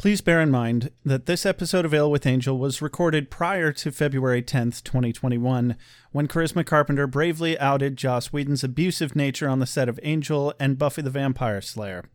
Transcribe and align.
Please 0.00 0.22
bear 0.22 0.40
in 0.40 0.50
mind 0.50 0.92
that 1.04 1.26
this 1.26 1.44
episode 1.44 1.84
of 1.84 1.92
Ale 1.92 2.10
with 2.10 2.26
Angel 2.26 2.56
was 2.56 2.80
recorded 2.80 3.30
prior 3.30 3.70
to 3.70 3.92
February 3.92 4.42
10th, 4.42 4.82
2021, 4.82 5.76
when 6.10 6.26
Charisma 6.26 6.64
Carpenter 6.64 7.06
bravely 7.06 7.58
outed 7.58 7.98
Joss 7.98 8.32
Whedon's 8.32 8.64
abusive 8.64 9.14
nature 9.14 9.46
on 9.46 9.58
the 9.58 9.66
set 9.66 9.90
of 9.90 10.00
Angel 10.02 10.54
and 10.58 10.78
Buffy 10.78 11.02
the 11.02 11.10
Vampire 11.10 11.60
Slayer. 11.60 12.06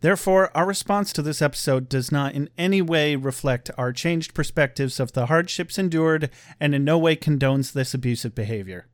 Therefore, 0.00 0.50
our 0.56 0.64
response 0.64 1.12
to 1.12 1.20
this 1.20 1.42
episode 1.42 1.90
does 1.90 2.10
not 2.10 2.32
in 2.32 2.48
any 2.56 2.80
way 2.80 3.14
reflect 3.14 3.70
our 3.76 3.92
changed 3.92 4.32
perspectives 4.32 4.98
of 4.98 5.12
the 5.12 5.26
hardships 5.26 5.76
endured 5.76 6.30
and 6.58 6.74
in 6.74 6.82
no 6.82 6.96
way 6.96 7.14
condones 7.14 7.74
this 7.74 7.92
abusive 7.92 8.34
behavior. 8.34 8.86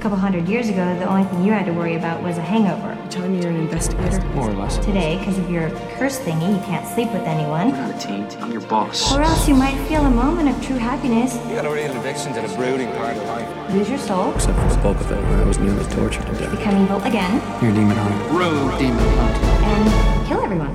Couple 0.00 0.16
hundred 0.16 0.48
years 0.48 0.68
ago, 0.70 0.98
the 0.98 1.04
only 1.06 1.24
thing 1.28 1.44
you 1.44 1.52
had 1.52 1.66
to 1.66 1.72
worry 1.72 1.94
about 1.96 2.22
was 2.22 2.38
a 2.38 2.40
hangover. 2.42 2.96
Telling 3.10 3.32
me 3.36 3.42
you're 3.42 3.50
an 3.50 3.56
investigator? 3.56 4.20
More 4.28 4.48
or 4.48 4.54
less. 4.54 4.78
Today, 4.78 5.18
because 5.18 5.36
of 5.38 5.50
your 5.50 5.68
curse 5.98 6.18
thingy, 6.20 6.54
you 6.56 6.60
can't 6.64 6.86
sleep 6.88 7.12
with 7.12 7.22
anyone. 7.22 7.72
I'm 7.74 7.90
not 7.90 7.94
a 8.02 8.06
team. 8.06 8.26
I'm 8.42 8.50
your 8.50 8.62
boss. 8.62 9.12
Or 9.12 9.20
else 9.20 9.46
you 9.46 9.54
might 9.54 9.76
feel 9.88 10.04
a 10.06 10.10
moment 10.10 10.48
of 10.48 10.64
true 10.64 10.76
happiness, 10.76 11.34
You 11.48 11.56
got 11.56 11.66
a 11.66 11.70
real 11.70 11.94
addiction 12.00 12.32
to 12.32 12.40
the 12.40 12.54
brooding 12.56 12.90
part 12.92 13.16
of 13.16 13.22
life. 13.24 13.74
lose 13.74 13.90
your 13.90 13.98
soul, 13.98 14.32
Except 14.34 14.58
for 14.58 14.68
the 14.74 14.80
bulk 14.82 14.96
of 15.00 15.10
it, 15.12 15.16
where 15.22 15.42
I 15.42 15.44
was 15.44 15.58
nearly 15.58 15.84
tortured 15.92 16.24
to 16.26 16.32
death. 16.32 16.50
become 16.56 16.82
evil 16.82 17.02
again, 17.02 17.34
You're 17.62 17.70
a 17.70 17.74
demon 17.74 17.96
hunter. 17.96 18.34
Road 18.38 18.78
demon 18.78 18.98
hunt. 19.18 19.44
and 19.44 20.26
kill 20.28 20.40
everyone. 20.42 20.74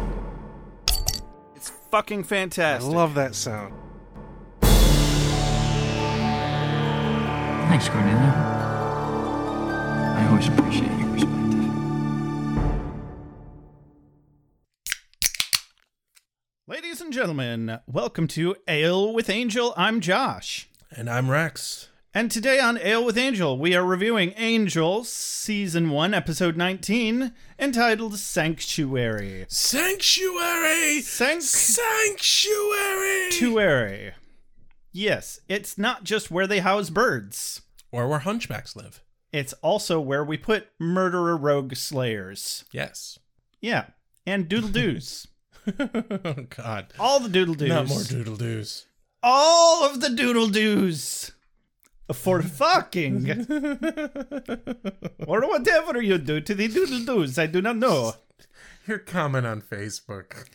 It's 1.55 1.69
fucking 1.89 2.23
fantastic. 2.25 2.91
I 2.91 2.95
love 2.95 3.15
that 3.15 3.33
sound. 3.33 3.73
Thanks, 7.69 7.89
Cornelia. 7.89 8.74
I 10.25 10.27
always 10.27 10.47
appreciate 10.47 10.91
your 10.99 11.09
perspective. 11.11 11.65
Ladies 16.65 16.99
and 16.99 17.13
gentlemen, 17.13 17.79
welcome 17.85 18.27
to 18.29 18.55
Ale 18.67 19.13
with 19.13 19.29
Angel. 19.29 19.71
I'm 19.77 20.01
Josh. 20.01 20.67
And 20.89 21.07
I'm 21.11 21.29
Rex. 21.29 21.89
And 22.11 22.31
today 22.31 22.59
on 22.59 22.79
Ale 22.79 23.05
with 23.05 23.19
Angel, 23.19 23.59
we 23.59 23.75
are 23.75 23.85
reviewing 23.85 24.33
Angel, 24.35 25.03
Season 25.03 25.91
1, 25.91 26.15
Episode 26.15 26.57
19, 26.57 27.31
entitled 27.59 28.17
Sanctuary. 28.17 29.45
Sanctuary! 29.47 31.01
Sanct- 31.01 31.43
Sanctuary! 31.43 33.29
Sanctuary. 33.29 34.13
Yes, 34.91 35.39
it's 35.47 35.77
not 35.77 36.03
just 36.03 36.31
where 36.31 36.47
they 36.47 36.61
house 36.61 36.89
birds. 36.89 37.61
Or 37.91 38.07
where 38.07 38.19
hunchbacks 38.21 38.75
live. 38.75 39.03
It's 39.35 39.51
also 39.61 39.99
where 39.99 40.23
we 40.23 40.37
put 40.37 40.69
murderer 40.79 41.35
rogue 41.35 41.75
slayers. 41.75 42.63
Yes. 42.71 43.19
Yeah, 43.59 43.87
and 44.25 44.47
doodle 44.47 44.69
doos. 44.69 45.27
oh, 45.67 46.45
God. 46.55 46.93
All 46.97 47.19
the 47.19 47.27
doodle 47.27 47.55
doos. 47.55 47.67
Not 47.67 47.89
more 47.89 48.03
doodle 48.03 48.37
doos. 48.37 48.85
All 49.21 49.83
of 49.83 49.99
the 49.99 50.09
doodle 50.09 50.47
doos. 50.47 51.33
For 52.13 52.41
fucking. 52.43 53.29
or 55.27 55.41
whatever 55.49 56.01
you 56.01 56.17
do 56.17 56.39
to 56.39 56.55
the 56.55 56.69
doodle 56.69 57.03
doos, 57.03 57.37
I 57.37 57.47
do 57.47 57.61
not 57.61 57.75
know. 57.75 58.13
Your 58.87 58.99
comment 58.99 59.45
on 59.45 59.61
Facebook. 59.61 60.45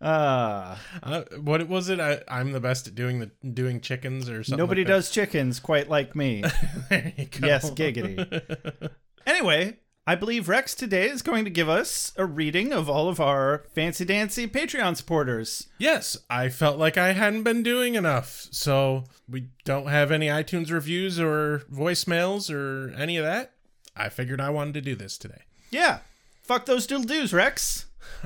Uh, 0.00 0.76
Uh, 1.02 1.22
what 1.40 1.66
was 1.68 1.88
it? 1.88 2.00
I, 2.00 2.22
I'm 2.28 2.52
the 2.52 2.60
best 2.60 2.86
at 2.86 2.94
doing 2.94 3.18
the 3.20 3.30
doing 3.46 3.80
chickens 3.80 4.28
or 4.28 4.42
something. 4.44 4.58
nobody 4.58 4.82
like 4.82 4.88
does 4.88 5.10
chickens 5.10 5.60
quite 5.60 5.88
like 5.88 6.14
me. 6.16 6.42
there 6.88 7.12
you 7.16 7.26
go. 7.26 7.46
yes, 7.46 7.70
giggity. 7.70 8.90
Anyway, 9.26 9.76
I 10.06 10.14
believe 10.14 10.48
Rex 10.48 10.74
today 10.74 11.08
is 11.08 11.20
going 11.20 11.44
to 11.44 11.50
give 11.50 11.68
us 11.68 12.12
a 12.16 12.24
reading 12.24 12.72
of 12.72 12.88
all 12.88 13.08
of 13.08 13.20
our 13.20 13.64
fancy 13.74 14.04
dancy 14.04 14.48
Patreon 14.48 14.96
supporters. 14.96 15.68
Yes, 15.78 16.16
I 16.30 16.48
felt 16.48 16.78
like 16.78 16.96
I 16.96 17.12
hadn't 17.12 17.42
been 17.42 17.62
doing 17.62 17.94
enough. 17.96 18.46
So 18.50 19.04
we 19.28 19.48
don't 19.64 19.88
have 19.88 20.10
any 20.10 20.26
iTunes 20.28 20.72
reviews 20.72 21.20
or 21.20 21.60
voicemails 21.72 22.50
or 22.52 22.92
any 22.96 23.18
of 23.18 23.24
that. 23.24 23.52
I 23.94 24.08
figured 24.08 24.40
I 24.40 24.48
wanted 24.50 24.74
to 24.74 24.80
do 24.80 24.96
this 24.96 25.18
today. 25.18 25.42
Yeah. 25.70 25.98
Fuck 26.42 26.64
those 26.66 26.86
doodle 26.86 27.04
doos, 27.04 27.32
Rex. 27.34 27.84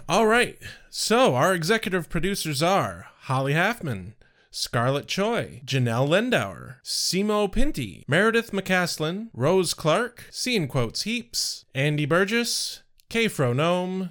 All 0.09 0.27
right. 0.27 0.59
So 0.91 1.35
our 1.35 1.55
executive 1.55 2.09
producers 2.09 2.62
are 2.62 3.07
Holly 3.23 3.55
Halfman, 3.55 4.15
Scarlett 4.51 5.09
Choi, 5.09 5.62
Janelle 5.65 6.09
Lendauer, 6.09 6.77
Simo 6.85 7.51
Pinty, 7.53 8.05
Meredith 8.07 8.53
McCaslin, 8.53 9.29
Rose 9.33 9.75
Clark, 9.75 10.27
Scene 10.31 10.69
Quotes 10.69 11.03
Heaps, 11.03 11.65
Andy 11.75 12.07
Burgess, 12.07 12.83
K. 13.09 13.29
Gnome, 13.29 14.11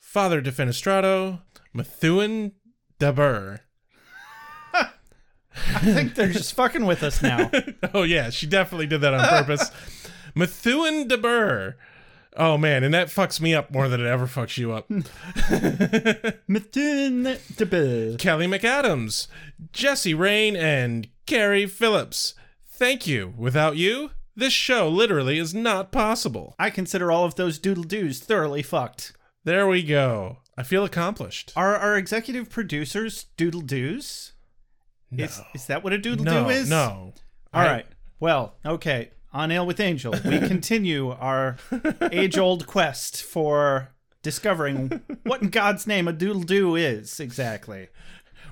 Father 0.00 0.42
Defenestrato, 0.42 1.42
Methuan 1.74 2.52
Dabur. 2.98 3.60
I 4.74 4.88
think 5.80 6.14
they're 6.14 6.32
just 6.32 6.54
fucking 6.54 6.86
with 6.86 7.02
us 7.02 7.22
now. 7.22 7.50
Oh 7.94 8.02
yeah, 8.02 8.30
she 8.30 8.46
definitely 8.46 8.86
did 8.86 9.00
that 9.02 9.14
on 9.14 9.20
purpose. 9.20 9.70
Methuan 10.36 11.08
Dabur. 11.08 11.74
Oh 12.40 12.56
man, 12.56 12.84
and 12.84 12.94
that 12.94 13.08
fucks 13.08 13.40
me 13.40 13.52
up 13.52 13.72
more 13.72 13.88
than 13.88 14.00
it 14.00 14.06
ever 14.06 14.26
fucks 14.28 14.56
you 14.56 14.72
up. 14.72 14.88
Mithun 16.48 17.38
de 17.56 17.66
Bill. 17.66 18.16
Kelly 18.16 18.46
McAdams, 18.46 19.26
Jesse 19.72 20.14
Rain, 20.14 20.54
and 20.54 21.08
Carrie 21.26 21.66
Phillips. 21.66 22.34
Thank 22.64 23.08
you. 23.08 23.34
Without 23.36 23.76
you, 23.76 24.12
this 24.36 24.52
show 24.52 24.88
literally 24.88 25.36
is 25.38 25.52
not 25.52 25.90
possible. 25.90 26.54
I 26.60 26.70
consider 26.70 27.10
all 27.10 27.24
of 27.24 27.34
those 27.34 27.58
doodle 27.58 27.82
doos 27.82 28.20
thoroughly 28.20 28.62
fucked. 28.62 29.14
There 29.42 29.66
we 29.66 29.82
go. 29.82 30.38
I 30.56 30.62
feel 30.62 30.84
accomplished. 30.84 31.52
Are 31.56 31.74
our 31.76 31.96
executive 31.96 32.50
producers 32.50 33.26
doodle 33.36 33.62
doos? 33.62 34.32
No. 35.10 35.24
Is, 35.24 35.40
is 35.54 35.66
that 35.66 35.82
what 35.82 35.92
a 35.92 35.98
doodle 35.98 36.24
no, 36.24 36.44
do 36.44 36.50
is? 36.50 36.70
no. 36.70 37.14
All 37.52 37.62
I- 37.62 37.66
right. 37.66 37.86
Well, 38.20 38.54
okay. 38.64 39.10
On 39.32 39.50
Ale 39.50 39.66
with 39.66 39.80
Angel, 39.80 40.14
we 40.24 40.38
continue 40.48 41.10
our 41.10 41.56
age 42.10 42.38
old 42.38 42.66
quest 42.66 43.22
for 43.22 43.90
discovering 44.22 45.02
what 45.22 45.42
in 45.42 45.50
God's 45.50 45.86
name 45.86 46.08
a 46.08 46.12
doodle 46.12 46.42
doo 46.42 46.74
is 46.76 47.20
exactly. 47.20 47.88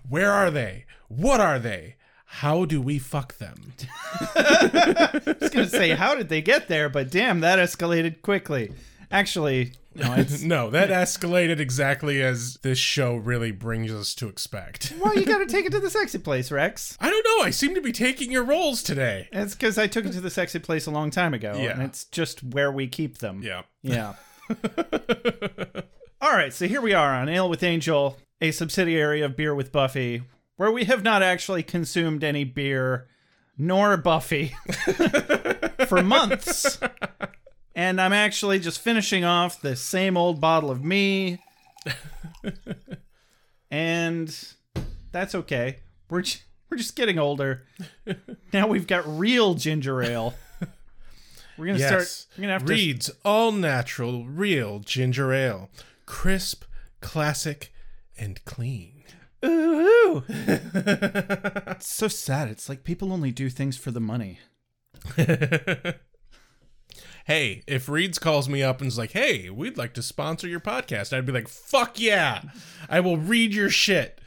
Where 0.09 0.31
are 0.31 0.51
they? 0.51 0.85
What 1.09 1.41
are 1.41 1.59
they? 1.59 1.97
How 2.27 2.65
do 2.65 2.83
we 2.83 2.99
fuck 2.99 3.39
them? 3.39 3.73
I 4.35 5.21
was 5.41 5.51
going 5.51 5.67
to 5.67 5.69
say, 5.69 5.91
how 5.91 6.15
did 6.15 6.29
they 6.29 6.43
get 6.43 6.69
there? 6.69 6.89
But 6.89 7.11
damn, 7.11 7.41
that 7.41 7.59
escalated 7.59 8.21
quickly. 8.21 8.73
Actually, 9.11 9.73
no. 9.97 10.25
No, 10.43 10.71
that 10.71 10.91
escalated 10.91 11.59
exactly 11.61 12.23
as 12.23 12.55
this 12.63 12.79
show 12.79 13.17
really 13.17 13.51
brings 13.51 13.93
us 13.93 14.15
to 14.17 14.29
expect. 14.29 14.93
Well, 15.01 15.15
you 15.15 15.25
got 15.27 15.39
to 15.39 15.47
take 15.47 15.67
it 15.67 15.73
to 15.73 15.81
the 15.81 15.91
sexy 15.91 16.19
place, 16.19 16.51
Rex. 16.51 16.97
I 17.01 17.11
don't 17.11 17.25
know. 17.39 17.45
I 17.45 17.51
seem 17.51 17.75
to 17.75 17.81
be 17.81 17.93
taking 17.93 18.31
your 18.33 18.45
roles 18.45 18.83
today. 18.83 19.29
It's 19.33 19.55
because 19.55 19.79
I 19.79 19.87
took 19.87 20.05
it 20.07 20.13
to 20.13 20.21
the 20.21 20.31
sexy 20.31 20.59
place 20.59 20.87
a 20.87 20.91
long 20.91 21.11
time 21.11 21.33
ago, 21.35 21.55
Yeah. 21.57 21.71
and 21.73 21.83
it's 21.83 22.05
just 22.05 22.43
where 22.43 22.71
we 22.73 22.87
keep 22.89 23.19
them. 23.19 23.43
Yeah. 23.43 23.63
Yeah. 23.83 24.15
All 26.21 26.33
right, 26.33 26.53
so 26.53 26.67
here 26.67 26.81
we 26.81 26.95
are 26.95 27.15
on 27.15 27.29
Ale 27.29 27.49
with 27.49 27.63
Angel, 27.63 28.17
a 28.41 28.51
subsidiary 28.51 29.21
of 29.21 29.37
Beer 29.37 29.55
with 29.55 29.71
Buffy, 29.71 30.23
where 30.57 30.71
we 30.73 30.85
have 30.85 31.03
not 31.03 31.23
actually 31.23 31.63
consumed 31.63 32.25
any 32.25 32.43
beer 32.45 33.07
nor 33.59 33.97
Buffy 33.97 34.55
for 35.87 36.03
months. 36.03 36.79
And 37.77 38.01
I'm 38.01 38.13
actually 38.15 38.59
just 38.59 38.81
finishing 38.81 39.23
off 39.25 39.61
the 39.61 39.77
same 39.77 40.17
old 40.17 40.41
bottle 40.41 40.71
of 40.71 40.83
me. 40.83 41.39
and 43.71 44.35
that's 45.13 45.35
okay. 45.35 45.81
We're 46.09 46.23
j- 46.23 46.41
we're 46.71 46.79
just 46.79 46.97
getting 46.97 47.19
older. 47.19 47.67
Now 48.53 48.67
we've 48.67 48.87
got 48.87 49.05
real 49.07 49.55
ginger 49.55 50.03
ale. 50.03 50.35
We're 51.59 51.67
gonna 51.67 51.79
Yes. 51.79 51.89
start. 51.89 52.27
We're 52.39 52.43
gonna 52.43 52.53
have 52.55 52.65
to 52.65 52.73
Reed's 52.73 53.11
all 53.25 53.53
natural, 53.53 54.27
real 54.27 54.81
ginger 54.81 55.33
ale. 55.33 55.71
Crisp, 56.07 56.65
classic, 57.01 57.73
and 58.19 58.45
clean. 58.45 59.05
Ooh. 59.45 60.25
it's 60.29 61.89
so 61.89 62.09
sad. 62.09 62.49
It's 62.49 62.69
like 62.69 62.85
people 62.85 63.13
only 63.13 63.31
do 63.33 63.49
things 63.51 63.77
for 63.77 63.91
the 63.91 64.01
money. 64.01 64.39
Hey, 67.27 67.65
if 67.67 67.89
Reed's 67.89 68.21
calls 68.21 68.49
me 68.49 68.63
up 68.63 68.81
and 68.81 68.87
is 68.87 68.97
like, 68.99 69.11
hey, 69.11 69.51
we'd 69.51 69.77
like 69.77 69.95
to 69.95 70.03
sponsor 70.03 70.47
your 70.47 70.61
podcast, 70.61 71.13
I'd 71.13 71.27
be 71.27 71.33
like, 71.33 71.49
fuck 71.49 71.99
yeah. 71.99 72.43
I 72.89 73.01
will 73.01 73.17
read 73.17 73.53
your 73.53 73.69
shit. 73.69 74.21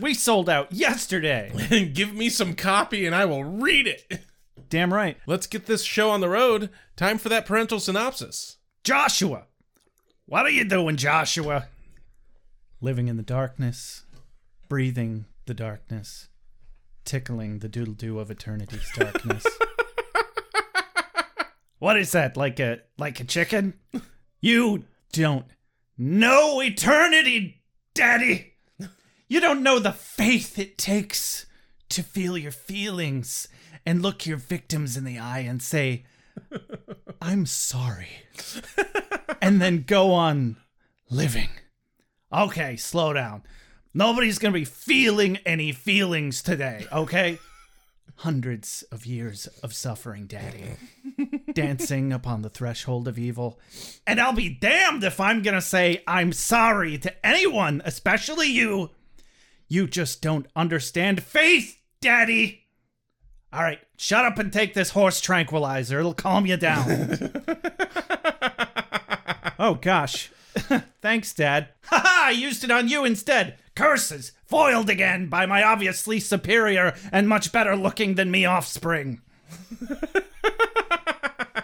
We 0.00 0.14
sold 0.14 0.48
out 0.48 0.72
yesterday. 0.72 1.52
Give 1.92 2.14
me 2.14 2.30
some 2.30 2.54
copy 2.54 3.04
and 3.04 3.14
I 3.14 3.26
will 3.26 3.44
read 3.44 3.86
it. 3.86 4.22
Damn 4.70 4.94
right. 4.94 5.18
Let's 5.26 5.46
get 5.46 5.66
this 5.66 5.82
show 5.82 6.08
on 6.08 6.22
the 6.22 6.30
road. 6.30 6.70
Time 6.96 7.18
for 7.18 7.28
that 7.28 7.44
parental 7.44 7.78
synopsis. 7.78 8.56
Joshua. 8.84 9.44
What 10.24 10.46
are 10.46 10.50
you 10.50 10.64
doing, 10.64 10.96
Joshua? 10.96 11.68
Living 12.80 13.08
in 13.08 13.18
the 13.18 13.22
darkness, 13.22 14.04
breathing 14.66 15.26
the 15.44 15.52
darkness, 15.52 16.28
tickling 17.04 17.58
the 17.58 17.68
doodle 17.68 17.92
doo 17.92 18.18
of 18.18 18.30
eternity's 18.30 18.90
darkness. 18.96 19.46
What 21.78 21.96
is 21.96 22.12
that? 22.12 22.36
Like 22.36 22.58
a 22.60 22.80
like 22.98 23.20
a 23.20 23.24
chicken? 23.24 23.74
You 24.40 24.84
don't 25.12 25.46
know 25.98 26.60
eternity, 26.62 27.62
Daddy. 27.94 28.54
You 29.28 29.40
don't 29.40 29.62
know 29.62 29.78
the 29.78 29.92
faith 29.92 30.58
it 30.58 30.78
takes 30.78 31.46
to 31.88 32.02
feel 32.02 32.38
your 32.38 32.52
feelings 32.52 33.48
and 33.84 34.02
look 34.02 34.26
your 34.26 34.36
victims 34.36 34.96
in 34.96 35.04
the 35.04 35.18
eye 35.18 35.40
and 35.40 35.60
say, 35.62 36.04
I'm 37.20 37.46
sorry. 37.46 38.08
and 39.42 39.60
then 39.60 39.84
go 39.86 40.12
on 40.12 40.56
living. 41.10 41.48
Okay, 42.32 42.76
slow 42.76 43.12
down. 43.12 43.42
Nobody's 43.94 44.38
gonna 44.38 44.52
be 44.52 44.64
feeling 44.64 45.38
any 45.46 45.72
feelings 45.72 46.42
today, 46.42 46.86
okay? 46.92 47.38
Hundreds 48.16 48.82
of 48.92 49.06
years 49.06 49.46
of 49.62 49.74
suffering, 49.74 50.26
Daddy. 50.26 50.76
Dancing 51.56 52.12
upon 52.12 52.42
the 52.42 52.50
threshold 52.50 53.08
of 53.08 53.18
evil. 53.18 53.58
And 54.06 54.20
I'll 54.20 54.34
be 54.34 54.48
damned 54.48 55.04
if 55.04 55.18
I'm 55.18 55.42
gonna 55.42 55.60
say 55.60 56.02
I'm 56.06 56.32
sorry 56.32 56.98
to 56.98 57.26
anyone, 57.26 57.82
especially 57.84 58.48
you. 58.48 58.90
You 59.68 59.86
just 59.86 60.22
don't 60.22 60.46
understand 60.54 61.22
faith, 61.22 61.78
Daddy. 62.00 62.64
All 63.52 63.62
right, 63.62 63.80
shut 63.96 64.24
up 64.24 64.38
and 64.38 64.52
take 64.52 64.74
this 64.74 64.90
horse 64.90 65.20
tranquilizer. 65.20 65.98
It'll 65.98 66.14
calm 66.14 66.46
you 66.46 66.56
down. 66.56 66.86
oh, 69.58 69.74
gosh. 69.80 70.30
Thanks, 71.00 71.32
Dad. 71.32 71.68
Ha 71.84 71.98
ha! 71.98 72.22
I 72.26 72.30
used 72.32 72.64
it 72.64 72.70
on 72.70 72.88
you 72.88 73.04
instead. 73.04 73.58
Curses! 73.74 74.32
Foiled 74.44 74.90
again 74.90 75.28
by 75.28 75.46
my 75.46 75.62
obviously 75.62 76.20
superior 76.20 76.94
and 77.12 77.28
much 77.28 77.52
better 77.52 77.76
looking 77.76 78.14
than 78.14 78.30
me 78.30 78.44
offspring. 78.44 79.20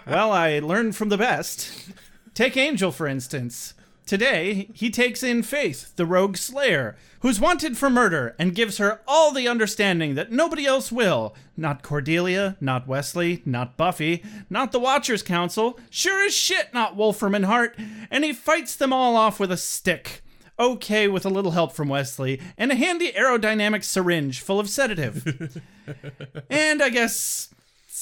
well, 0.05 0.31
I 0.31 0.59
learned 0.59 0.95
from 0.95 1.09
the 1.09 1.17
best. 1.17 1.91
Take 2.33 2.57
Angel, 2.57 2.91
for 2.91 3.07
instance. 3.07 3.73
Today, 4.05 4.69
he 4.73 4.89
takes 4.89 5.23
in 5.23 5.43
Faith, 5.43 5.95
the 5.95 6.05
rogue 6.05 6.35
slayer, 6.35 6.97
who's 7.21 7.39
wanted 7.39 7.77
for 7.77 7.89
murder, 7.89 8.35
and 8.37 8.53
gives 8.53 8.77
her 8.77 8.99
all 9.07 9.31
the 9.31 9.47
understanding 9.47 10.15
that 10.15 10.31
nobody 10.31 10.65
else 10.65 10.91
will. 10.91 11.33
Not 11.55 11.83
Cordelia, 11.83 12.57
not 12.59 12.85
Wesley, 12.85 13.41
not 13.45 13.77
Buffy, 13.77 14.21
not 14.49 14.73
the 14.73 14.79
Watchers 14.79 15.23
Council, 15.23 15.79
sure 15.89 16.25
as 16.25 16.35
shit 16.35 16.73
not 16.73 16.97
Wolfram 16.97 17.33
and 17.33 17.45
Hart, 17.45 17.79
and 18.11 18.25
he 18.25 18.33
fights 18.33 18.75
them 18.75 18.91
all 18.91 19.15
off 19.15 19.39
with 19.39 19.51
a 19.51 19.57
stick. 19.57 20.21
Okay, 20.59 21.07
with 21.07 21.25
a 21.25 21.29
little 21.29 21.51
help 21.51 21.71
from 21.71 21.87
Wesley, 21.87 22.41
and 22.57 22.71
a 22.71 22.75
handy 22.75 23.11
aerodynamic 23.13 23.83
syringe 23.85 24.41
full 24.41 24.59
of 24.59 24.69
sedative. 24.69 25.61
and 26.49 26.83
I 26.83 26.89
guess 26.89 27.53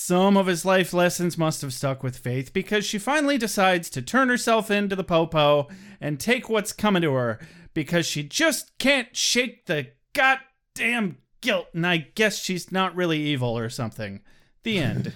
some 0.02 0.36
of 0.36 0.48
his 0.48 0.66
life 0.66 0.94
lessons 0.94 1.38
must 1.38 1.62
have 1.62 1.72
stuck 1.72 2.02
with 2.02 2.18
Faith 2.18 2.54
because 2.54 2.84
she 2.84 2.98
finally 2.98 3.38
decides 3.38 3.88
to 3.92 4.02
turn 4.02 4.30
herself 4.30 4.72
into 4.72 4.96
the 4.96 5.04
Popo 5.04 5.68
and 6.00 6.20
take 6.20 6.50
what's 6.50 6.74
coming 6.74 7.04
to 7.04 7.14
her 7.14 7.40
because 7.76 8.06
she 8.06 8.24
just 8.24 8.78
can't 8.80 9.16
shake 9.16 9.68
the 9.68 9.92
goddamn 10.14 11.18
guilt, 11.40 11.68
and 11.76 11.86
I 11.86 11.98
guess 11.98 12.40
she's 12.40 12.72
not 12.72 12.96
really 12.96 13.20
evil 13.20 13.56
or 13.56 13.70
something. 13.70 14.22
The 14.64 14.80
end. 14.80 15.14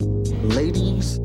Ladies, 0.54 1.18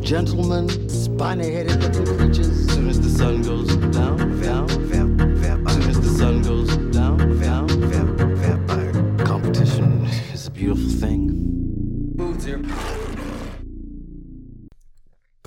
gentlemen, 0.00 0.88
spiny 0.88 1.50
headed 1.52 1.82
looking 1.82 2.16
creatures. 2.16 2.72
Soon 2.72 2.88
as 2.88 3.00
the 3.00 3.10
sun 3.10 3.42
goes 3.42 3.74
down, 3.92 4.27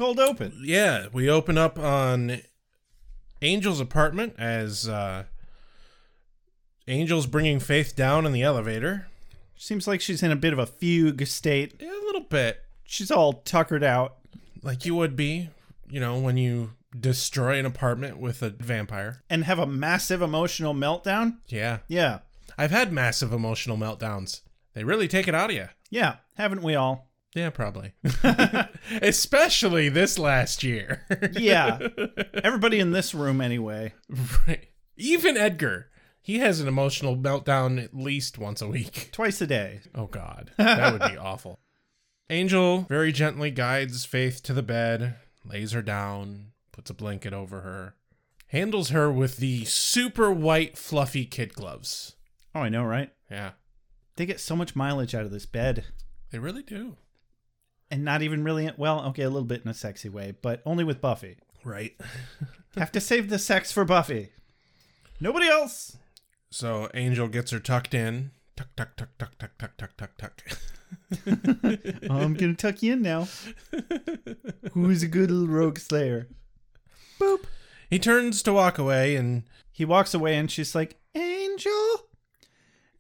Cold 0.01 0.19
open. 0.19 0.63
Yeah, 0.63 1.09
we 1.13 1.29
open 1.29 1.59
up 1.59 1.77
on 1.77 2.41
Angel's 3.39 3.79
apartment 3.79 4.33
as 4.39 4.89
uh, 4.89 5.25
Angel's 6.87 7.27
bringing 7.27 7.59
Faith 7.59 7.95
down 7.95 8.25
in 8.25 8.31
the 8.31 8.41
elevator. 8.41 9.05
Seems 9.55 9.87
like 9.87 10.01
she's 10.01 10.23
in 10.23 10.31
a 10.31 10.35
bit 10.35 10.53
of 10.53 10.57
a 10.57 10.65
fugue 10.65 11.27
state. 11.27 11.75
Yeah, 11.79 11.91
a 11.91 12.05
little 12.05 12.21
bit. 12.21 12.63
She's 12.83 13.11
all 13.11 13.43
tuckered 13.45 13.83
out. 13.83 14.15
Like 14.63 14.87
you 14.87 14.95
would 14.95 15.15
be, 15.15 15.51
you 15.87 15.99
know, 15.99 16.17
when 16.17 16.35
you 16.35 16.71
destroy 16.99 17.59
an 17.59 17.67
apartment 17.67 18.17
with 18.17 18.41
a 18.41 18.49
vampire. 18.49 19.21
And 19.29 19.43
have 19.43 19.59
a 19.59 19.67
massive 19.67 20.23
emotional 20.23 20.73
meltdown? 20.73 21.37
Yeah. 21.47 21.77
Yeah. 21.87 22.21
I've 22.57 22.71
had 22.71 22.91
massive 22.91 23.31
emotional 23.31 23.77
meltdowns. 23.77 24.41
They 24.73 24.83
really 24.83 25.07
take 25.07 25.27
it 25.27 25.35
out 25.35 25.51
of 25.51 25.55
you. 25.55 25.67
Yeah. 25.91 26.15
Haven't 26.37 26.63
we 26.63 26.73
all? 26.73 27.10
Yeah, 27.33 27.49
probably. 27.49 27.93
Especially 29.01 29.89
this 29.89 30.19
last 30.19 30.63
year. 30.63 31.03
Yeah. 31.33 31.79
Everybody 32.43 32.79
in 32.79 32.91
this 32.91 33.13
room, 33.13 33.41
anyway. 33.41 33.93
right. 34.47 34.67
Even 34.97 35.37
Edgar. 35.37 35.87
He 36.21 36.39
has 36.39 36.59
an 36.59 36.67
emotional 36.67 37.15
meltdown 37.17 37.83
at 37.83 37.95
least 37.95 38.37
once 38.37 38.61
a 38.61 38.67
week. 38.67 39.09
Twice 39.11 39.41
a 39.41 39.47
day. 39.47 39.81
Oh, 39.95 40.05
God. 40.07 40.51
That 40.57 40.91
would 40.93 41.11
be 41.11 41.17
awful. 41.17 41.59
Angel 42.29 42.81
very 42.81 43.11
gently 43.11 43.49
guides 43.51 44.05
Faith 44.05 44.43
to 44.43 44.53
the 44.53 44.61
bed, 44.61 45.15
lays 45.43 45.71
her 45.71 45.81
down, 45.81 46.51
puts 46.71 46.89
a 46.89 46.93
blanket 46.93 47.33
over 47.33 47.61
her, 47.61 47.95
handles 48.47 48.89
her 48.89 49.11
with 49.11 49.37
the 49.37 49.65
super 49.65 50.31
white, 50.31 50.77
fluffy 50.77 51.25
kid 51.25 51.53
gloves. 51.53 52.15
Oh, 52.53 52.59
I 52.61 52.69
know, 52.69 52.83
right? 52.85 53.11
Yeah, 53.29 53.51
They 54.17 54.25
get 54.25 54.39
so 54.39 54.55
much 54.55 54.75
mileage 54.75 55.15
out 55.15 55.25
of 55.25 55.31
this 55.31 55.45
bed. 55.45 55.85
they 56.31 56.37
really 56.39 56.63
do. 56.63 56.97
And 57.91 58.05
not 58.05 58.21
even 58.21 58.43
really, 58.43 58.71
well, 58.77 59.01
okay, 59.07 59.23
a 59.23 59.29
little 59.29 59.47
bit 59.47 59.63
in 59.63 59.69
a 59.69 59.73
sexy 59.73 60.07
way, 60.07 60.33
but 60.41 60.61
only 60.65 60.83
with 60.85 61.01
Buffy. 61.01 61.35
Right. 61.63 61.93
Have 62.77 62.91
to 62.93 63.01
save 63.01 63.29
the 63.29 63.37
sex 63.37 63.71
for 63.71 63.83
Buffy. 63.83 64.29
Nobody 65.19 65.47
else. 65.47 65.97
So 66.49 66.89
Angel 66.93 67.27
gets 67.27 67.51
her 67.51 67.59
tucked 67.59 67.93
in. 67.93 68.31
Tuck, 68.55 68.69
tuck, 68.77 68.95
tuck, 68.95 69.09
tuck, 69.17 69.37
tuck, 69.37 69.57
tuck, 69.57 69.77
tuck, 69.77 69.97
tuck, 69.97 70.17
tuck. 70.17 70.41
I'm 72.09 72.33
gonna 72.33 72.53
tuck 72.53 72.81
you 72.81 72.93
in 72.93 73.01
now. 73.01 73.27
Who's 74.73 75.03
a 75.03 75.07
good 75.07 75.29
little 75.29 75.47
rogue 75.53 75.77
slayer? 75.77 76.27
Boop. 77.19 77.43
He 77.89 77.99
turns 77.99 78.41
to 78.43 78.53
walk 78.53 78.77
away, 78.77 79.15
and 79.15 79.43
He 79.71 79.85
walks 79.85 80.13
away 80.13 80.37
and 80.37 80.49
she's 80.49 80.75
like, 80.75 80.97
Angel? 81.15 82.07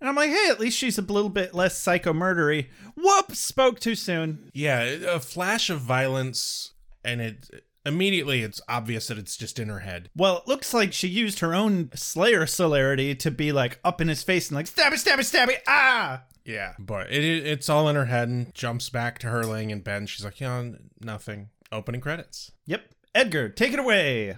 And 0.01 0.09
I'm 0.09 0.15
like, 0.15 0.31
hey, 0.31 0.47
at 0.49 0.59
least 0.59 0.77
she's 0.77 0.97
a 0.97 1.01
little 1.03 1.29
bit 1.29 1.53
less 1.53 1.77
psycho 1.77 2.11
murdery. 2.11 2.67
Whoops, 2.97 3.39
spoke 3.39 3.79
too 3.79 3.95
soon. 3.95 4.49
yeah, 4.53 4.81
a 4.81 5.19
flash 5.19 5.69
of 5.69 5.79
violence, 5.79 6.71
and 7.05 7.21
it 7.21 7.63
immediately 7.85 8.41
it's 8.41 8.61
obvious 8.67 9.07
that 9.07 9.17
it's 9.17 9.37
just 9.37 9.59
in 9.59 9.69
her 9.69 9.79
head. 9.79 10.09
Well, 10.15 10.37
it 10.39 10.47
looks 10.47 10.73
like 10.73 10.91
she 10.93 11.07
used 11.07 11.39
her 11.39 11.53
own 11.55 11.89
Slayer 11.95 12.45
celerity 12.47 13.15
to 13.15 13.31
be 13.31 13.51
like 13.51 13.79
up 13.83 14.01
in 14.01 14.07
his 14.07 14.23
face 14.23 14.49
and 14.49 14.55
like, 14.55 14.67
stab 14.67 14.91
it, 14.91 14.97
stab 14.99 15.19
it, 15.19 15.23
stab 15.25 15.49
it, 15.49 15.61
ah! 15.67 16.23
Yeah, 16.45 16.73
but 16.79 17.11
it, 17.11 17.23
it 17.23 17.45
it's 17.45 17.69
all 17.69 17.87
in 17.87 17.95
her 17.95 18.05
head 18.05 18.27
and 18.27 18.53
jumps 18.55 18.89
back 18.89 19.19
to 19.19 19.27
her 19.29 19.45
laying 19.45 19.69
in 19.69 19.81
bed. 19.81 19.97
And 19.97 20.09
she's 20.09 20.25
like, 20.25 20.39
yeah, 20.39 20.69
nothing. 20.99 21.49
Opening 21.71 22.01
credits. 22.01 22.51
Yep. 22.65 22.81
Edgar, 23.13 23.49
take 23.49 23.73
it 23.73 23.79
away. 23.79 24.35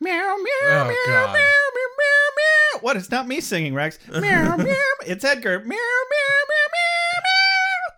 Meow, 0.00 0.12
meow, 0.36 0.36
Oh, 0.64 0.84
meow, 0.88 0.94
God. 1.06 1.26
meow, 1.26 1.32
meow, 1.32 1.32
meow, 1.32 1.32
meow. 1.34 1.75
What? 2.80 2.96
It's 2.96 3.10
not 3.10 3.26
me 3.26 3.40
singing, 3.40 3.74
Rex. 3.74 3.98
Meow, 4.08 4.56
meow. 4.56 4.74
It's 5.06 5.24
Edgar. 5.24 5.58
Meow, 5.60 5.66
meow, 5.68 5.76
meow, 5.76 6.68
meow, 6.72 7.20
meow. 7.22 7.92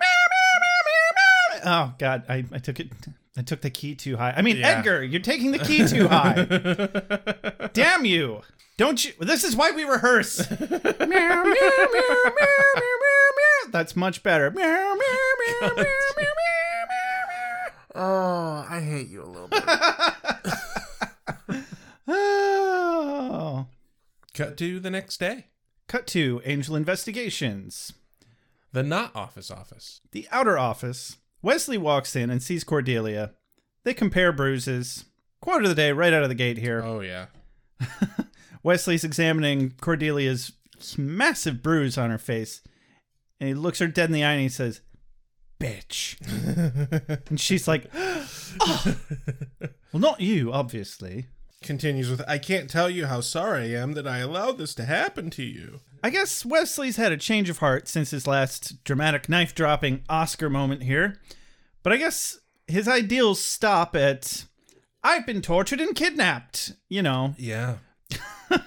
Meow, 0.00 0.08
meow, 0.30 0.60
meow, 0.60 0.80
meow, 0.86 1.10
meow. 1.64 1.90
Oh 1.90 1.94
God, 1.98 2.24
I, 2.28 2.44
I 2.52 2.58
took 2.58 2.80
it. 2.80 2.88
I 3.38 3.42
took 3.42 3.60
the 3.60 3.70
key 3.70 3.94
too 3.94 4.16
high. 4.16 4.32
I 4.36 4.42
mean, 4.42 4.56
Yeah. 4.56 4.68
Edgar, 4.78 5.02
you're 5.04 5.20
taking 5.20 5.52
the 5.52 5.58
key 5.58 5.86
too 5.86 6.08
high. 6.08 7.68
Damn 7.74 8.04
you! 8.06 8.40
Don't 8.78 9.02
you? 9.04 9.12
This 9.20 9.44
is 9.44 9.54
why 9.56 9.70
we 9.72 9.84
rehearse. 9.84 10.48
meow, 10.50 10.56
meow, 10.58 11.04
meow, 11.04 11.44
meow, 11.44 11.84
meow, 11.92 12.26
meow, 12.34 13.30
meow. 13.36 13.70
That's 13.70 13.94
much 13.96 14.22
better. 14.22 14.50
Meow, 14.50 14.64
meow, 14.64 14.94
meow, 14.94 15.60
meow, 15.60 15.72
meow, 15.76 15.84
meow, 16.16 16.32
meow. 16.88 17.70
Oh, 17.94 18.66
I 18.68 18.80
hate 18.80 19.08
you 19.08 19.22
a 19.22 19.26
little 19.26 19.48
bit. 19.48 19.64
Cut 24.36 24.58
to 24.58 24.78
the 24.78 24.90
next 24.90 25.18
day. 25.18 25.46
Cut 25.88 26.06
to 26.08 26.42
Angel 26.44 26.76
Investigations. 26.76 27.94
The 28.70 28.82
not 28.82 29.16
office 29.16 29.50
office. 29.50 30.02
The 30.12 30.28
outer 30.30 30.58
office. 30.58 31.16
Wesley 31.40 31.78
walks 31.78 32.14
in 32.14 32.28
and 32.28 32.42
sees 32.42 32.62
Cordelia. 32.62 33.32
They 33.84 33.94
compare 33.94 34.32
bruises. 34.32 35.06
Quote 35.40 35.62
of 35.62 35.70
the 35.70 35.74
day 35.74 35.90
right 35.90 36.12
out 36.12 36.22
of 36.22 36.28
the 36.28 36.34
gate 36.34 36.58
here. 36.58 36.82
Oh 36.84 37.00
yeah. 37.00 37.26
Wesley's 38.62 39.04
examining 39.04 39.70
Cordelia's 39.80 40.52
massive 40.98 41.62
bruise 41.62 41.96
on 41.96 42.10
her 42.10 42.18
face. 42.18 42.60
And 43.40 43.48
he 43.48 43.54
looks 43.54 43.78
her 43.78 43.86
dead 43.86 44.10
in 44.10 44.12
the 44.12 44.24
eye 44.24 44.32
and 44.32 44.42
he 44.42 44.50
says, 44.50 44.82
Bitch. 45.58 46.20
and 47.30 47.40
she's 47.40 47.66
like, 47.66 47.90
"Oh." 47.94 48.96
Well, 49.92 50.00
not 50.00 50.20
you, 50.20 50.52
obviously. 50.52 51.28
Continues 51.62 52.10
with, 52.10 52.22
I 52.28 52.38
can't 52.38 52.70
tell 52.70 52.88
you 52.88 53.06
how 53.06 53.20
sorry 53.20 53.74
I 53.74 53.80
am 53.80 53.92
that 53.92 54.06
I 54.06 54.18
allowed 54.18 54.58
this 54.58 54.74
to 54.76 54.84
happen 54.84 55.30
to 55.30 55.42
you. 55.42 55.80
I 56.02 56.10
guess 56.10 56.44
Wesley's 56.44 56.96
had 56.96 57.12
a 57.12 57.16
change 57.16 57.48
of 57.48 57.58
heart 57.58 57.88
since 57.88 58.10
his 58.10 58.26
last 58.26 58.84
dramatic 58.84 59.28
knife 59.28 59.54
dropping 59.54 60.04
Oscar 60.08 60.48
moment 60.50 60.82
here. 60.82 61.18
But 61.82 61.92
I 61.92 61.96
guess 61.96 62.38
his 62.68 62.86
ideals 62.86 63.40
stop 63.40 63.96
at 63.96 64.44
I've 65.02 65.26
been 65.26 65.40
tortured 65.42 65.80
and 65.80 65.94
kidnapped. 65.94 66.72
You 66.88 67.02
know. 67.02 67.34
Yeah. 67.38 67.76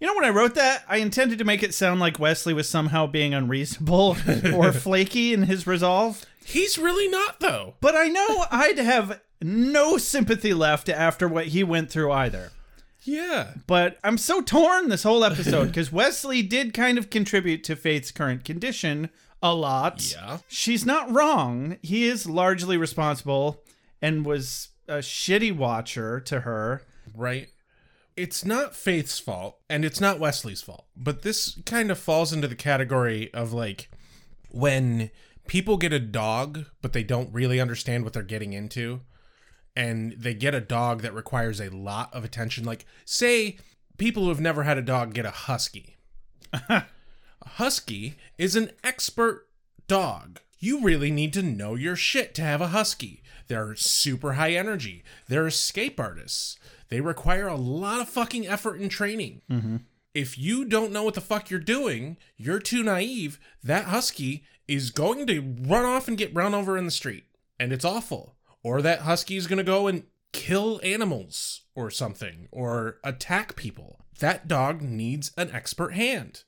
You 0.00 0.06
know 0.06 0.14
when 0.14 0.24
I 0.24 0.30
wrote 0.30 0.54
that, 0.54 0.82
I 0.88 0.96
intended 0.96 1.38
to 1.40 1.44
make 1.44 1.62
it 1.62 1.74
sound 1.74 2.00
like 2.00 2.18
Wesley 2.18 2.54
was 2.54 2.66
somehow 2.66 3.06
being 3.06 3.34
unreasonable 3.34 4.16
or 4.54 4.72
flaky 4.72 5.34
in 5.34 5.42
his 5.42 5.66
resolve. 5.66 6.24
He's 6.44 6.78
really 6.78 7.08
not, 7.08 7.40
though. 7.40 7.74
But 7.80 7.94
I 7.94 8.08
know 8.08 8.46
I'd 8.50 8.78
have 8.78 9.20
no 9.42 9.96
sympathy 9.96 10.54
left 10.54 10.88
after 10.88 11.26
what 11.28 11.46
he 11.48 11.64
went 11.64 11.90
through 11.90 12.12
either. 12.12 12.52
Yeah. 13.02 13.54
But 13.66 13.98
I'm 14.04 14.18
so 14.18 14.42
torn 14.42 14.88
this 14.88 15.02
whole 15.02 15.24
episode 15.24 15.68
because 15.68 15.92
Wesley 15.92 16.42
did 16.42 16.74
kind 16.74 16.98
of 16.98 17.10
contribute 17.10 17.64
to 17.64 17.76
Faith's 17.76 18.10
current 18.10 18.44
condition 18.44 19.10
a 19.42 19.54
lot. 19.54 20.12
Yeah. 20.12 20.38
She's 20.48 20.84
not 20.84 21.10
wrong. 21.10 21.78
He 21.82 22.04
is 22.04 22.28
largely 22.28 22.76
responsible 22.76 23.62
and 24.02 24.26
was 24.26 24.68
a 24.86 24.98
shitty 24.98 25.56
watcher 25.56 26.20
to 26.20 26.40
her. 26.40 26.82
Right. 27.14 27.48
It's 28.16 28.44
not 28.44 28.76
Faith's 28.76 29.18
fault, 29.18 29.56
and 29.70 29.82
it's 29.84 30.00
not 30.00 30.18
Wesley's 30.18 30.60
fault. 30.60 30.84
But 30.94 31.22
this 31.22 31.58
kind 31.64 31.90
of 31.90 31.98
falls 31.98 32.32
into 32.34 32.48
the 32.48 32.56
category 32.56 33.32
of 33.32 33.52
like 33.54 33.88
when 34.50 35.10
people 35.50 35.76
get 35.76 35.92
a 35.92 35.98
dog, 35.98 36.66
but 36.80 36.92
they 36.92 37.02
don't 37.02 37.34
really 37.34 37.58
understand 37.58 38.04
what 38.04 38.12
they're 38.12 38.22
getting 38.22 38.52
into. 38.52 39.00
And 39.74 40.12
they 40.12 40.32
get 40.32 40.54
a 40.54 40.60
dog 40.60 41.02
that 41.02 41.12
requires 41.12 41.60
a 41.60 41.70
lot 41.70 42.08
of 42.14 42.24
attention. 42.24 42.64
Like, 42.64 42.86
say, 43.04 43.58
people 43.98 44.22
who 44.22 44.28
have 44.28 44.40
never 44.40 44.62
had 44.62 44.78
a 44.78 44.82
dog 44.82 45.12
get 45.12 45.26
a 45.26 45.32
husky. 45.32 45.96
a 46.52 46.84
husky 47.44 48.14
is 48.38 48.54
an 48.54 48.70
expert 48.84 49.48
dog. 49.88 50.38
You 50.60 50.82
really 50.82 51.10
need 51.10 51.32
to 51.32 51.42
know 51.42 51.74
your 51.74 51.96
shit 51.96 52.32
to 52.36 52.42
have 52.42 52.60
a 52.60 52.68
husky. 52.68 53.20
They're 53.48 53.74
super 53.74 54.34
high 54.34 54.52
energy. 54.52 55.02
They're 55.26 55.48
escape 55.48 55.98
artists. 55.98 56.58
They 56.90 57.00
require 57.00 57.48
a 57.48 57.56
lot 57.56 58.00
of 58.00 58.08
fucking 58.08 58.46
effort 58.46 58.78
and 58.78 58.88
training. 58.88 59.42
Mm-hmm. 59.50 59.76
If 60.14 60.38
you 60.38 60.64
don't 60.64 60.92
know 60.92 61.02
what 61.02 61.14
the 61.14 61.20
fuck 61.20 61.50
you're 61.50 61.58
doing, 61.58 62.18
you're 62.36 62.60
too 62.60 62.84
naive. 62.84 63.40
That 63.64 63.86
husky 63.86 64.44
is 64.70 64.92
going 64.92 65.26
to 65.26 65.40
run 65.62 65.84
off 65.84 66.06
and 66.06 66.16
get 66.16 66.34
run 66.34 66.54
over 66.54 66.78
in 66.78 66.84
the 66.84 66.90
street, 66.92 67.24
and 67.58 67.72
it's 67.72 67.84
awful. 67.84 68.36
Or 68.62 68.80
that 68.82 69.00
husky 69.00 69.36
is 69.36 69.48
going 69.48 69.58
to 69.58 69.64
go 69.64 69.88
and 69.88 70.04
kill 70.32 70.80
animals 70.84 71.62
or 71.74 71.90
something, 71.90 72.46
or 72.52 72.98
attack 73.02 73.56
people. 73.56 73.98
That 74.20 74.46
dog 74.46 74.80
needs 74.80 75.32
an 75.36 75.50
expert 75.50 75.94
hand. 75.94 76.44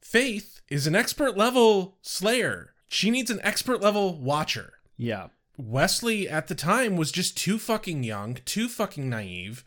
Faith 0.00 0.60
is 0.68 0.86
an 0.86 0.94
expert 0.94 1.36
level 1.36 1.98
slayer. 2.00 2.72
She 2.88 3.10
needs 3.10 3.30
an 3.30 3.40
expert 3.42 3.82
level 3.82 4.16
watcher. 4.18 4.74
Yeah. 4.96 5.28
Wesley 5.58 6.28
at 6.28 6.46
the 6.46 6.54
time 6.54 6.96
was 6.96 7.12
just 7.12 7.36
too 7.36 7.58
fucking 7.58 8.04
young, 8.04 8.38
too 8.46 8.68
fucking 8.68 9.10
naive, 9.10 9.64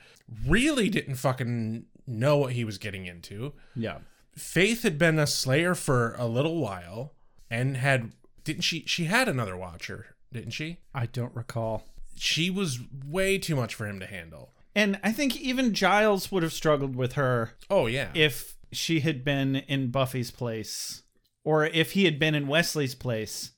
really 0.48 0.90
didn't 0.90 1.16
fucking 1.16 1.86
know 2.08 2.38
what 2.38 2.54
he 2.54 2.64
was 2.64 2.80
getting 2.80 3.06
into. 3.06 3.54
Yeah. 3.76 4.00
Faith 4.36 4.82
had 4.82 4.98
been 4.98 5.20
a 5.20 5.28
slayer 5.28 5.76
for 5.76 6.16
a 6.18 6.26
little 6.26 6.60
while 6.60 7.14
and 7.54 7.78
had 7.78 8.12
didn't 8.44 8.64
she 8.64 8.84
she 8.86 9.06
had 9.06 9.30
another 9.30 9.56
watcher, 9.56 10.16
didn't 10.32 10.52
she? 10.52 10.78
I 10.94 11.06
don't 11.06 11.36
recall. 11.36 11.86
She 12.16 12.50
was 12.50 12.80
way 13.06 13.38
too 13.38 13.56
much 13.56 13.74
for 13.76 13.88
him 13.88 14.00
to 14.00 14.06
handle. 14.06 14.52
And 14.76 15.00
I 15.04 15.12
think 15.12 15.40
even 15.40 15.74
Giles 15.74 16.32
would 16.32 16.44
have 16.44 16.54
struggled 16.54 16.96
with 16.96 17.14
her 17.14 17.54
Oh 17.70 17.86
yeah. 17.88 18.10
if 18.14 18.56
she 18.72 19.00
had 19.02 19.24
been 19.24 19.58
in 19.58 19.92
Buffy's 19.92 20.32
place 20.32 21.04
or 21.44 21.66
if 21.66 21.92
he 21.92 22.06
had 22.06 22.18
been 22.20 22.34
in 22.36 22.48
Wesley's 22.48 22.96
place. 22.96 23.52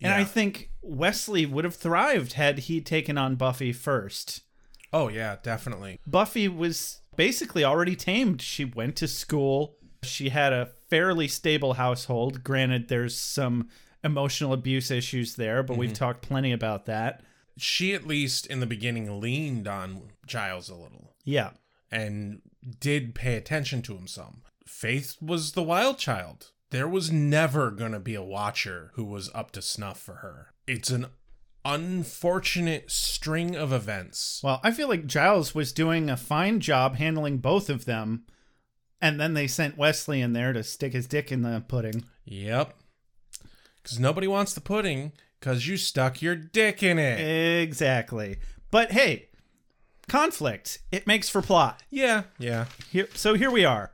And 0.00 0.12
I 0.12 0.24
think 0.24 0.70
Wesley 0.80 1.46
would 1.46 1.64
have 1.64 1.76
thrived 1.76 2.32
had 2.32 2.60
he 2.60 2.80
taken 2.80 3.16
on 3.16 3.36
Buffy 3.36 3.72
first. 3.72 4.40
oh 4.92 5.08
yeah, 5.08 5.36
definitely. 5.42 6.00
Buffy 6.06 6.48
was 6.48 7.00
basically 7.16 7.64
already 7.64 7.94
tamed. 7.94 8.42
She 8.42 8.64
went 8.64 8.96
to 8.96 9.06
school. 9.08 9.76
She 10.02 10.30
had 10.30 10.52
a 10.52 10.70
fairly 10.92 11.26
stable 11.26 11.72
household. 11.72 12.44
Granted, 12.44 12.88
there's 12.88 13.16
some 13.16 13.70
emotional 14.04 14.52
abuse 14.52 14.90
issues 14.90 15.36
there, 15.36 15.62
but 15.62 15.78
we've 15.78 15.88
mm-hmm. 15.88 16.04
talked 16.04 16.20
plenty 16.20 16.52
about 16.52 16.84
that. 16.84 17.22
She 17.56 17.94
at 17.94 18.06
least 18.06 18.44
in 18.46 18.60
the 18.60 18.66
beginning 18.66 19.18
leaned 19.18 19.66
on 19.66 20.10
Giles 20.26 20.68
a 20.68 20.74
little 20.74 21.14
Yeah. 21.24 21.52
and 21.90 22.42
did 22.78 23.14
pay 23.14 23.36
attention 23.36 23.80
to 23.82 23.96
him 23.96 24.06
some. 24.06 24.42
Faith 24.66 25.16
was 25.18 25.52
the 25.52 25.62
wild 25.62 25.96
child. 25.96 26.50
There 26.68 26.88
was 26.88 27.10
never 27.10 27.70
going 27.70 27.92
to 27.92 28.00
be 28.00 28.14
a 28.14 28.22
watcher 28.22 28.90
who 28.92 29.04
was 29.04 29.30
up 29.34 29.50
to 29.52 29.62
snuff 29.62 29.98
for 29.98 30.16
her. 30.16 30.48
It's 30.66 30.90
an 30.90 31.06
unfortunate 31.64 32.90
string 32.90 33.56
of 33.56 33.72
events. 33.72 34.42
Well, 34.44 34.60
I 34.62 34.72
feel 34.72 34.88
like 34.88 35.06
Giles 35.06 35.54
was 35.54 35.72
doing 35.72 36.10
a 36.10 36.18
fine 36.18 36.60
job 36.60 36.96
handling 36.96 37.38
both 37.38 37.70
of 37.70 37.86
them. 37.86 38.24
And 39.02 39.20
then 39.20 39.34
they 39.34 39.48
sent 39.48 39.76
Wesley 39.76 40.20
in 40.20 40.32
there 40.32 40.52
to 40.52 40.62
stick 40.62 40.92
his 40.92 41.08
dick 41.08 41.32
in 41.32 41.42
the 41.42 41.62
pudding. 41.66 42.04
Yep. 42.24 42.74
Because 43.82 43.98
nobody 43.98 44.28
wants 44.28 44.54
the 44.54 44.60
pudding 44.60 45.10
because 45.40 45.66
you 45.66 45.76
stuck 45.76 46.22
your 46.22 46.36
dick 46.36 46.84
in 46.84 47.00
it. 47.00 47.18
Exactly. 47.62 48.36
But 48.70 48.92
hey, 48.92 49.28
conflict. 50.08 50.78
It 50.92 51.08
makes 51.08 51.28
for 51.28 51.42
plot. 51.42 51.82
Yeah, 51.90 52.22
yeah. 52.38 52.66
Here, 52.90 53.08
so 53.14 53.34
here 53.34 53.50
we 53.50 53.64
are. 53.64 53.90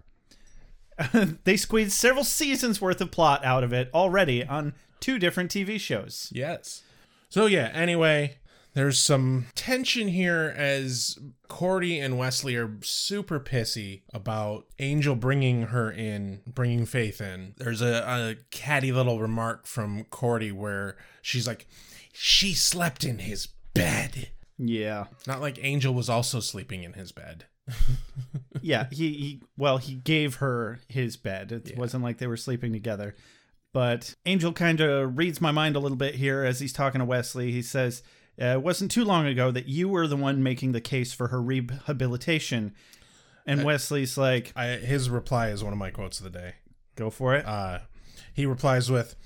they 1.45 1.57
squeezed 1.57 1.93
several 1.93 2.25
seasons 2.25 2.81
worth 2.81 3.01
of 3.01 3.11
plot 3.11 3.43
out 3.45 3.65
of 3.65 3.73
it 3.73 3.89
already 3.95 4.45
on 4.45 4.75
two 5.01 5.19
different 5.19 5.51
TV 5.51 5.81
shows. 5.81 6.31
Yes. 6.35 6.83
So 7.31 7.47
yeah, 7.47 7.71
anyway, 7.73 8.38
there's 8.75 8.99
some 8.99 9.47
tension 9.55 10.09
here 10.09 10.55
as 10.57 11.19
Cordy 11.49 11.99
and 11.99 12.19
Wesley 12.19 12.57
are 12.57 12.79
super 12.83 13.41
pissy 13.41 14.03
about 14.13 14.67
Angel 14.79 15.15
bringing 15.17 15.63
her 15.65 15.91
in, 15.91 16.41
bringing 16.47 16.87
Faith 16.87 17.21
in. 17.21 17.55
There's 17.57 17.83
a, 17.83 18.05
a 18.07 18.37
catty 18.51 18.93
little 18.93 19.21
remark 19.21 19.67
from 19.67 20.05
Cordy 20.05 20.53
where 20.53 20.97
she's 21.23 21.47
like, 21.47 21.67
she 22.13 22.55
slept 22.55 23.05
in 23.05 23.21
his 23.21 23.49
bed. 23.75 24.31
Yeah. 24.59 25.07
Not 25.27 25.41
like 25.41 25.59
Angel 25.63 25.95
was 25.95 26.09
also 26.09 26.41
sleeping 26.41 26.83
in 26.83 26.95
his 26.95 27.13
bed. 27.13 27.47
Yeah, 28.63 28.87
he, 28.91 29.13
he 29.13 29.43
well, 29.57 29.79
he 29.79 29.95
gave 29.95 30.37
her 30.37 30.81
his 30.89 31.17
bed. 31.17 31.53
It 31.53 31.77
wasn't 31.77 32.05
like 32.05 32.19
they 32.19 32.27
were 32.27 32.37
sleeping 32.37 32.73
together. 32.73 33.15
But 33.73 34.15
Angel 34.27 34.53
kind 34.53 34.81
of 34.81 35.17
reads 35.17 35.41
my 35.41 35.53
mind 35.53 35.77
a 35.77 35.79
little 35.79 35.97
bit 35.97 36.15
here 36.15 36.43
as 36.43 36.59
he's 36.61 36.73
talking 36.73 37.01
to 37.01 37.05
Wesley. 37.05 37.53
He 37.53 37.63
says, 37.63 38.03
uh, 38.41 38.45
It 38.47 38.63
wasn't 38.63 38.91
too 38.91 39.05
long 39.05 39.27
ago 39.27 39.51
that 39.51 39.69
you 39.69 39.89
were 39.89 40.07
the 40.07 40.17
one 40.17 40.43
making 40.43 40.73
the 40.73 40.81
case 40.81 41.13
for 41.13 41.29
her 41.29 41.41
rehabilitation. 41.41 42.75
And 43.47 43.65
Wesley's 43.65 44.19
like, 44.19 44.53
I, 44.55 44.67
his 44.73 45.09
reply 45.09 45.49
is 45.49 45.65
one 45.65 45.73
of 45.73 45.79
my 45.79 45.91
quotes 45.91 46.21
of 46.21 46.25
the 46.25 46.39
day. 46.39 46.55
Go 46.97 47.09
for 47.09 47.35
it. 47.35 47.47
Uh, 47.47 47.81
he 48.35 48.45
replies 48.45 48.91
with, 48.91 49.17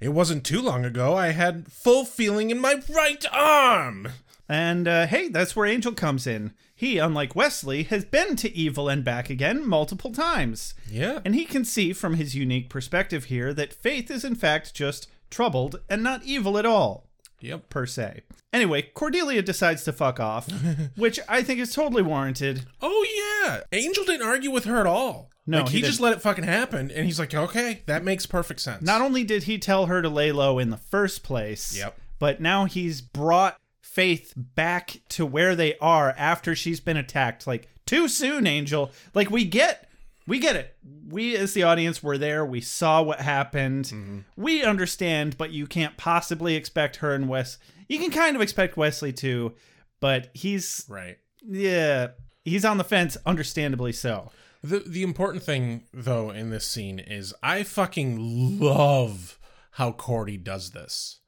It 0.00 0.10
wasn't 0.10 0.44
too 0.44 0.62
long 0.62 0.84
ago 0.84 1.16
I 1.16 1.28
had 1.28 1.70
full 1.70 2.04
feeling 2.04 2.50
in 2.50 2.60
my 2.60 2.80
right 2.88 3.24
arm. 3.32 4.08
And 4.48 4.86
uh, 4.86 5.06
hey, 5.06 5.28
that's 5.28 5.56
where 5.56 5.66
Angel 5.66 5.92
comes 5.92 6.26
in. 6.26 6.52
He, 6.74 6.98
unlike 6.98 7.36
Wesley, 7.36 7.84
has 7.84 8.04
been 8.04 8.36
to 8.36 8.54
evil 8.54 8.88
and 8.88 9.04
back 9.04 9.30
again 9.30 9.66
multiple 9.66 10.12
times. 10.12 10.74
Yeah. 10.90 11.20
And 11.24 11.34
he 11.34 11.44
can 11.44 11.64
see 11.64 11.92
from 11.92 12.14
his 12.14 12.34
unique 12.34 12.68
perspective 12.68 13.24
here 13.24 13.54
that 13.54 13.72
Faith 13.72 14.10
is 14.10 14.24
in 14.24 14.34
fact 14.34 14.74
just 14.74 15.08
troubled 15.30 15.80
and 15.88 16.02
not 16.02 16.24
evil 16.24 16.58
at 16.58 16.66
all, 16.66 17.06
Yep. 17.42 17.68
per 17.68 17.86
se. 17.86 18.22
Anyway, 18.52 18.82
Cordelia 18.94 19.42
decides 19.42 19.84
to 19.84 19.92
fuck 19.92 20.20
off, 20.20 20.48
which 20.96 21.18
I 21.28 21.42
think 21.42 21.60
is 21.60 21.74
totally 21.74 22.02
warranted. 22.02 22.66
Oh 22.80 23.06
yeah, 23.44 23.60
Angel 23.72 24.04
didn't 24.04 24.26
argue 24.26 24.50
with 24.50 24.64
her 24.64 24.78
at 24.80 24.86
all. 24.86 25.30
No, 25.46 25.58
like, 25.62 25.70
he 25.70 25.78
he, 25.78 25.82
just 25.82 26.00
let 26.00 26.12
it 26.12 26.22
fucking 26.22 26.44
happen, 26.44 26.90
and 26.90 27.04
he's 27.04 27.18
like, 27.18 27.34
okay, 27.34 27.82
that 27.86 28.04
makes 28.04 28.26
perfect 28.26 28.60
sense. 28.60 28.82
Not 28.82 29.00
only 29.00 29.24
did 29.24 29.42
he 29.44 29.58
tell 29.58 29.86
her 29.86 30.00
to 30.00 30.08
lay 30.08 30.30
low 30.30 30.58
in 30.60 30.70
the 30.70 30.76
first 30.76 31.24
place, 31.24 31.76
Yep. 31.76 31.98
but 32.18 32.40
now 32.40 32.64
he's 32.66 33.00
brought 33.00 33.56
Faith 33.82 34.32
back 34.36 35.00
to 35.10 35.26
where 35.26 35.54
they 35.54 35.76
are 35.78 36.14
after 36.16 36.54
she's 36.54 36.80
been 36.80 36.96
attacked. 36.96 37.46
Like, 37.46 37.68
too 37.84 38.08
soon, 38.08 38.46
Angel. 38.46 38.90
Like, 39.12 39.30
we 39.30 39.44
get. 39.44 39.86
We 40.26 40.38
get 40.38 40.56
it. 40.56 40.76
We, 41.08 41.36
as 41.36 41.52
the 41.52 41.64
audience, 41.64 42.02
were 42.02 42.18
there. 42.18 42.44
We 42.44 42.60
saw 42.60 43.02
what 43.02 43.20
happened. 43.20 43.86
Mm-hmm. 43.86 44.18
We 44.36 44.62
understand, 44.62 45.36
but 45.36 45.50
you 45.50 45.66
can't 45.66 45.96
possibly 45.96 46.54
expect 46.54 46.96
her 46.96 47.14
and 47.14 47.28
Wes. 47.28 47.58
You 47.88 47.98
can 47.98 48.10
kind 48.10 48.36
of 48.36 48.42
expect 48.42 48.76
Wesley 48.76 49.12
to, 49.14 49.54
but 50.00 50.30
he's, 50.32 50.86
right. 50.88 51.18
yeah, 51.46 52.08
he's 52.44 52.64
on 52.64 52.78
the 52.78 52.84
fence, 52.84 53.16
understandably 53.26 53.92
so. 53.92 54.30
The 54.64 54.78
the 54.78 55.02
important 55.02 55.42
thing 55.42 55.84
though 55.92 56.30
in 56.30 56.50
this 56.50 56.64
scene 56.64 57.00
is 57.00 57.34
I 57.42 57.64
fucking 57.64 58.60
love 58.60 59.38
how 59.72 59.90
Cordy 59.90 60.36
does 60.36 60.70
this. 60.70 61.18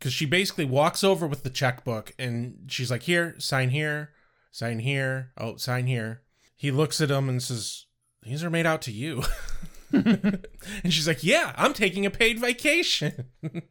Cuz 0.00 0.12
she 0.12 0.26
basically 0.26 0.64
walks 0.64 1.04
over 1.04 1.24
with 1.24 1.44
the 1.44 1.50
checkbook 1.50 2.14
and 2.18 2.66
she's 2.66 2.90
like, 2.90 3.04
"Here, 3.04 3.36
sign 3.38 3.70
here, 3.70 4.10
sign 4.50 4.80
here. 4.80 5.30
Oh, 5.38 5.56
sign 5.56 5.86
here." 5.86 6.22
He 6.56 6.72
looks 6.72 7.00
at 7.00 7.12
him 7.12 7.28
and 7.28 7.40
says, 7.40 7.86
"These 8.24 8.42
are 8.44 8.50
made 8.50 8.66
out 8.66 8.82
to 8.82 8.92
you." 8.92 9.22
and 9.92 10.42
she's 10.90 11.06
like, 11.06 11.22
"Yeah, 11.22 11.52
I'm 11.56 11.72
taking 11.72 12.06
a 12.06 12.10
paid 12.10 12.38
vacation. 12.38 13.26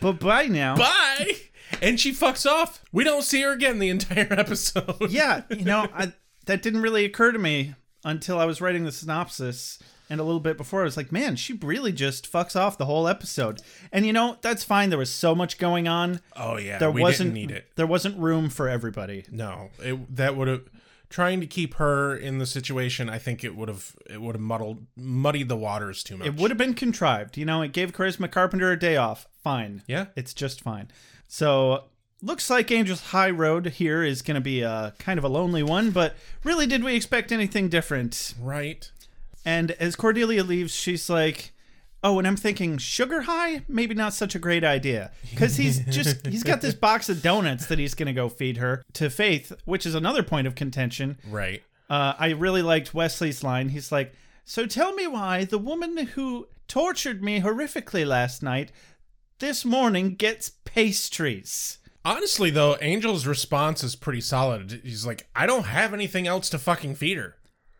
But 0.00 0.20
bye 0.20 0.46
now. 0.46 0.76
Bye." 0.76 1.32
And 1.80 1.98
she 1.98 2.12
fucks 2.12 2.44
off. 2.48 2.84
We 2.92 3.02
don't 3.02 3.22
see 3.22 3.40
her 3.42 3.52
again 3.52 3.78
the 3.78 3.88
entire 3.88 4.28
episode. 4.30 5.10
yeah, 5.10 5.42
you 5.48 5.64
know, 5.64 5.88
I, 5.94 6.12
that 6.44 6.62
didn't 6.62 6.82
really 6.82 7.04
occur 7.06 7.32
to 7.32 7.38
me 7.38 7.74
until 8.04 8.38
I 8.38 8.44
was 8.44 8.60
writing 8.60 8.84
the 8.84 8.92
synopsis 8.92 9.78
and 10.10 10.20
a 10.20 10.24
little 10.24 10.40
bit 10.40 10.58
before. 10.58 10.82
I 10.82 10.84
was 10.84 10.96
like, 10.98 11.10
man, 11.10 11.36
she 11.36 11.54
really 11.54 11.92
just 11.92 12.30
fucks 12.30 12.54
off 12.54 12.76
the 12.76 12.84
whole 12.84 13.08
episode. 13.08 13.62
And 13.90 14.04
you 14.06 14.12
know, 14.12 14.36
that's 14.42 14.62
fine. 14.64 14.90
There 14.90 14.98
was 14.98 15.10
so 15.10 15.34
much 15.34 15.56
going 15.56 15.88
on. 15.88 16.20
Oh 16.36 16.58
yeah, 16.58 16.78
there 16.78 16.90
wasn't 16.90 17.34
didn't 17.34 17.48
need 17.48 17.50
it. 17.56 17.70
There 17.76 17.86
wasn't 17.86 18.18
room 18.18 18.50
for 18.50 18.68
everybody. 18.68 19.24
No, 19.30 19.70
it 19.78 20.14
that 20.16 20.36
would 20.36 20.48
have 20.48 20.68
trying 21.10 21.40
to 21.40 21.46
keep 21.46 21.74
her 21.74 22.16
in 22.16 22.38
the 22.38 22.46
situation. 22.46 23.08
I 23.08 23.18
think 23.18 23.44
it 23.44 23.56
would 23.56 23.68
have 23.68 23.94
it 24.08 24.20
would 24.20 24.34
have 24.34 24.42
muddled 24.42 24.86
muddied 24.96 25.48
the 25.48 25.56
waters 25.56 26.02
too 26.02 26.16
much. 26.16 26.26
It 26.26 26.36
would 26.36 26.50
have 26.50 26.58
been 26.58 26.74
contrived. 26.74 27.36
You 27.36 27.44
know, 27.44 27.62
it 27.62 27.72
gave 27.72 27.92
Charisma 27.92 28.30
Carpenter 28.30 28.70
a 28.72 28.78
day 28.78 28.96
off. 28.96 29.26
Fine. 29.42 29.82
Yeah. 29.86 30.06
It's 30.16 30.34
just 30.34 30.60
fine. 30.60 30.90
So 31.28 31.84
looks 32.22 32.48
like 32.48 32.70
Angel's 32.70 33.02
High 33.02 33.30
Road 33.30 33.66
here 33.66 34.02
is 34.02 34.22
going 34.22 34.36
to 34.36 34.40
be 34.40 34.62
a 34.62 34.94
kind 34.98 35.18
of 35.18 35.24
a 35.24 35.28
lonely 35.28 35.62
one, 35.62 35.90
but 35.90 36.14
really, 36.42 36.66
did 36.66 36.82
we 36.82 36.94
expect 36.94 37.32
anything 37.32 37.68
different? 37.68 38.34
right. 38.40 38.90
And 39.46 39.72
as 39.72 39.94
Cordelia 39.94 40.42
leaves, 40.42 40.74
she's 40.74 41.10
like, 41.10 41.52
"Oh, 42.04 42.18
and 42.18 42.28
I'm 42.28 42.36
thinking 42.36 42.78
sugar 42.78 43.22
high, 43.22 43.64
maybe 43.66 43.94
not 43.94 44.14
such 44.14 44.36
a 44.36 44.38
great 44.38 44.62
idea, 44.62 45.10
because 45.30 45.56
he's 45.56 45.80
just 45.86 46.26
he's 46.34 46.44
got 46.44 46.60
this 46.60 46.74
box 46.74 47.08
of 47.08 47.22
donuts 47.22 47.66
that 47.66 47.80
he's 47.80 47.94
going 47.94 48.06
to 48.06 48.12
go 48.12 48.28
feed 48.28 48.58
her 48.58 48.84
to 48.92 49.10
Faith, 49.10 49.52
which 49.64 49.86
is 49.86 49.96
another 49.96 50.22
point 50.22 50.46
of 50.46 50.54
contention. 50.54 51.18
Right. 51.28 51.62
Uh, 51.90 52.14
I 52.18 52.30
really 52.30 52.62
liked 52.62 52.94
Wesley's 52.94 53.42
line. 53.42 53.70
He's 53.70 53.90
like, 53.90 54.12
"So 54.44 54.66
tell 54.66 54.92
me 54.92 55.08
why 55.08 55.44
the 55.44 55.58
woman 55.58 55.96
who 55.96 56.46
tortured 56.68 57.24
me 57.24 57.40
horrifically 57.40 58.06
last 58.06 58.42
night, 58.42 58.70
this 59.40 59.64
morning 59.64 60.14
gets 60.14 60.52
pastries." 60.64 61.78
Honestly, 62.06 62.50
though, 62.50 62.74
Angel's 62.74 63.26
response 63.26 63.82
is 63.82 63.96
pretty 63.96 64.20
solid. 64.20 64.82
He's 64.84 65.06
like, 65.06 65.26
I 65.34 65.46
don't 65.46 65.64
have 65.64 65.94
anything 65.94 66.26
else 66.26 66.50
to 66.50 66.58
fucking 66.58 66.96
feed 66.96 67.16
her. 67.16 67.36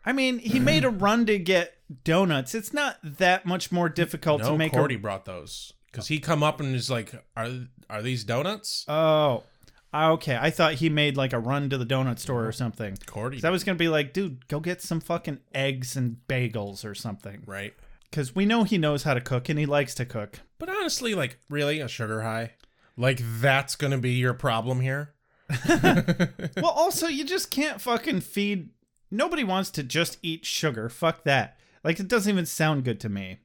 I 0.06 0.12
mean, 0.12 0.38
he 0.38 0.58
made 0.58 0.84
a 0.84 0.90
run 0.90 1.26
to 1.26 1.38
get 1.38 1.74
donuts. 2.04 2.54
It's 2.54 2.72
not 2.72 2.98
that 3.02 3.46
much 3.46 3.70
more 3.70 3.88
difficult 3.88 4.42
No, 4.42 4.52
to 4.52 4.58
make 4.58 4.72
Cordy 4.72 4.96
a. 4.96 4.98
brought 4.98 5.24
those 5.24 5.72
because 5.90 6.08
he 6.08 6.18
come 6.18 6.42
up 6.42 6.60
and 6.60 6.74
is 6.74 6.90
like, 6.90 7.12
"Are 7.36 7.48
are 7.88 8.02
these 8.02 8.24
donuts?" 8.24 8.84
Oh, 8.88 9.44
ah, 9.92 10.10
okay. 10.12 10.36
I 10.40 10.50
thought 10.50 10.74
he 10.74 10.88
made 10.88 11.16
like 11.16 11.32
a 11.32 11.38
run 11.38 11.70
to 11.70 11.78
the 11.78 11.86
donut 11.86 12.18
store 12.18 12.46
or 12.46 12.52
something. 12.52 12.96
Cordy, 13.06 13.40
that 13.40 13.52
was 13.52 13.62
gonna 13.64 13.76
be 13.76 13.88
like, 13.88 14.12
dude, 14.12 14.48
go 14.48 14.60
get 14.60 14.82
some 14.82 15.00
fucking 15.00 15.38
eggs 15.54 15.96
and 15.96 16.16
bagels 16.28 16.84
or 16.84 16.94
something. 16.94 17.42
right? 17.46 17.74
Because 18.10 18.34
we 18.34 18.46
know 18.46 18.62
he 18.64 18.78
knows 18.78 19.02
how 19.02 19.14
to 19.14 19.20
cook 19.20 19.48
and 19.48 19.58
he 19.58 19.66
likes 19.66 19.94
to 19.96 20.04
cook. 20.04 20.40
But 20.58 20.68
honestly, 20.68 21.14
like, 21.14 21.38
really, 21.50 21.80
a 21.80 21.88
sugar 21.88 22.22
high? 22.22 22.52
Like, 22.96 23.20
that's 23.40 23.74
gonna 23.74 23.98
be 23.98 24.12
your 24.12 24.34
problem 24.34 24.80
here? 24.80 25.14
well, 25.68 26.70
also, 26.70 27.06
you 27.08 27.24
just 27.24 27.50
can't 27.50 27.80
fucking 27.80 28.20
feed. 28.20 28.70
Nobody 29.10 29.44
wants 29.44 29.70
to 29.70 29.82
just 29.82 30.18
eat 30.22 30.44
sugar. 30.46 30.88
Fuck 30.88 31.24
that. 31.24 31.53
Like, 31.84 32.00
it 32.00 32.08
doesn't 32.08 32.32
even 32.32 32.46
sound 32.46 32.84
good 32.84 32.98
to 33.00 33.08
me. 33.08 33.38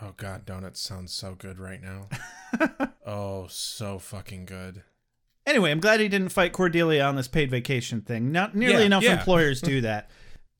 Oh 0.00 0.14
god, 0.16 0.46
donuts 0.46 0.80
sound 0.80 1.10
so 1.10 1.34
good 1.36 1.58
right 1.58 1.80
now. 1.82 2.08
oh, 3.06 3.46
so 3.48 3.98
fucking 3.98 4.46
good. 4.46 4.82
Anyway, 5.46 5.70
I'm 5.70 5.80
glad 5.80 6.00
he 6.00 6.08
didn't 6.08 6.30
fight 6.30 6.52
Cordelia 6.52 7.02
on 7.04 7.16
this 7.16 7.28
paid 7.28 7.50
vacation 7.50 8.00
thing. 8.00 8.32
Not 8.32 8.54
nearly 8.54 8.80
Yeah, 8.80 8.86
enough 8.86 9.02
yeah. 9.02 9.12
employers 9.18 9.60
do 9.62 9.80
that. 9.82 10.08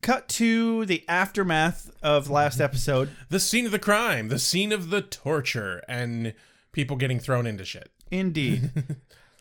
Cut 0.00 0.29
to 0.31 0.85
the 0.87 1.05
aftermath 1.09 1.91
of 2.02 2.29
last 2.31 2.61
episode. 2.61 3.09
The 3.31 3.41
scene 3.41 3.67
of 3.67 3.73
the 3.73 3.79
crime, 3.79 4.29
the 4.29 4.38
scene 4.38 4.73
of 4.73 4.91
the 4.91 5.00
torture, 5.02 5.83
and 5.88 6.35
people 6.73 6.97
getting 6.97 7.19
thrown 7.21 7.47
into 7.47 7.64
shit. 7.64 7.91
Indeed. 8.11 8.71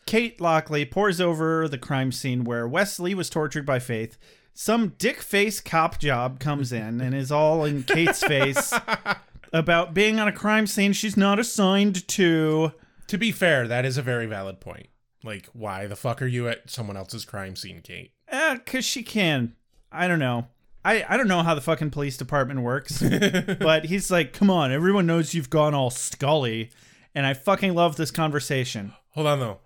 Kate 0.06 0.40
Lockley 0.40 0.84
pours 0.84 1.20
over 1.20 1.68
the 1.68 1.78
crime 1.78 2.10
scene 2.12 2.42
where 2.44 2.66
Wesley 2.66 3.14
was 3.14 3.28
tortured 3.30 3.66
by 3.66 3.78
Faith. 3.78 4.16
Some 4.54 4.94
dick 4.98 5.20
face 5.22 5.60
cop 5.60 5.98
job 5.98 6.38
comes 6.38 6.72
in 6.72 7.00
and 7.00 7.14
is 7.14 7.32
all 7.32 7.64
in 7.64 7.82
Kate's 7.84 8.22
face 8.22 8.72
about 9.52 9.94
being 9.94 10.20
on 10.20 10.28
a 10.28 10.32
crime 10.32 10.66
scene 10.66 10.92
she's 10.92 11.16
not 11.16 11.38
assigned 11.38 12.06
to. 12.08 12.72
To 13.08 13.18
be 13.18 13.32
fair, 13.32 13.66
that 13.68 13.84
is 13.84 13.98
a 13.98 14.02
very 14.02 14.26
valid 14.26 14.60
point. 14.60 14.88
Like, 15.24 15.48
why 15.52 15.86
the 15.86 15.96
fuck 15.96 16.20
are 16.22 16.26
you 16.26 16.48
at 16.48 16.68
someone 16.70 16.96
else's 16.96 17.24
crime 17.24 17.56
scene, 17.56 17.80
Kate? 17.82 18.12
Eh, 18.28 18.58
cause 18.66 18.84
she 18.84 19.02
can. 19.02 19.54
I 19.90 20.08
don't 20.08 20.18
know. 20.18 20.46
I, 20.84 21.04
I 21.08 21.16
don't 21.16 21.28
know 21.28 21.42
how 21.42 21.54
the 21.54 21.60
fucking 21.60 21.90
police 21.90 22.16
department 22.16 22.62
works. 22.62 23.02
but 23.60 23.84
he's 23.84 24.10
like, 24.10 24.32
come 24.32 24.50
on, 24.50 24.72
everyone 24.72 25.06
knows 25.06 25.34
you've 25.34 25.50
gone 25.50 25.74
all 25.74 25.90
Scully. 25.90 26.70
And 27.14 27.26
I 27.26 27.34
fucking 27.34 27.74
love 27.74 27.96
this 27.96 28.10
conversation. 28.10 28.92
Hold 29.10 29.26
on 29.26 29.40
though. 29.40 29.58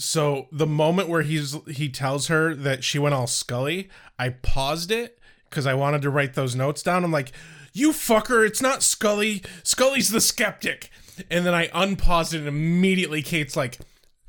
So 0.00 0.48
the 0.50 0.66
moment 0.66 1.08
where 1.08 1.22
he's 1.22 1.56
he 1.68 1.88
tells 1.88 2.28
her 2.28 2.54
that 2.54 2.82
she 2.82 2.98
went 2.98 3.14
all 3.14 3.26
Scully, 3.26 3.88
I 4.18 4.30
paused 4.30 4.90
it 4.90 5.18
because 5.48 5.66
I 5.66 5.74
wanted 5.74 6.02
to 6.02 6.10
write 6.10 6.34
those 6.34 6.56
notes 6.56 6.82
down. 6.82 7.04
I'm 7.04 7.12
like, 7.12 7.32
"You 7.72 7.92
fucker! 7.92 8.46
It's 8.46 8.62
not 8.62 8.82
Scully. 8.82 9.42
Scully's 9.62 10.10
the 10.10 10.20
skeptic." 10.20 10.90
And 11.30 11.44
then 11.44 11.54
I 11.54 11.68
unpaused 11.74 12.32
it, 12.32 12.38
and 12.38 12.48
immediately 12.48 13.22
Kate's 13.22 13.56
like, 13.56 13.78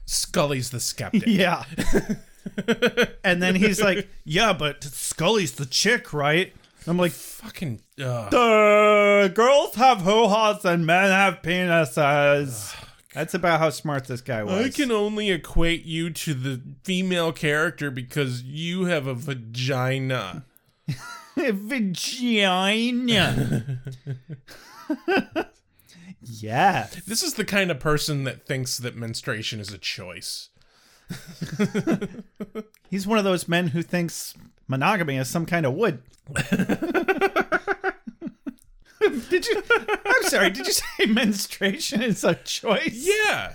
"Scully's 0.05 0.71
the 0.71 0.79
skeptic." 0.79 1.23
Yeah. 1.27 1.63
and 3.23 3.41
then 3.41 3.55
he's 3.55 3.81
like, 3.81 4.07
yeah, 4.23 4.53
but 4.53 4.83
Scully's 4.83 5.53
the 5.53 5.65
chick, 5.65 6.13
right? 6.13 6.53
I'm 6.87 6.97
like, 6.97 7.11
Fucking. 7.11 7.81
Uh, 7.99 8.29
the 8.29 9.31
girls 9.33 9.75
have 9.75 10.01
hoo-has 10.01 10.65
and 10.65 10.85
men 10.85 11.11
have 11.11 11.41
penises. 11.41 12.75
That's 13.13 13.33
about 13.33 13.59
how 13.59 13.69
smart 13.71 14.05
this 14.07 14.21
guy 14.21 14.43
was. 14.43 14.65
I 14.65 14.69
can 14.69 14.91
only 14.91 15.31
equate 15.31 15.83
you 15.83 16.11
to 16.11 16.33
the 16.33 16.61
female 16.83 17.33
character 17.33 17.91
because 17.91 18.43
you 18.43 18.85
have 18.85 19.05
a 19.07 19.13
vagina. 19.13 20.45
Vagina. 21.35 22.71
yeah. 26.21 26.87
This 27.07 27.23
is 27.23 27.33
the 27.35 27.45
kind 27.45 27.71
of 27.71 27.79
person 27.79 28.23
that 28.25 28.45
thinks 28.45 28.77
that 28.77 28.95
menstruation 28.95 29.59
is 29.59 29.73
a 29.73 29.77
choice. 29.77 30.49
He's 32.89 33.07
one 33.07 33.17
of 33.17 33.23
those 33.23 33.47
men 33.47 33.67
who 33.67 33.81
thinks 33.81 34.33
monogamy 34.67 35.17
is 35.17 35.29
some 35.29 35.45
kind 35.45 35.65
of 35.65 35.73
wood. 35.73 36.01
did 39.29 39.45
you? 39.47 39.63
I'm 40.05 40.23
sorry. 40.23 40.49
Did 40.49 40.67
you 40.67 40.73
say 40.73 41.05
menstruation 41.07 42.01
is 42.01 42.23
a 42.23 42.35
choice? 42.35 42.93
Yeah. 42.93 43.53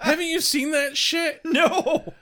Haven't 0.00 0.26
you 0.26 0.40
seen 0.40 0.70
that 0.72 0.96
shit? 0.96 1.40
No. 1.52 2.14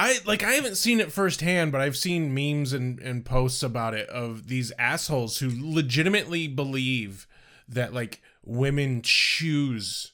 I 0.00 0.18
like 0.24 0.44
I 0.44 0.52
haven't 0.52 0.76
seen 0.76 1.00
it 1.00 1.10
firsthand, 1.10 1.72
but 1.72 1.80
I've 1.80 1.96
seen 1.96 2.32
memes 2.32 2.72
and, 2.72 3.00
and 3.00 3.24
posts 3.24 3.64
about 3.64 3.94
it 3.94 4.08
of 4.08 4.46
these 4.46 4.70
assholes 4.78 5.38
who 5.38 5.50
legitimately 5.52 6.46
believe 6.46 7.26
that 7.68 7.92
like 7.92 8.22
women 8.44 9.02
choose 9.02 10.12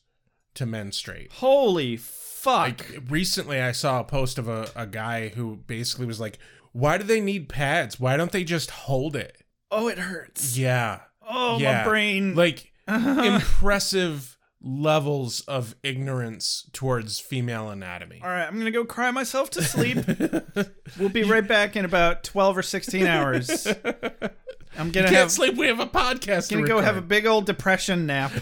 to 0.54 0.64
menstruate. 0.64 1.32
Holy 1.34 1.98
fuck. 1.98 2.62
Like 2.62 3.02
recently 3.10 3.60
I 3.60 3.72
saw 3.72 4.00
a 4.00 4.04
post 4.04 4.38
of 4.38 4.48
a, 4.48 4.70
a 4.74 4.86
guy 4.86 5.28
who 5.28 5.56
basically 5.56 6.06
was 6.06 6.18
like, 6.18 6.38
Why 6.72 6.96
do 6.96 7.04
they 7.04 7.20
need 7.20 7.50
pads? 7.50 8.00
Why 8.00 8.16
don't 8.16 8.32
they 8.32 8.44
just 8.44 8.70
hold 8.70 9.14
it? 9.14 9.36
oh, 9.70 9.88
it 9.88 9.98
hurts. 9.98 10.56
Yeah. 10.56 11.00
Oh, 11.28 11.58
yeah. 11.58 11.78
my 11.78 11.84
brain. 11.84 12.34
Like 12.34 12.72
impressive 12.88 14.34
levels 14.64 15.42
of 15.42 15.74
ignorance 15.82 16.68
towards 16.72 17.20
female 17.20 17.68
anatomy. 17.68 18.20
All 18.22 18.30
right, 18.30 18.46
I'm 18.46 18.56
gonna 18.58 18.70
go 18.70 18.84
cry 18.84 19.10
myself 19.10 19.50
to 19.50 19.62
sleep. 19.62 19.98
we'll 20.98 21.10
be 21.10 21.22
right 21.22 21.46
back 21.46 21.76
in 21.76 21.84
about 21.84 22.24
12 22.24 22.58
or 22.58 22.62
16 22.62 23.06
hours. 23.06 23.66
I'm 24.76 24.90
gonna 24.90 25.08
Can't 25.08 25.10
have 25.10 25.30
sleep. 25.30 25.56
We 25.56 25.66
have 25.66 25.80
a 25.80 25.86
podcast. 25.86 26.48
to 26.48 26.54
gonna 26.56 26.66
go 26.66 26.80
have 26.80 26.96
a 26.96 27.02
big 27.02 27.26
old 27.26 27.46
depression 27.46 28.06
nap. 28.06 28.32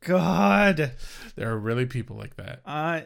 God. 0.00 0.92
There 1.36 1.50
are 1.50 1.58
really 1.58 1.86
people 1.86 2.16
like 2.16 2.36
that. 2.36 2.60
I 2.66 3.04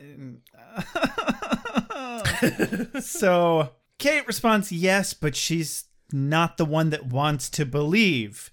so 3.01 3.71
Kate 3.99 4.27
responds 4.27 4.73
yes, 4.73 5.15
but 5.15 5.37
she's 5.37 5.85
not 6.13 6.57
the 6.57 6.65
one 6.65 6.91
that 6.91 7.07
wants 7.07 7.49
to 7.51 7.65
believe. 7.65 8.51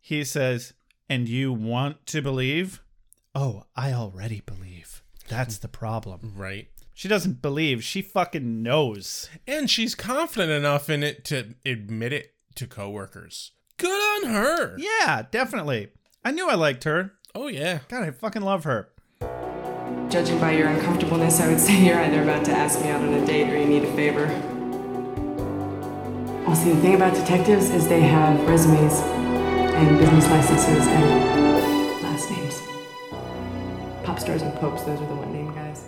He 0.00 0.24
says, 0.24 0.72
"And 1.08 1.28
you 1.28 1.52
want 1.52 2.06
to 2.06 2.22
believe?" 2.22 2.82
Oh, 3.34 3.64
I 3.76 3.92
already 3.92 4.40
believe. 4.44 5.02
That's 5.28 5.58
the 5.58 5.68
problem. 5.68 6.32
Right. 6.36 6.68
She 6.94 7.06
doesn't 7.06 7.42
believe. 7.42 7.84
She 7.84 8.02
fucking 8.02 8.62
knows. 8.62 9.28
And 9.46 9.70
she's 9.70 9.94
confident 9.94 10.50
enough 10.50 10.90
in 10.90 11.02
it 11.02 11.24
to 11.26 11.54
admit 11.64 12.12
it 12.12 12.34
to 12.56 12.66
coworkers. 12.66 13.52
Good 13.76 14.24
on 14.24 14.30
her. 14.30 14.76
Yeah, 14.78 15.26
definitely. 15.30 15.90
I 16.24 16.32
knew 16.32 16.48
I 16.48 16.56
liked 16.56 16.84
her. 16.84 17.12
Oh 17.34 17.46
yeah. 17.46 17.80
God, 17.88 18.02
I 18.02 18.10
fucking 18.10 18.42
love 18.42 18.64
her. 18.64 18.88
Judging 20.10 20.40
by 20.40 20.52
your 20.52 20.68
uncomfortableness, 20.68 21.40
I 21.40 21.48
would 21.48 21.60
say 21.60 21.84
you're 21.84 22.00
either 22.00 22.22
about 22.22 22.44
to 22.46 22.52
ask 22.52 22.80
me 22.80 22.88
out 22.88 23.02
on 23.02 23.12
a 23.12 23.24
date 23.26 23.52
or 23.52 23.58
you 23.58 23.66
need 23.66 23.84
a 23.84 23.92
favor. 23.94 24.26
Well, 26.48 26.56
see, 26.56 26.72
the 26.72 26.80
thing 26.80 26.94
about 26.94 27.12
detectives 27.12 27.68
is 27.68 27.86
they 27.88 28.00
have 28.00 28.40
resumes. 28.48 28.94
and 28.94 29.98
business 29.98 30.26
licenses 30.30 30.86
and 30.86 32.02
last 32.02 32.30
names. 32.30 32.62
Pop 34.02 34.18
stars 34.18 34.40
and 34.40 34.54
popes, 34.54 34.82
those 34.84 34.98
are 34.98 35.06
the 35.06 35.14
one 35.14 35.30
name 35.30 35.54
guys. 35.54 35.84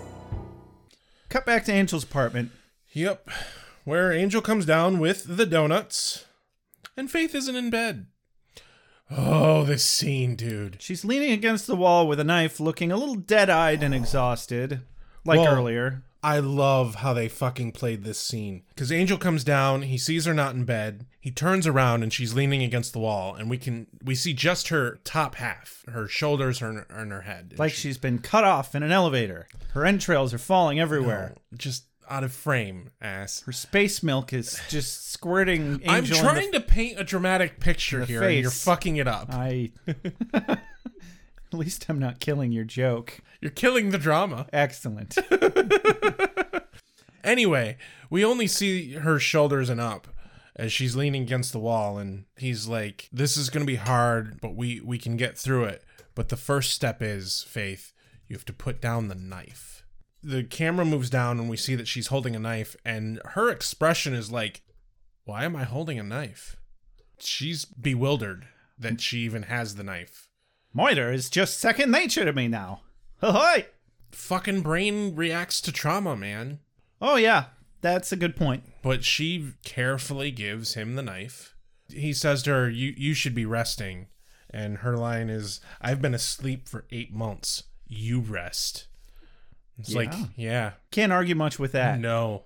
Cut 1.30 1.46
back 1.46 1.64
to 1.64 1.72
Angel's 1.72 2.04
apartment. 2.04 2.52
Yep. 2.92 3.30
Where 3.84 4.12
Angel 4.12 4.42
comes 4.42 4.66
down 4.66 4.98
with 4.98 5.34
the 5.34 5.46
donuts, 5.46 6.26
and 6.94 7.10
Faith 7.10 7.34
isn't 7.34 7.56
in 7.56 7.70
bed. 7.70 8.04
Oh, 9.10 9.64
this 9.64 9.82
scene, 9.82 10.36
dude. 10.36 10.76
She's 10.82 11.06
leaning 11.06 11.32
against 11.32 11.68
the 11.68 11.74
wall 11.74 12.06
with 12.06 12.20
a 12.20 12.24
knife, 12.24 12.60
looking 12.60 12.92
a 12.92 12.98
little 12.98 13.14
dead 13.16 13.48
eyed 13.48 13.82
and 13.82 13.94
exhausted, 13.94 14.82
like 15.24 15.40
Well, 15.40 15.56
earlier. 15.56 16.02
I 16.22 16.38
love 16.40 16.96
how 16.96 17.12
they 17.12 17.28
fucking 17.28 17.72
played 17.72 18.04
this 18.04 18.18
scene. 18.18 18.62
Because 18.68 18.92
Angel 18.92 19.16
comes 19.16 19.42
down, 19.42 19.82
he 19.82 19.96
sees 19.96 20.26
her 20.26 20.34
not 20.34 20.54
in 20.54 20.64
bed, 20.64 21.06
he 21.18 21.30
turns 21.30 21.66
around 21.66 22.02
and 22.02 22.12
she's 22.12 22.34
leaning 22.34 22.62
against 22.62 22.92
the 22.92 22.98
wall, 22.98 23.34
and 23.34 23.48
we 23.48 23.56
can 23.58 23.86
we 24.04 24.14
see 24.14 24.32
just 24.32 24.68
her 24.68 24.98
top 25.04 25.36
half, 25.36 25.84
her 25.88 26.06
shoulders, 26.08 26.58
her 26.58 26.86
and 26.90 27.12
her 27.12 27.22
head. 27.22 27.54
Like 27.58 27.72
she's 27.72 27.98
been 27.98 28.18
cut 28.18 28.44
off 28.44 28.74
in 28.74 28.82
an 28.82 28.92
elevator. 28.92 29.46
Her 29.72 29.84
entrails 29.86 30.34
are 30.34 30.38
falling 30.38 30.78
everywhere. 30.78 31.34
just 31.56 31.84
out 32.08 32.24
of 32.24 32.32
frame, 32.32 32.90
ass. 33.00 33.42
Her 33.42 33.52
space 33.52 34.02
milk 34.02 34.32
is 34.32 34.60
just 34.68 35.12
squirting 35.12 35.80
Angel 35.84 35.90
I'm 35.90 36.04
in 36.04 36.10
the 36.10 36.16
trying 36.16 36.52
to 36.52 36.60
paint 36.60 36.98
a 36.98 37.04
dramatic 37.04 37.60
picture 37.60 38.04
here, 38.04 38.22
and 38.22 38.38
you're 38.38 38.50
fucking 38.50 38.96
it 38.96 39.08
up. 39.08 39.28
I. 39.30 39.72
At 41.52 41.58
least 41.58 41.86
I'm 41.88 41.98
not 41.98 42.20
killing 42.20 42.52
your 42.52 42.64
joke. 42.64 43.20
You're 43.40 43.50
killing 43.50 43.90
the 43.90 43.98
drama. 43.98 44.46
Excellent. 44.52 45.18
Anyway, 47.22 47.76
we 48.08 48.24
only 48.24 48.46
see 48.46 48.92
her 48.92 49.18
shoulders 49.18 49.68
and 49.68 49.80
up 49.80 50.08
as 50.56 50.72
she's 50.72 50.96
leaning 50.96 51.22
against 51.22 51.52
the 51.52 51.58
wall 51.58 51.98
and 51.98 52.24
he's 52.36 52.66
like, 52.66 53.08
"This 53.12 53.36
is 53.36 53.50
going 53.50 53.62
to 53.64 53.70
be 53.70 53.76
hard, 53.76 54.40
but 54.40 54.54
we 54.54 54.80
we 54.80 54.98
can 54.98 55.16
get 55.16 55.38
through 55.38 55.64
it. 55.64 55.84
But 56.14 56.28
the 56.28 56.36
first 56.36 56.72
step 56.72 57.02
is, 57.02 57.42
Faith, 57.42 57.92
you 58.26 58.36
have 58.36 58.44
to 58.46 58.52
put 58.52 58.80
down 58.80 59.08
the 59.08 59.14
knife." 59.14 59.84
The 60.22 60.44
camera 60.44 60.84
moves 60.84 61.08
down 61.08 61.38
and 61.38 61.48
we 61.48 61.56
see 61.56 61.74
that 61.76 61.88
she's 61.88 62.08
holding 62.08 62.36
a 62.36 62.40
knife 62.40 62.76
and 62.84 63.20
her 63.24 63.50
expression 63.50 64.12
is 64.14 64.30
like, 64.30 64.62
"Why 65.24 65.44
am 65.44 65.56
I 65.56 65.64
holding 65.64 65.98
a 65.98 66.02
knife?" 66.02 66.56
She's 67.18 67.64
bewildered 67.64 68.48
that 68.78 69.00
she 69.00 69.20
even 69.20 69.44
has 69.44 69.74
the 69.74 69.84
knife. 69.84 70.29
Moiter 70.74 71.12
is 71.12 71.28
just 71.30 71.58
second 71.58 71.90
nature 71.90 72.24
to 72.24 72.32
me 72.32 72.48
now. 72.48 72.82
Ahoy! 73.22 73.66
Fucking 74.12 74.62
brain 74.62 75.14
reacts 75.16 75.60
to 75.62 75.72
trauma, 75.72 76.16
man. 76.16 76.60
Oh, 77.00 77.16
yeah. 77.16 77.46
That's 77.80 78.12
a 78.12 78.16
good 78.16 78.36
point. 78.36 78.64
but 78.82 79.04
she 79.04 79.52
carefully 79.64 80.30
gives 80.30 80.74
him 80.74 80.94
the 80.96 81.02
knife. 81.02 81.54
He 81.88 82.12
says 82.12 82.42
to 82.44 82.50
her, 82.50 82.68
"You 82.70 82.92
you 82.96 83.14
should 83.14 83.34
be 83.34 83.44
resting," 83.46 84.06
and 84.50 84.78
her 84.78 84.96
line 84.96 85.28
is, 85.30 85.60
"I've 85.80 86.00
been 86.02 86.14
asleep 86.14 86.68
for 86.68 86.84
eight 86.90 87.12
months. 87.12 87.64
You 87.88 88.20
rest." 88.20 88.86
It's 89.78 89.94
like, 89.94 90.12
Yeah. 90.12 90.26
yeah, 90.36 90.70
Can't 90.90 91.10
argue 91.10 91.34
much 91.34 91.58
with 91.58 91.72
that. 91.72 91.98
no, 91.98 92.44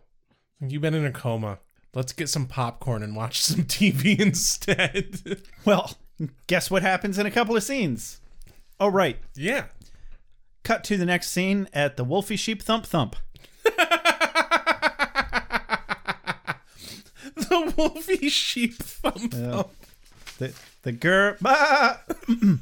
you've 0.60 0.80
been 0.82 0.94
in 0.94 1.04
a 1.04 1.10
coma. 1.10 1.58
Let's 1.92 2.12
get 2.12 2.28
some 2.28 2.46
popcorn 2.46 3.02
and 3.02 3.14
watch 3.16 3.40
some 3.42 3.64
TV 3.64 4.18
instead. 4.18 5.42
Well, 5.64 5.96
guess 6.46 6.70
what 6.70 6.82
happens 6.82 7.18
in 7.18 7.26
a 7.26 7.30
couple 7.30 7.56
of 7.56 7.62
scenes? 7.62 8.20
Oh, 8.80 8.88
right. 8.88 9.18
yeah, 9.34 9.66
Cut 10.62 10.82
to 10.84 10.96
the 10.96 11.04
next 11.06 11.30
scene 11.30 11.68
at 11.72 11.96
the 11.96 12.04
Wolfie 12.04 12.36
Sheep 12.36 12.62
Thump 12.62 12.86
Thump. 12.86 13.16
the 17.36 17.72
wolfy 17.76 18.30
sheep 18.30 18.74
thump 18.74 19.32
thump. 19.32 19.68
The 20.38 20.54
the 20.82 20.92
girl. 20.92 21.36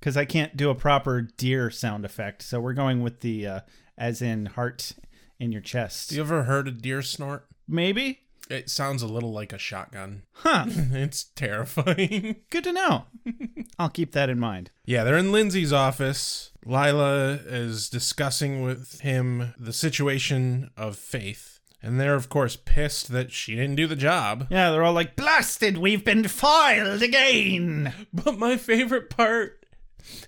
Because 0.00 0.16
I 0.16 0.24
can't 0.24 0.56
do 0.56 0.70
a 0.70 0.74
proper 0.76 1.22
deer 1.22 1.68
sound 1.68 2.04
effect, 2.04 2.42
so 2.42 2.60
we're 2.60 2.74
going 2.74 3.02
with 3.02 3.22
the 3.22 3.44
uh, 3.44 3.60
as 3.98 4.22
in 4.22 4.46
heart 4.46 4.92
in 5.40 5.50
your 5.50 5.60
chest. 5.60 6.12
You 6.12 6.20
ever 6.20 6.44
heard 6.44 6.68
a 6.68 6.70
deer 6.70 7.02
snort? 7.02 7.48
Maybe. 7.66 8.20
It 8.48 8.70
sounds 8.70 9.02
a 9.02 9.06
little 9.06 9.32
like 9.32 9.52
a 9.52 9.58
shotgun. 9.58 10.22
Huh. 10.32 10.66
it's 10.68 11.24
terrifying. 11.34 12.36
Good 12.50 12.64
to 12.64 12.72
know. 12.72 13.06
I'll 13.78 13.88
keep 13.88 14.12
that 14.12 14.30
in 14.30 14.38
mind. 14.38 14.70
Yeah, 14.84 15.04
they're 15.04 15.16
in 15.16 15.32
Lindsey's 15.32 15.72
office. 15.72 16.52
Lilah 16.64 17.40
is 17.46 17.88
discussing 17.88 18.62
with 18.62 19.00
him 19.00 19.54
the 19.58 19.72
situation 19.72 20.70
of 20.76 20.96
Faith. 20.96 21.60
And 21.82 22.00
they're, 22.00 22.14
of 22.14 22.28
course, 22.28 22.56
pissed 22.56 23.08
that 23.12 23.32
she 23.32 23.54
didn't 23.54 23.76
do 23.76 23.86
the 23.86 23.96
job. 23.96 24.46
Yeah, 24.50 24.70
they're 24.70 24.82
all 24.82 24.92
like, 24.92 25.14
"Blasted! 25.14 25.78
We've 25.78 26.04
been 26.04 26.26
foiled 26.26 27.02
again." 27.02 27.92
But 28.12 28.38
my 28.38 28.56
favorite 28.56 29.10
part 29.10 29.66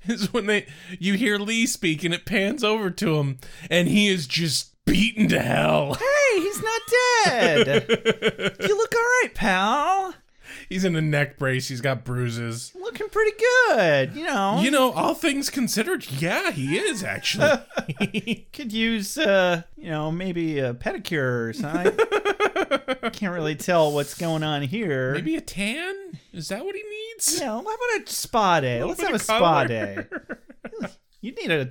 is 0.06 0.32
when 0.32 0.46
they 0.46 0.66
you 0.98 1.14
hear 1.14 1.38
Lee 1.38 1.66
speak 1.66 2.04
and 2.04 2.14
it 2.14 2.26
pans 2.26 2.62
over 2.62 2.90
to 2.90 3.16
him 3.18 3.38
and 3.70 3.88
he 3.88 4.08
is 4.08 4.26
just 4.26 4.74
beaten 4.88 5.28
to 5.28 5.40
hell. 5.40 5.94
Hey, 5.94 6.40
he's 6.40 6.62
not 6.62 6.80
dead. 7.24 7.66
you 8.60 8.76
look 8.76 8.94
all 8.94 9.02
right, 9.22 9.30
pal. 9.34 10.14
He's 10.68 10.84
in 10.84 10.96
a 10.96 11.00
neck 11.00 11.38
brace, 11.38 11.68
he's 11.68 11.80
got 11.80 12.04
bruises. 12.04 12.72
Looking 12.74 13.08
pretty 13.08 13.36
good. 13.68 14.14
You 14.14 14.24
know, 14.24 14.60
You 14.60 14.70
know, 14.70 14.92
all 14.92 15.14
things 15.14 15.50
considered, 15.50 16.10
yeah, 16.10 16.50
he 16.50 16.78
is 16.78 17.02
actually. 17.02 18.46
could 18.52 18.72
use, 18.72 19.16
uh, 19.16 19.62
you 19.76 19.90
know, 19.90 20.10
maybe 20.10 20.58
a 20.58 20.74
pedicure 20.74 21.48
or 21.48 21.52
something. 21.52 21.96
Can't 23.12 23.32
really 23.32 23.54
tell 23.54 23.92
what's 23.92 24.14
going 24.14 24.42
on 24.42 24.62
here. 24.62 25.14
Maybe 25.14 25.36
a 25.36 25.40
tan? 25.40 26.18
Is 26.32 26.48
that 26.48 26.64
what 26.64 26.74
he 26.74 26.82
needs? 26.82 27.40
Yeah, 27.40 27.52
how 27.52 27.60
about 27.60 28.02
a 28.02 28.10
spa 28.10 28.60
day? 28.60 28.82
little 28.82 28.88
Let's 28.88 29.00
have 29.02 29.10
a 29.10 29.14
of 29.14 29.22
spa 29.22 29.64
day. 29.64 30.06
You 31.20 31.32
need 31.32 31.48
to 31.48 31.70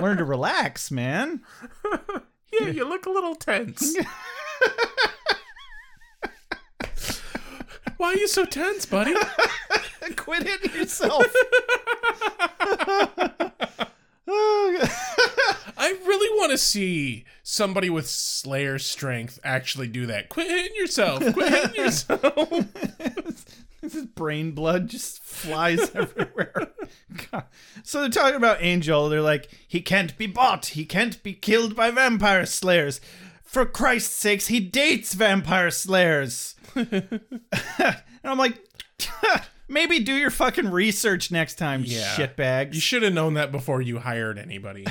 learn 0.00 0.18
to 0.18 0.24
relax, 0.24 0.90
man. 0.90 1.42
Yeah, 2.60 2.68
you 2.68 2.88
look 2.88 3.04
a 3.06 3.10
little 3.10 3.34
tense. 3.34 3.96
Why 7.96 8.12
are 8.12 8.16
you 8.16 8.28
so 8.28 8.44
tense, 8.44 8.86
buddy? 8.86 9.12
Quit 10.16 10.44
hitting 10.44 10.72
yourself. 10.72 11.26
I 14.28 15.98
really 16.06 16.38
want 16.38 16.52
to 16.52 16.58
see 16.58 17.24
somebody 17.42 17.90
with 17.90 18.08
Slayer 18.08 18.78
strength 18.78 19.40
actually 19.42 19.88
do 19.88 20.06
that. 20.06 20.28
Quit 20.28 20.48
hitting 20.48 20.76
yourself. 20.76 21.24
Quit 21.32 21.48
hitting 21.52 21.74
yourself. 21.84 22.24
His 23.92 24.06
brain 24.06 24.52
blood 24.52 24.88
just 24.88 25.22
flies 25.22 25.90
everywhere. 25.94 26.52
God. 27.30 27.44
So 27.82 28.00
they're 28.00 28.08
talking 28.10 28.36
about 28.36 28.62
Angel. 28.62 29.08
They're 29.08 29.20
like, 29.20 29.48
he 29.68 29.80
can't 29.80 30.16
be 30.16 30.26
bought. 30.26 30.66
He 30.66 30.84
can't 30.86 31.22
be 31.22 31.32
killed 31.34 31.76
by 31.76 31.90
vampire 31.90 32.46
slayers. 32.46 33.00
For 33.42 33.66
Christ's 33.66 34.14
sakes, 34.14 34.46
he 34.48 34.58
dates 34.58 35.12
vampire 35.14 35.70
slayers. 35.70 36.56
and 36.74 37.10
I'm 38.24 38.38
like, 38.38 38.58
maybe 39.68 40.00
do 40.00 40.14
your 40.14 40.30
fucking 40.30 40.70
research 40.70 41.30
next 41.30 41.54
time, 41.56 41.82
Yeah. 41.84 42.14
shitbags. 42.16 42.74
You 42.74 42.80
should 42.80 43.02
have 43.02 43.12
known 43.12 43.34
that 43.34 43.52
before 43.52 43.80
you 43.82 43.98
hired 43.98 44.38
anybody. 44.38 44.86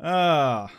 Ah. 0.00 0.72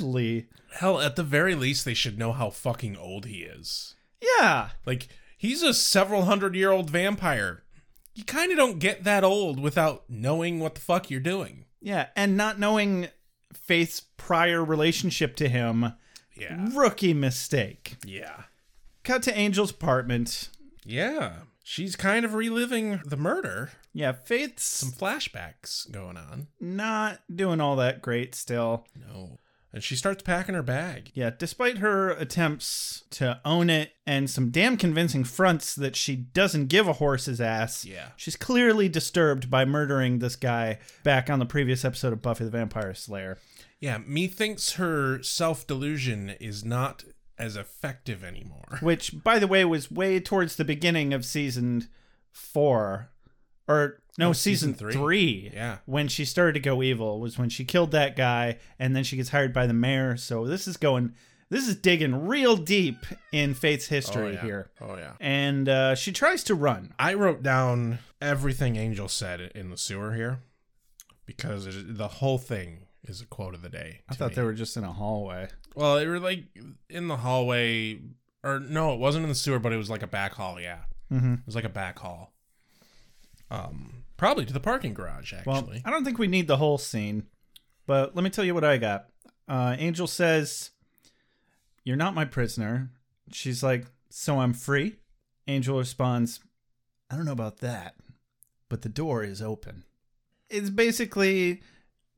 Lee. 0.00 0.46
Hell, 0.72 1.00
at 1.00 1.16
the 1.16 1.22
very 1.22 1.54
least, 1.54 1.84
they 1.84 1.94
should 1.94 2.18
know 2.18 2.32
how 2.32 2.50
fucking 2.50 2.96
old 2.96 3.24
he 3.26 3.38
is. 3.38 3.94
Yeah. 4.20 4.70
Like, 4.84 5.08
he's 5.38 5.62
a 5.62 5.72
several 5.72 6.24
hundred 6.26 6.54
year 6.54 6.70
old 6.70 6.90
vampire. 6.90 7.62
You 8.14 8.24
kind 8.24 8.50
of 8.52 8.58
don't 8.58 8.78
get 8.80 9.04
that 9.04 9.24
old 9.24 9.58
without 9.60 10.04
knowing 10.10 10.58
what 10.60 10.74
the 10.74 10.80
fuck 10.82 11.08
you're 11.10 11.20
doing. 11.20 11.64
Yeah. 11.80 12.08
And 12.16 12.36
not 12.36 12.58
knowing 12.58 13.08
Faith's 13.54 14.00
prior 14.16 14.62
relationship 14.64 15.36
to 15.36 15.48
him, 15.48 15.92
Yeah. 16.36 16.68
rookie 16.74 17.14
mistake. 17.14 17.96
Yeah. 18.04 18.42
Cut 19.04 19.22
to 19.22 19.36
Angel's 19.36 19.70
apartment. 19.70 20.48
Yeah. 20.84 21.42
She's 21.62 21.94
kind 21.96 22.24
of 22.24 22.34
reliving 22.34 23.00
the 23.04 23.16
murder. 23.16 23.70
Yeah, 23.92 24.12
Faith's 24.12 24.64
Some 24.64 24.90
flashbacks 24.90 25.90
going 25.90 26.16
on. 26.16 26.48
not 26.60 27.20
doing 27.34 27.60
all 27.60 27.76
that 27.76 28.02
great 28.02 28.34
still. 28.34 28.86
No. 28.96 29.38
And 29.72 29.84
she 29.84 29.96
starts 29.96 30.22
packing 30.22 30.54
her 30.54 30.62
bag. 30.62 31.10
Yeah, 31.14 31.30
despite 31.36 31.78
her 31.78 32.10
attempts 32.10 33.04
to 33.10 33.38
own 33.44 33.68
it 33.68 33.92
and 34.06 34.30
some 34.30 34.48
damn 34.50 34.78
convincing 34.78 35.24
fronts 35.24 35.74
that 35.74 35.94
she 35.94 36.16
doesn't 36.16 36.68
give 36.68 36.88
a 36.88 36.94
horse's 36.94 37.38
ass, 37.40 37.84
Yeah. 37.84 38.08
she's 38.16 38.34
clearly 38.36 38.88
disturbed 38.88 39.50
by 39.50 39.66
murdering 39.66 40.20
this 40.20 40.36
guy 40.36 40.78
back 41.04 41.28
on 41.28 41.38
the 41.38 41.44
previous 41.46 41.84
episode 41.84 42.14
of 42.14 42.22
Buffy 42.22 42.44
the 42.44 42.50
Vampire 42.50 42.94
Slayer. 42.94 43.36
Yeah, 43.78 43.98
methinks 44.06 44.72
her 44.72 45.22
self 45.22 45.66
delusion 45.66 46.30
is 46.40 46.64
not 46.64 47.04
as 47.38 47.54
effective 47.54 48.24
anymore. 48.24 48.78
Which, 48.80 49.22
by 49.22 49.38
the 49.38 49.46
way, 49.46 49.64
was 49.66 49.90
way 49.90 50.18
towards 50.18 50.56
the 50.56 50.64
beginning 50.64 51.12
of 51.12 51.24
season 51.26 51.88
four. 52.32 53.10
Or, 53.68 54.00
no, 54.18 54.30
Oh, 54.30 54.32
season, 54.32 54.70
season 54.70 54.74
three. 54.74 54.92
three. 54.94 55.50
Yeah. 55.54 55.78
When 55.86 56.08
she 56.08 56.24
started 56.24 56.54
to 56.54 56.60
go 56.60 56.82
evil 56.82 57.20
was 57.20 57.38
when 57.38 57.50
she 57.50 57.64
killed 57.64 57.90
that 57.92 58.16
guy 58.16 58.58
and 58.78 58.96
then 58.96 59.04
she 59.04 59.16
gets 59.16 59.28
hired 59.28 59.52
by 59.52 59.66
the 59.66 59.74
mayor. 59.74 60.16
So 60.16 60.46
this 60.46 60.66
is 60.66 60.76
going 60.76 61.12
This 61.50 61.68
is 61.68 61.76
digging 61.76 62.26
real 62.26 62.56
deep 62.56 62.96
in 63.32 63.54
Faith's 63.54 63.86
history 63.86 64.34
yeah. 64.34 64.40
here. 64.42 64.70
Oh 64.80 64.96
yeah. 64.96 65.12
And 65.20 65.68
uh, 65.68 65.94
she 65.94 66.12
tries 66.12 66.42
to 66.44 66.54
run. 66.54 66.92
I 66.98 67.14
wrote 67.14 67.42
down 67.42 67.98
everything 68.20 68.76
Angel 68.76 69.08
said 69.08 69.40
in 69.54 69.70
the 69.70 69.76
sewer 69.76 70.14
here 70.14 70.40
because 71.26 71.66
it, 71.66 71.96
the 71.96 72.08
whole 72.08 72.38
thing 72.38 72.86
is 73.04 73.20
a 73.20 73.26
quote 73.26 73.54
of 73.54 73.62
the 73.62 73.68
day. 73.68 74.00
I 74.08 74.14
thought 74.14 74.30
me. 74.30 74.34
they 74.36 74.42
were 74.42 74.52
just 74.54 74.76
in 74.76 74.84
a 74.84 74.92
hallway. 74.92 75.48
Well, 75.76 75.96
they 75.96 76.06
were 76.06 76.18
like 76.18 76.44
in 76.90 77.06
the 77.08 77.16
hallway, 77.18 78.00
or 78.42 78.58
no, 78.60 78.92
it 78.94 78.98
wasn't 78.98 79.22
in 79.24 79.28
the 79.28 79.34
sewer, 79.34 79.58
but 79.58 79.72
it 79.72 79.76
was 79.76 79.88
like 79.90 80.02
a 80.02 80.06
back 80.08 80.32
hall. 80.34 80.60
Yeah, 80.60 80.78
Mm-hmm. 81.12 81.34
it 81.34 81.40
was 81.46 81.54
like 81.54 81.64
a 81.64 81.68
back 81.70 81.98
hall. 82.00 82.32
Um, 83.50 84.04
probably 84.16 84.44
to 84.44 84.52
the 84.52 84.60
parking 84.60 84.94
garage. 84.94 85.32
Well, 85.46 85.58
Actually, 85.58 85.82
I 85.84 85.90
don't 85.90 86.04
think 86.04 86.18
we 86.18 86.26
need 86.26 86.46
the 86.48 86.56
whole 86.58 86.78
scene, 86.78 87.24
but 87.86 88.14
let 88.14 88.22
me 88.22 88.30
tell 88.30 88.44
you 88.44 88.54
what 88.54 88.64
I 88.64 88.76
got. 88.76 89.06
Uh, 89.48 89.74
Angel 89.78 90.06
says, 90.06 90.70
You're 91.84 91.96
not 91.96 92.14
my 92.14 92.24
prisoner. 92.24 92.90
She's 93.32 93.62
like, 93.62 93.86
So 94.10 94.40
I'm 94.40 94.52
free? 94.52 94.96
Angel 95.46 95.78
responds, 95.78 96.40
I 97.10 97.16
don't 97.16 97.24
know 97.24 97.32
about 97.32 97.58
that, 97.58 97.94
but 98.68 98.82
the 98.82 98.90
door 98.90 99.24
is 99.24 99.40
open. 99.40 99.84
It's 100.50 100.70
basically, 100.70 101.62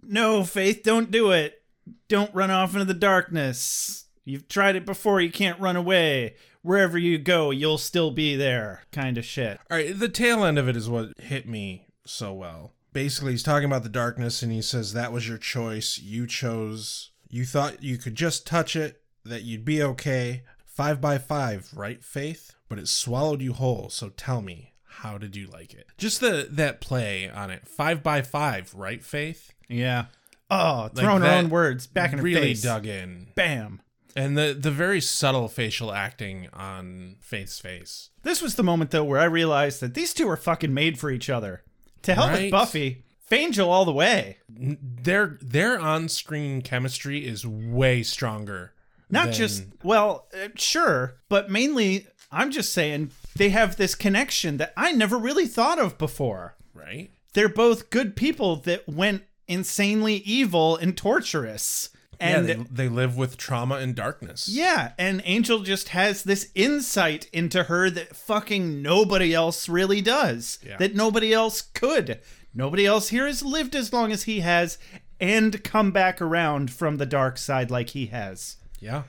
No, 0.02 0.42
Faith, 0.42 0.82
don't 0.82 1.10
do 1.10 1.30
it. 1.30 1.62
Don't 2.08 2.34
run 2.34 2.50
off 2.50 2.72
into 2.72 2.84
the 2.84 2.94
darkness. 2.94 4.06
You've 4.24 4.48
tried 4.48 4.76
it 4.76 4.84
before, 4.86 5.20
you 5.20 5.30
can't 5.30 5.58
run 5.60 5.76
away. 5.76 6.34
Wherever 6.62 6.98
you 6.98 7.16
go, 7.18 7.50
you'll 7.50 7.78
still 7.78 8.10
be 8.10 8.36
there, 8.36 8.82
kind 8.92 9.16
of 9.16 9.24
shit. 9.24 9.58
all 9.70 9.76
right. 9.78 9.98
The 9.98 10.08
tail 10.10 10.44
end 10.44 10.58
of 10.58 10.68
it 10.68 10.76
is 10.76 10.88
what 10.90 11.18
hit 11.18 11.48
me 11.48 11.86
so 12.04 12.32
well. 12.34 12.72
Basically, 12.92 13.32
he's 13.32 13.42
talking 13.42 13.64
about 13.66 13.82
the 13.82 13.88
darkness, 13.88 14.42
and 14.42 14.52
he 14.52 14.60
says 14.60 14.92
that 14.92 15.12
was 15.12 15.26
your 15.28 15.38
choice. 15.38 15.98
You 15.98 16.26
chose. 16.26 17.10
You 17.30 17.44
thought 17.44 17.82
you 17.82 17.96
could 17.96 18.14
just 18.14 18.46
touch 18.46 18.76
it, 18.76 19.00
that 19.24 19.42
you'd 19.42 19.64
be 19.64 19.82
okay. 19.82 20.42
Five 20.66 21.00
by 21.00 21.18
five, 21.18 21.70
right, 21.74 22.02
Faith? 22.04 22.52
But 22.68 22.78
it 22.78 22.88
swallowed 22.88 23.40
you 23.42 23.52
whole. 23.52 23.88
So 23.90 24.08
tell 24.10 24.42
me, 24.42 24.74
how 24.84 25.18
did 25.18 25.36
you 25.36 25.46
like 25.46 25.72
it? 25.72 25.86
Just 25.98 26.20
the 26.20 26.46
that 26.50 26.80
play 26.80 27.28
on 27.30 27.50
it. 27.50 27.66
Five 27.68 28.02
by 28.02 28.22
five, 28.22 28.74
right, 28.74 29.02
Faith? 29.02 29.52
Yeah. 29.68 30.06
Oh, 30.50 30.90
Like 30.92 31.04
throwing 31.04 31.22
her 31.22 31.28
own 31.28 31.48
words 31.48 31.86
back 31.86 32.12
in 32.12 32.18
her 32.18 32.24
really 32.24 32.40
face. 32.40 32.62
dug 32.62 32.86
in. 32.86 33.28
Bam. 33.36 33.80
And 34.16 34.36
the 34.36 34.56
the 34.58 34.70
very 34.70 35.00
subtle 35.00 35.48
facial 35.48 35.92
acting 35.92 36.48
on 36.52 37.16
Faith's 37.20 37.58
face. 37.58 38.10
This 38.22 38.42
was 38.42 38.54
the 38.56 38.62
moment 38.62 38.90
though 38.90 39.04
where 39.04 39.20
I 39.20 39.24
realized 39.24 39.80
that 39.80 39.94
these 39.94 40.12
two 40.14 40.28
are 40.28 40.36
fucking 40.36 40.74
made 40.74 40.98
for 40.98 41.10
each 41.10 41.30
other. 41.30 41.62
To 42.02 42.14
hell 42.14 42.30
with 42.30 42.50
Buffy, 42.50 43.04
Fangel 43.30 43.66
all 43.66 43.84
the 43.84 43.92
way. 43.92 44.38
Their 44.48 45.38
their 45.40 45.78
on 45.78 46.08
screen 46.08 46.62
chemistry 46.62 47.26
is 47.26 47.46
way 47.46 48.02
stronger. 48.02 48.72
Not 49.10 49.26
than- 49.26 49.34
just 49.34 49.64
well, 49.82 50.26
uh, 50.34 50.48
sure, 50.56 51.16
but 51.28 51.50
mainly 51.50 52.06
I'm 52.32 52.50
just 52.50 52.72
saying 52.72 53.10
they 53.36 53.50
have 53.50 53.76
this 53.76 53.94
connection 53.94 54.56
that 54.58 54.72
I 54.76 54.92
never 54.92 55.18
really 55.18 55.46
thought 55.46 55.78
of 55.78 55.98
before. 55.98 56.56
right. 56.74 57.10
They're 57.32 57.48
both 57.48 57.90
good 57.90 58.16
people 58.16 58.56
that 58.56 58.88
went 58.88 59.22
insanely 59.46 60.16
evil 60.16 60.76
and 60.76 60.96
torturous. 60.96 61.90
And 62.20 62.46
yeah, 62.46 62.54
they, 62.54 62.64
they 62.70 62.88
live 62.88 63.16
with 63.16 63.38
trauma 63.38 63.76
and 63.76 63.94
darkness. 63.94 64.48
Yeah, 64.48 64.92
and 64.98 65.22
Angel 65.24 65.60
just 65.60 65.88
has 65.88 66.22
this 66.22 66.50
insight 66.54 67.28
into 67.32 67.64
her 67.64 67.88
that 67.90 68.14
fucking 68.14 68.82
nobody 68.82 69.32
else 69.32 69.68
really 69.68 70.02
does. 70.02 70.58
Yeah. 70.62 70.76
That 70.76 70.94
nobody 70.94 71.32
else 71.32 71.62
could. 71.62 72.20
Nobody 72.52 72.84
else 72.84 73.08
here 73.08 73.26
has 73.26 73.42
lived 73.42 73.74
as 73.74 73.92
long 73.92 74.12
as 74.12 74.24
he 74.24 74.40
has 74.40 74.78
and 75.20 75.62
come 75.62 75.92
back 75.92 76.20
around 76.20 76.70
from 76.70 76.96
the 76.96 77.06
dark 77.06 77.38
side 77.38 77.70
like 77.70 77.90
he 77.90 78.06
has. 78.06 78.56
Yeah. 78.80 79.04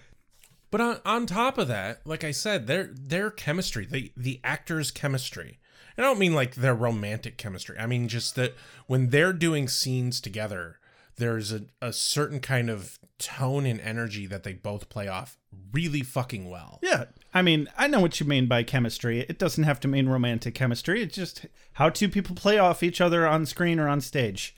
But 0.69 0.81
on, 0.81 0.99
on 1.05 1.25
top 1.25 1.57
of 1.57 1.67
that, 1.67 2.01
like 2.05 2.23
I 2.23 2.31
said, 2.31 2.67
their 2.67 2.89
their 2.93 3.29
chemistry, 3.29 3.85
the 3.85 4.11
the 4.15 4.39
actors' 4.43 4.91
chemistry. 4.91 5.59
And 5.97 6.05
I 6.05 6.09
don't 6.09 6.19
mean 6.19 6.33
like 6.33 6.55
their 6.55 6.75
romantic 6.75 7.37
chemistry. 7.37 7.77
I 7.77 7.87
mean 7.87 8.07
just 8.07 8.35
that 8.35 8.55
when 8.87 9.09
they're 9.09 9.33
doing 9.33 9.67
scenes 9.67 10.21
together, 10.21 10.79
there's 11.17 11.51
a, 11.51 11.63
a 11.81 11.91
certain 11.91 12.39
kind 12.39 12.69
of 12.69 12.99
tone 13.21 13.65
and 13.65 13.79
energy 13.79 14.25
that 14.25 14.43
they 14.43 14.53
both 14.53 14.89
play 14.89 15.07
off 15.07 15.37
really 15.71 16.01
fucking 16.01 16.49
well. 16.49 16.79
Yeah. 16.81 17.05
I 17.33 17.41
mean, 17.41 17.67
I 17.77 17.87
know 17.87 17.99
what 17.99 18.19
you 18.19 18.25
mean 18.25 18.47
by 18.47 18.63
chemistry. 18.63 19.19
It 19.21 19.37
doesn't 19.37 19.63
have 19.63 19.79
to 19.81 19.87
mean 19.87 20.09
romantic 20.09 20.55
chemistry. 20.55 21.01
It's 21.03 21.15
just 21.15 21.45
how 21.73 21.89
two 21.89 22.09
people 22.09 22.35
play 22.35 22.57
off 22.57 22.83
each 22.83 22.99
other 22.99 23.27
on 23.27 23.45
screen 23.45 23.79
or 23.79 23.87
on 23.87 24.01
stage. 24.01 24.55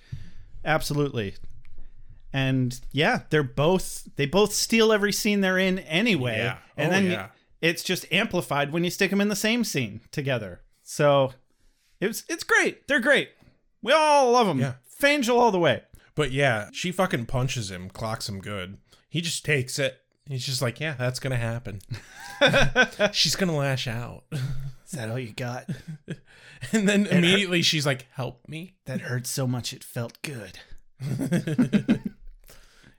Absolutely. 0.65 1.35
And 2.31 2.79
yeah, 2.91 3.21
they're 3.29 3.43
both 3.43 4.07
they 4.15 4.25
both 4.25 4.53
steal 4.53 4.91
every 4.91 5.11
scene 5.11 5.41
they're 5.41 5.57
in 5.59 5.79
anyway. 5.79 6.37
Yeah. 6.37 6.57
And 6.77 6.87
Oh, 6.87 6.91
then 6.91 7.11
yeah. 7.11 7.27
it's 7.61 7.83
just 7.83 8.11
amplified 8.11 8.71
when 8.71 8.83
you 8.83 8.89
stick 8.89 9.11
them 9.11 9.21
in 9.21 9.27
the 9.27 9.35
same 9.35 9.63
scene 9.63 10.01
together. 10.11 10.61
So 10.81 11.33
it's 11.99 12.23
it's 12.29 12.43
great. 12.43 12.87
They're 12.87 12.99
great. 12.99 13.29
We 13.83 13.93
all 13.93 14.31
love 14.31 14.47
them. 14.47 14.59
Yeah. 14.59 14.73
Fangel 14.99 15.37
all 15.37 15.51
the 15.51 15.59
way. 15.59 15.83
But 16.15 16.31
yeah, 16.31 16.69
she 16.73 16.91
fucking 16.91 17.25
punches 17.25 17.71
him, 17.71 17.89
clocks 17.89 18.29
him 18.29 18.39
good. 18.39 18.77
He 19.09 19.21
just 19.21 19.43
takes 19.45 19.79
it. 19.79 19.99
He's 20.27 20.45
just 20.45 20.61
like, 20.61 20.79
yeah, 20.79 20.93
that's 20.97 21.19
gonna 21.19 21.35
happen. 21.37 21.79
She's 23.13 23.35
gonna 23.35 23.55
lash 23.55 23.87
out. 23.87 24.23
Is 24.31 24.91
that 24.93 25.09
all 25.09 25.19
you 25.19 25.33
got? 25.33 25.69
And 26.71 26.87
then 26.87 27.07
immediately 27.07 27.61
she's 27.61 27.85
like, 27.85 28.07
help 28.13 28.47
me. 28.47 28.75
that 28.85 29.01
hurt 29.01 29.27
so 29.27 29.45
much 29.45 29.73
it 29.73 29.83
felt 29.83 30.17
good. 30.21 30.59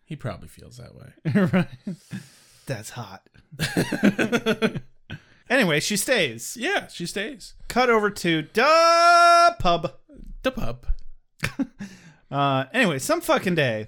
He 0.04 0.16
probably 0.16 0.48
feels 0.48 0.76
that 0.76 0.94
way. 0.94 1.14
right. 1.50 1.66
That's 2.66 2.90
hot. 2.90 3.26
anyway, 5.48 5.80
she 5.80 5.96
stays. 5.96 6.58
Yeah, 6.60 6.88
she 6.88 7.06
stays. 7.06 7.54
Cut 7.68 7.88
over 7.88 8.10
to 8.10 8.42
duh 8.42 9.54
pub. 9.58 9.94
The 10.42 10.50
pub. 10.50 10.86
Uh, 12.30 12.64
anyway, 12.72 12.98
some 12.98 13.20
fucking 13.20 13.54
day, 13.54 13.86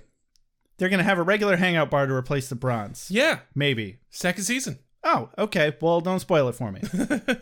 they're 0.78 0.88
gonna 0.88 1.02
have 1.02 1.18
a 1.18 1.22
regular 1.22 1.56
hangout 1.56 1.90
bar 1.90 2.06
to 2.06 2.12
replace 2.14 2.48
the 2.48 2.54
bronze. 2.54 3.08
Yeah, 3.10 3.40
Maybe. 3.54 3.98
second 4.10 4.44
season. 4.44 4.78
Oh, 5.04 5.30
okay. 5.38 5.74
Well, 5.80 6.00
don't 6.00 6.18
spoil 6.20 6.48
it 6.48 6.54
for 6.56 6.72
me. 6.72 6.80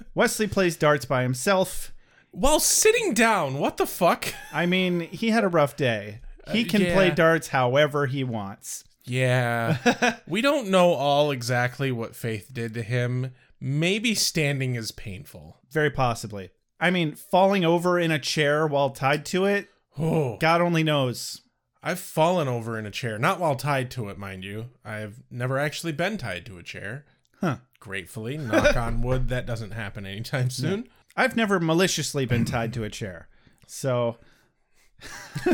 Wesley 0.15 0.47
plays 0.47 0.77
darts 0.77 1.05
by 1.07 1.23
himself. 1.23 1.93
While 2.31 2.61
sitting 2.61 3.15
down, 3.15 3.59
what 3.59 3.79
the 3.79 3.87
fuck? 3.87 4.35
I 4.53 4.67
mean, 4.67 5.01
he 5.01 5.31
had 5.31 5.45
a 5.45 5.49
rough 5.49 5.75
day. 5.77 6.21
He 6.53 6.65
Uh, 6.65 6.69
can 6.69 6.83
yeah. 6.83 6.93
play 6.95 7.11
darts 7.11 7.49
however 7.49 8.05
he 8.07 8.23
wants. 8.23 8.85
Yeah. 9.05 10.19
we 10.29 10.43
don't 10.43 10.69
know 10.69 10.93
all 10.93 11.31
exactly 11.31 11.91
what 11.91 12.15
Faith 12.17 12.51
did 12.53 12.75
to 12.75 12.83
him. 12.83 13.33
Maybe 13.61 14.15
standing 14.15 14.75
is 14.75 14.93
painful. 14.93 15.59
Very 15.71 15.91
possibly. 15.91 16.51
I 16.79 16.91
mean, 16.91 17.15
falling 17.15 17.65
over 17.65 17.99
in 17.99 18.11
a 18.11 18.19
chair 18.19 18.67
while 18.67 18.91
tied 18.91 19.25
to 19.27 19.47
it, 19.47 19.69
Oh, 19.99 20.37
God 20.39 20.61
only 20.61 20.83
knows. 20.83 21.43
I've 21.83 22.01
fallen 22.01 22.49
over 22.49 22.79
in 22.79 22.87
a 22.87 22.91
chair, 22.91 23.19
not 23.19 23.39
while 23.39 23.57
tied 23.57 23.91
to 23.93 24.09
it, 24.09 24.19
mind 24.19 24.43
you. 24.45 24.71
I've 24.85 25.23
never 25.31 25.59
actually 25.59 25.93
been 25.93 26.17
tied 26.17 26.47
to 26.47 26.57
a 26.59 26.63
chair. 26.63 27.05
Huh. 27.41 27.57
Gratefully, 27.79 28.39
knock 28.39 28.77
on 28.77 29.03
wood, 29.03 29.29
that 29.29 29.45
doesn't 29.47 29.73
happen 29.73 30.07
anytime 30.07 30.49
soon. 30.51 30.89
I've 31.17 31.37
never 31.37 31.61
maliciously 31.61 32.25
been 32.27 32.45
tied 32.47 32.73
to 32.75 32.85
a 32.85 32.91
chair. 32.91 33.29
So 33.67 34.17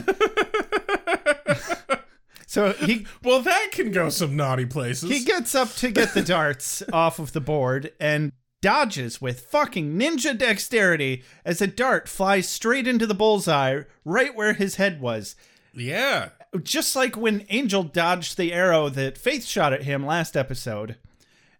So 2.47 2.73
he 2.73 3.07
Well, 3.23 3.43
that 3.43 3.69
can 3.73 3.93
go 3.93 4.09
some 4.09 4.35
naughty 4.37 4.67
places. 4.67 5.09
he 5.11 5.25
gets 5.25 5.55
up 5.55 5.73
to 5.77 5.91
get 5.91 6.15
the 6.15 6.23
darts 6.23 6.83
off 6.93 7.19
of 7.21 7.33
the 7.33 7.41
board 7.41 7.93
and 8.01 8.33
dodges 8.63 9.21
with 9.21 9.41
fucking 9.47 9.99
ninja 9.99 10.37
dexterity 10.37 11.23
as 11.45 11.61
a 11.63 11.67
dart 11.67 12.09
flies 12.09 12.49
straight 12.49 12.87
into 12.87 13.07
the 13.07 13.15
bullseye 13.15 13.83
right 14.05 14.35
where 14.35 14.53
his 14.55 14.77
head 14.77 15.01
was. 15.01 15.37
yeah. 15.75 16.31
Just 16.65 16.97
like 16.97 17.17
when 17.17 17.47
Angel 17.49 17.85
dodged 17.85 18.37
the 18.37 18.53
arrow 18.53 18.89
that 18.89 19.17
Faith 19.17 19.45
shot 19.45 19.73
at 19.73 19.85
him 19.85 20.05
last 20.05 20.37
episode. 20.37 20.97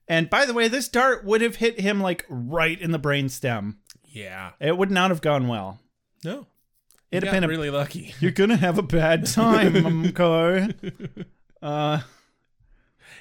And 0.09 0.29
by 0.29 0.45
the 0.45 0.53
way, 0.53 0.67
this 0.67 0.89
dart 0.89 1.25
would 1.25 1.41
have 1.43 1.57
hit 1.57 1.79
him 1.79 2.01
like 2.01 2.27
right 2.29 2.81
in 2.81 2.91
the 2.91 2.99
brainstem. 2.99 3.77
Yeah. 4.05 4.51
It 4.59 4.77
would 4.77 4.91
not 4.91 5.11
have 5.11 5.21
gone 5.21 5.47
well. 5.47 5.79
No. 6.25 6.49
It'd 7.13 7.23
have 7.23 7.33
been 7.33 7.45
a 7.45 7.49
really 7.49 7.71
lucky. 7.71 8.15
You're 8.21 8.33
gonna 8.33 8.57
have 8.57 8.79
a 8.79 8.83
bad 8.83 9.27
time, 9.27 9.75
Mumko. 9.75 11.25
Uh, 11.63 12.01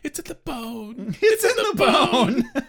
It's 0.04 0.18
in 0.18 0.26
the 0.26 0.36
bone. 0.36 1.16
it's 1.22 1.44
in 1.44 1.56
the 1.56 1.74
bone. 1.76 2.50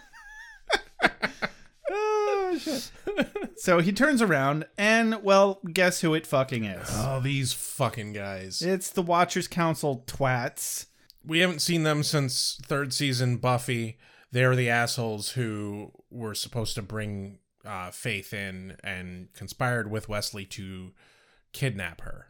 oh 1.90 2.58
shit! 2.58 2.90
So 3.56 3.80
he 3.80 3.92
turns 3.92 4.22
around, 4.22 4.66
and 4.78 5.22
well, 5.22 5.60
guess 5.72 6.00
who 6.00 6.14
it 6.14 6.26
fucking 6.26 6.64
is? 6.64 6.88
Oh, 6.92 7.20
these 7.20 7.52
fucking 7.52 8.12
guys. 8.12 8.62
It's 8.62 8.90
the 8.90 9.02
Watchers 9.02 9.48
Council 9.48 10.04
twats. 10.06 10.86
we 11.24 11.40
haven't 11.40 11.60
seen 11.60 11.82
them 11.82 12.02
since 12.02 12.58
third 12.64 12.92
season 12.92 13.36
Buffy. 13.36 13.98
They're 14.32 14.56
the 14.56 14.70
assholes 14.70 15.32
who 15.32 15.92
were 16.10 16.34
supposed 16.34 16.74
to 16.76 16.82
bring 16.82 17.38
uh, 17.64 17.90
Faith 17.90 18.32
in 18.32 18.76
and 18.84 19.32
conspired 19.34 19.90
with 19.90 20.08
Wesley 20.08 20.44
to 20.46 20.92
kidnap 21.52 22.00
her. 22.02 22.28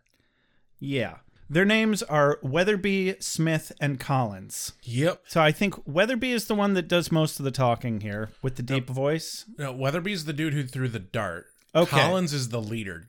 Yeah. 0.78 1.16
Their 1.52 1.64
names 1.64 2.04
are 2.04 2.38
Weatherby, 2.42 3.16
Smith, 3.18 3.72
and 3.80 3.98
Collins. 3.98 4.72
Yep. 4.84 5.24
So 5.26 5.40
I 5.40 5.50
think 5.50 5.74
Weatherby 5.84 6.30
is 6.30 6.46
the 6.46 6.54
one 6.54 6.74
that 6.74 6.86
does 6.86 7.10
most 7.10 7.40
of 7.40 7.44
the 7.44 7.50
talking 7.50 8.02
here 8.02 8.30
with 8.40 8.54
the 8.54 8.62
deep 8.62 8.88
voice. 8.88 9.46
No, 9.58 9.72
Weatherby's 9.72 10.26
the 10.26 10.32
dude 10.32 10.54
who 10.54 10.62
threw 10.62 10.88
the 10.88 11.00
dart. 11.00 11.46
Okay. 11.74 11.90
Collins 11.90 12.32
is 12.32 12.50
the 12.50 12.62
leader. 12.62 13.08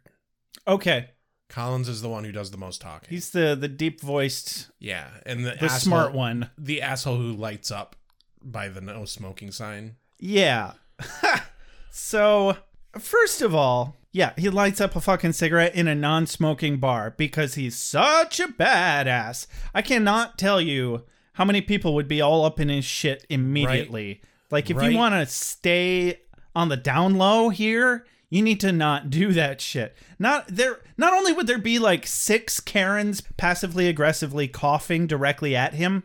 Okay. 0.68 1.12
Collins 1.50 1.88
is 1.88 2.02
the 2.02 2.10
one 2.10 2.24
who 2.24 2.32
does 2.32 2.50
the 2.50 2.58
most 2.58 2.82
talking. 2.82 3.10
He's 3.10 3.30
the 3.30 3.56
the 3.60 3.68
deep 3.68 4.02
voiced, 4.02 4.72
yeah, 4.80 5.10
and 5.26 5.46
the, 5.46 5.52
the 5.52 5.66
asshole- 5.66 5.80
smart 5.80 6.14
one. 6.14 6.50
the 6.58 6.82
asshole 6.82 7.18
who 7.18 7.34
lights 7.34 7.70
up 7.70 7.96
by 8.42 8.70
the 8.70 8.82
no 8.82 9.06
smoking 9.06 9.52
sign. 9.52 9.98
Yeah. 10.18 10.74
so, 11.92 12.58
first 12.98 13.42
of 13.42 13.54
all, 13.54 13.98
yeah, 14.12 14.34
he 14.38 14.50
lights 14.50 14.82
up 14.82 14.96
a 14.96 15.02
fucking 15.02 15.34
cigarette 15.34 15.74
in 15.76 15.88
a 15.88 15.96
non 15.96 16.28
smoking 16.28 16.78
bar 16.78 17.14
because 17.18 17.56
he's 17.56 17.78
such 17.78 18.40
a 18.40 18.48
badass. 18.48 19.48
I 19.74 19.82
cannot 19.82 20.38
tell 20.38 20.60
you 20.60 21.04
how 21.34 21.46
many 21.46 21.62
people 21.62 21.94
would 21.96 22.08
be 22.08 22.22
all 22.22 22.44
up 22.46 22.60
in 22.60 22.70
his 22.70 22.84
shit 22.86 23.26
immediately. 23.30 24.22
Like, 24.50 24.70
if 24.70 24.78
Right. 24.78 24.92
you 24.92 24.98
want 24.98 25.16
to 25.16 25.26
stay 25.26 26.20
on 26.54 26.68
the 26.70 26.76
down 26.78 27.16
low 27.18 27.50
here, 27.50 28.06
you 28.32 28.42
need 28.42 28.62
to 28.62 28.72
not 28.72 29.10
do 29.10 29.34
that 29.34 29.60
shit. 29.60 29.94
Not 30.18 30.48
there. 30.48 30.80
Not 30.98 31.14
only 31.14 31.34
would 31.34 31.48
there 31.48 31.58
be 31.58 31.78
like 31.78 32.08
six 32.08 32.62
Karens 32.62 33.22
passively 33.36 33.90
aggressively 33.90 34.48
coughing 34.48 35.06
directly 35.06 35.54
at 35.54 35.74
him, 35.74 36.04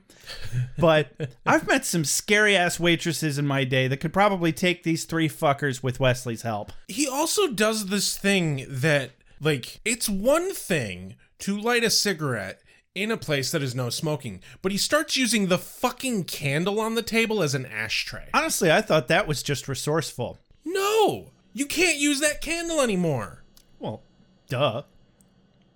but 0.77 1.13
I've 1.47 1.69
met 1.69 1.87
some 1.87 2.05
scary 2.05 2.57
ass 2.57 2.81
waitresses 2.81 3.39
in 3.39 3.47
my 3.47 3.63
day 3.63 3.87
that 3.87 3.99
could 3.99 4.13
probably 4.13 4.53
take 4.53 4.83
these 4.83 5.05
three 5.05 5.29
fuckers 5.29 5.85
with 5.85 6.01
Wesley's 6.01 6.43
help. 6.43 6.73
He 6.89 7.07
also 7.07 7.47
does 7.53 7.87
this 7.87 8.19
thing 8.19 8.67
that, 8.69 9.13
like, 9.41 9.81
it's 9.85 10.09
one 10.09 10.53
thing 10.53 11.15
to 11.39 11.57
light 11.57 11.85
a 11.85 11.91
cigarette 11.91 12.61
in 12.97 13.13
a 13.13 13.17
place 13.17 13.53
that 13.53 13.63
is 13.63 13.75
no 13.75 13.89
smoking, 13.89 14.41
but 14.63 14.73
he 14.73 14.79
starts 14.79 15.17
using 15.17 15.47
the 15.47 15.59
fucking 15.59 16.25
candle 16.25 16.81
on 16.81 16.97
the 16.97 17.03
table 17.03 17.41
as 17.41 17.55
an 17.55 17.67
ashtray. 17.67 18.31
Honestly, 18.35 18.73
I 18.73 18.81
thought 18.81 19.07
that 19.07 19.29
was 19.29 19.45
just 19.45 19.69
resourceful. 19.69 20.39
No, 20.65 21.31
you 21.57 21.65
can't 21.67 21.97
use 21.97 22.21
that 22.21 22.41
candle 22.43 22.81
anymore. 22.83 23.43
Well, 23.79 24.03
duh. 24.49 24.83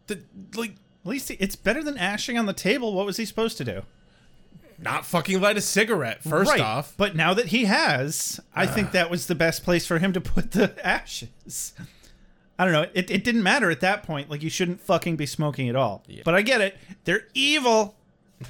The 0.09 0.23
like, 0.55 0.73
At 1.05 1.11
least 1.11 1.31
it's 1.31 1.57
better 1.57 1.83
than 1.83 1.97
ashing 1.97 2.39
on 2.39 2.45
the 2.47 2.53
table. 2.53 2.93
What 2.93 3.07
was 3.07 3.17
he 3.17 3.25
supposed 3.25 3.57
to 3.59 3.65
do? 3.65 3.83
not 4.83 5.05
fucking 5.05 5.39
light 5.43 5.59
a 5.59 5.61
cigarette. 5.61 6.23
First 6.23 6.51
Right, 6.51 6.61
off, 6.61 6.95
But 6.97 7.15
now 7.15 7.35
that 7.35 7.49
he 7.49 7.67
has, 7.67 8.41
I 8.55 8.67
think 8.67 8.93
that 8.93 9.11
was 9.11 9.27
the 9.27 9.35
best 9.35 9.63
place 9.63 9.87
for 9.87 9.99
him 9.99 10.15
to 10.15 10.21
put 10.23 10.53
the 10.53 10.75
ashes. 10.87 11.75
I 12.59 12.65
don't 12.65 12.73
know. 12.73 12.87
It, 12.95 13.11
it 13.11 13.23
didn't 13.23 13.43
matter 13.43 13.71
at 13.71 13.81
that 13.81 14.03
point. 14.03 14.31
Like, 14.31 14.43
you 14.43 14.49
shouldn't 14.49 14.81
fucking 14.81 15.17
be 15.17 15.27
smoking 15.27 15.69
at 15.69 15.77
all. 15.77 16.03
But 16.25 16.35
I 16.35 16.41
get 16.41 16.63
it. 16.63 16.79
They're 17.05 17.27
evil. 17.35 17.95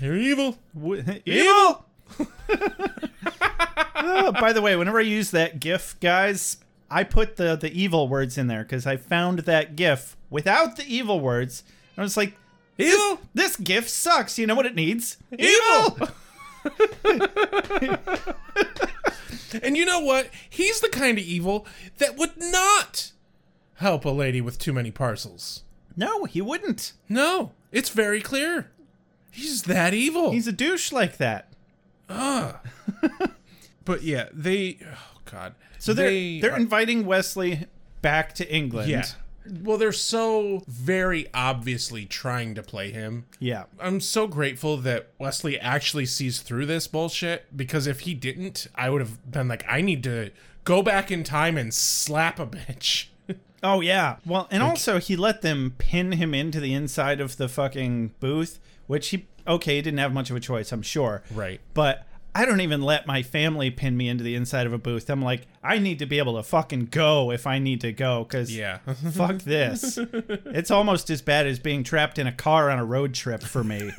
They're 0.00 0.16
evil. 0.16 0.58
W- 0.74 1.02
evil. 1.24 1.84
Oh, 4.02 4.32
by 4.32 4.52
the 4.52 4.62
way, 4.62 4.76
whenever 4.76 4.98
I 4.98 5.02
use 5.02 5.30
that 5.32 5.60
GIF, 5.60 5.98
guys, 6.00 6.56
I 6.90 7.04
put 7.04 7.36
the 7.36 7.56
the 7.56 7.72
evil 7.72 8.08
words 8.08 8.36
in 8.36 8.46
there 8.48 8.62
because 8.62 8.86
I 8.86 8.96
found 8.96 9.40
that 9.40 9.76
GIF 9.76 10.16
without 10.28 10.76
the 10.76 10.84
evil 10.86 11.20
words. 11.20 11.62
I 11.96 12.02
was 12.02 12.16
like, 12.16 12.34
Evil. 12.78 13.20
this 13.34 13.56
GIF 13.56 13.88
sucks. 13.88 14.38
You 14.38 14.46
know 14.46 14.54
what 14.54 14.66
it 14.66 14.74
needs? 14.74 15.18
Evil. 15.38 16.08
And 19.62 19.76
you 19.76 19.84
know 19.84 19.98
what? 20.00 20.30
He's 20.48 20.80
the 20.80 20.88
kind 20.88 21.18
of 21.18 21.24
evil 21.24 21.66
that 21.98 22.16
would 22.16 22.36
not 22.38 23.10
help 23.74 24.04
a 24.04 24.10
lady 24.10 24.40
with 24.40 24.58
too 24.58 24.72
many 24.72 24.90
parcels. 24.90 25.64
no, 25.96 26.24
he 26.24 26.40
wouldn't. 26.40 26.92
No, 27.08 27.52
it's 27.72 27.90
very 27.90 28.20
clear. 28.20 28.70
He's 29.30 29.62
that 29.64 29.92
evil. 29.92 30.30
He's 30.30 30.46
a 30.46 30.52
douche 30.52 30.92
like 30.92 31.16
that. 31.16 31.52
Ah. 32.08 32.60
but 33.84 34.02
yeah, 34.02 34.28
they. 34.32 34.78
Oh 34.84 35.18
God. 35.24 35.54
So 35.80 35.92
they're 35.92 36.08
they 36.10 36.40
they're 36.40 36.52
are- 36.52 36.56
inviting 36.56 37.04
Wesley 37.06 37.66
back 38.02 38.34
to 38.36 38.48
England. 38.54 38.88
Yeah. 38.88 39.04
Well, 39.62 39.78
they're 39.78 39.90
so 39.90 40.62
very 40.68 41.26
obviously 41.34 42.04
trying 42.06 42.54
to 42.54 42.62
play 42.62 42.92
him. 42.92 43.24
Yeah. 43.40 43.64
I'm 43.80 43.98
so 44.00 44.26
grateful 44.28 44.76
that 44.78 45.08
Wesley 45.18 45.58
actually 45.58 46.06
sees 46.06 46.40
through 46.40 46.66
this 46.66 46.86
bullshit 46.86 47.56
because 47.56 47.86
if 47.88 48.00
he 48.00 48.14
didn't, 48.14 48.68
I 48.76 48.90
would 48.90 49.00
have 49.00 49.28
been 49.32 49.48
like, 49.48 49.64
I 49.68 49.80
need 49.80 50.04
to 50.04 50.30
go 50.64 50.82
back 50.82 51.10
in 51.10 51.24
time 51.24 51.56
and 51.56 51.74
slap 51.74 52.38
a 52.38 52.46
bitch. 52.46 53.06
Oh 53.62 53.82
yeah. 53.82 54.16
Well, 54.24 54.48
and 54.50 54.62
also 54.62 54.98
he 54.98 55.16
let 55.16 55.42
them 55.42 55.74
pin 55.76 56.12
him 56.12 56.32
into 56.32 56.60
the 56.60 56.72
inside 56.72 57.20
of 57.20 57.36
the 57.36 57.46
fucking 57.46 58.14
booth, 58.18 58.58
which 58.86 59.08
he 59.08 59.26
okay, 59.46 59.76
he 59.76 59.82
didn't 59.82 59.98
have 59.98 60.14
much 60.14 60.30
of 60.30 60.36
a 60.36 60.40
choice, 60.40 60.72
I'm 60.72 60.80
sure. 60.80 61.22
Right. 61.30 61.60
But 61.74 62.06
I 62.34 62.44
don't 62.44 62.60
even 62.60 62.82
let 62.82 63.06
my 63.06 63.22
family 63.22 63.70
pin 63.70 63.96
me 63.96 64.08
into 64.08 64.22
the 64.22 64.36
inside 64.36 64.66
of 64.66 64.72
a 64.72 64.78
booth. 64.78 65.10
I'm 65.10 65.22
like, 65.22 65.46
I 65.64 65.78
need 65.78 65.98
to 65.98 66.06
be 66.06 66.18
able 66.18 66.36
to 66.36 66.42
fucking 66.42 66.86
go 66.86 67.30
if 67.32 67.46
I 67.46 67.58
need 67.58 67.80
to 67.80 67.92
go 67.92 68.24
cuz 68.24 68.56
Yeah. 68.56 68.78
fuck 69.12 69.38
this. 69.38 69.98
It's 70.46 70.70
almost 70.70 71.10
as 71.10 71.22
bad 71.22 71.46
as 71.46 71.58
being 71.58 71.82
trapped 71.82 72.18
in 72.18 72.26
a 72.26 72.32
car 72.32 72.70
on 72.70 72.78
a 72.78 72.84
road 72.84 73.14
trip 73.14 73.42
for 73.42 73.64
me. 73.64 73.90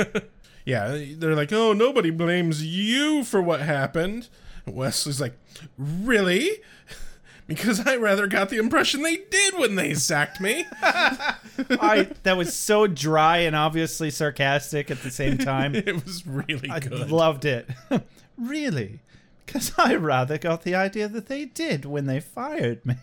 yeah. 0.64 1.00
They're 1.16 1.36
like, 1.36 1.52
oh, 1.52 1.72
nobody 1.72 2.10
blames 2.10 2.64
you 2.64 3.22
for 3.24 3.40
what 3.40 3.60
happened. 3.60 4.28
Wesley's 4.66 5.20
like, 5.20 5.34
really? 5.78 6.50
Because 7.46 7.86
I 7.86 7.96
rather 7.96 8.26
got 8.26 8.48
the 8.48 8.56
impression 8.58 9.02
they 9.02 9.16
did 9.16 9.56
when 9.56 9.76
they 9.76 9.94
sacked 9.94 10.40
me. 10.40 10.66
I 10.82 12.08
that 12.24 12.36
was 12.36 12.54
so 12.54 12.86
dry 12.88 13.38
and 13.38 13.54
obviously 13.54 14.10
sarcastic 14.10 14.90
at 14.90 15.02
the 15.02 15.10
same 15.10 15.38
time. 15.38 15.74
it 15.76 16.04
was 16.04 16.26
really 16.26 16.68
I 16.70 16.80
good. 16.80 17.10
loved 17.10 17.44
it. 17.44 17.68
really? 18.38 18.98
Because 19.44 19.72
I 19.78 19.94
rather 19.94 20.38
got 20.38 20.62
the 20.64 20.74
idea 20.74 21.06
that 21.08 21.26
they 21.26 21.44
did 21.44 21.84
when 21.84 22.06
they 22.06 22.18
fired 22.18 22.84
me. 22.84 22.96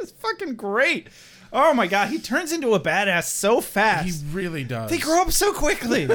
it's 0.00 0.10
fucking 0.10 0.56
great. 0.56 1.08
Oh 1.52 1.72
my 1.72 1.86
god, 1.86 2.08
he 2.08 2.18
turns 2.18 2.52
into 2.52 2.74
a 2.74 2.80
badass 2.80 3.24
so 3.28 3.60
fast. 3.60 4.06
he 4.06 4.12
really 4.32 4.64
does. 4.64 4.90
they 4.90 4.98
grow 4.98 5.22
up 5.22 5.30
so 5.30 5.52
quickly. 5.52 6.06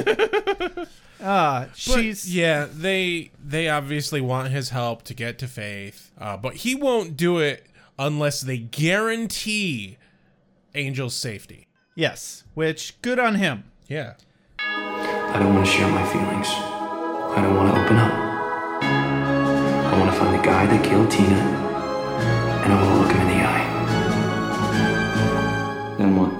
Ah, 1.23 1.65
But, 1.69 1.77
she's 1.77 2.33
yeah, 2.35 2.67
they 2.71 3.31
they 3.43 3.69
obviously 3.69 4.21
want 4.21 4.49
his 4.49 4.69
help 4.69 5.03
to 5.03 5.13
get 5.13 5.37
to 5.39 5.47
Faith, 5.47 6.11
uh, 6.19 6.35
but 6.37 6.55
he 6.57 6.73
won't 6.75 7.15
do 7.15 7.37
it 7.39 7.67
unless 7.99 8.41
they 8.41 8.57
guarantee 8.57 9.97
Angel's 10.73 11.13
safety. 11.15 11.67
yes, 11.95 12.43
which 12.55 12.99
good 13.01 13.19
on 13.19 13.35
him. 13.35 13.65
Yeah, 13.87 14.13
I 14.59 15.37
don't 15.39 15.53
want 15.53 15.65
to 15.65 15.71
share 15.71 15.87
my 15.89 16.03
feelings. 16.07 16.47
I 16.47 17.41
don't 17.41 17.55
want 17.55 17.73
to 17.75 17.81
open 17.83 17.97
up. 17.97 18.13
I 18.83 19.99
want 19.99 20.11
to 20.13 20.17
find 20.19 20.33
the 20.37 20.41
guy 20.43 20.65
that 20.65 20.83
killed 20.83 21.11
Tina, 21.11 21.27
and 22.63 22.73
I 22.73 22.75
want 22.81 22.89
to 22.89 22.95
look 23.01 23.11
him 23.11 23.21
in 23.21 23.27
the 23.37 23.43
eye. 23.45 23.67
Then 25.97 26.15
what? 26.17 26.31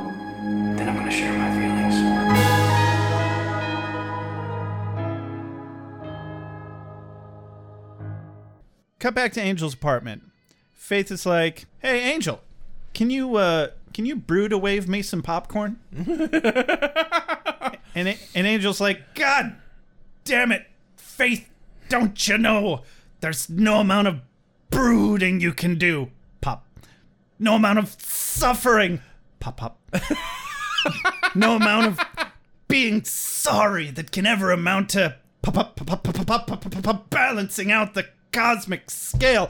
cut 9.01 9.13
back 9.13 9.33
to 9.33 9.41
Angel's 9.41 9.73
apartment. 9.73 10.23
Faith 10.71 11.11
is 11.11 11.25
like, 11.25 11.65
"Hey, 11.79 12.13
Angel, 12.13 12.39
can 12.93 13.09
you 13.09 13.35
uh, 13.35 13.69
can 13.93 14.05
you 14.05 14.15
brew 14.15 14.47
to 14.47 14.57
wave 14.57 14.87
me 14.87 15.01
some 15.01 15.21
popcorn?" 15.21 15.77
and 15.93 16.47
and 17.95 18.47
Angel's 18.47 18.79
like, 18.79 19.15
"God 19.15 19.57
damn 20.23 20.53
it, 20.53 20.67
Faith, 20.95 21.49
don't 21.89 22.27
you 22.27 22.37
know 22.37 22.83
there's 23.19 23.49
no 23.49 23.79
amount 23.79 24.07
of 24.07 24.21
brooding 24.69 25.41
you 25.41 25.51
can 25.51 25.77
do, 25.77 26.09
pop. 26.39 26.65
No 27.37 27.55
amount 27.55 27.79
of 27.79 27.89
suffering, 28.01 29.01
pop 29.39 29.57
pop. 29.57 29.79
no 31.35 31.55
amount 31.55 31.87
of 31.87 31.99
being 32.67 33.03
sorry 33.03 33.89
that 33.91 34.11
can 34.11 34.25
ever 34.25 34.51
amount 34.51 34.89
to 34.91 35.17
pop 35.41 35.55
pop 35.55 35.75
pop 35.75 36.03
pop 36.03 36.03
pop 36.03 36.47
pop 36.47 36.83
pop 36.83 37.09
balancing 37.09 37.71
out 37.71 37.93
the 37.95 38.05
cosmic 38.32 38.89
scale. 38.89 39.50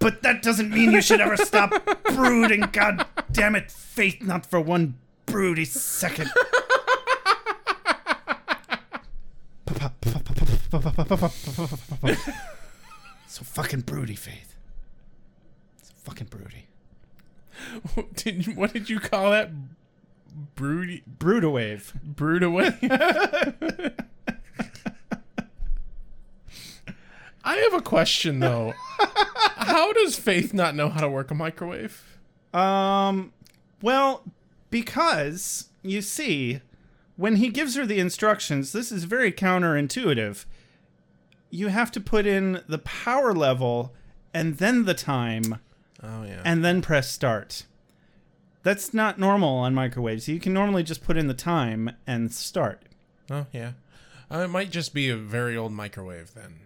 But 0.00 0.22
that 0.22 0.42
doesn't 0.42 0.70
mean 0.70 0.92
you 0.92 1.02
should 1.02 1.20
ever 1.20 1.36
stop 1.36 1.72
brooding. 2.14 2.60
God 2.72 3.04
damn 3.32 3.56
it, 3.56 3.70
faith 3.70 4.22
not 4.22 4.46
for 4.46 4.60
one 4.60 4.96
broody 5.26 5.64
second. 5.64 6.30
so 13.26 13.44
fucking 13.44 13.80
broody, 13.80 14.14
Faith. 14.14 14.54
So 15.82 15.92
fucking 16.04 16.28
broody. 16.28 16.66
Did 18.14 18.46
you, 18.46 18.54
what 18.54 18.72
did 18.72 18.88
you 18.88 19.00
call 19.00 19.32
that? 19.32 19.50
Broody. 20.54 21.02
Broodawave. 21.18 21.92
Broodawave. 22.14 23.94
I 27.44 27.56
have 27.56 27.74
a 27.74 27.80
question 27.82 28.40
though. 28.40 28.74
How 29.56 29.92
does 29.92 30.16
Faith 30.18 30.52
not 30.54 30.74
know 30.74 30.88
how 30.88 31.00
to 31.00 31.08
work 31.08 31.30
a 31.30 31.34
microwave? 31.34 32.18
Um, 32.54 33.32
well, 33.82 34.22
because 34.70 35.68
you 35.82 36.00
see, 36.00 36.60
when 37.16 37.36
he 37.36 37.48
gives 37.48 37.74
her 37.76 37.84
the 37.84 37.98
instructions, 38.00 38.72
this 38.72 38.90
is 38.90 39.04
very 39.04 39.30
counterintuitive. 39.30 40.46
You 41.50 41.68
have 41.68 41.90
to 41.92 42.00
put 42.00 42.26
in 42.26 42.62
the 42.68 42.78
power 42.78 43.32
level 43.34 43.94
and 44.34 44.56
then 44.58 44.84
the 44.84 44.94
time 44.94 45.58
Oh 46.02 46.22
yeah. 46.24 46.42
and 46.44 46.64
then 46.64 46.80
press 46.82 47.10
start. 47.10 47.64
That's 48.62 48.92
not 48.94 49.18
normal 49.18 49.56
on 49.58 49.74
microwaves. 49.74 50.28
You 50.28 50.40
can 50.40 50.52
normally 50.52 50.82
just 50.82 51.02
put 51.04 51.16
in 51.16 51.26
the 51.26 51.34
time 51.34 51.90
and 52.06 52.32
start. 52.32 52.82
oh 53.30 53.46
yeah. 53.52 53.72
Uh, 54.30 54.40
it 54.40 54.48
might 54.48 54.70
just 54.70 54.92
be 54.92 55.08
a 55.08 55.16
very 55.16 55.56
old 55.56 55.72
microwave 55.72 56.34
then. 56.34 56.60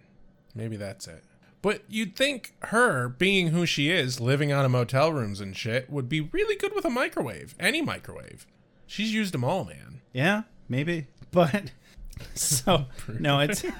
Maybe 0.55 0.75
that's 0.75 1.07
it. 1.07 1.23
But 1.61 1.83
you'd 1.87 2.15
think 2.15 2.55
her, 2.63 3.07
being 3.07 3.47
who 3.47 3.65
she 3.65 3.89
is, 3.89 4.19
living 4.19 4.51
out 4.51 4.65
of 4.65 4.71
motel 4.71 5.13
rooms 5.13 5.39
and 5.39 5.55
shit, 5.55 5.89
would 5.89 6.09
be 6.09 6.19
really 6.19 6.57
good 6.57 6.75
with 6.75 6.83
a 6.83 6.89
microwave. 6.89 7.55
Any 7.59 7.81
microwave. 7.81 8.45
She's 8.85 9.13
used 9.13 9.33
them 9.33 9.45
all, 9.45 9.63
man. 9.63 10.01
Yeah, 10.11 10.43
maybe. 10.67 11.07
But 11.31 11.71
so 12.35 12.85
no, 13.19 13.39
it's 13.39 13.63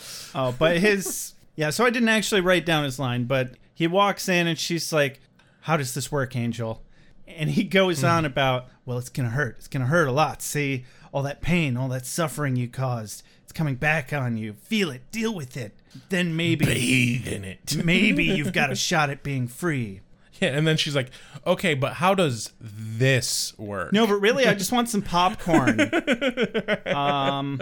Oh, 0.34 0.54
but 0.58 0.78
his 0.78 1.34
yeah, 1.56 1.70
so 1.70 1.84
I 1.84 1.90
didn't 1.90 2.08
actually 2.08 2.40
write 2.40 2.66
down 2.66 2.84
his 2.84 2.98
line, 2.98 3.24
but 3.24 3.54
he 3.74 3.86
walks 3.86 4.28
in 4.28 4.46
and 4.46 4.58
she's 4.58 4.92
like, 4.92 5.20
"How 5.62 5.76
does 5.76 5.94
this 5.94 6.10
work, 6.10 6.36
Angel?" 6.36 6.82
And 7.26 7.50
he 7.50 7.64
goes 7.64 8.00
hmm. 8.00 8.06
on 8.06 8.24
about, 8.24 8.68
"Well, 8.84 8.98
it's 8.98 9.08
going 9.08 9.28
to 9.28 9.34
hurt. 9.34 9.56
It's 9.58 9.68
going 9.68 9.82
to 9.82 9.88
hurt 9.88 10.08
a 10.08 10.12
lot. 10.12 10.42
See, 10.42 10.84
all 11.12 11.22
that 11.22 11.40
pain, 11.40 11.76
all 11.76 11.88
that 11.88 12.06
suffering 12.06 12.56
you 12.56 12.68
caused, 12.68 13.22
it's 13.50 13.58
coming 13.58 13.74
back 13.74 14.12
on 14.12 14.36
you. 14.36 14.52
Feel 14.52 14.92
it, 14.92 15.10
deal 15.10 15.34
with 15.34 15.56
it. 15.56 15.74
Then 16.08 16.36
maybe 16.36 16.66
Bathe 16.66 17.26
in 17.26 17.42
it. 17.44 17.76
maybe 17.84 18.22
you've 18.24 18.52
got 18.52 18.70
a 18.70 18.76
shot 18.76 19.10
at 19.10 19.24
being 19.24 19.48
free." 19.48 20.02
Yeah, 20.40 20.50
and 20.50 20.66
then 20.66 20.76
she's 20.76 20.94
like, 20.94 21.10
okay, 21.44 21.74
but 21.74 21.94
how 21.94 22.14
does 22.14 22.52
this 22.60 23.52
work? 23.58 23.92
No, 23.92 24.06
but 24.06 24.14
really, 24.20 24.46
I 24.46 24.54
just 24.54 24.70
want 24.72 24.88
some 24.88 25.02
popcorn. 25.02 25.78
um, 26.86 27.60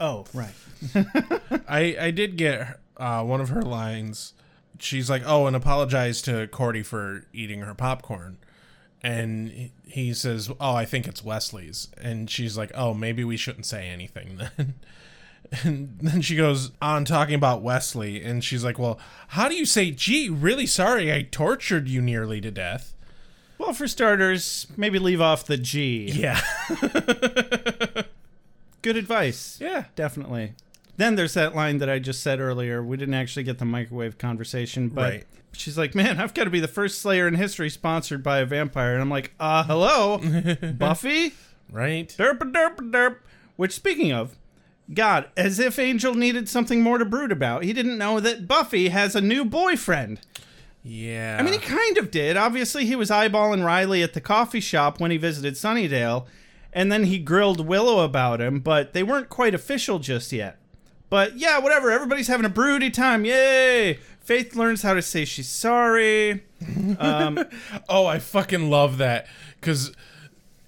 oh, 0.00 0.24
right. 0.32 0.54
I 1.68 1.96
I 2.00 2.10
did 2.12 2.36
get 2.36 2.78
uh, 2.96 3.24
one 3.24 3.40
of 3.40 3.48
her 3.50 3.62
lines. 3.62 4.34
She's 4.78 5.10
like, 5.10 5.22
"Oh, 5.26 5.46
and 5.48 5.56
apologize 5.56 6.22
to 6.22 6.46
Cordy 6.46 6.84
for 6.84 7.24
eating 7.32 7.60
her 7.62 7.74
popcorn," 7.74 8.38
and 9.02 9.48
he- 9.50 9.72
he 9.84 10.14
says, 10.14 10.48
"Oh, 10.60 10.74
I 10.76 10.84
think 10.84 11.08
it's 11.08 11.24
Wesley's," 11.24 11.88
and 12.00 12.30
she's 12.30 12.56
like, 12.56 12.70
"Oh, 12.74 12.94
maybe 12.94 13.24
we 13.24 13.36
shouldn't 13.36 13.66
say 13.66 13.88
anything 13.88 14.38
then." 14.56 14.74
And 15.64 15.98
then 16.02 16.20
she 16.20 16.36
goes 16.36 16.72
on 16.82 17.04
talking 17.06 17.34
about 17.34 17.62
Wesley, 17.62 18.22
and 18.22 18.44
she's 18.44 18.62
like, 18.62 18.78
"Well, 18.78 18.98
how 19.28 19.48
do 19.48 19.54
you 19.54 19.64
say, 19.64 19.90
gee, 19.90 20.28
really 20.28 20.66
sorry 20.66 21.10
I 21.12 21.22
tortured 21.22 21.88
you 21.88 22.02
nearly 22.02 22.40
to 22.42 22.50
death?" 22.50 22.94
Well, 23.56 23.72
for 23.72 23.88
starters, 23.88 24.66
maybe 24.76 24.98
leave 24.98 25.20
off 25.22 25.44
the 25.46 25.56
G. 25.56 26.10
Yeah, 26.12 26.40
Good 28.82 28.96
advice. 28.96 29.58
yeah, 29.60 29.84
Definitely. 29.96 30.54
Then 30.96 31.14
there's 31.14 31.34
that 31.34 31.54
line 31.54 31.78
that 31.78 31.88
I 31.88 31.98
just 32.00 32.22
said 32.24 32.40
earlier. 32.40 32.82
We 32.82 32.96
didn't 32.96 33.14
actually 33.14 33.44
get 33.44 33.58
the 33.58 33.64
microwave 33.64 34.18
conversation, 34.18 34.88
but 34.88 35.02
Right. 35.12 35.24
she's 35.52 35.78
like, 35.78 35.94
"Man, 35.94 36.18
I've 36.20 36.34
got 36.34 36.44
to 36.44 36.50
be 36.50 36.58
the 36.60 36.66
first 36.68 37.00
Slayer 37.00 37.28
in 37.28 37.34
history 37.34 37.70
sponsored 37.70 38.22
by 38.22 38.38
a 38.40 38.44
vampire." 38.44 38.94
And 38.94 39.00
I'm 39.02 39.08
like, 39.10 39.32
"Uh, 39.38 39.62
hello, 39.64 40.18
Buffy." 40.76 41.34
right. 41.70 42.08
Derp 42.18 42.38
derp 42.52 42.76
derp. 42.90 43.16
Which, 43.56 43.72
speaking 43.72 44.12
of, 44.12 44.36
God, 44.92 45.28
as 45.36 45.58
if 45.58 45.78
Angel 45.78 46.14
needed 46.14 46.48
something 46.48 46.82
more 46.82 46.98
to 46.98 47.04
brood 47.04 47.32
about. 47.32 47.64
He 47.64 47.72
didn't 47.72 47.98
know 47.98 48.20
that 48.20 48.48
Buffy 48.48 48.88
has 48.88 49.14
a 49.14 49.20
new 49.20 49.44
boyfriend. 49.44 50.20
Yeah, 50.82 51.36
I 51.38 51.42
mean, 51.42 51.52
he 51.52 51.58
kind 51.58 51.98
of 51.98 52.10
did. 52.10 52.36
Obviously, 52.36 52.86
he 52.86 52.96
was 52.96 53.10
eyeballing 53.10 53.64
Riley 53.64 54.02
at 54.02 54.14
the 54.14 54.20
coffee 54.20 54.60
shop 54.60 55.00
when 55.00 55.10
he 55.10 55.16
visited 55.16 55.54
Sunnydale, 55.54 56.26
and 56.72 56.90
then 56.90 57.04
he 57.04 57.18
grilled 57.18 57.66
Willow 57.66 58.04
about 58.04 58.40
him, 58.40 58.60
but 58.60 58.92
they 58.94 59.02
weren't 59.02 59.28
quite 59.28 59.54
official 59.54 59.98
just 59.98 60.32
yet. 60.32 60.58
But 61.10 61.36
yeah, 61.36 61.58
whatever. 61.58 61.90
Everybody's 61.90 62.28
having 62.28 62.46
a 62.46 62.50
broody 62.50 62.90
time. 62.90 63.24
Yay! 63.24 63.98
Faith 64.20 64.54
learns 64.54 64.82
how 64.82 64.94
to 64.94 65.02
say 65.02 65.24
she's 65.24 65.48
sorry. 65.48 66.44
Um, 66.98 67.44
oh, 67.88 68.06
I 68.06 68.18
fucking 68.18 68.68
love 68.68 68.98
that 68.98 69.28
because 69.60 69.92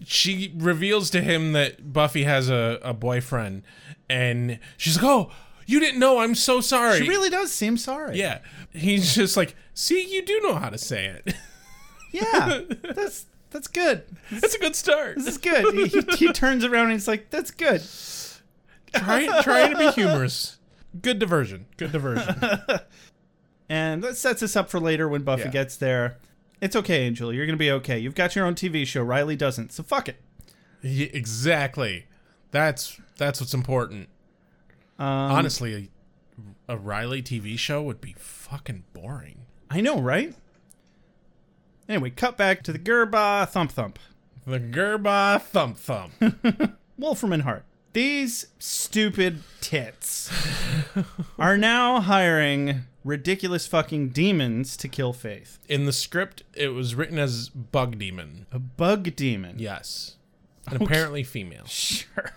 she 0.04 0.52
reveals 0.56 1.10
to 1.10 1.20
him 1.20 1.52
that 1.52 1.92
Buffy 1.92 2.24
has 2.24 2.48
a, 2.50 2.78
a 2.82 2.94
boyfriend, 2.94 3.62
and 4.08 4.58
she's 4.76 4.96
like, 4.96 5.04
"Oh, 5.04 5.30
you 5.66 5.80
didn't 5.80 6.00
know? 6.00 6.18
I'm 6.20 6.34
so 6.34 6.60
sorry." 6.60 6.98
She 7.00 7.08
really 7.08 7.30
does 7.30 7.52
seem 7.52 7.76
sorry. 7.76 8.18
Yeah. 8.18 8.38
He's 8.72 9.14
just 9.14 9.36
like, 9.36 9.54
"See, 9.74 10.02
you 10.12 10.24
do 10.24 10.40
know 10.40 10.54
how 10.54 10.70
to 10.70 10.78
say 10.78 11.06
it. 11.06 11.34
Yeah. 12.12 12.62
That's 12.82 13.26
that's 13.50 13.68
good. 13.68 14.02
That's 14.32 14.56
a 14.56 14.58
good 14.58 14.74
start." 14.74 15.16
This 15.16 15.28
is 15.28 15.38
good. 15.38 15.72
He, 15.74 15.86
he, 16.00 16.26
he 16.26 16.32
turns 16.32 16.64
around 16.64 16.84
and 16.86 16.92
he's 16.94 17.06
like, 17.06 17.30
"That's 17.30 17.52
good." 17.52 17.82
trying 18.92 19.30
trying 19.42 19.70
to 19.72 19.78
be 19.78 19.90
humorous. 19.92 20.58
Good 21.00 21.20
diversion. 21.20 21.66
Good 21.76 21.92
diversion. 21.92 22.34
And 23.68 24.02
that 24.02 24.16
sets 24.16 24.42
us 24.42 24.56
up 24.56 24.68
for 24.68 24.80
later 24.80 25.08
when 25.08 25.22
Buffy 25.22 25.44
Yeah. 25.44 25.50
gets 25.50 25.76
there. 25.76 26.18
It's 26.60 26.76
okay, 26.76 27.02
Angel. 27.06 27.32
You're 27.32 27.46
gonna 27.46 27.56
be 27.56 27.70
okay. 27.70 27.98
You've 27.98 28.14
got 28.14 28.36
your 28.36 28.46
own 28.46 28.54
TV 28.54 28.86
show. 28.86 29.02
Riley 29.02 29.36
doesn't, 29.36 29.72
so 29.72 29.82
fuck 29.82 30.08
it. 30.08 30.20
Yeah, 30.82 31.08
exactly. 31.12 32.06
That's 32.50 33.00
that's 33.16 33.40
what's 33.40 33.54
important. 33.54 34.08
Um, 34.98 35.06
Honestly, 35.06 35.90
a, 36.68 36.74
a 36.74 36.76
Riley 36.76 37.22
TV 37.22 37.58
show 37.58 37.82
would 37.82 38.00
be 38.00 38.14
fucking 38.18 38.84
boring. 38.92 39.46
I 39.70 39.80
know, 39.80 40.00
right? 40.00 40.34
Anyway, 41.88 42.10
cut 42.10 42.36
back 42.36 42.62
to 42.64 42.72
the 42.72 42.78
Gerba 42.78 43.48
Thump 43.48 43.72
Thump. 43.72 43.98
The 44.46 44.58
Gerba 44.58 45.40
thump 45.42 45.76
thump. 45.76 46.12
Wolfram 46.98 47.32
and 47.32 47.42
Hart. 47.42 47.64
These 47.92 48.46
stupid 48.58 49.42
tits 49.60 50.30
are 51.38 51.56
now 51.56 52.00
hiring 52.00 52.82
ridiculous 53.04 53.66
fucking 53.66 54.08
demons 54.10 54.76
to 54.78 54.88
kill 54.88 55.12
Faith. 55.12 55.58
In 55.68 55.84
the 55.86 55.92
script, 55.92 56.42
it 56.54 56.68
was 56.68 56.94
written 56.94 57.18
as 57.18 57.48
Bug 57.48 57.98
Demon. 57.98 58.46
A 58.52 58.58
bug 58.58 59.14
demon. 59.16 59.56
Yes. 59.58 60.16
And 60.68 60.80
apparently 60.82 61.22
female. 61.22 61.64
Sure. 61.66 62.32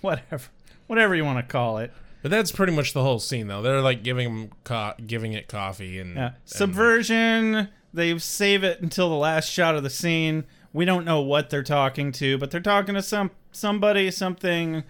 Whatever. 0.00 0.44
Whatever 0.86 1.14
you 1.14 1.24
want 1.24 1.38
to 1.38 1.42
call 1.52 1.78
it. 1.78 1.92
But 2.22 2.30
that's 2.30 2.52
pretty 2.52 2.72
much 2.72 2.92
the 2.92 3.02
whole 3.02 3.18
scene, 3.18 3.46
though. 3.48 3.62
They're 3.62 3.80
like 3.80 4.02
giving 4.02 4.28
him 4.28 4.50
co- 4.64 4.94
giving 5.06 5.32
it 5.32 5.48
coffee 5.48 5.98
and, 5.98 6.14
Yeah. 6.16 6.26
and 6.26 6.34
Subversion. 6.44 7.68
They 7.94 8.18
save 8.18 8.62
it 8.64 8.80
until 8.80 9.08
the 9.08 9.14
last 9.16 9.50
shot 9.50 9.74
of 9.74 9.82
the 9.82 9.90
scene. 9.90 10.44
We 10.72 10.84
don't 10.84 11.04
know 11.04 11.20
what 11.20 11.50
they're 11.50 11.62
talking 11.62 12.12
to, 12.12 12.36
but 12.38 12.50
they're 12.50 12.60
talking 12.60 12.94
to 12.94 13.02
some 13.02 13.30
somebody, 13.52 14.10
something. 14.10 14.84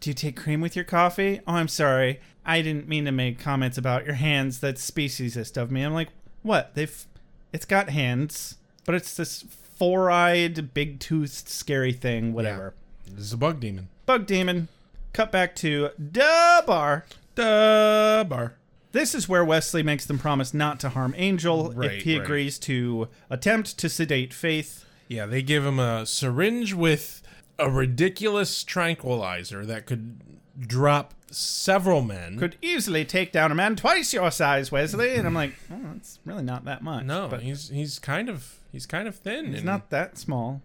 Do 0.00 0.10
you 0.10 0.14
take 0.14 0.36
cream 0.36 0.60
with 0.60 0.76
your 0.76 0.84
coffee? 0.84 1.40
Oh, 1.46 1.54
I'm 1.54 1.68
sorry. 1.68 2.20
I 2.48 2.62
didn't 2.62 2.88
mean 2.88 3.04
to 3.04 3.12
make 3.12 3.38
comments 3.38 3.76
about 3.78 4.06
your 4.06 4.14
hands. 4.14 4.58
That's 4.58 4.90
speciesist 4.90 5.56
of 5.56 5.70
me. 5.70 5.82
I'm 5.82 5.94
like, 5.94 6.08
what? 6.42 6.74
They've. 6.74 7.06
It's 7.52 7.64
got 7.64 7.90
hands, 7.90 8.56
but 8.84 8.94
it's 8.94 9.14
this 9.16 9.42
four-eyed, 9.76 10.74
big-toothed, 10.74 11.48
scary 11.48 11.92
thing. 11.92 12.32
Whatever. 12.32 12.74
This 13.06 13.26
is 13.26 13.32
a 13.32 13.36
bug 13.36 13.60
demon. 13.60 13.88
Bug 14.06 14.26
demon. 14.26 14.68
Cut 15.12 15.30
back 15.30 15.54
to 15.56 15.90
da 16.12 16.62
bar. 16.62 17.04
Duh, 17.34 18.24
bar. 18.24 18.54
This 18.92 19.14
is 19.14 19.28
where 19.28 19.44
Wesley 19.44 19.82
makes 19.82 20.06
them 20.06 20.18
promise 20.18 20.52
not 20.52 20.80
to 20.80 20.88
harm 20.88 21.14
Angel 21.16 21.72
Right, 21.72 21.92
if 21.92 22.02
he 22.02 22.16
right. 22.16 22.24
agrees 22.24 22.58
to 22.60 23.08
attempt 23.30 23.78
to 23.78 23.88
sedate 23.88 24.34
Faith. 24.34 24.84
Yeah, 25.06 25.26
they 25.26 25.42
give 25.42 25.64
him 25.64 25.78
a 25.78 26.04
syringe 26.04 26.74
with 26.74 27.22
a 27.58 27.70
ridiculous 27.70 28.64
tranquilizer 28.64 29.64
that 29.66 29.86
could 29.86 30.20
drop 30.58 31.14
several 31.30 32.02
men. 32.02 32.38
Could 32.38 32.56
easily 32.62 33.04
take 33.04 33.32
down 33.32 33.52
a 33.52 33.54
man 33.54 33.76
twice 33.76 34.12
your 34.12 34.30
size, 34.30 34.72
Wesley. 34.72 35.14
And 35.14 35.26
I'm 35.26 35.34
like, 35.34 35.54
oh, 35.70 35.92
it's 35.96 36.18
really 36.24 36.42
not 36.42 36.64
that 36.64 36.82
much. 36.82 37.04
no, 37.04 37.28
but 37.28 37.42
he's 37.42 37.68
he's 37.68 37.98
kind 37.98 38.28
of 38.28 38.58
he's 38.72 38.86
kind 38.86 39.08
of 39.08 39.16
thin. 39.16 39.52
he's 39.52 39.64
not 39.64 39.90
that 39.90 40.18
small. 40.18 40.62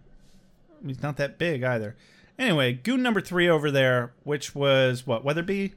He's 0.86 1.02
not 1.02 1.18
that 1.18 1.38
big 1.38 1.64
either. 1.64 1.96
Anyway, 2.38 2.74
goon 2.74 3.02
number 3.04 3.22
three 3.22 3.48
over 3.48 3.70
there, 3.72 4.12
which 4.24 4.56
was 4.56 5.06
what 5.06 5.24
Weatherby, 5.24 5.74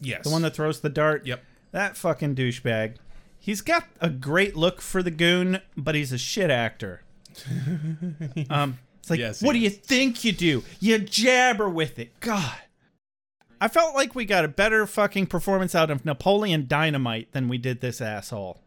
yes, 0.00 0.24
the 0.24 0.30
one 0.30 0.42
that 0.42 0.54
throws 0.54 0.80
the 0.80 0.88
dart. 0.88 1.26
Yep. 1.26 1.42
That 1.72 1.96
fucking 1.96 2.34
douchebag. 2.34 2.96
He's 3.38 3.60
got 3.62 3.84
a 4.00 4.10
great 4.10 4.54
look 4.56 4.82
for 4.82 5.02
the 5.02 5.10
goon, 5.10 5.60
but 5.76 5.94
he's 5.94 6.12
a 6.12 6.18
shit 6.18 6.50
actor. 6.50 7.02
um, 8.50 8.78
it's 8.98 9.08
like, 9.08 9.18
Yes, 9.20 9.40
what 9.40 9.52
do 9.52 9.60
you 9.60 9.70
think 9.70 10.24
you 10.24 10.32
do? 10.32 10.62
You 10.78 10.98
jabber 10.98 11.68
with 11.70 11.98
it. 11.98 12.18
God. 12.20 12.56
I 13.60 13.68
felt 13.68 13.94
like 13.94 14.14
we 14.14 14.24
got 14.24 14.44
a 14.44 14.48
better 14.48 14.86
fucking 14.86 15.26
performance 15.26 15.74
out 15.74 15.90
of 15.90 16.04
Napoleon 16.04 16.66
Dynamite 16.66 17.32
than 17.32 17.48
we 17.48 17.58
did 17.58 17.80
this 17.80 18.00
asshole. 18.00 18.58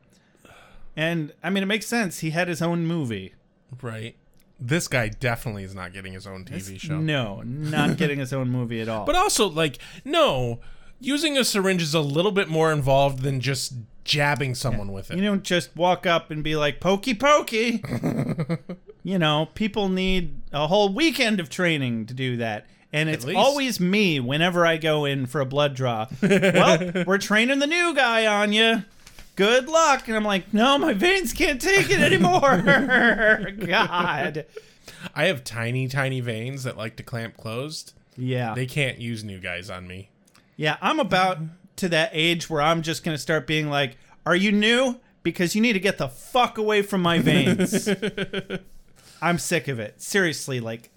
And 0.96 1.34
I 1.44 1.50
mean, 1.50 1.64
it 1.64 1.68
makes 1.68 1.88
sense. 1.88 2.20
He 2.20 2.30
had 2.30 2.48
his 2.48 2.62
own 2.62 2.86
movie. 2.86 3.34
right. 3.82 4.16
This 4.60 4.88
guy 4.88 5.10
definitely 5.10 5.64
is 5.64 5.76
not 5.76 5.92
getting 5.92 6.14
his 6.14 6.26
own 6.26 6.46
TV 6.46 6.80
show. 6.80 6.98
No, 6.98 7.42
not 7.42 7.98
getting 7.98 8.20
his 8.20 8.32
own 8.32 8.50
movie 8.50 8.80
at 8.80 8.88
all. 8.88 9.04
But 9.06 9.16
also, 9.16 9.50
like, 9.50 9.78
no, 10.06 10.60
using 11.02 11.38
a 11.38 11.44
syringe 11.44 11.82
is 11.82 11.94
a 11.94 12.00
little 12.00 12.32
bit 12.32 12.48
more 12.48 12.72
involved 12.72 13.24
than 13.24 13.42
just 13.42 13.74
jabbing 14.06 14.56
someone 14.56 14.92
with 14.94 15.12
it. 15.12 15.18
you 15.18 15.24
don't 15.24 15.44
just 15.44 15.76
walk 15.76 16.06
up 16.06 16.32
and 16.32 16.44
be 16.44 16.56
like, 16.56 16.80
pokey 16.80 17.14
pokey. 17.14 17.84
you 19.04 19.20
know, 19.20 19.50
people 19.54 19.90
need 19.90 20.40
a 20.54 20.68
whole 20.68 20.94
weekend 20.94 21.42
of 21.42 21.50
training 21.50 22.06
to 22.06 22.14
do 22.14 22.38
that. 22.38 22.66
And 22.94 23.10
it's 23.10 23.26
least. 23.26 23.38
always 23.38 23.80
me 23.80 24.20
whenever 24.20 24.66
I 24.66 24.78
go 24.78 25.06
in 25.06 25.26
for 25.26 25.42
a 25.42 25.46
blood 25.46 25.74
draw. 25.76 26.08
well, 26.22 27.04
we're 27.08 27.18
training 27.18 27.60
the 27.60 27.68
new 27.68 27.96
guy 27.96 28.28
on 28.28 28.54
you. 28.54 28.84
Good 29.36 29.68
luck. 29.68 30.08
And 30.08 30.16
I'm 30.16 30.24
like, 30.24 30.54
no, 30.54 30.78
my 30.78 30.94
veins 30.94 31.34
can't 31.34 31.60
take 31.60 31.90
it 31.90 32.00
anymore. 32.00 32.62
God. 33.66 34.46
I 35.16 35.26
have 35.26 35.44
tiny, 35.44 35.88
tiny 35.88 36.22
veins 36.22 36.64
that 36.64 36.78
like 36.78 36.96
to 36.98 37.04
clamp 37.04 37.36
closed. 37.36 37.94
Yeah. 38.16 38.54
They 38.54 38.68
can't 38.68 39.00
use 39.00 39.24
new 39.24 39.40
guys 39.40 39.72
on 39.72 39.88
me. 39.88 40.10
Yeah, 40.56 40.78
I'm 40.82 41.00
about 41.00 41.40
to 41.78 41.90
that 41.90 42.12
age 42.14 42.48
where 42.50 42.62
I'm 42.62 42.84
just 42.84 43.04
going 43.04 43.16
to 43.16 43.22
start 43.22 43.48
being 43.48 43.70
like, 43.70 43.98
are 44.26 44.36
you 44.36 44.52
new? 44.52 45.00
Because 45.24 45.56
you 45.56 45.62
need 45.62 45.74
to 45.74 45.80
get 45.80 45.98
the 45.98 46.10
fuck 46.10 46.58
away 46.60 46.84
from 46.84 47.02
my 47.02 47.18
veins. 47.18 47.90
I'm 49.22 49.40
sick 49.40 49.68
of 49.68 49.80
it. 49.80 50.02
Seriously, 50.02 50.60
like 50.60 50.90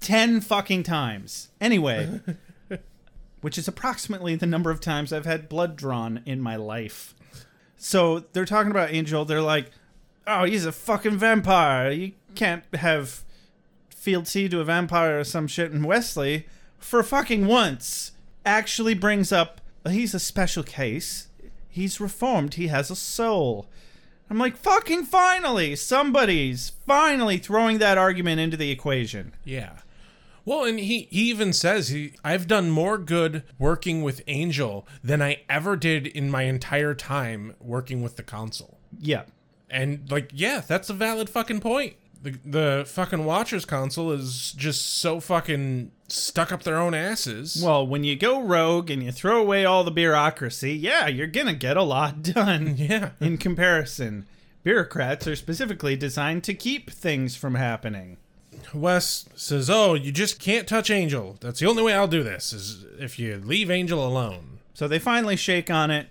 10 0.00 0.40
fucking 0.40 0.82
times. 0.82 1.48
Anyway, 1.60 2.20
which 3.40 3.58
is 3.58 3.68
approximately 3.68 4.34
the 4.34 4.46
number 4.46 4.70
of 4.70 4.80
times 4.80 5.12
I've 5.12 5.26
had 5.26 5.48
blood 5.48 5.76
drawn 5.76 6.22
in 6.26 6.40
my 6.40 6.56
life. 6.56 7.14
So 7.76 8.24
they're 8.32 8.44
talking 8.44 8.70
about 8.70 8.92
Angel. 8.92 9.24
They're 9.24 9.40
like, 9.40 9.70
oh, 10.26 10.44
he's 10.44 10.66
a 10.66 10.72
fucking 10.72 11.18
vampire. 11.18 11.90
You 11.90 12.12
can't 12.34 12.64
have 12.74 13.24
C 13.94 14.48
to 14.48 14.60
a 14.60 14.64
vampire 14.64 15.20
or 15.20 15.24
some 15.24 15.46
shit. 15.46 15.72
And 15.72 15.84
Wesley, 15.84 16.46
for 16.78 17.02
fucking 17.02 17.46
once, 17.46 18.12
actually 18.44 18.94
brings 18.94 19.32
up 19.32 19.60
he's 19.88 20.14
a 20.14 20.20
special 20.20 20.62
case. 20.62 21.28
He's 21.68 22.00
reformed. 22.00 22.54
He 22.54 22.68
has 22.68 22.90
a 22.90 22.96
soul. 22.96 23.66
I'm 24.28 24.38
like, 24.38 24.56
fucking 24.56 25.04
finally, 25.04 25.74
somebody's 25.76 26.70
finally 26.86 27.38
throwing 27.38 27.78
that 27.78 27.98
argument 27.98 28.40
into 28.40 28.56
the 28.56 28.70
equation. 28.70 29.32
Yeah. 29.44 29.79
Well, 30.50 30.64
and 30.64 30.80
he, 30.80 31.06
he 31.12 31.30
even 31.30 31.52
says 31.52 31.90
he 31.90 32.14
I've 32.24 32.48
done 32.48 32.70
more 32.70 32.98
good 32.98 33.44
working 33.56 34.02
with 34.02 34.20
Angel 34.26 34.84
than 35.00 35.22
I 35.22 35.42
ever 35.48 35.76
did 35.76 36.08
in 36.08 36.28
my 36.28 36.42
entire 36.42 36.92
time 36.92 37.54
working 37.60 38.02
with 38.02 38.16
the 38.16 38.24
council. 38.24 38.80
Yeah. 38.98 39.26
And 39.70 40.10
like, 40.10 40.32
yeah, 40.34 40.60
that's 40.66 40.90
a 40.90 40.92
valid 40.92 41.30
fucking 41.30 41.60
point. 41.60 41.94
The 42.20 42.36
the 42.44 42.84
fucking 42.84 43.24
Watchers 43.24 43.64
Council 43.64 44.10
is 44.10 44.50
just 44.56 44.98
so 44.98 45.20
fucking 45.20 45.92
stuck 46.08 46.50
up 46.50 46.64
their 46.64 46.78
own 46.78 46.94
asses. 46.94 47.62
Well, 47.64 47.86
when 47.86 48.02
you 48.02 48.16
go 48.16 48.42
rogue 48.42 48.90
and 48.90 49.04
you 49.04 49.12
throw 49.12 49.40
away 49.40 49.64
all 49.64 49.84
the 49.84 49.92
bureaucracy, 49.92 50.74
yeah, 50.74 51.06
you're 51.06 51.28
gonna 51.28 51.54
get 51.54 51.76
a 51.76 51.84
lot 51.84 52.22
done. 52.34 52.74
Yeah. 52.76 53.10
In 53.20 53.38
comparison, 53.38 54.26
bureaucrats 54.64 55.28
are 55.28 55.36
specifically 55.36 55.94
designed 55.94 56.42
to 56.42 56.54
keep 56.54 56.90
things 56.90 57.36
from 57.36 57.54
happening. 57.54 58.16
Wes 58.74 59.26
says, 59.34 59.68
"Oh, 59.70 59.94
you 59.94 60.12
just 60.12 60.38
can't 60.38 60.66
touch 60.68 60.90
Angel. 60.90 61.36
That's 61.40 61.60
the 61.60 61.66
only 61.66 61.82
way 61.82 61.94
I'll 61.94 62.08
do 62.08 62.22
this 62.22 62.52
is 62.52 62.84
if 62.98 63.18
you 63.18 63.36
leave 63.44 63.70
Angel 63.70 64.06
alone." 64.06 64.58
So 64.74 64.86
they 64.88 64.98
finally 64.98 65.36
shake 65.36 65.70
on 65.70 65.90
it, 65.90 66.08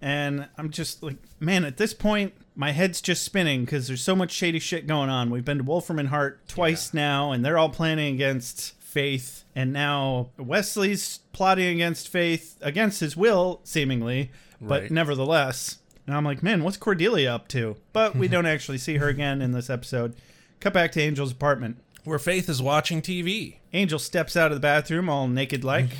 and 0.00 0.48
I'm 0.58 0.70
just 0.70 1.02
like, 1.02 1.16
man, 1.38 1.64
at 1.64 1.76
this 1.76 1.94
point, 1.94 2.32
my 2.56 2.72
head's 2.72 3.00
just 3.00 3.22
spinning 3.24 3.64
because 3.64 3.86
there's 3.86 4.02
so 4.02 4.16
much 4.16 4.32
shady 4.32 4.58
shit 4.58 4.86
going 4.86 5.08
on. 5.10 5.30
We've 5.30 5.44
been 5.44 5.58
to 5.58 5.64
Wolfram 5.64 5.98
and 5.98 6.08
Hart 6.08 6.46
twice 6.48 6.92
now, 6.94 7.32
and 7.32 7.44
they're 7.44 7.58
all 7.58 7.68
planning 7.68 8.14
against 8.14 8.74
Faith, 8.80 9.44
and 9.54 9.72
now 9.72 10.30
Wesley's 10.36 11.20
plotting 11.32 11.68
against 11.68 12.08
Faith 12.08 12.56
against 12.60 12.98
his 13.00 13.16
will, 13.16 13.60
seemingly, 13.62 14.30
but 14.60 14.82
Right. 14.82 14.90
nevertheless. 14.90 15.76
And 16.06 16.16
I'm 16.16 16.24
like, 16.24 16.42
man, 16.42 16.64
what's 16.64 16.76
Cordelia 16.76 17.32
up 17.32 17.46
to? 17.48 17.76
But 17.92 18.16
we 18.16 18.26
don't 18.26 18.46
actually 18.54 18.78
see 18.78 18.96
her 18.96 19.06
again 19.08 19.40
in 19.40 19.52
this 19.52 19.70
episode. 19.70 20.16
Cut 20.58 20.72
back 20.72 20.90
to 20.92 21.02
Angel's 21.02 21.30
apartment. 21.30 21.76
Where 22.04 22.18
Faith 22.18 22.48
is 22.48 22.62
watching 22.62 23.02
TV. 23.02 23.56
Angel 23.72 23.98
steps 23.98 24.36
out 24.36 24.50
of 24.50 24.56
the 24.56 24.60
bathroom 24.60 25.08
all 25.08 25.28
naked 25.28 25.64
like, 25.64 25.90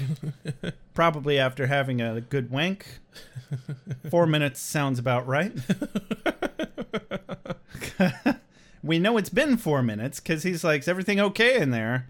probably 0.95 1.39
after 1.39 1.67
having 1.67 2.01
a 2.01 2.21
good 2.21 2.51
wank. 2.51 2.87
Four 4.11 4.27
minutes 4.27 4.61
sounds 4.61 4.99
about 4.99 5.27
right. 5.27 5.53
we 8.83 8.99
know 8.99 9.17
it's 9.17 9.29
been 9.29 9.57
four 9.57 9.83
minutes 9.83 10.21
because 10.21 10.43
he's 10.43 10.65
like, 10.65 10.83
Is 10.83 10.89
everything 10.89 11.21
okay 11.21 11.61
in 11.61 11.71
there? 11.71 12.09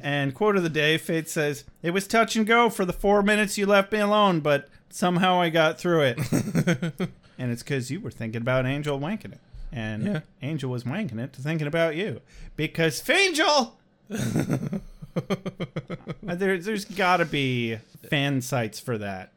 And 0.00 0.34
quote 0.34 0.56
of 0.56 0.62
the 0.62 0.68
day 0.68 0.98
Faith 0.98 1.28
says, 1.28 1.64
It 1.82 1.90
was 1.90 2.06
touch 2.06 2.36
and 2.36 2.46
go 2.46 2.70
for 2.70 2.84
the 2.84 2.92
four 2.92 3.22
minutes 3.22 3.58
you 3.58 3.66
left 3.66 3.92
me 3.92 3.98
alone, 3.98 4.40
but 4.40 4.68
somehow 4.90 5.40
I 5.40 5.48
got 5.48 5.78
through 5.78 6.02
it. 6.02 6.18
and 7.38 7.50
it's 7.50 7.62
because 7.62 7.90
you 7.90 8.00
were 8.00 8.10
thinking 8.10 8.42
about 8.42 8.66
Angel 8.66 8.98
wanking 8.98 9.32
it. 9.32 9.40
And 9.72 10.04
Yeah. 10.04 10.20
Angel 10.42 10.70
was 10.70 10.84
wanking 10.84 11.18
it 11.18 11.32
to 11.32 11.40
thinking 11.42 11.66
about 11.66 11.96
you. 11.96 12.20
Because 12.56 13.00
Fangel! 13.00 13.72
Uh, 15.14 16.34
there, 16.34 16.56
there's 16.56 16.86
got 16.86 17.18
to 17.18 17.24
be 17.26 17.76
fan 18.08 18.40
sites 18.40 18.80
for 18.80 18.96
that. 18.96 19.30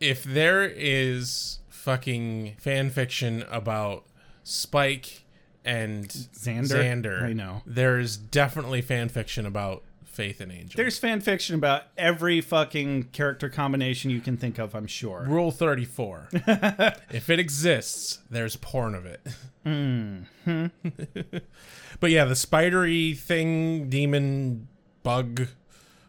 If 0.00 0.24
there 0.24 0.64
is 0.64 1.58
fucking 1.68 2.54
fan 2.58 2.88
fiction 2.90 3.44
about 3.50 4.04
Spike 4.42 5.24
and 5.64 6.08
Xander? 6.08 6.82
Xander, 6.82 7.22
I 7.22 7.32
know. 7.34 7.62
There's 7.66 8.16
definitely 8.16 8.80
fan 8.80 9.10
fiction 9.10 9.44
about 9.44 9.82
Faith 10.18 10.40
and 10.40 10.50
Angel. 10.50 10.76
There's 10.76 10.98
fan 10.98 11.20
fiction 11.20 11.54
about 11.54 11.84
every 11.96 12.40
fucking 12.40 13.04
character 13.12 13.48
combination 13.48 14.10
you 14.10 14.20
can 14.20 14.36
think 14.36 14.58
of, 14.58 14.74
I'm 14.74 14.88
sure. 14.88 15.24
Rule 15.28 15.52
34. 15.52 16.30
if 17.12 17.30
it 17.30 17.38
exists, 17.38 18.18
there's 18.28 18.56
porn 18.56 18.96
of 18.96 19.06
it. 19.06 19.24
Mm-hmm. 19.64 20.66
but 22.00 22.10
yeah, 22.10 22.24
the 22.24 22.34
spidery 22.34 23.14
thing, 23.14 23.88
demon, 23.88 24.66
bug, 25.04 25.46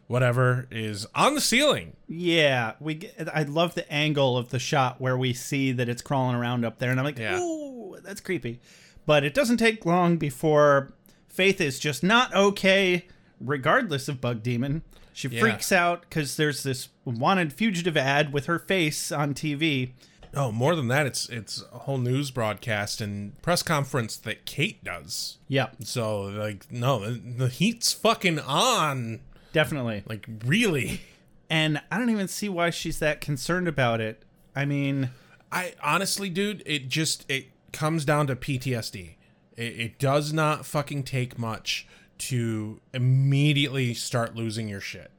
whatever, 0.08 0.68
is 0.72 1.06
on 1.14 1.36
the 1.36 1.42
ceiling. 1.42 1.96
Yeah, 2.08 2.74
we. 2.80 2.96
Get, 2.96 3.30
I 3.32 3.44
love 3.44 3.76
the 3.76 3.88
angle 3.94 4.40
of 4.40 4.50
the 4.50 4.58
shot 4.58 5.00
where 5.00 5.20
we 5.20 5.34
see 5.34 5.72
that 5.74 5.88
it's 5.88 6.02
crawling 6.02 6.36
around 6.36 6.66
up 6.66 6.80
there, 6.80 6.90
and 6.90 7.00
I'm 7.00 7.06
like, 7.06 7.20
Yeah. 7.20 7.40
ooh, 7.40 7.96
that's 8.02 8.22
creepy. 8.22 8.60
But 9.06 9.24
it 9.24 9.36
doesn't 9.36 9.58
take 9.58 9.86
long 9.86 10.18
before 10.18 10.94
Faith 11.28 11.62
is 11.62 11.78
just 11.78 12.02
not 12.02 12.34
okay, 12.34 13.06
regardless 13.40 14.08
of 14.08 14.20
Bug 14.22 14.44
Demon. 14.44 14.82
She 15.14 15.28
Yeah. 15.28 15.40
freaks 15.42 15.72
out 15.72 16.02
because 16.02 16.38
there's 16.38 16.64
this 16.64 16.90
wanted 17.06 17.52
fugitive 17.54 17.98
ad 17.98 18.32
with 18.32 18.46
her 18.46 18.60
face 18.60 19.12
on 19.12 19.34
TV. 19.34 19.92
Oh, 20.34 20.52
more 20.52 20.76
than 20.76 20.88
that, 20.90 21.08
it's 21.08 21.28
it's 21.30 21.64
a 21.74 21.80
whole 21.80 21.98
news 21.98 22.30
broadcast 22.32 23.02
and 23.02 23.40
press 23.42 23.64
conference 23.64 24.16
that 24.18 24.46
Kate 24.46 24.84
does. 24.84 25.38
Yep, 25.48 25.78
So 25.84 26.22
like, 26.22 26.72
no, 26.72 27.00
the, 27.00 27.20
the 27.46 27.48
heat's 27.50 27.92
fucking 27.94 28.40
on. 28.40 29.22
definitely. 29.52 30.04
Like 30.08 30.28
really. 30.46 31.02
And 31.50 31.82
I 31.92 31.98
don't 31.98 32.12
even 32.12 32.28
see 32.28 32.48
why 32.48 32.70
she's 32.70 33.00
that 33.00 33.22
concerned 33.22 33.68
about 33.68 34.00
it. 34.02 34.24
I 34.56 34.66
mean, 34.66 35.10
I 35.52 35.74
honestly, 35.84 36.30
dude, 36.30 36.62
it 36.68 36.90
just 36.90 37.26
it 37.30 37.48
comes 37.74 38.06
down 38.06 38.28
to 38.28 38.36
PTSD. 38.36 39.16
It, 39.58 39.64
it 39.80 40.00
does 40.00 40.32
not 40.32 40.64
fucking 40.68 41.04
take 41.04 41.40
much 41.40 41.88
to 42.20 42.80
immediately 42.94 43.94
start 43.94 44.36
losing 44.36 44.68
your 44.70 44.82
shit. 44.82 45.12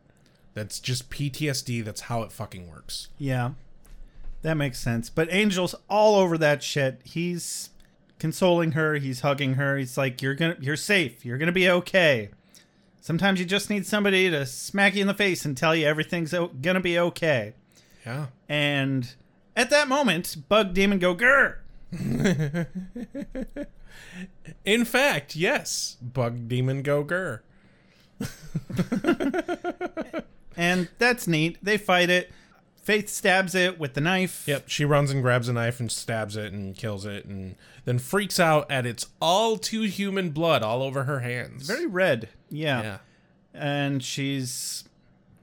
That's 0.54 0.80
just 0.80 1.10
PTSD. 1.10 1.84
That's 1.84 2.02
how 2.02 2.22
it 2.22 2.32
fucking 2.32 2.68
works. 2.70 3.08
Yeah, 3.18 3.52
that 4.42 4.54
makes 4.54 4.78
sense. 4.78 5.08
But 5.10 5.28
Angel's 5.30 5.74
all 5.88 6.16
over 6.16 6.36
that 6.38 6.62
shit. 6.62 7.00
He's 7.04 7.70
consoling 8.18 8.72
her. 8.72 8.94
He's 8.96 9.20
hugging 9.20 9.54
her. 9.54 9.76
He's 9.76 9.96
like, 9.96 10.20
"You're 10.22 10.34
gonna, 10.34 10.56
you're 10.60 10.76
safe. 10.76 11.24
You're 11.24 11.38
gonna 11.38 11.52
be 11.52 11.68
okay." 11.70 12.30
Sometimes 13.00 13.40
you 13.40 13.46
just 13.46 13.70
need 13.70 13.86
somebody 13.86 14.28
to 14.30 14.44
smack 14.44 14.94
you 14.94 15.00
in 15.00 15.06
the 15.06 15.14
face 15.14 15.44
and 15.46 15.56
tell 15.56 15.74
you 15.74 15.86
everything's 15.86 16.34
o- 16.34 16.48
gonna 16.48 16.80
be 16.80 16.98
okay. 16.98 17.54
Yeah. 18.04 18.26
And 18.48 19.14
at 19.56 19.70
that 19.70 19.88
moment, 19.88 20.36
Bug 20.48 20.74
Demon 20.74 20.98
go 20.98 21.14
grr. 21.14 21.56
In 24.64 24.84
fact, 24.84 25.36
yes. 25.36 25.96
Bug 26.02 26.48
demon 26.48 26.82
go 26.82 27.02
gur. 27.02 27.42
And 30.56 30.88
that's 30.98 31.26
neat. 31.26 31.58
They 31.62 31.78
fight 31.78 32.10
it. 32.10 32.30
Faith 32.82 33.08
stabs 33.08 33.54
it 33.54 33.78
with 33.78 33.94
the 33.94 34.00
knife. 34.00 34.44
Yep. 34.46 34.64
She 34.68 34.84
runs 34.84 35.10
and 35.10 35.22
grabs 35.22 35.48
a 35.48 35.52
knife 35.52 35.80
and 35.80 35.90
stabs 35.90 36.36
it 36.36 36.52
and 36.52 36.74
kills 36.74 37.06
it 37.06 37.24
and 37.24 37.54
then 37.84 37.98
freaks 37.98 38.40
out 38.40 38.70
at 38.70 38.84
its 38.84 39.06
all 39.20 39.56
too 39.56 39.82
human 39.82 40.30
blood 40.30 40.62
all 40.62 40.82
over 40.82 41.04
her 41.04 41.20
hands. 41.20 41.66
Very 41.66 41.86
red. 41.86 42.28
Yeah. 42.50 42.82
yeah. 42.82 42.98
and 43.54 44.02
she's 44.02 44.84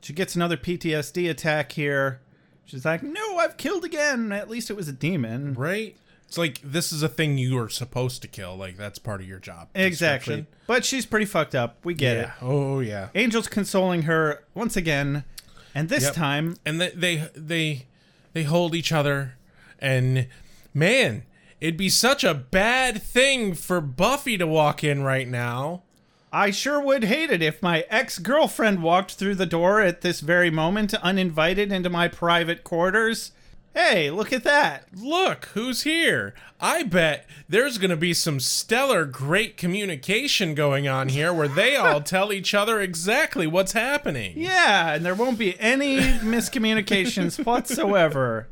she 0.02 0.14
gets 0.14 0.36
another 0.36 0.58
PTSD 0.58 1.30
attack 1.30 1.72
here. 1.72 2.22
She's 2.66 2.84
like, 2.86 3.02
"No, 3.02 3.38
I've 3.38 3.56
killed 3.58 3.86
again. 3.86 4.32
At 4.32 4.50
least 4.50 4.70
it 4.70 4.76
was 4.76 4.88
a 4.88 4.94
demon." 4.94 5.54
Right? 5.54 5.96
It's 6.28 6.38
like 6.38 6.60
this 6.64 6.92
is 6.92 7.04
a 7.04 7.08
thing 7.10 7.38
you 7.38 7.58
are 7.58 7.70
supposed 7.70 8.22
to 8.22 8.28
kill. 8.28 8.56
Like 8.58 8.76
that's 8.78 9.00
part 9.00 9.22
of 9.22 9.28
your 9.28 9.40
job. 9.40 9.70
Exactly. 9.74 10.46
But 10.68 10.84
she's 10.84 11.06
pretty 11.06 11.26
fucked 11.26 11.56
up. 11.56 11.78
We 11.86 11.94
get 11.94 12.18
Yeah. 12.18 12.24
it. 12.24 12.30
Oh 12.42 12.80
yeah. 12.82 13.10
Angel's 13.16 13.48
consoling 13.48 14.04
her 14.04 14.44
once 14.54 14.76
again, 14.76 15.24
and 15.74 15.88
this 15.90 16.04
Yep. 16.04 16.14
time, 16.16 16.58
And 16.66 16.82
they 16.82 16.90
they 16.90 17.30
they 17.34 17.86
they 18.34 18.44
hold 18.44 18.76
each 18.76 18.92
other 18.92 19.36
and 19.80 20.28
man, 20.74 21.24
It'd 21.60 21.76
be 21.78 21.90
such 21.90 22.24
a 22.24 22.36
bad 22.36 23.02
thing 23.02 23.56
for 23.56 23.82
Buffy 23.82 24.38
to 24.38 24.46
walk 24.46 24.84
in 24.84 25.02
right 25.02 25.28
now. 25.28 25.82
I 26.32 26.52
sure 26.52 26.80
would 26.80 27.06
hate 27.06 27.32
it 27.32 27.42
if 27.42 27.64
my 27.64 27.84
ex 27.90 28.20
girlfriend 28.20 28.84
walked 28.84 29.14
through 29.14 29.36
the 29.36 29.48
door 29.48 29.82
at 29.82 30.02
this 30.02 30.20
very 30.20 30.52
moment, 30.52 30.94
uninvited 30.94 31.72
into 31.72 31.90
my 31.90 32.10
private 32.10 32.64
quarters. 32.64 33.32
Hey, 33.78 34.10
look 34.10 34.34
at 34.34 34.44
that. 34.44 34.88
Look, 34.96 35.46
who's 35.54 35.84
here? 35.84 36.34
I 36.60 36.82
bet 36.82 37.28
there's 37.48 37.78
going 37.78 37.92
to 37.92 37.96
be 37.96 38.12
some 38.12 38.40
stellar 38.40 39.06
great 39.06 39.56
communication 39.56 40.56
going 40.56 40.88
on 40.88 41.10
here 41.10 41.32
where 41.32 41.48
they 41.48 41.76
all 41.76 42.02
tell 42.02 42.34
each 42.34 42.56
other 42.56 42.82
exactly 42.82 43.46
what's 43.46 43.74
happening. 43.74 44.34
Yeah, 44.36 44.96
and 44.96 45.06
there 45.06 45.14
won't 45.14 45.38
be 45.38 45.60
any 45.60 46.00
miscommunications 46.00 47.46
whatsoever. 47.46 48.48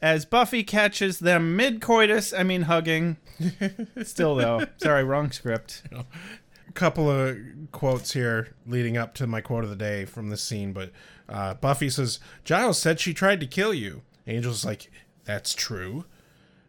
As 0.00 0.24
Buffy 0.24 0.62
catches 0.62 1.18
them 1.18 1.56
mid 1.56 1.80
coitus, 1.80 2.32
I 2.32 2.44
mean 2.44 2.62
hugging. 2.62 3.16
Still, 4.04 4.36
though. 4.36 4.64
Sorry, 4.76 5.02
wrong 5.02 5.32
script. 5.32 5.82
A 5.90 6.72
couple 6.74 7.10
of 7.10 7.36
quotes 7.72 8.12
here 8.12 8.54
leading 8.64 8.96
up 8.96 9.14
to 9.14 9.26
my 9.26 9.40
quote 9.40 9.64
of 9.64 9.70
the 9.70 9.76
day 9.76 10.04
from 10.04 10.30
this 10.30 10.40
scene, 10.44 10.72
but 10.72 10.92
uh, 11.28 11.54
Buffy 11.54 11.90
says, 11.90 12.20
Giles 12.44 12.78
said 12.78 13.00
she 13.00 13.12
tried 13.12 13.40
to 13.40 13.46
kill 13.48 13.74
you. 13.74 14.02
Angel's 14.28 14.64
like, 14.64 14.90
that's 15.24 15.54
true. 15.54 16.04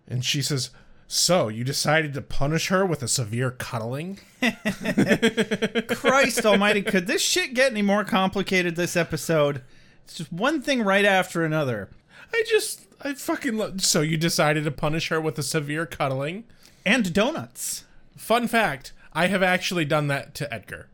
And 0.08 0.24
she 0.26 0.42
says, 0.42 0.72
so 1.08 1.48
you 1.48 1.64
decided 1.64 2.14
to 2.14 2.22
punish 2.22 2.68
her 2.68 2.86
with 2.86 3.02
a 3.04 3.08
severe 3.08 3.52
cuddling? 3.52 4.20
Christ 5.90 6.46
almighty, 6.46 6.82
could 6.84 7.08
this 7.08 7.22
shit 7.22 7.54
get 7.54 7.72
any 7.72 7.82
more 7.82 8.04
complicated 8.04 8.76
this 8.76 8.96
episode? 8.96 9.64
It's 10.06 10.16
just 10.16 10.32
one 10.32 10.62
thing 10.62 10.84
right 10.84 11.06
after 11.06 11.44
another. 11.44 11.90
I 12.34 12.44
just, 12.48 12.86
I 13.02 13.14
fucking 13.14 13.58
love. 13.58 13.82
So 13.82 14.02
you 14.02 14.18
decided 14.18 14.64
to 14.66 14.72
punish 14.72 15.10
her 15.10 15.20
with 15.20 15.38
a 15.40 15.44
severe 15.44 15.86
cuddling? 15.86 16.46
And 16.86 17.12
donuts. 17.14 17.86
Fun 18.16 18.48
fact 18.48 18.94
I 19.12 19.28
have 19.28 19.44
actually 19.44 19.86
done 19.86 20.08
that 20.08 20.36
to 20.36 20.54
Edgar. 20.54 20.90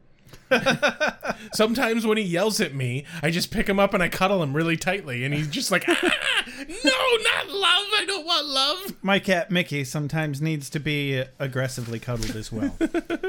Sometimes 1.54 2.06
when 2.06 2.18
he 2.18 2.24
yells 2.24 2.60
at 2.62 2.74
me, 2.74 3.06
I 3.22 3.32
just 3.32 3.52
pick 3.52 3.68
him 3.68 3.80
up 3.80 3.93
and 3.93 4.02
I 4.02 4.10
cuddle 4.10 4.41
him 4.43 4.56
really 4.56 4.78
tightly, 4.78 5.24
and 5.24 5.34
he's 5.34 5.48
just 5.48 5.72
like, 5.72 5.86
"Ah, 5.88 6.46
"No, 6.58 6.91
not 6.91 7.50
love. 7.50 7.86
I 7.93 8.04
don't 8.08 8.26
want 8.26 8.48
love." 8.48 8.93
My 9.02 9.20
cat 9.20 9.52
Mickey 9.52 9.84
sometimes 9.84 10.41
needs 10.41 10.70
to 10.72 10.80
be 10.80 11.24
aggressively 11.39 12.00
cuddled 12.00 12.36
as 12.36 12.52
well. 12.52 12.76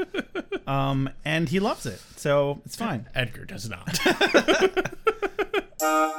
um, 0.67 1.09
and 1.25 1.49
he 1.49 1.59
loves 1.59 1.85
it, 1.85 2.01
so 2.15 2.61
it's 2.65 2.75
fine. 2.75 3.07
Edgar 3.15 3.45
does 3.45 3.69
not. 3.69 3.95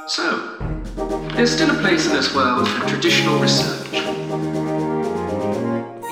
So, 0.07 0.57
there's 1.35 1.51
still 1.51 1.69
a 1.69 1.79
place 1.81 2.07
in 2.07 2.13
this 2.13 2.33
world 2.33 2.67
for 2.67 2.87
traditional 2.87 3.39
research. 3.39 4.48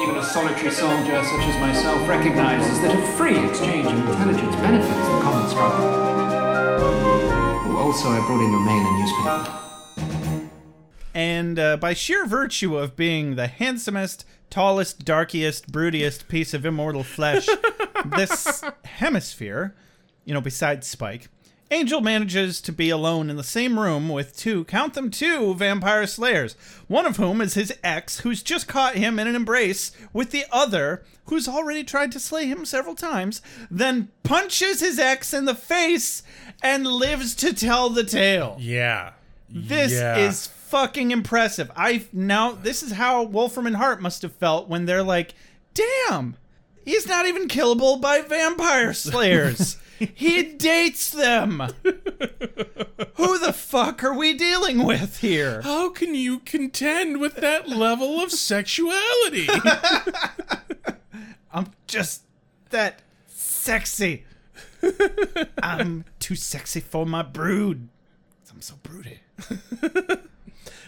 Even 0.07 0.19
a 0.19 0.23
solitary 0.23 0.71
soldier 0.71 1.21
such 1.21 1.41
as 1.41 1.59
myself 1.59 2.07
recognizes 2.07 2.79
that 2.79 2.97
a 2.97 3.17
free 3.17 3.37
exchange 3.45 3.87
of 3.87 3.93
intelligence 3.93 4.55
benefits 4.55 4.95
the 4.95 5.19
common 5.19 5.49
struggle. 5.49 5.85
Oh, 7.65 7.77
also, 7.77 8.07
I 8.07 8.25
brought 8.25 8.41
in 8.41 8.49
your 8.49 8.61
mail 8.61 8.87
and 8.87 8.99
newspaper. 9.01 9.67
And 11.13 11.59
uh, 11.59 11.75
by 11.75 11.93
sheer 11.93 12.25
virtue 12.25 12.77
of 12.77 12.95
being 12.95 13.35
the 13.35 13.47
handsomest, 13.47 14.23
tallest, 14.49 15.03
darkiest, 15.03 15.73
broodiest 15.73 16.29
piece 16.29 16.53
of 16.53 16.65
immortal 16.65 17.03
flesh 17.03 17.45
this 18.05 18.63
hemisphere, 18.85 19.75
you 20.23 20.33
know, 20.33 20.39
besides 20.39 20.87
Spike, 20.87 21.27
Angel 21.70 21.99
manages 21.99 22.61
to 22.61 22.72
be 22.72 22.89
alone 22.89 23.30
in 23.30 23.36
the 23.36 23.43
same 23.43 23.78
room 23.78 24.07
with 24.07 24.38
two, 24.38 24.63
count 24.65 24.93
them 24.93 25.11
two, 25.11 25.53
vampire 25.55 26.07
slayers. 26.07 26.53
One 26.88 27.05
of 27.05 27.18
whom 27.18 27.41
is 27.41 27.55
his 27.55 27.74
ex, 27.84 28.20
who's 28.22 28.41
just 28.41 28.68
caught 28.70 28.95
him 28.95 29.20
in 29.20 29.28
an 29.28 29.36
embrace 29.36 29.91
with 30.13 30.32
the 30.32 30.45
other, 30.49 31.03
who's 31.26 31.47
already 31.47 31.84
tried 31.84 32.13
to 32.13 32.22
slay 32.22 32.45
him 32.45 32.63
several 32.63 32.95
times, 32.95 33.41
then 33.70 34.07
punches 34.24 34.80
his 34.80 34.97
ex 34.97 35.34
in 35.34 35.43
the 35.43 35.55
face 35.55 36.24
and 36.63 36.88
lives 36.88 37.36
to 37.36 37.53
tell 37.53 37.89
the 37.89 38.03
tale. 38.05 38.55
yeah. 38.59 39.11
This 39.49 39.93
Yeah. 39.93 40.18
is 40.18 40.47
fucking 40.47 41.11
impressive. 41.11 41.72
I 41.76 42.03
now 42.11 42.51
this 42.51 42.84
is 42.84 42.91
how 42.93 43.24
Wolfram 43.24 43.65
and 43.68 43.78
Hart 43.78 44.01
must 44.01 44.22
have 44.22 44.34
felt 44.34 44.68
when 44.68 44.86
they're 44.86 45.03
like, 45.03 45.34
"Damn, 45.74 46.36
he's 46.84 47.07
not 47.07 47.26
even 47.26 47.47
killable 47.47 47.99
by 48.01 48.20
vampire 48.22 48.93
slayers. 48.93 49.78
he 49.99 50.43
dates 50.43 51.09
them. 51.09 51.63
Who 53.15 53.39
the 53.39 53.53
fuck 53.53 54.03
are 54.03 54.13
we 54.13 54.33
dealing 54.33 54.83
with 54.83 55.19
here?" 55.19 55.61
How 55.61 55.89
can 55.89 56.15
you 56.15 56.39
contend 56.39 57.19
with 57.19 57.35
that 57.37 57.69
level 57.69 58.21
of 58.21 58.31
sexuality? 58.31 59.47
I'm 61.51 61.71
just 61.87 62.23
that 62.69 63.01
sexy. 63.27 64.25
I'm 65.61 66.05
too 66.19 66.35
sexy 66.35 66.79
for 66.79 67.05
my 67.05 67.23
brood. 67.23 67.89
I'm 68.51 68.61
so 68.61 68.75
broody. 68.81 69.19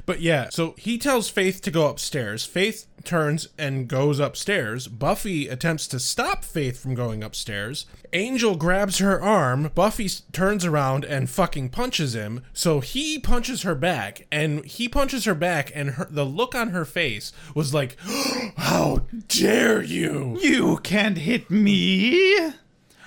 But 0.09 0.21
yeah, 0.21 0.49
so 0.49 0.73
he 0.75 0.97
tells 0.97 1.29
Faith 1.29 1.61
to 1.61 1.69
go 1.69 1.87
upstairs. 1.87 2.43
Faith 2.43 2.87
turns 3.03 3.49
and 3.57 3.87
goes 3.87 4.19
upstairs. 4.19 4.87
Buffy 4.87 5.47
attempts 5.47 5.87
to 5.87 5.99
stop 5.99 6.43
Faith 6.43 6.81
from 6.81 6.95
going 6.95 7.23
upstairs. 7.23 7.85
Angel 8.13 8.55
grabs 8.55 8.97
her 8.99 9.21
arm. 9.21 9.71
Buffy 9.75 10.09
turns 10.31 10.65
around 10.65 11.05
and 11.05 11.29
fucking 11.29 11.69
punches 11.69 12.15
him. 12.15 12.43
So 12.53 12.79
he 12.79 13.19
punches 13.19 13.63
her 13.63 13.75
back, 13.75 14.25
and 14.31 14.65
he 14.65 14.87
punches 14.87 15.25
her 15.25 15.35
back, 15.35 15.71
and 15.75 15.91
her, 15.91 16.07
the 16.09 16.25
look 16.25 16.55
on 16.55 16.69
her 16.69 16.85
face 16.85 17.31
was 17.53 17.73
like, 17.73 17.97
"How 18.57 19.05
dare 19.27 19.81
you! 19.81 20.37
You 20.41 20.77
can't 20.77 21.17
hit 21.17 21.49
me. 21.49 22.51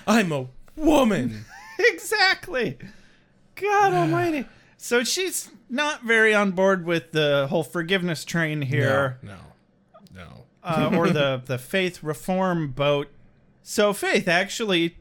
I'm 0.07 0.31
a 0.31 0.47
woman." 0.75 1.45
exactly. 1.79 2.77
God 3.55 3.93
almighty. 3.93 4.45
So 4.77 5.03
she's 5.03 5.49
not 5.69 6.03
very 6.03 6.33
on 6.33 6.51
board 6.51 6.85
with 6.85 7.11
the 7.13 7.47
whole 7.49 7.63
forgiveness 7.63 8.25
train 8.25 8.61
here, 8.61 9.17
No, 9.23 9.29
no, 9.29 9.35
no. 9.35 9.39
Uh, 10.63 10.91
or 10.93 11.09
the, 11.11 11.41
the 11.45 11.57
faith 11.57 12.03
reform 12.03 12.71
boat. 12.71 13.09
So 13.61 13.93
Faith 13.93 14.27
actually, 14.27 14.97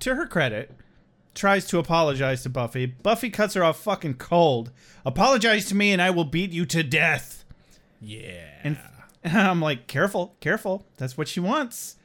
to 0.00 0.14
her 0.14 0.26
credit, 0.26 0.72
tries 1.34 1.66
to 1.68 1.78
apologize 1.78 2.42
to 2.42 2.50
Buffy. 2.50 2.86
Buffy 2.86 3.30
cuts 3.30 3.54
her 3.54 3.64
off 3.64 3.80
fucking 3.80 4.14
cold. 4.14 4.70
Apologize 5.04 5.66
to 5.66 5.74
me 5.74 5.92
and 5.92 6.02
I 6.02 6.10
will 6.10 6.24
beat 6.24 6.52
you 6.52 6.66
to 6.66 6.82
death. 6.82 7.44
Yeah. 8.00 8.48
And 8.64 8.78
I'm 9.24 9.60
like, 9.60 9.86
careful, 9.86 10.36
careful. 10.40 10.86
That's 10.96 11.16
what 11.16 11.28
she 11.28 11.40
wants. 11.40 11.96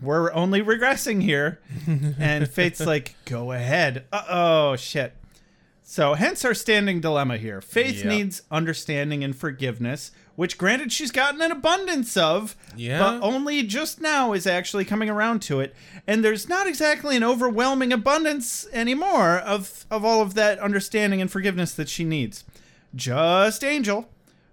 We're 0.00 0.32
only 0.32 0.62
regressing 0.62 1.22
here. 1.22 1.60
and 2.18 2.48
Faith's 2.48 2.84
like, 2.84 3.14
go 3.24 3.52
ahead. 3.52 4.06
Uh 4.12 4.24
oh, 4.28 4.76
shit. 4.76 5.14
So, 5.94 6.14
hence 6.14 6.42
our 6.46 6.54
standing 6.54 7.02
dilemma 7.02 7.36
here. 7.36 7.60
Faith 7.60 7.96
Yep. 7.98 8.06
needs 8.06 8.42
understanding 8.50 9.22
and 9.22 9.36
forgiveness, 9.36 10.10
which, 10.36 10.56
granted, 10.56 10.90
she's 10.90 11.10
gotten 11.10 11.42
an 11.42 11.50
abundance 11.52 12.16
of, 12.16 12.56
Yeah. 12.74 12.98
but 12.98 13.20
only 13.22 13.62
just 13.62 14.00
now 14.00 14.32
is 14.32 14.46
actually 14.46 14.86
coming 14.86 15.10
around 15.10 15.42
to 15.42 15.60
it. 15.60 15.74
And 16.06 16.24
there's 16.24 16.48
not 16.48 16.66
exactly 16.66 17.14
an 17.14 17.22
overwhelming 17.22 17.92
abundance 17.92 18.66
anymore 18.72 19.36
of, 19.36 19.84
of 19.90 20.02
all 20.02 20.22
of 20.22 20.32
that 20.32 20.58
understanding 20.60 21.20
and 21.20 21.30
forgiveness 21.30 21.72
that 21.74 21.90
she 21.90 22.04
needs. 22.04 22.44
Just 22.94 23.62
Angel, 23.62 24.08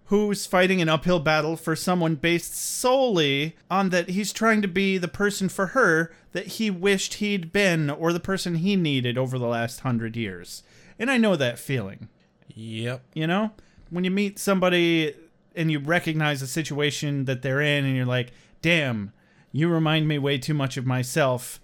who's 0.08 0.46
fighting 0.46 0.82
an 0.82 0.90
uphill 0.90 1.22
battle 1.22 1.56
for 1.56 1.74
someone 1.74 2.16
based 2.16 2.54
solely 2.54 3.56
on 3.72 3.92
that 3.92 4.10
he's 4.10 4.34
trying 4.34 4.62
to 4.62 4.68
be 4.68 4.98
the 4.98 5.08
person 5.08 5.48
for 5.48 5.68
her 5.68 6.12
that 6.34 6.48
he 6.48 6.70
wished 6.70 7.14
he'd 7.14 7.54
been 7.54 7.90
or 7.90 8.12
the 8.12 8.20
person 8.20 8.56
he 8.56 8.76
needed 8.76 9.18
over 9.18 9.40
the 9.40 9.48
last 9.48 9.80
hundred 9.80 10.18
years. 10.18 10.64
And 11.00 11.10
I 11.10 11.18
know 11.18 11.36
that 11.38 11.58
feeling, 11.58 12.10
Yep. 12.54 13.02
you 13.14 13.26
know? 13.26 13.52
When 13.90 14.04
you 14.04 14.12
meet 14.12 14.38
somebody 14.38 15.16
and 15.56 15.72
you 15.72 15.80
recognize 15.80 16.42
the 16.42 16.48
situation 16.48 17.26
that 17.26 17.42
they're 17.42 17.62
in 17.62 17.86
and 17.86 17.96
you're 17.96 18.06
like, 18.06 18.32
damn, 18.62 19.14
you 19.52 19.68
remind 19.70 20.08
me 20.08 20.20
way 20.20 20.38
too 20.38 20.54
much 20.54 20.78
of 20.78 20.86
myself. 20.86 21.60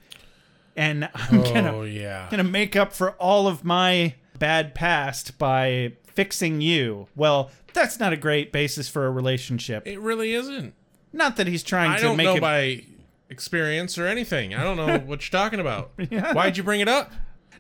And 0.76 1.10
I'm 1.14 1.40
oh, 1.42 1.54
gonna 1.54 1.76
Oh 1.76 1.84
yeah. 1.84 2.28
gonna 2.32 2.44
make 2.44 2.76
up 2.76 2.94
for 2.94 3.12
all 3.12 3.48
of 3.48 3.64
my 3.64 4.16
bad 4.40 4.74
past 4.76 5.38
by 5.38 5.94
fixing 6.08 6.62
you. 6.62 7.08
Well, 7.16 7.52
that's 7.74 8.00
not 8.00 8.12
a 8.14 8.18
great 8.18 8.52
basis 8.52 8.88
for 8.90 9.06
a 9.06 9.12
relationship. 9.12 9.86
It 9.86 10.00
really 10.00 10.34
isn't. 10.34 10.74
Not 11.14 11.36
that 11.38 11.48
he's 11.48 11.64
trying 11.64 11.92
I 11.92 11.98
to 11.98 12.02
don't 12.04 12.18
make 12.18 12.26
know 12.26 12.36
it. 12.36 12.42
by 12.42 12.84
experience 13.30 13.98
or 13.98 14.08
anything. 14.08 14.54
I 14.54 14.64
don't 14.64 14.78
know 14.78 14.98
what 15.06 15.22
you're 15.32 15.40
talking 15.40 15.60
about. 15.60 15.92
Why'd 16.34 16.58
you 16.58 16.64
bring 16.64 16.82
it 16.82 16.88
up? 16.90 17.12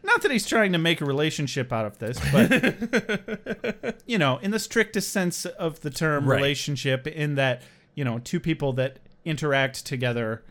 Not 0.06 0.22
that 0.22 0.32
he's 0.32 0.46
trying 0.48 0.72
to 0.74 0.78
make 0.78 1.02
a 1.02 1.06
relationship 1.06 1.74
out 1.74 1.86
of 1.86 1.98
this, 2.00 2.20
but 2.32 4.02
you 4.06 4.18
know, 4.18 4.38
in 4.38 4.52
the 4.52 4.60
strictest 4.60 5.12
sense 5.12 5.46
of 5.46 5.82
the 5.82 5.90
term, 5.90 6.26
Right. 6.26 6.36
relationship, 6.38 7.08
in 7.08 7.36
that 7.36 7.62
you 7.96 8.04
know, 8.06 8.20
two 8.20 8.40
people 8.40 8.74
that 8.74 9.00
interact 9.24 9.86
together. 9.86 10.44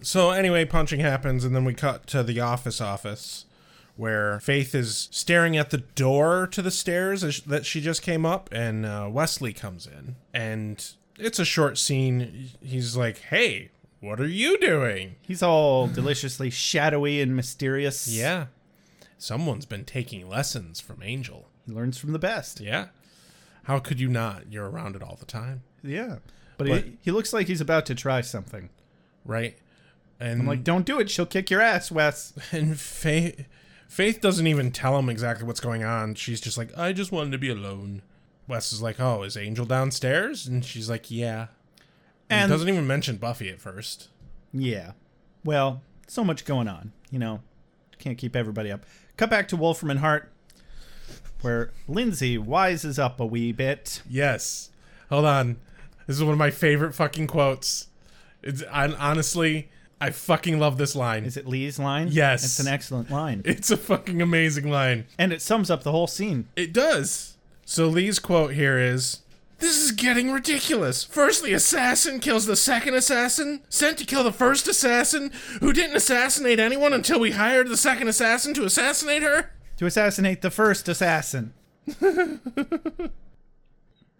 So 0.00 0.30
anyway, 0.30 0.64
punching 0.64 1.00
happens, 1.00 1.44
and 1.44 1.54
then 1.54 1.64
we 1.64 1.74
cut 1.74 2.06
to 2.08 2.22
the 2.22 2.40
office 2.40 2.80
office, 2.80 3.44
where 3.96 4.40
Faith 4.40 4.74
is 4.74 5.08
staring 5.10 5.56
at 5.56 5.70
the 5.70 5.78
door 5.78 6.46
to 6.48 6.62
the 6.62 6.70
stairs 6.70 7.20
that 7.42 7.66
she 7.66 7.80
just 7.80 8.02
came 8.02 8.24
up, 8.24 8.48
and 8.52 8.86
uh, 8.86 9.08
Wesley 9.10 9.52
comes 9.52 9.86
in, 9.86 10.16
and 10.32 10.84
it's 11.18 11.38
a 11.38 11.44
short 11.44 11.76
scene. 11.78 12.50
He's 12.62 12.96
like, 12.96 13.18
"Hey, 13.18 13.70
what 14.00 14.18
are 14.20 14.26
you 14.26 14.58
doing?" 14.58 15.16
He's 15.22 15.42
all 15.42 15.86
deliciously 15.88 16.50
shadowy 16.50 17.20
and 17.20 17.36
mysterious. 17.36 18.08
Yeah, 18.08 18.46
someone's 19.22 19.66
been 19.66 19.84
taking 19.84 20.28
lessons 20.28 20.80
from 20.80 21.02
Angel. 21.02 21.48
He 21.66 21.72
learns 21.72 21.96
from 21.98 22.12
the 22.12 22.18
best. 22.18 22.60
Yeah, 22.60 22.88
how 23.64 23.78
could 23.78 24.00
you 24.00 24.08
not? 24.08 24.50
You're 24.52 24.68
around 24.68 24.96
it 24.96 25.02
all 25.02 25.16
the 25.18 25.26
time, 25.26 25.62
Yeah. 25.82 26.18
But, 26.58 26.68
But- 26.68 26.84
he, 26.84 26.98
he 27.02 27.10
looks 27.10 27.32
like 27.32 27.46
he's 27.46 27.60
about 27.60 27.86
to 27.86 27.94
try 27.94 28.20
something. 28.20 28.68
right? 29.24 29.56
And 30.20 30.42
I'm 30.42 30.46
like, 30.46 30.62
don't 30.62 30.86
do 30.86 31.00
it. 31.00 31.10
She'll 31.10 31.26
kick 31.26 31.50
your 31.50 31.60
ass, 31.60 31.90
Wes. 31.90 32.32
and 32.52 32.78
Faith, 32.78 33.44
Faith 33.88 34.20
doesn't 34.20 34.46
even 34.46 34.70
tell 34.70 34.96
him 34.98 35.08
exactly 35.08 35.44
what's 35.46 35.58
going 35.60 35.82
on. 35.82 36.14
She's 36.14 36.40
just 36.40 36.56
like, 36.56 36.76
"I 36.78 36.92
just 36.92 37.10
wanted 37.10 37.32
to 37.32 37.38
be 37.38 37.48
alone." 37.50 38.02
Wes 38.46 38.72
is 38.72 38.80
like, 38.82 39.00
"Oh, 39.00 39.22
is 39.24 39.36
Angel 39.36 39.64
downstairs?" 39.66 40.46
And 40.46 40.64
she's 40.64 40.88
like, 40.88 41.10
"Yeah." 41.10 41.48
And 42.30 42.42
And 42.42 42.50
doesn't 42.50 42.68
even 42.68 42.86
mention 42.86 43.16
Buffy 43.16 43.48
at 43.50 43.60
first. 43.60 44.08
yeah. 44.52 44.92
Well, 45.44 45.82
so 46.06 46.22
much 46.22 46.44
going 46.44 46.68
on. 46.68 46.92
You 47.10 47.18
know, 47.18 47.40
can't 47.98 48.16
keep 48.16 48.36
everybody 48.36 48.70
up. 48.70 48.86
Cut 49.22 49.30
back 49.30 49.46
to 49.46 49.56
Wolfram 49.56 49.92
and 49.92 50.00
Hart, 50.00 50.32
where 51.42 51.70
Lindsey 51.86 52.36
wises 52.36 52.98
up 52.98 53.20
a 53.20 53.24
wee 53.24 53.52
bit. 53.52 54.02
Yes. 54.10 54.70
Hold 55.10 55.26
on. 55.26 55.60
This 56.08 56.16
is 56.16 56.24
one 56.24 56.32
of 56.32 56.40
my 56.40 56.50
favorite 56.50 56.92
fucking 56.92 57.28
quotes. 57.28 57.86
It's 58.42 58.64
I, 58.64 58.88
honestly, 58.88 59.70
I 60.00 60.10
fucking 60.10 60.58
love 60.58 60.76
this 60.76 60.96
line. 60.96 61.24
Is 61.24 61.36
it 61.36 61.46
Lee's 61.46 61.78
line? 61.78 62.08
Yes. 62.10 62.44
It's 62.44 62.58
an 62.58 62.66
excellent 62.66 63.12
line. 63.12 63.42
It's 63.44 63.70
a 63.70 63.76
fucking 63.76 64.20
amazing 64.20 64.68
line. 64.68 65.06
And 65.16 65.32
it 65.32 65.40
sums 65.40 65.70
up 65.70 65.84
the 65.84 65.92
whole 65.92 66.08
scene. 66.08 66.48
It 66.56 66.72
does. 66.72 67.36
So 67.64 67.86
Lee's 67.86 68.18
quote 68.18 68.54
here 68.54 68.76
is 68.76 69.20
This 69.62 69.78
is 69.80 69.92
getting 69.92 70.32
ridiculous. 70.32 71.04
First, 71.04 71.44
the 71.44 71.52
assassin 71.52 72.18
kills 72.18 72.46
the 72.46 72.56
second 72.56 72.94
assassin, 72.94 73.60
sent 73.68 73.96
to 73.98 74.04
kill 74.04 74.24
the 74.24 74.32
first 74.32 74.66
assassin, 74.66 75.30
who 75.60 75.72
didn't 75.72 75.94
assassinate 75.94 76.58
anyone 76.58 76.92
until 76.92 77.20
we 77.20 77.30
hired 77.30 77.68
the 77.68 77.76
second 77.76 78.08
assassin 78.08 78.54
to 78.54 78.64
assassinate 78.64 79.22
her. 79.22 79.52
To 79.76 79.86
assassinate 79.86 80.42
the 80.42 80.50
first 80.50 80.88
assassin. 80.88 81.54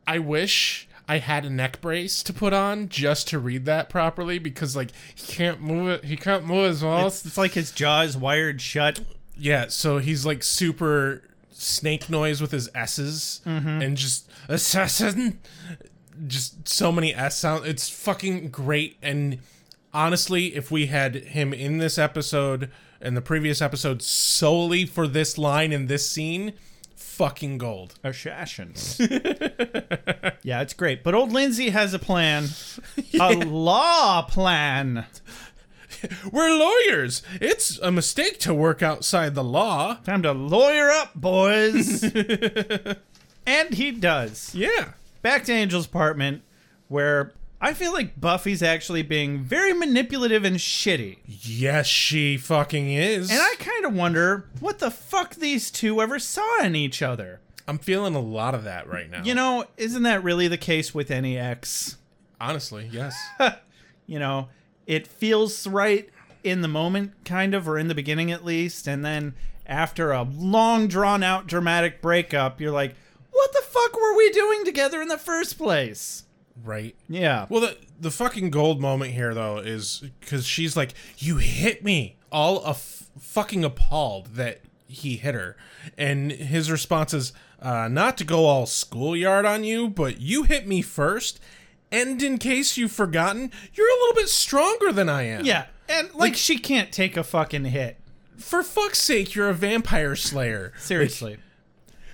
I 0.07 0.20
wish 0.20 0.88
I 1.09 1.18
had 1.18 1.45
a 1.45 1.51
neck 1.51 1.80
brace 1.80 2.22
to 2.22 2.32
put 2.32 2.53
on 2.53 2.88
just 2.88 3.26
to 3.30 3.40
read 3.40 3.64
that 3.64 3.90
properly 3.90 4.38
because, 4.38 4.76
like, 4.76 4.93
he 5.12 5.26
can't 5.26 5.61
move 5.61 5.88
it. 5.88 6.05
He 6.05 6.16
can't 6.16 6.47
move 6.47 6.68
his 6.68 6.84
mouth. 6.84 7.09
It's, 7.09 7.26
it's 7.26 7.36
like 7.36 7.55
his 7.55 7.72
jaw 7.72 8.03
is 8.03 8.16
wired 8.16 8.61
shut. 8.61 9.01
Yeah, 9.36 9.66
so 9.70 9.99
he's 9.99 10.24
like 10.24 10.45
super 10.45 11.24
snake 11.62 12.10
noise 12.10 12.40
with 12.40 12.50
his 12.50 12.68
S's 12.74 13.40
mm-hmm. 13.46 13.82
and 13.82 13.96
just 13.96 14.28
assassin. 14.48 15.40
Just 16.26 16.68
so 16.68 16.92
many 16.92 17.14
S 17.14 17.38
sounds. 17.38 17.66
It's 17.66 17.88
fucking 17.88 18.50
great. 18.50 18.96
And 19.02 19.38
honestly, 19.94 20.54
if 20.54 20.70
we 20.70 20.86
had 20.86 21.14
him 21.14 21.52
in 21.52 21.78
this 21.78 21.98
episode 21.98 22.70
and 23.00 23.16
the 23.16 23.22
previous 23.22 23.60
episode 23.62 24.02
solely 24.02 24.86
for 24.86 25.08
this 25.08 25.38
line 25.38 25.72
in 25.72 25.86
this 25.86 26.08
scene, 26.08 26.52
fucking 26.94 27.58
gold. 27.58 27.94
Assassins. 28.04 28.98
yeah, 30.42 30.60
it's 30.60 30.74
great. 30.74 31.02
But 31.02 31.14
old 31.14 31.32
Lindsey 31.32 31.70
has 31.70 31.94
a 31.94 31.98
plan. 31.98 32.48
A 33.20 33.34
law 33.34 34.22
plan. 34.22 35.06
We're 36.32 36.50
lawyers. 36.57 37.22
It's 37.40 37.78
a 37.78 37.90
mistake 37.90 38.38
to 38.40 38.55
work 38.55 38.82
outside 38.82 39.34
the 39.34 39.44
law. 39.44 39.98
Time 40.05 40.22
to 40.22 40.32
lawyer 40.32 40.90
up, 40.90 41.14
boys. 41.14 42.03
and 43.46 43.74
he 43.74 43.90
does. 43.90 44.55
Yeah. 44.55 44.92
Back 45.22 45.44
to 45.44 45.53
Angel's 45.53 45.86
apartment, 45.86 46.42
where 46.88 47.32
I 47.61 47.74
feel 47.74 47.92
like 47.92 48.20
Buffy's 48.20 48.62
actually 48.62 49.03
being 49.03 49.40
very 49.40 49.72
manipulative 49.72 50.44
and 50.44 50.57
shitty. 50.57 51.18
Yes, 51.26 51.86
she 51.86 52.36
fucking 52.36 52.90
is. 52.90 53.30
And 53.30 53.40
I 53.40 53.55
kind 53.59 53.84
of 53.84 53.94
wonder 53.94 54.48
what 54.61 54.80
the 54.80 54.90
fuck 54.90 55.36
these 55.36 55.70
two 55.70 56.03
ever 56.03 56.18
saw 56.18 56.62
in 56.64 56.74
each 56.74 57.03
other. 57.03 57.40
I'm 57.68 57.78
feeling 57.78 58.16
a 58.16 58.20
lot 58.20 58.55
of 58.57 58.64
that 58.64 58.88
right 58.88 59.09
now. 59.09 59.22
You 59.22 59.34
know, 59.34 59.64
isn't 59.76 60.03
that 60.03 60.24
really 60.24 60.48
the 60.48 60.59
case 60.59 60.92
with 60.92 61.11
any 61.11 61.38
ex? 61.38 61.96
honestly, 62.42 62.88
yes. 62.92 63.16
You 64.05 64.18
know, 64.18 64.48
it 64.87 65.07
feels 65.07 65.66
right 65.66 66.09
in 66.45 66.62
the 66.62 66.68
moment, 66.68 67.12
kind 67.24 67.55
of, 67.55 67.68
or 67.68 67.78
in 67.78 67.89
the 67.89 67.95
beginning 67.95 68.33
at 68.33 68.45
least. 68.45 68.87
And 68.87 69.05
then 69.05 69.35
after 69.66 70.12
a 70.12 70.22
long, 70.22 70.89
drawn 70.89 71.22
out, 71.22 71.47
dramatic 71.47 72.03
breakup, 72.03 72.61
you're 72.61 72.72
like, 72.72 72.95
what 73.30 73.53
the 73.53 73.62
fuck 73.62 73.95
were 73.97 74.16
we 74.16 74.30
doing 74.30 74.64
together 74.64 75.01
in 75.01 75.09
the 75.09 75.18
first 75.18 75.59
place? 75.59 76.24
right. 76.64 76.95
Yeah. 77.09 77.47
Well, 77.49 77.61
the 77.62 77.76
the 77.99 78.11
fucking 78.11 78.51
gold 78.51 78.80
moment 78.80 79.12
here 79.12 79.35
though 79.35 79.59
is 79.59 80.05
because 80.20 80.47
she's 80.47 80.76
like, 80.76 80.93
"You 81.18 81.39
hit 81.39 81.83
me," 81.83 82.18
all 82.30 82.62
af- 82.62 83.09
fucking 83.18 83.64
appalled 83.64 84.35
that 84.35 84.61
he 84.87 85.16
hit 85.16 85.35
her, 85.35 85.57
and 85.97 86.30
his 86.30 86.70
response 86.70 87.14
is, 87.14 87.33
uh, 87.61 87.89
"Not 87.89 88.18
to 88.18 88.24
go 88.24 88.45
all 88.45 88.66
schoolyard 88.66 89.45
on 89.47 89.64
you, 89.64 89.89
but 89.89 90.20
you 90.20 90.43
hit 90.45 90.66
me 90.68 90.83
first, 90.83 91.41
and 91.93 92.20
in 92.22 92.38
case 92.38 92.76
you've 92.76 92.90
forgotten, 92.93 93.53
you're 93.74 93.88
a 93.88 94.01
little 94.01 94.14
bit 94.16 94.28
stronger 94.28 94.93
than 94.93 95.09
I 95.09 95.22
am. 95.24 95.45
Yeah. 95.45 95.66
And 95.88 96.12
like, 96.14 96.34
she 96.34 96.59
can't 96.59 96.90
take 96.90 97.16
a 97.16 97.22
fucking 97.22 97.66
hit. 97.66 97.99
For 98.38 98.62
fuck's 98.64 98.99
sake, 99.01 99.34
you're 99.34 99.51
a 99.51 99.55
vampire 99.55 100.16
slayer. 100.16 100.72
Seriously. 100.78 101.36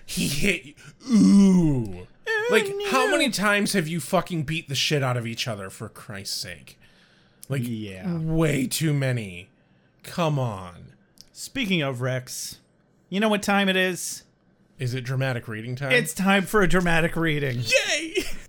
He 0.05 0.27
hit 0.29 0.65
you. 0.65 0.75
Ooh. 1.11 2.07
Like, 2.51 2.67
how 2.91 3.11
many 3.11 3.31
times 3.31 3.75
have 3.75 3.87
you 3.89 4.01
fucking 4.01 4.43
beat 4.45 4.69
the 4.69 4.75
shit 4.75 5.03
out 5.03 5.17
of 5.19 5.27
each 5.27 5.47
other, 5.47 5.69
for 5.71 5.89
Christ's 5.89 6.37
sake? 6.37 6.79
Like, 7.49 7.63
Yeah. 7.65 8.17
way 8.19 8.67
too 8.67 8.93
many. 8.95 9.49
Come 10.03 10.39
on. 10.39 10.93
Speaking 11.33 11.83
of 11.83 12.01
Rex, 12.01 12.59
you 13.11 13.21
know 13.21 13.29
what 13.29 13.43
time 13.43 13.69
it 13.69 13.77
is? 13.77 14.25
Is 14.79 14.95
it 14.95 15.03
dramatic 15.05 15.47
reading 15.47 15.77
time? 15.77 15.93
It's 15.93 16.15
time 16.15 16.45
for 16.45 16.63
a 16.63 16.69
dramatic 16.69 17.15
reading. 17.17 17.61
Yay! 17.61 18.25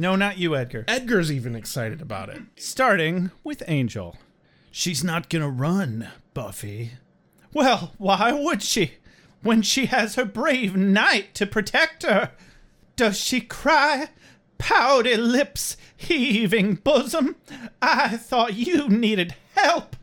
No, 0.00 0.16
not 0.16 0.38
you, 0.38 0.56
Edgar. 0.56 0.86
Edgar's 0.88 1.30
even 1.30 1.54
excited 1.54 2.00
about 2.00 2.30
it. 2.30 2.40
Starting 2.56 3.32
with 3.44 3.62
Angel. 3.68 4.16
She's 4.70 5.04
not 5.04 5.28
gonna 5.28 5.50
run, 5.50 6.08
Buffy. 6.32 6.92
Well, 7.52 7.92
why 7.98 8.32
would 8.32 8.62
she? 8.62 8.94
When 9.42 9.60
she 9.60 9.86
has 9.86 10.14
her 10.14 10.24
brave 10.24 10.74
knight 10.74 11.34
to 11.34 11.46
protect 11.46 12.04
her. 12.04 12.30
Does 12.96 13.20
she 13.20 13.42
cry? 13.42 14.08
Pouty 14.56 15.18
lips, 15.18 15.76
heaving 15.94 16.76
bosom. 16.76 17.36
I 17.82 18.16
thought 18.16 18.54
you 18.54 18.88
needed 18.88 19.34
help. 19.54 19.96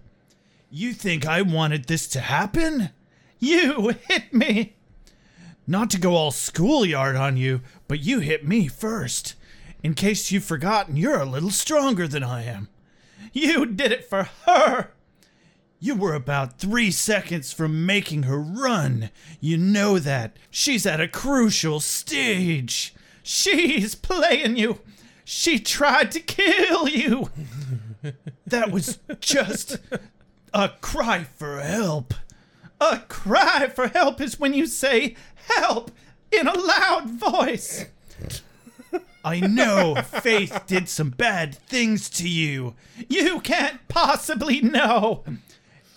You 0.70 0.94
think 0.94 1.26
I 1.26 1.42
wanted 1.42 1.86
this 1.86 2.08
to 2.10 2.20
happen? 2.20 2.92
You 3.40 3.96
hit 4.08 4.32
me. 4.32 4.76
Not 5.66 5.90
to 5.90 6.00
go 6.00 6.14
all 6.14 6.30
schoolyard 6.30 7.16
on 7.16 7.36
you, 7.36 7.62
but 7.88 8.02
you 8.02 8.20
hit 8.20 8.48
me 8.48 8.68
first. 8.68 9.34
In 9.88 9.94
case 9.94 10.34
you've 10.34 10.44
forgotten, 10.44 10.98
you're 10.98 11.22
a 11.22 11.24
little 11.26 11.50
stronger 11.50 12.10
than 12.10 12.22
I 12.22 12.44
am. 12.44 12.68
You 13.32 13.66
did 13.66 13.94
it 13.94 14.04
for 14.04 14.28
her. 14.46 14.92
You 15.80 15.96
were 15.96 16.14
about 16.14 16.60
three 16.60 16.92
seconds 16.92 17.54
from 17.54 17.86
making 17.86 18.24
her 18.24 18.38
run. 18.38 19.12
You 19.40 19.58
know 19.58 19.98
that. 19.98 20.36
She's 20.52 20.86
at 20.86 21.00
a 21.00 21.08
crucial 21.08 21.80
stage. 21.80 22.96
She's 23.24 23.96
playing 23.96 24.58
you. 24.58 24.82
She 25.24 25.58
tried 25.58 26.12
to 26.12 26.20
kill 26.20 26.90
you. 26.90 27.30
That 28.46 28.72
was 28.72 29.00
just 29.22 29.78
a 30.54 30.72
cry 30.82 31.24
for 31.24 31.62
help. 31.62 32.14
A 32.82 33.04
cry 33.08 33.70
for 33.74 33.88
help 33.88 34.20
is 34.20 34.38
when 34.38 34.54
you 34.54 34.66
say 34.66 35.16
help 35.36 35.92
in 36.30 36.46
a 36.46 36.60
loud 36.60 37.10
voice. 37.10 37.86
I 39.28 39.42
know 39.42 39.96
Faith 39.96 40.62
did 40.68 40.88
some 40.88 41.10
bad 41.10 41.54
things 41.54 42.10
to 42.12 42.30
you. 42.30 42.76
You 43.10 43.42
can't 43.42 43.86
possibly 43.90 44.62
know. 44.62 45.26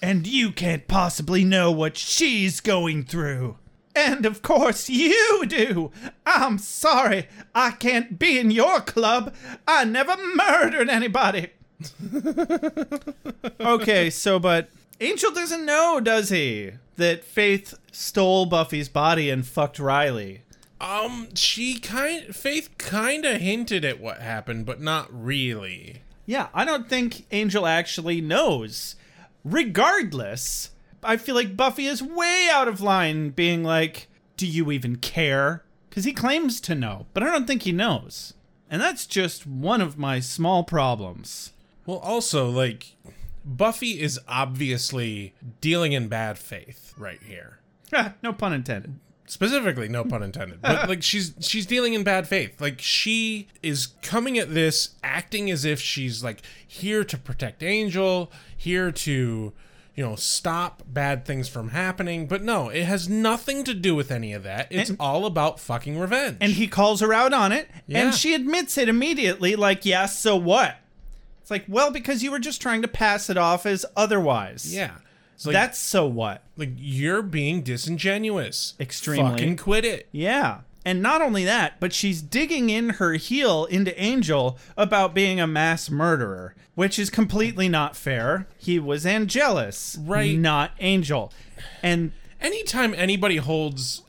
And 0.02 0.26
you 0.26 0.50
can't 0.50 0.88
possibly 0.88 1.44
know 1.44 1.70
what 1.70 1.96
she's 1.96 2.58
going 2.60 3.04
through. 3.04 3.56
And 3.94 4.26
of 4.26 4.42
course 4.42 4.90
you 4.90 5.46
do. 5.46 5.92
I'm 6.26 6.58
sorry. 6.58 7.28
I 7.54 7.70
can't 7.70 8.18
be 8.18 8.36
in 8.36 8.50
your 8.50 8.80
club. 8.80 9.32
I 9.64 9.84
never 9.84 10.16
murdered 10.34 10.88
anybody. 10.88 11.50
okay, 13.60 14.10
so 14.10 14.40
but 14.40 14.70
Angel 15.00 15.30
doesn't 15.30 15.64
know, 15.64 16.00
does 16.00 16.30
he? 16.30 16.72
That 16.96 17.22
Faith 17.22 17.78
stole 17.92 18.46
Buffy's 18.46 18.88
body 18.88 19.30
and 19.30 19.46
fucked 19.46 19.78
Riley. 19.78 20.42
Um, 20.80 21.28
she 21.34 21.78
kind 21.78 22.34
Faith 22.34 22.76
kind 22.78 23.24
of 23.24 23.40
hinted 23.40 23.84
at 23.84 24.00
what 24.00 24.18
happened, 24.18 24.64
but 24.66 24.80
not 24.80 25.08
really. 25.10 26.02
Yeah, 26.26 26.48
I 26.54 26.64
don't 26.64 26.88
think 26.88 27.26
Angel 27.30 27.66
actually 27.66 28.20
knows. 28.20 28.96
Regardless, 29.44 30.70
I 31.02 31.16
feel 31.16 31.34
like 31.34 31.56
Buffy 31.56 31.86
is 31.86 32.02
way 32.02 32.48
out 32.50 32.68
of 32.68 32.80
line 32.80 33.30
being 33.30 33.62
like, 33.62 34.08
Do 34.36 34.46
you 34.46 34.70
even 34.70 34.96
care? 34.96 35.64
Because 35.88 36.04
he 36.04 36.12
claims 36.12 36.60
to 36.62 36.74
know, 36.74 37.06
but 37.12 37.22
I 37.22 37.26
don't 37.26 37.46
think 37.46 37.62
he 37.62 37.72
knows. 37.72 38.34
And 38.70 38.80
that's 38.80 39.06
just 39.06 39.46
one 39.46 39.80
of 39.80 39.98
my 39.98 40.20
small 40.20 40.62
problems. 40.62 41.52
Well, 41.84 41.98
also, 41.98 42.48
like, 42.48 42.94
Buffy 43.44 44.00
is 44.00 44.20
obviously 44.28 45.34
dealing 45.60 45.92
in 45.92 46.06
bad 46.08 46.38
faith 46.38 46.94
right 46.96 47.22
here. 47.22 47.58
No 48.22 48.32
pun 48.32 48.52
intended. 48.52 49.00
Specifically, 49.30 49.88
no 49.88 50.02
pun 50.04 50.22
intended. 50.24 50.60
But 50.60 50.88
like 50.88 51.02
she's 51.04 51.34
she's 51.40 51.64
dealing 51.64 51.94
in 51.94 52.02
bad 52.02 52.26
faith. 52.26 52.60
Like 52.60 52.80
she 52.80 53.46
is 53.62 53.86
coming 54.02 54.38
at 54.38 54.52
this 54.54 54.90
acting 55.04 55.50
as 55.52 55.64
if 55.64 55.80
she's 55.80 56.24
like 56.24 56.42
here 56.66 57.04
to 57.04 57.16
protect 57.16 57.62
Angel, 57.62 58.30
here 58.56 58.90
to 58.90 59.52
you 59.96 60.06
know, 60.06 60.16
stop 60.16 60.82
bad 60.86 61.24
things 61.26 61.48
from 61.48 61.70
happening. 61.70 62.26
But 62.26 62.42
no, 62.42 62.70
it 62.70 62.84
has 62.84 63.08
nothing 63.08 63.64
to 63.64 63.74
do 63.74 63.94
with 63.94 64.10
any 64.10 64.32
of 64.32 64.42
that. 64.44 64.68
It's 64.70 64.88
And- 64.90 64.98
all 65.00 65.26
about 65.26 65.60
fucking 65.60 65.98
revenge. 65.98 66.38
And 66.40 66.52
he 66.52 66.66
calls 66.68 67.00
her 67.00 67.12
out 67.12 67.32
on 67.34 67.52
it, 67.52 67.68
Yeah. 67.86 68.04
and 68.06 68.14
she 68.14 68.32
admits 68.34 68.78
it 68.78 68.88
immediately, 68.88 69.56
like, 69.56 69.84
yeah, 69.84 70.06
so 70.06 70.36
what? 70.36 70.76
It's 71.42 71.50
like, 71.50 71.64
well, 71.68 71.90
because 71.90 72.22
you 72.22 72.30
were 72.30 72.38
just 72.38 72.62
trying 72.62 72.80
to 72.82 72.88
pass 72.88 73.28
it 73.28 73.36
off 73.36 73.66
as 73.66 73.84
otherwise. 73.96 74.72
yeah. 74.74 74.92
Like, 75.46 75.54
That's 75.54 75.78
so 75.78 76.06
what? 76.06 76.42
like 76.56 76.70
you're 76.76 77.22
being 77.22 77.62
disingenuous. 77.62 78.74
Extremely. 78.80 79.30
Fucking 79.30 79.56
quit 79.56 79.84
it. 79.84 80.08
Yeah. 80.12 80.60
And 80.84 81.02
not 81.02 81.20
only 81.22 81.44
that, 81.44 81.78
but 81.78 81.92
she's 81.92 82.22
digging 82.22 82.70
in 82.70 82.90
her 82.90 83.12
heel 83.14 83.66
into 83.66 83.98
Angel 84.02 84.58
about 84.76 85.14
being 85.14 85.38
a 85.38 85.46
mass 85.46 85.90
murderer, 85.90 86.54
which 86.74 86.98
is 86.98 87.10
completely 87.10 87.68
not 87.68 87.94
fair. 87.96 88.48
He 88.58 88.78
was 88.78 89.04
Angelus, 89.04 89.98
Right. 90.00 90.38
Not 90.38 90.72
Angel. 90.80 91.32
And 91.82 92.12
anytime 92.40 92.94
anybody 92.94 93.36
holds 93.36 94.02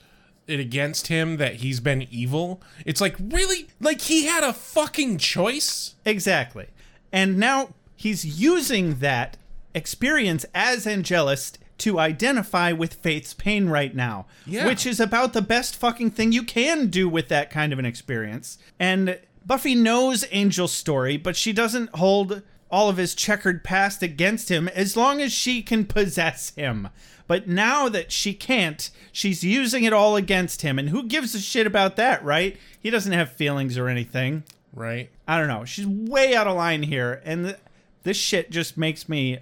it 0.47 0.59
against 0.61 1.07
him 1.07 1.37
that 1.37 1.55
he's 1.55 1.79
been 1.81 2.07
evil, 2.09 2.61
it's 2.85 3.01
like 3.01 3.15
really 3.19 3.67
like 3.81 4.01
he 4.01 4.25
had 4.25 4.43
a 4.43 4.53
fucking 4.53 5.17
choice. 5.17 5.95
exactly. 6.05 6.67
And 7.11 7.37
now 7.37 7.73
he's 7.97 8.23
using 8.39 8.99
that 8.99 9.35
experience 9.73 10.45
as 10.53 10.85
Angelus 10.87 11.53
to 11.79 11.99
identify 11.99 12.71
with 12.71 12.93
Faith's 12.95 13.33
pain 13.33 13.67
right 13.67 13.95
now, 13.95 14.27
Yeah. 14.45 14.65
which 14.67 14.85
is 14.85 14.99
about 14.99 15.33
the 15.33 15.41
best 15.41 15.75
fucking 15.75 16.11
thing 16.11 16.31
you 16.31 16.43
can 16.43 16.87
do 16.87 17.09
with 17.09 17.27
that 17.29 17.49
kind 17.49 17.73
of 17.73 17.79
an 17.79 17.85
experience. 17.85 18.57
And 18.79 19.17
Buffy 19.45 19.73
knows 19.73 20.23
Angel's 20.25 20.73
story, 20.73 21.17
but 21.17 21.35
she 21.35 21.51
doesn't 21.51 21.95
hold 21.95 22.43
all 22.69 22.87
of 22.89 22.97
his 22.97 23.15
checkered 23.15 23.63
past 23.63 24.03
against 24.03 24.49
him 24.49 24.67
as 24.69 24.95
long 24.95 25.19
as 25.21 25.33
she 25.33 25.61
can 25.63 25.85
possess 25.85 26.51
him. 26.55 26.87
But 27.27 27.47
now 27.47 27.89
that 27.89 28.11
she 28.11 28.33
can't, 28.33 28.89
she's 29.11 29.43
using 29.43 29.83
it 29.83 29.93
all 29.93 30.15
against 30.15 30.61
him. 30.61 30.77
And 30.77 30.89
who 30.89 31.03
gives 31.03 31.33
a 31.33 31.39
shit 31.39 31.65
about 31.65 31.95
that, 31.95 32.23
right? 32.23 32.57
He 32.79 32.89
doesn't 32.89 33.11
have 33.13 33.31
feelings 33.31 33.77
or 33.77 33.87
anything. 33.87 34.43
Right? 34.73 35.09
I 35.27 35.37
don't 35.37 35.47
know. 35.47 35.65
She's 35.65 35.87
way 35.87 36.33
out 36.35 36.47
of 36.47 36.55
line 36.55 36.83
here, 36.83 37.21
and 37.25 37.45
th- 37.45 37.57
this 38.03 38.15
shit 38.17 38.51
just 38.51 38.77
makes 38.77 39.09
me 39.09 39.39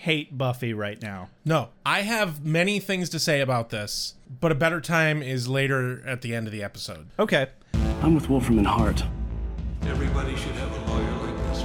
hate 0.00 0.38
Buffy 0.38 0.72
right 0.72 1.00
now. 1.02 1.28
No, 1.44 1.68
I 1.84 2.00
have 2.00 2.42
many 2.42 2.80
things 2.80 3.10
to 3.10 3.18
say 3.18 3.42
about 3.42 3.68
this, 3.68 4.14
but 4.40 4.50
a 4.50 4.54
better 4.54 4.80
time 4.80 5.22
is 5.22 5.46
later 5.46 6.02
at 6.06 6.22
the 6.22 6.34
end 6.34 6.46
of 6.46 6.54
the 6.54 6.62
episode. 6.62 7.08
Okay. 7.18 7.48
I'm 7.74 8.14
with 8.14 8.30
Wolfram 8.30 8.56
and 8.56 8.66
Hart. 8.66 9.04
Everybody 9.82 10.34
should 10.36 10.52
have 10.52 10.72
a 10.72 10.90
lawyer 10.90 11.26
like 11.26 11.36
this. 11.48 11.62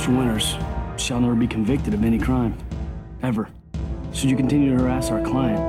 Mr. 0.00 0.16
Winters 0.16 0.56
shall 0.96 1.20
never 1.20 1.34
be 1.34 1.46
convicted 1.46 1.92
of 1.92 2.02
any 2.04 2.18
crime. 2.18 2.56
Ever. 3.22 3.50
Should 4.14 4.30
you 4.30 4.36
continue 4.36 4.74
to 4.74 4.82
harass 4.82 5.10
our 5.10 5.22
client, 5.22 5.60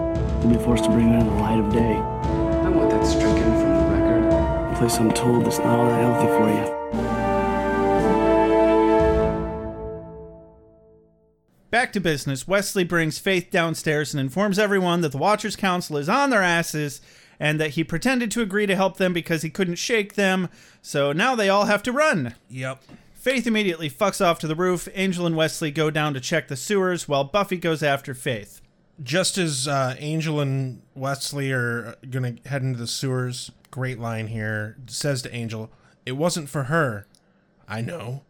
you'll 0.41 0.53
be 0.57 0.63
forced 0.63 0.85
to 0.85 0.89
bring 0.91 1.09
him 1.09 1.19
into 1.19 1.29
the 1.31 1.41
light 1.41 1.59
of 1.59 1.73
day. 1.73 1.95
I 1.97 2.69
want 2.69 2.91
that 2.91 3.05
stricken 3.05 3.43
from 3.43 3.73
the 3.73 3.83
record. 3.91 4.23
A 4.73 4.75
place 4.77 4.97
I'm 4.99 5.11
told 5.11 5.45
that's 5.45 5.59
not 5.59 5.77
all 5.77 5.85
that 5.87 6.01
healthy 6.01 6.27
for 6.27 6.49
you. 6.49 6.78
Back 11.89 11.93
to 11.93 11.99
business. 12.01 12.47
Wesley 12.47 12.83
brings 12.83 13.17
Faith 13.17 13.49
downstairs 13.49 14.13
and 14.13 14.21
informs 14.21 14.59
everyone 14.59 15.01
that 15.01 15.11
the 15.11 15.17
Watchers 15.17 15.55
Council 15.55 15.97
is 15.97 16.07
on 16.07 16.29
their 16.29 16.43
asses 16.43 17.01
and 17.39 17.59
that 17.59 17.71
he 17.71 17.83
pretended 17.83 18.29
to 18.29 18.43
agree 18.43 18.67
to 18.67 18.75
help 18.75 18.97
them 18.97 19.11
because 19.11 19.41
he 19.41 19.49
couldn't 19.49 19.77
shake 19.77 20.13
them. 20.13 20.49
So 20.83 21.11
now 21.13 21.33
they 21.33 21.49
all 21.49 21.65
have 21.65 21.81
to 21.81 21.91
run. 21.91 22.35
Yep. 22.47 22.83
Faith 23.15 23.47
immediately 23.47 23.89
fucks 23.89 24.23
off 24.23 24.37
to 24.37 24.47
the 24.47 24.53
roof. 24.53 24.87
Angel 24.93 25.25
and 25.25 25.35
Wesley 25.35 25.71
go 25.71 25.89
down 25.89 26.13
to 26.13 26.19
check 26.19 26.47
the 26.47 26.55
sewers 26.55 27.07
while 27.07 27.23
Buffy 27.23 27.57
goes 27.57 27.81
after 27.81 28.13
Faith. 28.13 28.61
Just 29.01 29.39
as 29.39 29.67
uh, 29.67 29.95
Angel 29.97 30.39
and 30.39 30.83
Wesley 30.93 31.51
are 31.51 31.95
gonna 32.07 32.35
head 32.45 32.61
into 32.61 32.77
the 32.77 32.85
sewers, 32.85 33.49
great 33.71 33.97
line 33.97 34.27
here 34.27 34.77
says 34.85 35.23
to 35.23 35.33
Angel, 35.35 35.71
"It 36.05 36.11
wasn't 36.11 36.49
for 36.49 36.65
her. 36.65 37.07
I 37.67 37.81
know. 37.81 38.21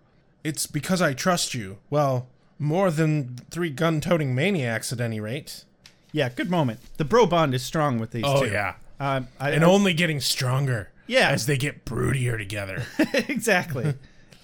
It's 0.45 0.66
because 0.66 1.01
I 1.01 1.14
trust 1.14 1.53
you. 1.53 1.80
Well, 1.89 2.30
more 2.60 2.91
than 2.91 3.38
three 3.49 3.70
gun-toting 3.70 4.36
maniacs 4.36 4.91
at 4.93 4.99
any 5.01 5.20
rate." 5.20 5.64
Yeah, 6.12 6.30
good 6.30 6.49
moment. 6.49 6.80
The 6.97 7.05
bro 7.05 7.26
bond 7.26 7.53
is 7.55 7.64
strong 7.64 7.99
with 7.99 8.12
these 8.12 8.24
Oh 8.26 8.43
two. 8.45 8.51
yeah, 8.51 8.76
Uh, 8.99 9.22
I, 9.39 9.51
and 9.51 9.64
I- 9.64 9.68
only 9.68 9.93
getting 9.93 10.20
stronger. 10.20 10.91
Yeah. 11.07 11.30
as 11.30 11.47
they 11.47 11.57
get 11.57 11.86
broodier 11.86 12.38
together. 12.38 12.84
exactly. 13.28 13.95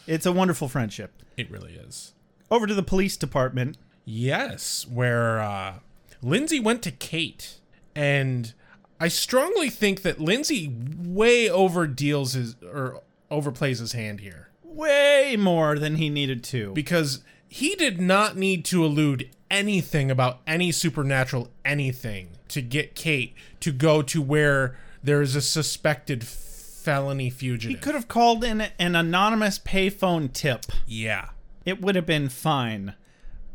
it's 0.08 0.26
a 0.26 0.32
wonderful 0.32 0.68
friendship. 0.68 1.12
it 1.38 1.52
really 1.52 1.74
is. 1.74 2.14
Over 2.50 2.66
to 2.66 2.74
the 2.74 2.82
police 2.84 3.18
department. 3.18 3.78
Yes, 4.04 4.86
where 4.88 5.40
uh, 5.42 5.76
Lindsey 6.24 6.60
went 6.60 6.82
to 6.84 6.92
Kate, 6.92 7.60
and 7.96 8.54
I 9.00 9.10
strongly 9.10 9.70
think 9.70 10.02
that 10.04 10.20
Lindsey 10.20 10.74
way 10.98 11.48
overdeals 11.50 12.34
his 12.34 12.56
or 12.64 13.02
overplays 13.32 13.80
his 13.80 13.92
hand 13.94 14.20
here 14.22 14.50
Way 14.64 15.36
more 15.38 15.78
than 15.80 15.96
he 15.98 16.10
needed 16.10 16.44
to. 16.46 16.72
because 16.74 17.24
he 17.56 17.74
did 17.76 18.02
not 18.02 18.36
need 18.36 18.66
to 18.66 18.84
elude 18.84 19.30
anything 19.50 20.12
about 20.12 20.40
any 20.46 20.74
supernatural 20.74 21.50
anything 21.64 22.28
to 22.50 22.62
get 22.62 22.96
Kate 22.96 23.34
to 23.62 23.72
go 23.72 24.02
to 24.02 24.22
where 24.22 24.76
there 25.02 25.22
is 25.22 25.38
a 25.38 25.42
suspected 25.42 26.22
felony 26.28 27.30
fugitive. 27.30 27.70
he 27.78 27.82
could 27.82 27.96
have 27.96 28.10
called 28.10 28.44
in 28.44 28.60
an 28.78 28.96
anonymous 28.96 29.58
payphone 29.58 30.32
tip. 30.34 30.66
yeah. 30.86 31.30
It 31.66 31.82
would 31.82 31.96
have 31.96 32.06
been 32.06 32.28
fine. 32.28 32.94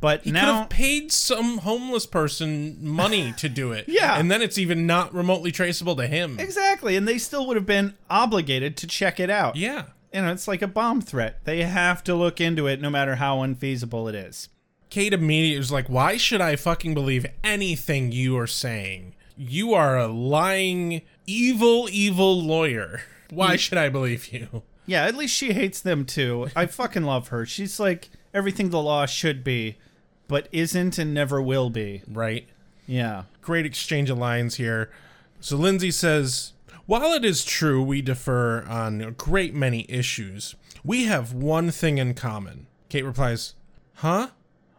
But 0.00 0.22
He 0.22 0.30
could 0.30 0.34
now 0.40 0.60
have 0.60 0.70
paid 0.70 1.12
some 1.12 1.58
homeless 1.58 2.06
person 2.06 2.78
money 2.80 3.34
to 3.36 3.50
do 3.50 3.72
it. 3.72 3.84
Yeah. 3.88 4.18
And 4.18 4.30
then 4.30 4.40
it's 4.40 4.56
even 4.56 4.86
not 4.86 5.12
remotely 5.14 5.52
traceable 5.52 5.94
to 5.96 6.06
him. 6.06 6.40
Exactly, 6.40 6.96
and 6.96 7.06
they 7.06 7.18
still 7.18 7.46
would 7.46 7.56
have 7.58 7.66
been 7.66 7.98
obligated 8.08 8.78
to 8.78 8.86
check 8.86 9.20
it 9.20 9.28
out. 9.28 9.56
Yeah. 9.56 9.84
You 10.12 10.22
know, 10.22 10.32
it's 10.32 10.48
like 10.48 10.62
a 10.62 10.68
bomb 10.68 11.00
threat. 11.00 11.44
They 11.44 11.62
have 11.62 12.02
to 12.04 12.14
look 12.14 12.40
into 12.40 12.66
it 12.66 12.80
no 12.80 12.90
matter 12.90 13.16
how 13.16 13.42
unfeasible 13.42 14.08
it 14.08 14.14
is. 14.14 14.48
Kate 14.88 15.12
immediately 15.12 15.58
was 15.58 15.70
like, 15.70 15.88
Why 15.88 16.16
should 16.16 16.40
I 16.40 16.56
fucking 16.56 16.94
believe 16.94 17.26
anything 17.44 18.10
you 18.10 18.36
are 18.38 18.46
saying? 18.46 19.14
You 19.36 19.72
are 19.72 19.96
a 19.96 20.08
lying, 20.08 21.02
evil, 21.26 21.88
evil 21.90 22.42
lawyer. 22.42 23.02
Why 23.30 23.56
should 23.56 23.78
I 23.78 23.88
believe 23.88 24.32
you? 24.32 24.62
Yeah, 24.86 25.04
at 25.04 25.14
least 25.14 25.36
she 25.36 25.52
hates 25.52 25.80
them 25.80 26.04
too. 26.04 26.48
I 26.56 26.66
fucking 26.66 27.04
love 27.04 27.28
her. 27.28 27.46
She's 27.46 27.78
like 27.78 28.10
everything 28.34 28.70
the 28.70 28.82
law 28.82 29.06
should 29.06 29.44
be, 29.44 29.78
but 30.26 30.48
isn't 30.50 30.98
and 30.98 31.14
never 31.14 31.40
will 31.40 31.70
be. 31.70 32.02
Right? 32.08 32.48
Yeah. 32.88 33.24
Great 33.40 33.66
exchange 33.66 34.10
of 34.10 34.18
lines 34.18 34.56
here. 34.56 34.90
So 35.38 35.56
Lindsey 35.56 35.92
says, 35.92 36.52
While 36.86 37.12
it 37.12 37.24
is 37.24 37.44
true 37.44 37.82
we 37.82 38.02
differ 38.02 38.64
on 38.68 39.00
a 39.00 39.10
great 39.12 39.54
many 39.54 39.86
issues, 39.88 40.54
we 40.84 41.04
have 41.04 41.32
one 41.32 41.70
thing 41.70 41.98
in 41.98 42.14
common. 42.14 42.66
Kate 42.88 43.04
replies, 43.04 43.54
Huh? 43.94 44.28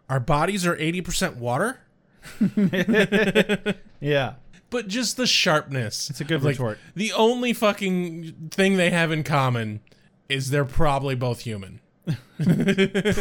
Our 0.09 0.19
bodies 0.19 0.65
are 0.65 0.75
80% 0.75 1.37
water? 1.37 1.79
Yeah. 3.99 4.33
but 4.69 4.87
just 4.87 5.15
the 5.17 5.27
sharpness. 5.27 6.09
It's 6.09 6.21
a 6.21 6.23
good 6.23 6.43
Like, 6.43 6.53
retort. 6.53 6.79
The 6.95 7.13
only 7.13 7.53
fucking 7.53 8.49
thing 8.51 8.77
they 8.77 8.89
have 8.89 9.11
in 9.11 9.23
common 9.23 9.79
is 10.27 10.49
they're 10.49 10.65
probably 10.65 11.13
both 11.15 11.41
human. 11.41 11.79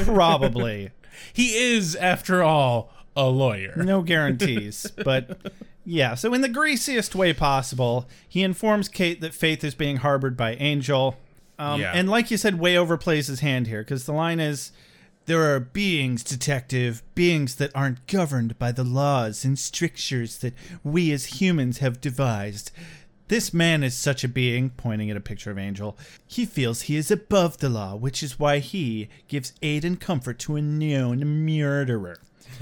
Probably. 0.04 0.90
He 1.34 1.54
is, 1.74 1.96
after 1.96 2.42
all, 2.42 2.94
a 3.16 3.28
lawyer. 3.28 3.74
No 3.76 4.02
guarantees, 4.02 4.90
but 5.04 5.52
yeah. 5.84 6.14
So 6.14 6.32
in 6.34 6.40
the 6.40 6.48
greasiest 6.48 7.14
way 7.14 7.32
possible, 7.32 8.08
he 8.28 8.42
informs 8.42 8.88
Kate 8.88 9.20
that 9.20 9.34
Faith 9.34 9.64
is 9.64 9.74
being 9.74 9.98
harbored 9.98 10.36
by 10.36 10.54
Angel. 10.54 11.16
Um, 11.58 11.80
Yeah. 11.80 11.92
And 11.94 12.08
like 12.08 12.30
you 12.30 12.36
said, 12.36 12.58
way 12.58 12.74
overplays 12.74 13.26
his 13.28 13.40
hand 13.40 13.66
here 13.66 13.82
because 13.82 14.04
the 14.04 14.12
line 14.12 14.40
is, 14.40 14.72
"There 15.26 15.54
are 15.54 15.60
beings, 15.60 16.22
detective, 16.22 17.02
beings 17.14 17.56
that 17.56 17.70
aren't 17.74 18.06
governed 18.06 18.58
by 18.58 18.72
the 18.72 18.84
laws 18.84 19.44
and 19.44 19.58
strictures 19.58 20.38
that 20.38 20.54
we 20.84 21.12
as 21.12 21.40
humans 21.40 21.78
have 21.78 22.00
devised." 22.00 22.70
This 23.28 23.54
man 23.54 23.84
is 23.84 23.94
such 23.94 24.24
a 24.24 24.28
being, 24.28 24.70
pointing 24.70 25.08
at 25.08 25.16
a 25.16 25.20
picture 25.20 25.52
of 25.52 25.58
Angel. 25.58 25.96
He 26.26 26.44
feels 26.44 26.82
he 26.82 26.96
is 26.96 27.12
above 27.12 27.58
the 27.58 27.68
law, 27.68 27.94
which 27.94 28.24
is 28.24 28.40
why 28.40 28.58
he 28.58 29.08
gives 29.28 29.52
aid 29.62 29.84
and 29.84 30.00
comfort 30.00 30.40
to 30.40 30.56
a 30.56 30.62
known 30.62 31.24
murderer 31.46 32.18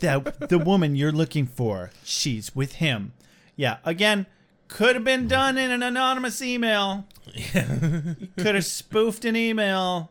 that 0.00 0.48
the 0.48 0.58
woman 0.58 0.96
you're 0.96 1.12
looking 1.12 1.46
for, 1.46 1.90
she's 2.04 2.54
with 2.54 2.74
him. 2.74 3.12
Yeah, 3.56 3.78
again, 3.84 4.26
could 4.68 4.94
have 4.96 5.04
been 5.04 5.28
done 5.28 5.58
in 5.58 5.70
an 5.70 5.82
anonymous 5.82 6.40
email. 6.42 7.06
you 7.34 7.44
could 8.36 8.54
have 8.54 8.64
spoofed 8.64 9.24
an 9.24 9.36
email, 9.36 10.10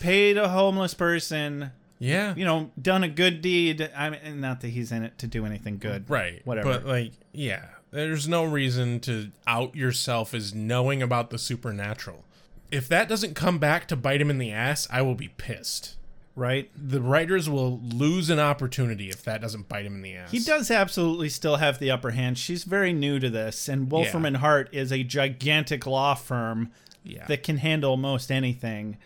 paid 0.00 0.36
a 0.36 0.48
homeless 0.48 0.94
person, 0.94 1.70
Yeah. 1.98 2.34
you 2.34 2.44
know, 2.44 2.70
done 2.80 3.04
a 3.04 3.08
good 3.08 3.40
deed. 3.40 3.90
I 3.96 4.10
mean, 4.10 4.40
not 4.40 4.60
that 4.62 4.68
he's 4.68 4.90
in 4.92 5.04
it 5.04 5.16
to 5.18 5.26
do 5.26 5.46
anything 5.46 5.78
good. 5.78 6.08
Right. 6.10 6.42
Whatever. 6.44 6.72
But 6.72 6.86
like, 6.86 7.12
yeah, 7.32 7.66
there's 7.92 8.26
no 8.26 8.44
reason 8.44 8.98
to 9.00 9.30
out 9.46 9.76
yourself 9.76 10.34
as 10.34 10.52
knowing 10.52 11.00
about 11.02 11.30
the 11.30 11.38
supernatural. 11.38 12.24
If 12.72 12.88
that 12.88 13.08
doesn't 13.08 13.34
come 13.34 13.58
back 13.58 13.86
to 13.88 13.96
bite 13.96 14.20
him 14.20 14.30
in 14.30 14.38
the 14.38 14.50
ass, 14.50 14.88
I 14.90 15.00
will 15.02 15.14
be 15.14 15.28
pissed. 15.28 15.94
Right? 16.36 16.70
The 16.76 17.00
writers 17.00 17.48
will 17.48 17.78
lose 17.80 18.30
an 18.30 18.38
opportunity 18.40 19.08
if 19.10 19.22
that 19.24 19.40
doesn't 19.40 19.68
bite 19.68 19.84
him 19.86 19.94
in 19.94 20.02
the 20.02 20.16
ass. 20.16 20.30
He 20.30 20.40
does 20.40 20.70
absolutely 20.70 21.28
still 21.28 21.56
have 21.56 21.78
the 21.78 21.90
upper 21.90 22.10
hand. 22.12 22.38
She's 22.38 22.64
very 22.64 22.92
new 22.92 23.18
to 23.20 23.30
this, 23.30 23.68
and 23.68 23.90
Wolfram 23.90 24.24
Yeah. 24.24 24.28
and 24.28 24.36
Hart 24.38 24.68
is 24.72 24.92
a 24.92 25.02
gigantic 25.04 25.86
law 25.86 26.14
firm 26.14 26.70
Yeah. 27.04 27.26
that 27.26 27.42
can 27.42 27.58
handle 27.58 27.96
most 27.96 28.30
anything, 28.32 28.96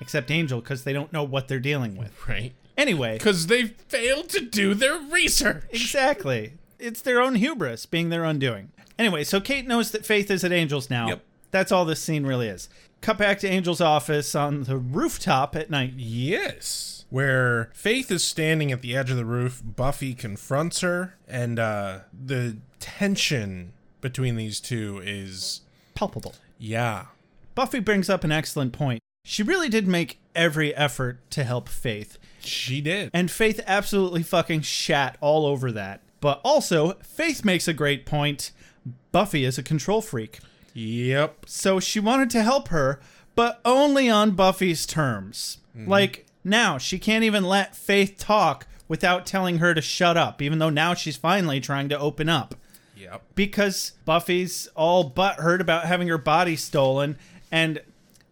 except 0.00 0.30
Angel, 0.30 0.60
because 0.60 0.84
they 0.84 0.92
don't 0.92 1.12
know 1.12 1.22
what 1.24 1.48
they're 1.48 1.58
dealing 1.60 1.96
with. 1.96 2.12
Right. 2.28 2.52
Anyway, 2.76 3.16
Because 3.18 3.46
they 3.46 3.68
failed 3.88 4.28
to 4.30 4.40
do 4.40 4.74
their 4.74 4.98
research. 4.98 5.64
exactly, 5.72 6.54
it's 6.78 7.00
their 7.00 7.20
own 7.20 7.36
hubris 7.36 7.86
being 7.86 8.08
their 8.10 8.24
undoing. 8.24 8.72
Anyway, 8.98 9.24
so 9.24 9.40
Kate 9.40 9.66
knows 9.66 9.90
that 9.92 10.04
Faith 10.04 10.30
is 10.30 10.44
at 10.44 10.52
Angel's 10.52 10.90
now. 10.90 11.08
Yep. 11.08 11.24
That's 11.52 11.70
all 11.72 11.84
this 11.84 12.00
scene 12.00 12.26
really 12.26 12.48
is. 12.48 12.68
Cut 13.04 13.18
back 13.18 13.38
to 13.40 13.48
Angel's 13.50 13.82
office 13.82 14.34
on 14.34 14.62
the 14.62 14.78
rooftop 14.78 15.54
at 15.54 15.68
night. 15.68 15.92
Yes. 15.98 17.04
Where 17.10 17.70
Faith 17.74 18.10
is 18.10 18.24
standing 18.24 18.72
at 18.72 18.80
the 18.80 18.96
edge 18.96 19.10
of 19.10 19.18
the 19.18 19.26
roof, 19.26 19.62
Buffy 19.62 20.14
confronts 20.14 20.80
her, 20.80 21.14
and 21.28 21.58
uh, 21.58 21.98
the 22.18 22.56
tension 22.80 23.74
between 24.00 24.36
these 24.36 24.58
two 24.58 25.02
is, 25.04 25.60
Palpable. 25.94 26.34
yeah. 26.58 27.08
Buffy 27.54 27.78
brings 27.78 28.08
up 28.08 28.24
an 28.24 28.32
excellent 28.32 28.72
point. 28.72 29.02
She 29.22 29.42
really 29.42 29.68
did 29.68 29.86
make 29.86 30.18
every 30.34 30.74
effort 30.74 31.18
to 31.32 31.44
help 31.44 31.68
Faith. 31.68 32.16
She 32.40 32.80
did. 32.80 33.10
And 33.12 33.30
Faith 33.30 33.60
absolutely 33.66 34.22
fucking 34.22 34.62
shat 34.62 35.18
all 35.20 35.44
over 35.44 35.70
that. 35.72 36.00
But 36.22 36.40
also, 36.42 36.94
Faith 37.02 37.44
makes 37.44 37.68
a 37.68 37.74
great 37.74 38.06
point. 38.06 38.50
Buffy 39.12 39.44
is 39.44 39.58
a 39.58 39.62
control 39.62 40.00
freak. 40.00 40.38
Yep. 40.74 41.46
So 41.46 41.80
she 41.80 42.00
wanted 42.00 42.30
to 42.30 42.42
help 42.42 42.68
her, 42.68 43.00
but 43.34 43.60
only 43.64 44.10
on 44.10 44.32
Buffy's 44.32 44.84
terms. 44.86 45.58
Mm-hmm. 45.76 45.90
Like, 45.90 46.26
now 46.44 46.78
she 46.78 46.98
can't 46.98 47.24
even 47.24 47.44
let 47.44 47.74
Faith 47.74 48.16
talk 48.18 48.66
without 48.86 49.24
telling 49.24 49.58
her 49.58 49.72
to 49.72 49.80
shut 49.80 50.16
up, 50.16 50.42
even 50.42 50.58
though 50.58 50.70
now 50.70 50.92
she's 50.92 51.16
finally 51.16 51.60
trying 51.60 51.88
to 51.88 51.98
open 51.98 52.28
up. 52.28 52.54
Yep. 52.96 53.22
Because 53.34 53.92
Buffy's 54.04 54.68
all 54.74 55.10
butthurt 55.10 55.60
about 55.60 55.86
having 55.86 56.08
her 56.08 56.18
body 56.18 56.56
stolen. 56.56 57.18
And, 57.50 57.80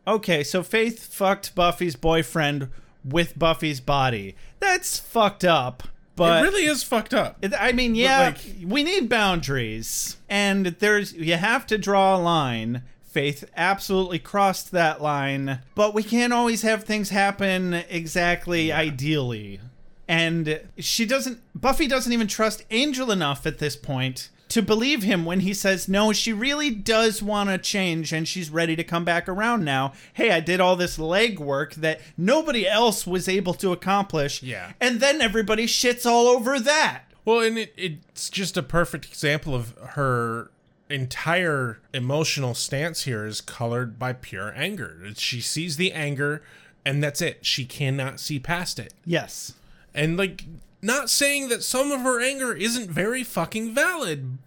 okay, 0.07 0.45
so 0.45 0.62
Faith 0.62 1.12
fucked 1.12 1.55
Buffy's 1.55 1.97
boyfriend 1.97 2.68
with 3.05 3.38
Buffy's 3.38 3.80
body. 3.80 4.36
That's 4.61 4.99
fucked 4.99 5.45
up. 5.45 5.84
But 6.14 6.40
it 6.40 6.48
really 6.48 6.64
is 6.66 6.82
fucked 6.82 7.14
up. 7.14 7.38
it- 7.42 7.54
I 7.58 7.72
mean, 7.72 7.94
yeah, 7.94 8.20
like- 8.20 8.38
we 8.64 8.82
need 8.82 9.08
boundaries, 9.08 10.16
and 10.28 10.66
there's 10.78 11.12
you 11.14 11.34
have 11.36 11.66
to 11.68 11.78
draw 11.78 12.16
a 12.16 12.18
line. 12.18 12.82
Faith 13.02 13.44
absolutely 13.56 14.18
crossed 14.18 14.72
that 14.72 15.02
line, 15.02 15.60
but 15.74 15.92
we 15.94 16.02
can't 16.02 16.32
always 16.32 16.62
have 16.62 16.84
things 16.84 17.10
happen 17.10 17.74
exactly 17.90 18.72
ideally. 18.72 19.60
And 20.08 20.60
she 20.78 21.04
doesn't 21.06 21.40
Buffy 21.54 21.86
doesn't 21.86 22.12
even 22.12 22.26
trust 22.26 22.64
Angel 22.70 23.10
enough 23.10 23.46
at 23.46 23.58
this 23.58 23.76
point 23.76 24.30
to 24.53 24.62
believe 24.62 25.03
him 25.03 25.24
when 25.24 25.40
he 25.40 25.55
says 25.55 25.88
no, 25.88 26.12
she 26.12 26.32
really 26.32 26.70
does 26.70 27.22
want 27.22 27.50
to 27.50 27.59
change 27.59 28.12
and 28.12 28.26
she's 28.28 28.50
ready 28.50 28.76
to 28.76 28.84
come 28.84 29.05
back 29.05 29.28
around 29.28 29.64
now. 29.64 29.92
Hey, 30.12 30.30
I 30.30 30.40
did 30.40 30.61
all 30.61 30.76
this 30.76 30.98
legwork 30.98 31.74
that 31.76 32.00
nobody 32.16 32.68
else 32.68 33.07
was 33.07 33.28
able 33.28 33.55
to 33.55 33.72
accomplish. 33.72 34.42
Yeah. 34.42 34.72
And 34.80 35.00
then 35.00 35.20
everybody 35.20 35.66
shits 35.66 36.07
all 36.07 36.26
over 36.26 36.61
that. 36.61 37.05
Well, 37.24 37.40
and 37.40 37.59
it, 37.59 37.72
it's 37.76 38.28
just 38.28 38.57
a 38.57 38.62
perfect 38.62 39.07
example 39.07 39.55
of 39.55 39.76
her 39.90 40.50
entire 40.90 41.78
emotional 41.94 42.55
stance 42.55 43.05
here 43.05 43.24
is 43.24 43.40
colored 43.40 43.98
by 43.98 44.12
pure 44.12 44.53
anger. 44.55 44.98
She 45.14 45.40
sees 45.40 45.76
the 45.76 45.92
anger, 45.92 46.42
and 46.84 47.03
that's 47.03 47.22
it. 47.22 47.46
She 47.46 47.64
cannot 47.64 48.20
see 48.20 48.38
past 48.38 48.78
it. 48.78 48.92
Yes. 49.07 49.55
And, 49.94 50.16
like, 50.16 50.44
not 50.82 51.08
saying 51.08 51.48
that 51.48 51.62
some 51.62 51.92
of 51.92 52.00
her 52.00 52.20
anger 52.20 52.52
isn't 52.52 52.90
very 52.90 53.22
fucking 53.24 53.74
valid, 53.74 54.38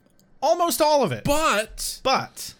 Almost 0.42 0.82
all 0.82 1.02
of 1.04 1.12
it. 1.12 1.24
but, 1.24 2.00
But 2.04 2.54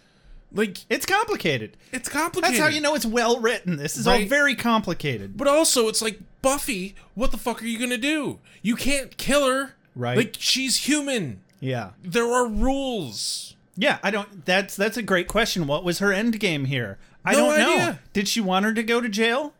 like, 0.52 0.78
it's 0.90 1.06
complicated. 1.06 1.76
it's 1.92 2.08
complicated. 2.08 2.54
That's 2.56 2.60
how 2.62 2.68
you 2.74 2.80
know 2.80 2.94
it's 2.94 3.06
well 3.06 3.38
written. 3.38 3.76
This 3.76 3.96
is 3.96 4.06
all 4.08 4.14
Right. 4.14 4.28
very 4.28 4.54
complicated. 4.56 5.36
But 5.36 5.46
also, 5.46 5.86
it's 5.88 6.02
like, 6.02 6.18
Buffy, 6.42 6.94
what 7.14 7.30
the 7.30 7.36
fuck 7.38 7.62
are 7.62 7.66
you 7.66 7.78
gonna 7.78 7.98
do? 7.98 8.38
You 8.62 8.74
can't 8.76 9.16
kill 9.16 9.46
her. 9.48 9.74
Right. 9.94 10.16
Like, 10.16 10.36
she's 10.38 10.86
human. 10.88 11.40
Yeah. 11.60 11.90
There 12.02 12.30
are 12.32 12.46
rules. 12.46 13.54
Yeah, 13.76 13.98
I 14.02 14.10
don't 14.10 14.44
that's 14.46 14.74
that's 14.74 14.96
a 14.96 15.02
great 15.02 15.28
question. 15.28 15.66
What 15.66 15.84
was 15.84 15.98
her 15.98 16.12
end 16.12 16.38
game 16.40 16.64
here? 16.64 16.98
I 17.24 17.32
No 17.32 17.38
don't 17.50 17.58
know. 17.58 17.72
idea. 17.74 18.00
Did 18.12 18.26
she 18.28 18.40
want 18.40 18.64
her 18.64 18.72
to 18.72 18.82
go 18.82 19.00
to 19.00 19.08
jail? 19.08 19.52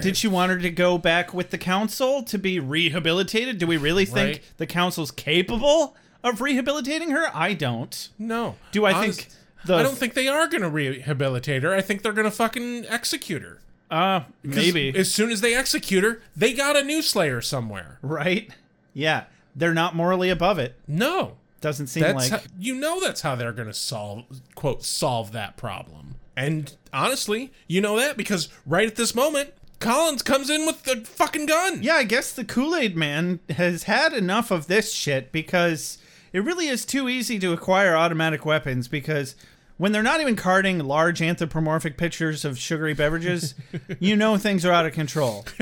Did 0.00 0.16
she 0.16 0.26
want 0.28 0.50
her 0.52 0.58
to 0.58 0.70
go 0.70 0.98
back 0.98 1.32
with 1.32 1.50
the 1.50 1.58
council 1.58 2.22
to 2.24 2.38
be 2.38 2.58
rehabilitated? 2.58 3.58
Do 3.58 3.66
we 3.66 3.76
really 3.76 4.04
think 4.04 4.28
Right. 4.28 4.42
the 4.56 4.66
council's 4.66 5.10
capable 5.10 5.96
of 6.24 6.40
rehabilitating 6.40 7.10
her? 7.10 7.26
I 7.34 7.52
don't. 7.54 8.08
No. 8.18 8.56
Do 8.72 8.84
I 8.84 8.92
Honest- 8.92 9.20
think 9.20 9.32
the 9.64 9.76
I 9.76 9.82
don't 9.82 9.96
think 9.98 10.14
they 10.14 10.28
are 10.28 10.46
gonna 10.48 10.68
rehabilitate 10.68 11.62
her. 11.62 11.74
I 11.74 11.80
think 11.82 12.02
they're 12.02 12.12
gonna 12.12 12.30
fucking 12.30 12.86
execute 12.88 13.42
her. 13.42 13.60
uh 13.90 14.20
'Cause 14.20 14.26
maybe 14.42 14.92
As 14.96 15.12
soon 15.12 15.30
as 15.30 15.40
they 15.40 15.54
execute 15.54 16.02
her, 16.02 16.20
they 16.36 16.52
got 16.52 16.74
a 16.76 16.82
new 16.82 17.00
Slayer 17.02 17.40
somewhere. 17.40 17.98
right? 18.02 18.50
Yeah, 18.92 19.24
they're 19.54 19.74
not 19.74 19.94
morally 19.94 20.28
above 20.30 20.58
it. 20.58 20.74
No. 20.88 21.36
Doesn't 21.60 21.86
seem 21.86 22.02
That's 22.02 22.30
like 22.30 22.42
how, 22.42 22.46
you 22.58 22.74
know 22.74 23.00
that's 23.00 23.20
how 23.22 23.34
they're 23.36 23.52
gonna 23.52 23.72
solve 23.74 24.24
quote 24.56 24.84
solve 24.84 25.30
that 25.32 25.56
problem. 25.56 26.16
And 26.36 26.72
honestly, 26.92 27.52
you 27.68 27.80
know 27.80 27.96
that 27.98 28.16
because 28.16 28.48
right 28.66 28.86
at 28.86 28.96
this 28.96 29.14
moment, 29.14 29.54
Collins 29.78 30.22
comes 30.22 30.48
in 30.50 30.64
with 30.66 30.84
the 30.84 31.04
fucking 31.04 31.46
gun. 31.46 31.82
Yeah, 31.82 31.94
I 31.96 32.04
guess 32.04 32.32
the 32.32 32.44
Kool 32.44 32.74
Aid 32.74 32.96
Man 32.96 33.40
has 33.50 33.84
had 33.84 34.12
enough 34.12 34.50
of 34.50 34.66
this 34.66 34.92
shit 34.92 35.32
because 35.32 35.98
it 36.32 36.40
really 36.40 36.68
is 36.68 36.84
too 36.86 37.08
easy 37.08 37.38
to 37.40 37.52
acquire 37.52 37.94
automatic 37.94 38.44
weapons 38.46 38.88
because 38.88 39.36
when 39.76 39.92
they're 39.92 40.02
not 40.02 40.20
even 40.22 40.34
carting 40.36 40.78
large 40.78 41.20
anthropomorphic 41.20 41.98
pictures 41.98 42.44
of 42.44 42.58
sugary 42.58 42.94
beverages, 42.94 43.54
you 44.00 44.16
know 44.16 44.38
things 44.38 44.64
are 44.64 44.72
out 44.72 44.86
of 44.86 44.92
control. 44.92 45.44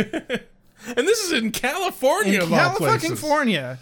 And 0.87 1.09
this 1.09 1.25
is 1.25 1.33
in 1.33 1.51
California 1.51 2.35
In 2.35 2.43
of 2.43 2.53
all. 2.53 2.77
California. 2.77 3.79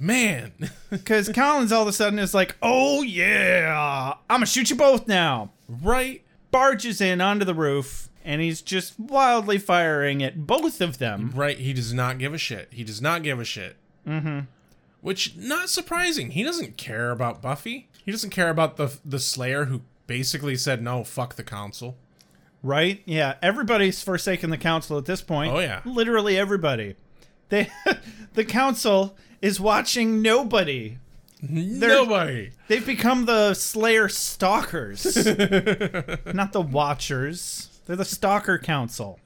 Man. 0.00 0.50
Because 0.90 1.28
Collins 1.28 1.70
all 1.70 1.82
of 1.82 1.88
a 1.88 1.92
sudden 1.92 2.18
is 2.18 2.34
like, 2.34 2.56
oh 2.60 3.02
yeah, 3.02 4.14
I'm 4.28 4.36
gonna 4.38 4.46
shoot 4.46 4.68
you 4.68 4.74
both 4.74 5.06
now. 5.06 5.50
right? 5.68 6.22
Barges 6.50 7.00
in 7.00 7.20
onto 7.20 7.44
the 7.44 7.54
roof 7.54 8.08
and 8.24 8.40
he's 8.40 8.62
just 8.62 8.98
wildly 8.98 9.58
firing 9.58 10.22
at 10.22 10.46
both 10.46 10.80
of 10.80 10.98
them. 10.98 11.32
Right, 11.34 11.58
he 11.58 11.72
does 11.72 11.92
not 11.92 12.18
give 12.18 12.34
a 12.34 12.38
shit. 12.38 12.68
He 12.70 12.84
does 12.84 13.00
not 13.00 13.22
give 13.22 13.40
a 13.40 13.44
shit. 13.44 13.76
Mm-hmm. 14.06 14.40
Which 15.00 15.36
not 15.36 15.68
surprising. 15.68 16.30
He 16.30 16.42
doesn't 16.42 16.76
care 16.76 17.10
about 17.10 17.42
Buffy. 17.42 17.88
He 18.04 18.12
doesn't 18.12 18.30
care 18.30 18.50
about 18.50 18.76
the 18.76 18.98
the 19.04 19.18
Slayer 19.18 19.66
who 19.66 19.82
basically 20.06 20.56
said 20.56 20.82
no, 20.82 21.04
fuck 21.04 21.34
the 21.36 21.44
council. 21.44 21.96
Right? 22.62 23.02
Yeah. 23.04 23.34
Everybody's 23.42 24.02
forsaken 24.02 24.50
the 24.50 24.58
council 24.58 24.96
at 24.98 25.04
this 25.04 25.20
point. 25.20 25.52
Oh, 25.52 25.58
yeah. 25.58 25.80
Literally 25.84 26.38
everybody. 26.38 26.94
They 27.48 27.68
the 28.34 28.44
council 28.44 29.16
is 29.40 29.60
watching 29.60 30.22
nobody. 30.22 30.98
Nobody. 31.42 32.52
They've 32.68 32.86
become 32.86 33.24
the 33.24 33.54
Slayer 33.54 34.08
stalkers. 34.08 35.04
Not 35.26 36.52
the 36.52 36.60
watchers. 36.60 37.71
They're 37.86 37.96
the 37.96 38.04
stalker 38.04 38.58
council. 38.58 39.18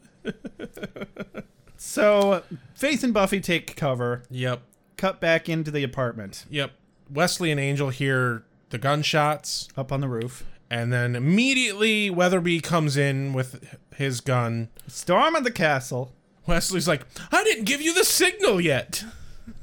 so 1.77 2.43
Faith 2.75 3.05
and 3.05 3.13
Buffy 3.15 3.41
take 3.41 3.77
cover, 3.77 4.23
Yep. 4.31 4.63
cut 4.97 5.21
back 5.21 5.49
into 5.49 5.71
the 5.71 5.83
apartment 5.85 6.45
Yep. 6.51 6.73
Wesley 7.11 7.51
and 7.51 7.61
Angel 7.61 7.91
hear 7.91 8.45
the 8.71 8.79
gunshots, 8.79 9.69
up 9.77 9.93
on 9.93 10.01
the 10.01 10.09
roof. 10.09 10.45
and 10.69 10.93
then 10.93 11.15
immediately 11.15 12.11
Weatherby 12.11 12.61
comes 12.61 12.97
in 12.97 13.33
with 13.33 13.77
his 13.95 14.21
gun. 14.21 14.69
Storm 14.89 15.37
at 15.37 15.45
the 15.45 15.53
castle, 15.53 16.13
Wesley's 16.47 16.89
like, 16.89 17.07
I 17.31 17.45
didn't 17.45 17.65
give 17.65 17.81
you 17.81 17.95
the 17.95 18.05
signal 18.05 18.61
yet. 18.61 19.05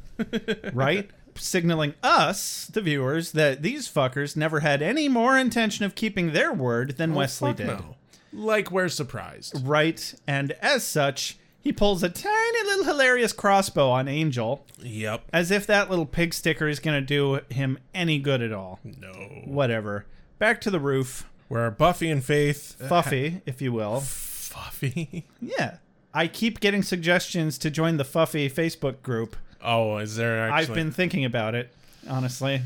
right? 0.74 1.10
Signaling 1.36 1.96
us, 2.04 2.68
the 2.68 2.82
viewers, 2.82 3.32
that 3.34 3.62
these 3.64 3.89
fuckers 3.89 4.38
never 4.38 4.60
had 4.62 4.82
any 4.82 5.10
more 5.10 5.38
intention 5.38 5.84
of 5.84 5.96
keeping 5.96 6.32
their 6.32 6.54
word 6.54 6.96
than 6.98 7.12
oh, 7.14 7.18
Wesley 7.18 7.50
Oh, 7.50 7.54
Fuck 7.54 7.58
did. 7.58 7.68
no. 7.68 7.96
Like 8.34 8.72
we're 8.72 8.90
surprised. 8.90 9.66
Right, 9.66 10.14
and 10.28 10.52
as 10.54 10.84
such, 10.84 11.38
He 11.62 11.72
pulls 11.72 12.04
a 12.04 12.10
tiny 12.10 12.64
little 12.66 12.84
hilarious 12.86 13.32
crossbow 13.32 13.90
on 13.90 14.08
Angel, 14.10 14.66
Yep. 14.82 15.24
as 15.32 15.50
if 15.52 15.66
that 15.68 15.90
little 15.90 16.06
pig 16.06 16.34
sticker 16.34 16.68
is 16.68 16.80
going 16.82 17.00
to 17.00 17.06
do 17.06 17.40
him 17.54 17.78
any 17.94 18.20
good 18.20 18.42
at 18.42 18.52
all. 18.52 18.80
No. 18.84 19.12
Whatever. 19.46 20.06
Back 20.40 20.60
to 20.62 20.70
the 20.72 20.80
roof. 20.82 21.30
Where 21.48 21.72
Buffy 21.72 22.10
and 22.10 22.22
Faith. 22.24 22.76
Uh, 22.82 22.88
Fuffy, 22.90 23.42
if 23.46 23.62
you 23.62 23.72
will. 23.72 24.02
Fuffy. 24.02 25.24
Yeah. 25.42 25.78
I 26.14 26.28
keep 26.28 26.60
getting 26.60 26.84
suggestions 26.84 27.58
to 27.60 27.72
join 27.72 27.96
the 27.98 28.04
Fuffy 28.04 28.52
Facebook 28.52 29.02
group. 29.02 29.36
Oh, 29.64 29.98
is 29.98 30.16
there 30.18 30.40
actually? 30.50 30.68
I've 30.70 30.74
been 30.76 30.92
thinking 30.92 31.24
about 31.26 31.56
it, 31.56 31.72
honestly. 32.10 32.62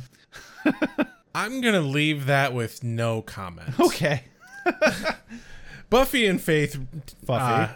I'm 1.36 1.62
gonna 1.62 1.82
leave 1.82 2.26
that 2.26 2.54
with 2.54 2.84
no 2.84 3.22
comment. 3.22 3.80
Okay. 3.80 4.24
Buffy 5.90 6.26
and 6.26 6.42
Faith. 6.42 6.80
Fuffy. 7.26 7.70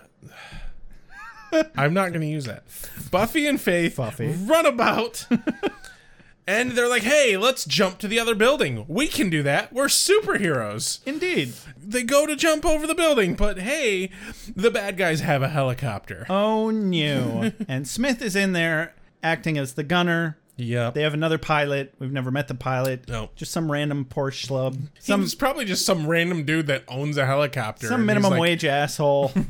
uh, 1.54 1.64
I'm 1.76 1.94
not 1.94 2.14
gonna 2.14 2.26
use 2.26 2.46
that. 2.46 2.64
Buffy 3.12 3.48
and 3.48 3.60
Faith 3.60 3.96
Fuffy. 3.96 4.34
run 4.48 4.66
about. 4.66 5.28
And 6.48 6.72
they're 6.72 6.90
like, 6.90 7.04
hey, 7.04 7.38
let's 7.38 7.66
jump 7.66 8.00
to 8.00 8.08
the 8.08 8.20
other 8.20 8.36
building. 8.36 8.84
We 8.88 9.08
can 9.08 9.30
do 9.30 9.44
that. 9.44 9.72
We're 9.72 9.86
superheroes. 9.86 11.00
Indeed. 11.06 11.54
They 11.78 12.04
go 12.04 12.26
to 12.26 12.36
jump 12.36 12.66
over 12.66 12.88
the 12.88 12.96
building, 12.96 13.36
but 13.36 13.60
hey, 13.60 14.10
the 14.54 14.72
bad 14.72 14.98
guys 14.98 15.22
have 15.22 15.44
a 15.44 15.50
helicopter. 15.50 16.26
Oh 16.30 16.70
no. 16.70 17.52
and 17.68 17.88
Smith 17.88 18.22
is 18.22 18.36
in 18.36 18.54
there 18.54 18.96
acting 19.24 19.58
as 19.58 19.76
the 19.76 19.84
gunner. 19.84 20.38
Yep. 20.62 20.94
They 20.94 21.02
have 21.02 21.14
another 21.14 21.38
pilot. 21.38 21.94
We've 22.00 22.12
never 22.12 22.30
met 22.32 22.48
the 22.48 22.56
pilot. 22.56 23.08
No. 23.10 23.30
Just 23.36 23.52
some 23.52 23.72
random 23.72 24.06
Porsche 24.06 24.48
schlub. 24.48 24.78
Some, 25.00 25.26
Some 25.28 25.38
probably 25.40 25.66
just 25.66 25.86
some 25.86 26.06
random 26.08 26.44
dude 26.46 26.68
that 26.68 26.84
owns 26.88 27.18
a 27.18 27.26
helicopter. 27.26 27.88
some 27.88 28.02
and 28.02 28.04
he's 28.04 28.08
minimum 28.08 28.32
like, 28.32 28.42
wage 28.42 28.66
asshole. 28.66 29.32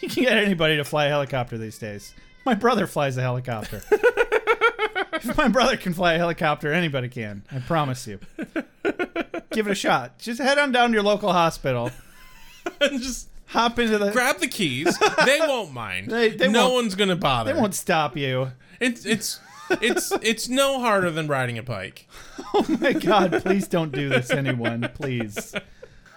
You 0.00 0.08
can 0.08 0.22
get 0.22 0.36
anybody 0.38 0.76
to 0.76 0.84
fly 0.84 1.06
a 1.06 1.08
helicopter 1.08 1.58
these 1.58 1.76
days. 1.76 2.14
My 2.46 2.54
brother 2.54 2.86
flies 2.86 3.16
a 3.16 3.20
helicopter. 3.20 3.82
if 3.90 5.36
my 5.36 5.48
brother 5.48 5.76
can 5.76 5.92
fly 5.92 6.14
a 6.14 6.18
helicopter, 6.18 6.72
anybody 6.72 7.08
can. 7.08 7.42
I 7.50 7.58
promise 7.58 8.06
you. 8.06 8.20
Give 9.50 9.66
it 9.66 9.72
a 9.72 9.74
shot. 9.74 10.18
Just 10.20 10.40
head 10.40 10.56
on 10.56 10.70
down 10.70 10.90
to 10.90 10.94
your 10.94 11.02
local 11.02 11.32
hospital. 11.32 11.90
And 12.80 13.02
just 13.02 13.28
Hop 13.46 13.78
into 13.80 13.98
the. 13.98 14.12
grab 14.12 14.38
the 14.38 14.46
keys. 14.46 14.96
they 15.24 15.40
won't 15.40 15.72
mind. 15.72 16.10
They- 16.12 16.28
they 16.30 16.48
no 16.48 16.64
won't- 16.66 16.74
one's 16.74 16.94
gonna 16.94 17.16
bother. 17.16 17.52
They 17.52 17.58
won't 17.60 17.74
stop 17.74 18.16
you. 18.16 18.52
It's 18.78 19.04
it's 19.04 19.40
it's 19.70 20.12
it's 20.22 20.48
no 20.48 20.80
harder 20.80 21.10
than 21.10 21.26
riding 21.28 21.58
a 21.58 21.62
bike. 21.62 22.06
Oh 22.54 22.64
my 22.80 22.94
god, 22.94 23.42
please 23.42 23.68
don't 23.68 23.92
do 23.92 24.08
this, 24.08 24.30
anyone. 24.30 24.88
Please. 24.94 25.54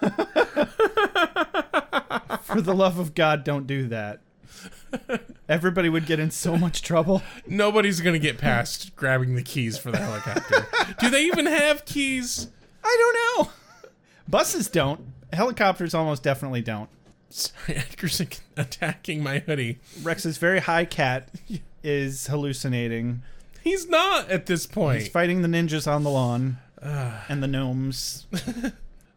For 2.42 2.60
the 2.60 2.74
love 2.74 2.98
of 2.98 3.14
God, 3.14 3.44
don't 3.44 3.66
do 3.66 3.86
that. 3.88 4.20
Everybody 5.48 5.88
would 5.88 6.06
get 6.06 6.18
in 6.20 6.30
so 6.30 6.56
much 6.56 6.80
trouble. 6.82 7.22
Nobody's 7.46 8.00
gonna 8.00 8.18
get 8.18 8.38
past 8.38 8.96
grabbing 8.96 9.34
the 9.34 9.42
keys 9.42 9.76
for 9.78 9.90
the 9.90 9.98
helicopter. 9.98 10.66
Do 11.00 11.10
they 11.10 11.24
even 11.24 11.46
have 11.46 11.84
keys? 11.84 12.48
I 12.82 12.96
don't 12.98 13.46
know. 13.46 13.52
Buses 14.28 14.68
don't. 14.68 15.12
Helicopters 15.32 15.94
almost 15.94 16.22
definitely 16.22 16.62
don't. 16.62 16.88
Sorry, 17.28 17.76
Edgar's 17.76 18.20
attacking 18.56 19.22
my 19.22 19.38
hoodie. 19.40 19.78
Rex's 20.02 20.38
very 20.38 20.60
high 20.60 20.84
cat 20.84 21.28
is 21.82 22.26
hallucinating. 22.26 23.22
He's 23.62 23.88
not 23.88 24.28
at 24.30 24.46
this 24.46 24.66
point. 24.66 25.02
He's 25.02 25.08
fighting 25.08 25.42
the 25.42 25.48
ninjas 25.48 25.90
on 25.90 26.02
the 26.02 26.10
lawn 26.10 26.58
and 26.82 27.42
the 27.42 27.46
gnomes. 27.48 28.26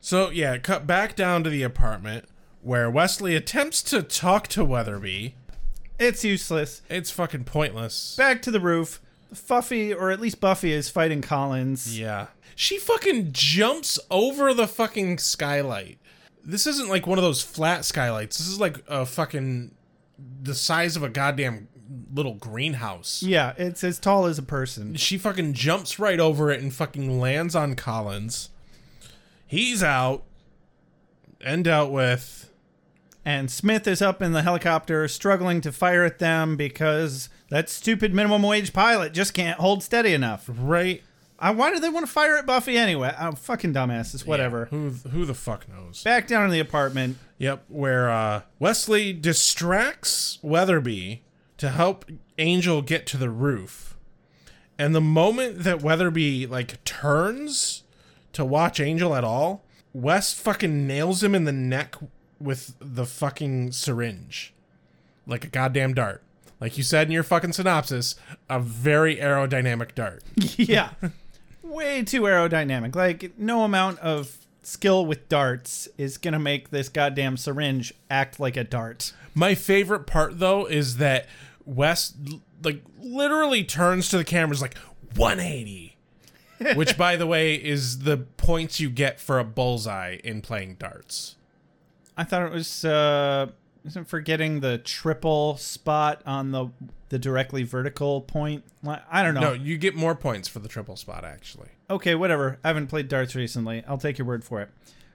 So 0.05 0.29
yeah, 0.29 0.59
cut 0.59 0.85
back 0.85 1.15
down 1.15 1.43
to 1.45 1.49
the 1.49 1.63
apartment 1.63 2.25
where 2.61 2.91
Wesley 2.91 3.35
attempts 3.35 3.81
to 3.81 4.03
talk 4.03 4.47
to 4.49 4.63
Weatherby. 4.63 5.33
It's 5.97 6.23
useless. 6.23 6.83
It's 6.91 7.09
fucking 7.09 7.45
pointless. 7.45 8.15
Back 8.15 8.43
to 8.43 8.51
the 8.51 8.59
roof. 8.59 9.01
Fuffy, 9.33 9.91
or 9.91 10.11
at 10.11 10.19
least 10.19 10.39
Buffy, 10.39 10.73
is 10.73 10.89
fighting 10.89 11.23
Collins. 11.23 11.99
Yeah. 11.99 12.27
She 12.55 12.77
fucking 12.77 13.31
jumps 13.31 13.97
over 14.11 14.53
the 14.53 14.67
fucking 14.67 15.17
skylight. 15.17 15.97
This 16.43 16.67
isn't 16.67 16.87
like 16.87 17.07
one 17.07 17.17
of 17.17 17.23
those 17.23 17.41
flat 17.41 17.83
skylights. 17.83 18.37
This 18.37 18.47
is 18.47 18.59
like 18.59 18.83
a 18.87 19.07
fucking 19.07 19.73
the 20.43 20.53
size 20.53 20.95
of 20.95 21.01
a 21.01 21.09
goddamn 21.09 21.67
little 22.13 22.35
greenhouse. 22.35 23.21
Yeah, 23.23 23.53
it's 23.57 23.83
as 23.83 23.99
tall 23.99 24.25
as 24.25 24.37
a 24.37 24.43
person. 24.43 24.95
She 24.95 25.17
fucking 25.17 25.53
jumps 25.53 25.99
right 25.99 26.19
over 26.19 26.51
it 26.51 26.61
and 26.61 26.73
fucking 26.73 27.19
lands 27.19 27.55
on 27.55 27.75
Collins. 27.75 28.49
He's 29.45 29.83
out 29.83 30.23
and 31.41 31.63
dealt 31.63 31.91
with. 31.91 32.51
And 33.23 33.49
Smith 33.49 33.87
is 33.87 34.01
up 34.01 34.21
in 34.21 34.33
the 34.33 34.43
helicopter 34.43 35.07
struggling 35.07 35.61
to 35.61 35.71
fire 35.71 36.03
at 36.03 36.19
them 36.19 36.55
because 36.55 37.29
that 37.49 37.69
stupid 37.69 38.13
minimum 38.13 38.43
wage 38.43 38.71
pilot 38.71 39.13
just 39.13 39.33
can't 39.33 39.59
hold 39.59 39.81
steady 39.81 40.13
enough. 40.13 40.47
Right. 40.47 41.01
I, 41.39 41.51
why 41.51 41.73
do 41.73 41.79
they 41.79 41.89
want 41.89 42.05
to 42.05 42.11
fire 42.11 42.37
at 42.37 42.45
Buffy 42.45 42.77
anyway? 42.77 43.13
Oh, 43.19 43.33
fucking 43.33 43.73
dumbasses. 43.73 44.25
Whatever. 44.25 44.65
Who 44.65 44.89
who 44.89 45.25
the 45.25 45.33
fuck 45.33 45.67
knows? 45.67 46.03
Back 46.03 46.27
down 46.27 46.45
in 46.45 46.51
the 46.51 46.59
apartment. 46.59 47.17
Yep, 47.39 47.65
where 47.67 48.09
uh, 48.09 48.43
Wesley 48.59 49.11
distracts 49.11 50.39
Weatherby 50.41 51.23
to 51.65 51.71
help 51.71 52.05
Angel 52.37 52.83
get 52.83 53.07
to 53.07 53.17
the 53.17 53.31
roof. 53.31 53.97
And 54.77 54.93
the 54.93 55.01
moment 55.01 55.63
that 55.63 55.81
Weatherby 55.81 56.45
like 56.45 56.83
turns 56.83 57.81
to 58.33 58.45
watch 58.45 58.79
Angel 58.79 59.15
at 59.15 59.23
all, 59.23 59.65
Wes 59.91 60.31
fucking 60.33 60.85
nails 60.85 61.23
him 61.23 61.33
in 61.33 61.45
the 61.45 61.51
neck 61.51 61.95
with 62.39 62.75
the 62.79 63.07
fucking 63.07 63.71
syringe. 63.71 64.53
Like 65.25 65.43
a 65.43 65.47
goddamn 65.47 65.95
dart. 65.95 66.21
Like 66.59 66.77
you 66.77 66.83
said 66.83 67.07
in 67.07 67.13
your 67.13 67.23
fucking 67.23 67.53
synopsis, 67.53 68.15
a 68.47 68.59
very 68.59 69.15
aerodynamic 69.15 69.95
dart. 69.95 70.21
yeah. 70.57 70.91
Way 71.63 72.03
too 72.03 72.21
aerodynamic. 72.21 72.95
Like, 72.95 73.37
no 73.39 73.63
amount 73.63 73.97
of 73.99 74.45
skill 74.61 75.05
with 75.05 75.27
darts 75.29 75.87
is 75.97 76.17
going 76.19 76.33
to 76.33 76.39
make 76.39 76.69
this 76.69 76.89
goddamn 76.89 77.37
syringe 77.37 77.91
act 78.09 78.39
like 78.39 78.55
a 78.55 78.63
dart. 78.63 79.13
My 79.33 79.55
favorite 79.55 80.07
part 80.07 80.39
though 80.39 80.65
is 80.65 80.97
that 80.97 81.27
Wes 81.65 82.13
l- 82.31 82.41
like 82.63 82.81
literally 82.99 83.63
turns 83.63 84.09
to 84.09 84.17
the 84.17 84.23
cameras 84.23 84.61
like 84.61 84.77
180. 85.15 85.97
Which 86.75 86.97
by 86.97 87.15
the 87.17 87.27
way 87.27 87.55
is 87.55 87.99
the 87.99 88.17
points 88.17 88.79
you 88.79 88.89
get 88.89 89.19
for 89.19 89.39
a 89.39 89.43
bullseye 89.43 90.17
in 90.23 90.41
playing 90.41 90.75
darts. 90.75 91.35
I 92.17 92.23
thought 92.23 92.43
it 92.43 92.51
was, 92.51 92.85
uh, 92.85 93.47
isn't 93.85 94.05
forgetting 94.07 94.61
the 94.61 94.77
triple 94.77 95.57
spot 95.57 96.21
on 96.25 96.51
the 96.51 96.69
the 97.09 97.19
directly 97.19 97.63
vertical 97.63 98.21
point? 98.21 98.63
I 99.11 99.21
don't 99.21 99.35
know. 99.35 99.41
No, 99.41 99.53
you 99.53 99.77
get 99.77 99.95
more 99.95 100.15
points 100.15 100.47
for 100.47 100.59
the 100.59 100.67
triple 100.67 100.95
spot 100.95 101.23
actually. 101.23 101.69
Okay, 101.89 102.15
whatever. 102.15 102.57
I 102.63 102.69
haven't 102.69 102.87
played 102.87 103.07
darts 103.09 103.35
recently. 103.35 103.83
I'll 103.87 103.97
take 103.97 104.17
your 104.17 104.25
word 104.25 104.43
for 104.43 104.61
it. 104.61 104.69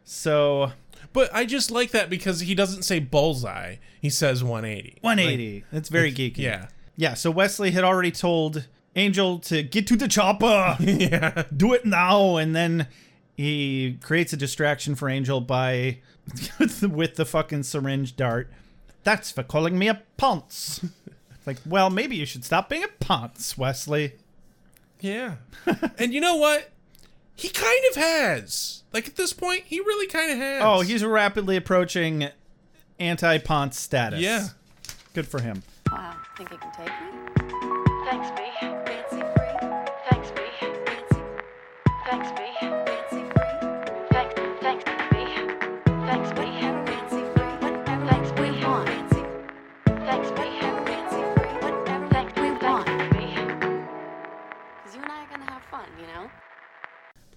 So, 0.05 0.72
But 1.12 1.30
I 1.34 1.44
just 1.44 1.70
like 1.70 1.90
that 1.90 2.09
because 2.11 2.40
he 2.40 2.55
doesn't 2.55 2.82
say 2.82 3.01
bullseye. 3.01 3.76
He 4.01 4.11
says 4.11 4.42
180. 4.44 4.98
180. 5.01 5.64
That's 5.72 5.88
very 5.88 6.12
geeky. 6.12 6.38
Yeah. 6.38 6.68
Yeah, 6.96 7.14
so 7.14 7.30
Wesley 7.30 7.70
had 7.70 7.84
already 7.84 8.11
told 8.11 8.68
Angel 8.94 9.38
to 9.40 9.62
get 9.62 9.86
to 9.86 9.96
the 9.96 10.09
chopper. 10.09 10.76
yeah. 10.80 11.45
Do 11.57 11.72
it 11.72 11.84
now. 11.87 12.37
And 12.37 12.54
then 12.54 12.88
he 13.37 13.99
creates 14.03 14.33
a 14.33 14.37
distraction 14.37 14.95
for 14.95 15.08
Angel 15.08 15.41
by 15.41 15.99
with 16.58 17.16
the 17.16 17.24
fucking 17.24 17.62
syringe 17.62 18.16
dart. 18.16 18.50
That's 19.03 19.30
for 19.30 19.42
calling 19.42 19.79
me 19.79 19.88
a 19.88 20.03
ponce. 20.16 20.84
like, 21.46 21.57
well, 21.64 21.88
maybe 21.88 22.16
you 22.16 22.26
should 22.26 22.45
stop 22.45 22.68
being 22.68 22.84
a 22.84 22.88
ponce, 22.88 23.57
Wesley. 23.57 24.14
Yeah. 25.00 25.37
and 25.99 26.12
you 26.12 26.20
know 26.20 26.37
what? 26.37 26.70
He 27.34 27.48
kind 27.48 27.84
of 27.90 27.96
has. 27.96 28.82
Like 28.92 29.08
at 29.08 29.16
this 29.16 29.32
point, 29.32 29.64
he 29.66 29.80
really 29.80 30.07
kind 30.07 30.32
of 30.32 30.38
has. 30.38 30.62
Oh, 30.64 30.80
he's 30.80 31.04
rapidly 31.04 31.57
approaching 31.57 32.28
anti 32.98 33.38
ponce 33.38 33.78
status. 33.78 34.20
Yeah. 34.20 34.48
Good 35.14 35.26
for 35.26 35.40
him. 35.40 35.62
Wow, 35.90 36.14
think 36.36 36.50
you 36.50 36.58
can 36.58 36.72
take 36.72 36.86
me? 36.86 37.11
Thanks, 38.08 38.30
B. 38.30 38.42
Fancy 38.61 39.20
free. 39.36 39.57
Thanks, 40.08 40.30
B. 40.30 40.40
Fancy. 40.86 41.22
Thanks, 42.08 42.30
B. 42.32 42.49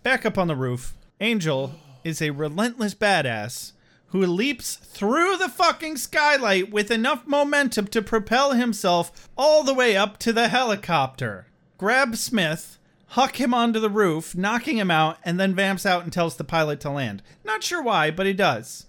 Back 0.03 0.25
up 0.25 0.37
on 0.37 0.47
the 0.47 0.55
roof, 0.55 0.97
Angel 1.21 1.75
is 2.03 2.21
a 2.21 2.31
relentless 2.31 2.93
badass 2.93 3.71
who 4.07 4.25
leaps 4.25 4.75
through 4.75 5.37
the 5.37 5.47
fucking 5.47 5.95
skylight 5.95 6.69
with 6.69 6.91
enough 6.91 7.25
momentum 7.25 7.87
to 7.87 8.01
propel 8.01 8.51
himself 8.51 9.29
all 9.37 9.63
the 9.63 9.73
way 9.73 9.95
up 9.95 10.17
to 10.19 10.33
the 10.33 10.49
helicopter. 10.49 11.47
Grabs 11.77 12.19
Smith, 12.19 12.77
huck 13.07 13.39
him 13.39 13.53
onto 13.53 13.79
the 13.79 13.89
roof, 13.89 14.35
knocking 14.35 14.77
him 14.77 14.91
out, 14.91 15.19
and 15.23 15.39
then 15.39 15.55
vamps 15.55 15.85
out 15.85 16.03
and 16.03 16.11
tells 16.11 16.35
the 16.35 16.43
pilot 16.43 16.81
to 16.81 16.89
land. 16.89 17.23
Not 17.45 17.63
sure 17.63 17.81
why, 17.81 18.11
but 18.11 18.25
he 18.25 18.33
does. 18.33 18.87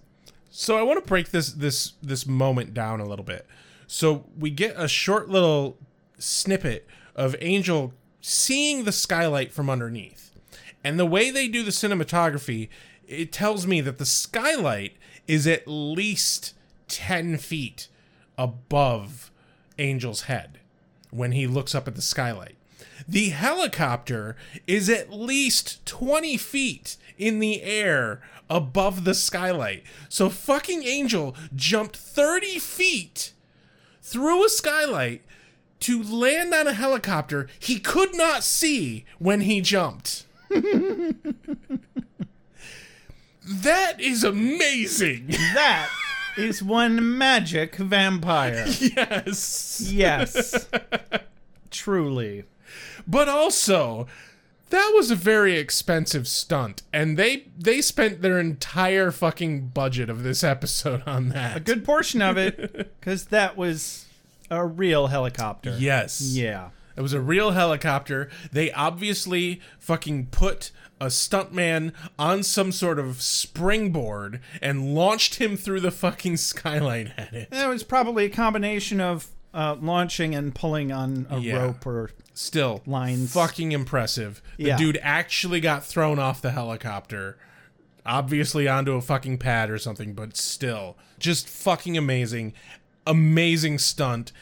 So 0.50 0.76
I 0.76 0.82
want 0.82 1.02
to 1.02 1.08
break 1.08 1.30
this 1.30 1.52
this 1.52 1.92
this 2.02 2.26
moment 2.26 2.74
down 2.74 3.00
a 3.00 3.06
little 3.06 3.24
bit. 3.24 3.46
So 3.86 4.24
we 4.36 4.50
get 4.50 4.74
a 4.76 4.88
short 4.88 5.28
little 5.28 5.78
snippet 6.18 6.88
of 7.14 7.36
Angel 7.40 7.94
seeing 8.20 8.82
the 8.82 8.92
skylight 8.92 9.52
from 9.52 9.70
underneath. 9.70 10.23
And 10.84 10.98
the 10.98 11.06
way 11.06 11.30
they 11.30 11.48
do 11.48 11.62
the 11.62 11.70
cinematography, 11.70 12.68
it 13.08 13.32
tells 13.32 13.66
me 13.66 13.80
that 13.80 13.98
the 13.98 14.06
skylight 14.06 14.96
is 15.26 15.46
at 15.46 15.66
least 15.66 16.54
10 16.88 17.38
feet 17.38 17.88
above 18.36 19.30
Angel's 19.78 20.22
head 20.22 20.58
when 21.10 21.32
he 21.32 21.46
looks 21.46 21.74
up 21.74 21.88
at 21.88 21.94
the 21.94 22.02
skylight. 22.02 22.56
The 23.08 23.30
helicopter 23.30 24.36
is 24.66 24.88
at 24.88 25.12
least 25.12 25.84
20 25.86 26.36
feet 26.36 26.96
in 27.18 27.38
the 27.38 27.62
air 27.62 28.20
above 28.50 29.04
the 29.04 29.14
skylight. 29.14 29.84
So 30.08 30.28
fucking 30.28 30.84
Angel 30.84 31.34
jumped 31.54 31.96
30 31.96 32.58
feet 32.58 33.32
through 34.02 34.44
a 34.44 34.48
skylight 34.48 35.22
to 35.80 36.02
land 36.02 36.54
on 36.54 36.66
a 36.66 36.72
helicopter 36.72 37.48
he 37.58 37.78
could 37.78 38.14
not 38.14 38.42
see 38.42 39.04
when 39.18 39.42
he 39.42 39.60
jumped. 39.60 40.24
that 43.46 44.00
is 44.00 44.24
amazing. 44.24 45.26
That 45.28 45.88
is 46.36 46.62
one 46.62 47.16
magic 47.18 47.76
vampire. 47.76 48.64
Yes. 48.66 49.90
Yes. 49.92 50.68
Truly. 51.70 52.44
But 53.06 53.28
also, 53.28 54.06
that 54.70 54.92
was 54.94 55.10
a 55.10 55.16
very 55.16 55.58
expensive 55.58 56.26
stunt 56.26 56.82
and 56.92 57.16
they 57.16 57.46
they 57.56 57.82
spent 57.82 58.22
their 58.22 58.40
entire 58.40 59.10
fucking 59.10 59.68
budget 59.68 60.08
of 60.08 60.22
this 60.22 60.42
episode 60.42 61.02
on 61.06 61.28
that. 61.30 61.56
A 61.56 61.60
good 61.60 61.84
portion 61.84 62.22
of 62.22 62.36
it, 62.36 62.98
because 63.00 63.26
that 63.26 63.56
was 63.56 64.06
a 64.50 64.64
real 64.66 65.08
helicopter. 65.08 65.76
Yes. 65.78 66.20
Yeah. 66.20 66.70
It 66.96 67.00
was 67.00 67.12
a 67.12 67.20
real 67.20 67.50
helicopter. 67.52 68.28
They 68.52 68.70
obviously 68.72 69.60
fucking 69.78 70.26
put 70.26 70.70
a 71.00 71.06
stuntman 71.06 71.92
on 72.18 72.42
some 72.42 72.70
sort 72.72 72.98
of 72.98 73.20
springboard 73.20 74.40
and 74.62 74.94
launched 74.94 75.36
him 75.36 75.56
through 75.56 75.80
the 75.80 75.90
fucking 75.90 76.36
skyline 76.36 77.12
at 77.16 77.32
it. 77.34 77.48
It 77.50 77.68
was 77.68 77.82
probably 77.82 78.26
a 78.26 78.30
combination 78.30 79.00
of 79.00 79.28
uh, 79.52 79.76
launching 79.80 80.34
and 80.34 80.52
pulling 80.54 80.90
on 80.92 81.26
a 81.30 81.38
Yeah. 81.38 81.56
rope 81.62 81.86
or 81.86 82.10
Still, 82.32 82.82
lines. 82.86 83.32
fucking 83.32 83.70
impressive. 83.72 84.42
The 84.56 84.64
Yeah. 84.64 84.76
dude 84.76 84.98
actually 85.02 85.60
got 85.60 85.84
thrown 85.84 86.18
off 86.18 86.42
the 86.42 86.50
helicopter. 86.50 87.38
Obviously 88.06 88.66
onto 88.68 88.92
a 88.94 89.00
fucking 89.00 89.38
pad 89.38 89.70
or 89.70 89.78
something, 89.78 90.12
but 90.12 90.36
still. 90.36 90.96
Just 91.18 91.48
fucking 91.48 91.96
amazing. 91.96 92.52
Amazing 93.06 93.78
stunt. 93.78 94.32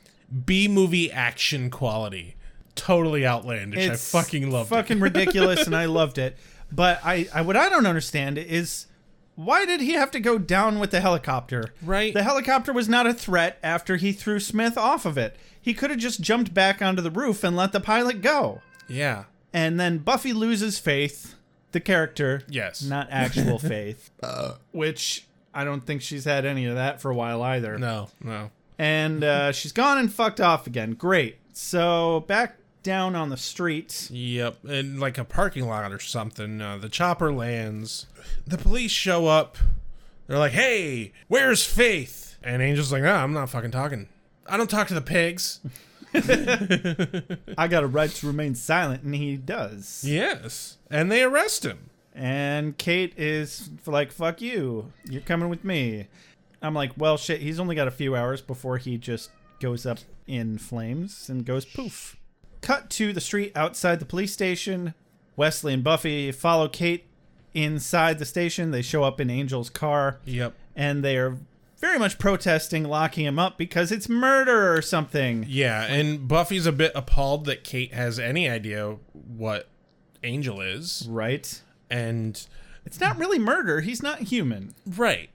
B 0.47 0.66
movie 0.66 1.12
action 1.12 1.69
quality. 1.69 2.35
Totally 2.74 3.27
outlandish. 3.27 3.90
I 3.90 3.97
fucking 3.97 4.51
love 4.51 4.66
it. 4.66 4.74
Fucking 4.74 5.01
ridiculous, 5.09 5.66
and 5.66 5.77
I 5.77 5.85
loved 5.86 6.19
it. 6.19 6.36
But 6.70 7.01
I, 7.05 7.28
I, 7.35 7.43
what 7.43 7.57
I 7.57 7.69
don't 7.69 7.86
understand 7.86 8.39
is 8.39 8.86
why 9.35 9.66
did 9.66 9.81
he 9.81 9.93
have 9.93 10.11
to 10.12 10.20
go 10.20 10.39
down 10.39 10.78
with 10.78 10.90
the 10.90 11.01
helicopter? 11.01 11.73
Right. 11.82 12.12
The 12.15 12.23
helicopter 12.23 12.73
was 12.73 12.89
not 12.89 13.07
a 13.07 13.15
threat 13.15 13.59
after 13.62 13.97
he 13.97 14.12
threw 14.12 14.40
Smith 14.40 14.78
off 14.78 15.05
of 15.05 15.19
it. 15.19 15.36
He 15.61 15.74
could 15.74 15.90
have 15.90 15.99
just 15.99 16.20
jumped 16.20 16.53
back 16.55 16.81
onto 16.82 17.03
the 17.03 17.11
roof 17.11 17.44
and 17.44 17.57
let 17.57 17.73
the 17.73 17.81
pilot 17.81 18.23
go. 18.23 18.62
Yeah. 18.89 19.24
And 19.53 19.78
then 19.78 19.99
Buffy 19.99 20.32
loses 20.32 20.78
faith, 20.78 21.35
the 21.73 21.81
character. 21.81 22.43
Yes. 22.49 22.82
Not 22.82 23.09
actual 23.11 23.59
faith. 23.59 24.11
which 24.73 25.27
I 25.55 25.65
don't 25.65 25.82
think 25.85 26.01
she's 26.03 26.24
had 26.24 26.44
any 26.47 26.65
of 26.66 26.74
that 26.74 27.01
for 27.01 27.11
a 27.11 27.15
while 27.15 27.43
either. 27.43 27.77
No, 27.78 28.09
no. 28.23 28.51
And 28.78 29.23
uh, 29.23 29.53
she's 29.53 29.73
gone 29.73 29.99
and 29.99 30.12
fucked 30.12 30.40
off 30.40 30.66
again. 30.66 30.94
Great. 30.94 31.36
So 31.53 32.24
back 32.27 32.57
down 32.82 33.14
on 33.16 33.28
the 33.28 33.36
streets. 33.36 34.10
Yep, 34.10 34.64
in 34.66 34.98
like 35.00 35.18
a 35.18 35.24
parking 35.24 35.66
lot 35.66 35.92
or 35.92 36.00
something. 36.00 36.60
Uh, 36.60 36.78
the 36.78 36.88
chopper 36.88 37.32
lands. 37.32 38.06
The 38.46 38.59
police 38.59 38.90
show 38.90 39.26
up. 39.26 39.59
They're 40.26 40.38
like, 40.38 40.52
"Hey, 40.52 41.12
where's 41.28 41.64
Faith?" 41.64 42.36
And 42.42 42.62
Angel's 42.62 42.92
like, 42.92 43.02
"Ah, 43.04 43.22
I'm 43.22 43.32
not 43.32 43.50
fucking 43.50 43.70
talking. 43.70 44.09
I 44.46 44.56
don't 44.56 44.70
talk 44.70 44.88
to 44.88 44.94
the 44.94 45.00
pigs." 45.00 45.60
I 46.14 47.68
got 47.68 47.84
a 47.84 47.86
right 47.86 48.10
to 48.10 48.26
remain 48.26 48.54
silent, 48.54 49.02
and 49.02 49.14
he 49.14 49.36
does. 49.36 50.04
yes, 50.06 50.76
and 50.90 51.10
they 51.10 51.22
arrest 51.22 51.64
him. 51.64 51.90
And 52.14 52.76
Kate 52.76 53.14
is 53.16 53.70
like, 53.86 54.12
fuck 54.12 54.42
you. 54.42 54.92
You're 55.09 55.22
coming 55.22 55.48
with 55.48 55.64
me. 55.64 56.09
I'm 56.60 56.74
like, 56.74 56.92
well, 56.98 57.16
shit, 57.16 57.40
he's 57.40 57.59
only 57.59 57.74
got 57.74 57.88
a 57.88 57.92
few 57.92 58.14
hours 58.14 58.42
before 58.42 58.76
he 58.76 58.98
just 58.98 59.30
goes 59.60 59.86
up 59.86 59.98
in 60.26 60.59
flames 60.59 61.30
and 61.30 61.46
goes 61.46 61.64
poof. 61.64 62.16
Cut 62.62 62.89
to 62.90 63.12
the 63.12 63.20
street 63.20 63.52
outside 63.55 63.98
the 64.01 64.06
police 64.06 64.32
station. 64.32 64.94
Wesley 65.36 65.74
and 65.74 65.84
Buffy 65.84 66.32
follow 66.32 66.68
Kate 66.68 67.05
inside 67.55 68.18
the 68.18 68.24
station. 68.24 68.70
They 68.70 68.82
show 68.82 69.02
up 69.05 69.20
in 69.20 69.28
Angel's 69.30 69.68
car. 69.68 70.18
Yep. 70.24 70.55
And 70.74 71.05
they 71.05 71.16
are 71.18 71.36
very 71.78 71.98
much 71.98 72.18
protesting 72.18 72.84
locking 72.84 73.26
him 73.26 73.39
up 73.39 73.59
because 73.59 73.90
it's 73.93 74.09
murder 74.09 74.72
or 74.74 74.80
something. 74.80 75.44
Yeah, 75.48 75.82
and 75.84 76.28
Buffy's 76.28 76.64
a 76.66 76.72
bit 76.72 76.93
appalled 76.94 77.44
that 77.47 77.64
Kate 77.64 77.93
has 77.93 78.18
any 78.18 78.48
idea 78.48 78.97
what 79.12 79.68
Angel 80.22 80.60
is. 80.60 81.06
Right. 81.10 81.60
And 81.90 82.47
It's 82.86 83.01
not 83.01 83.18
really 83.18 83.39
murder. 83.40 83.80
He's 83.80 84.02
not 84.02 84.20
human. 84.20 84.74
right, 84.86 85.28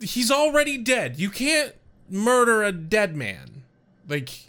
he's 0.00 0.30
already 0.30 0.78
dead. 0.78 1.18
You 1.18 1.30
can't 1.30 1.74
murder 2.08 2.62
a 2.62 2.70
dead 2.72 3.16
man. 3.16 3.64
Like 4.08 4.47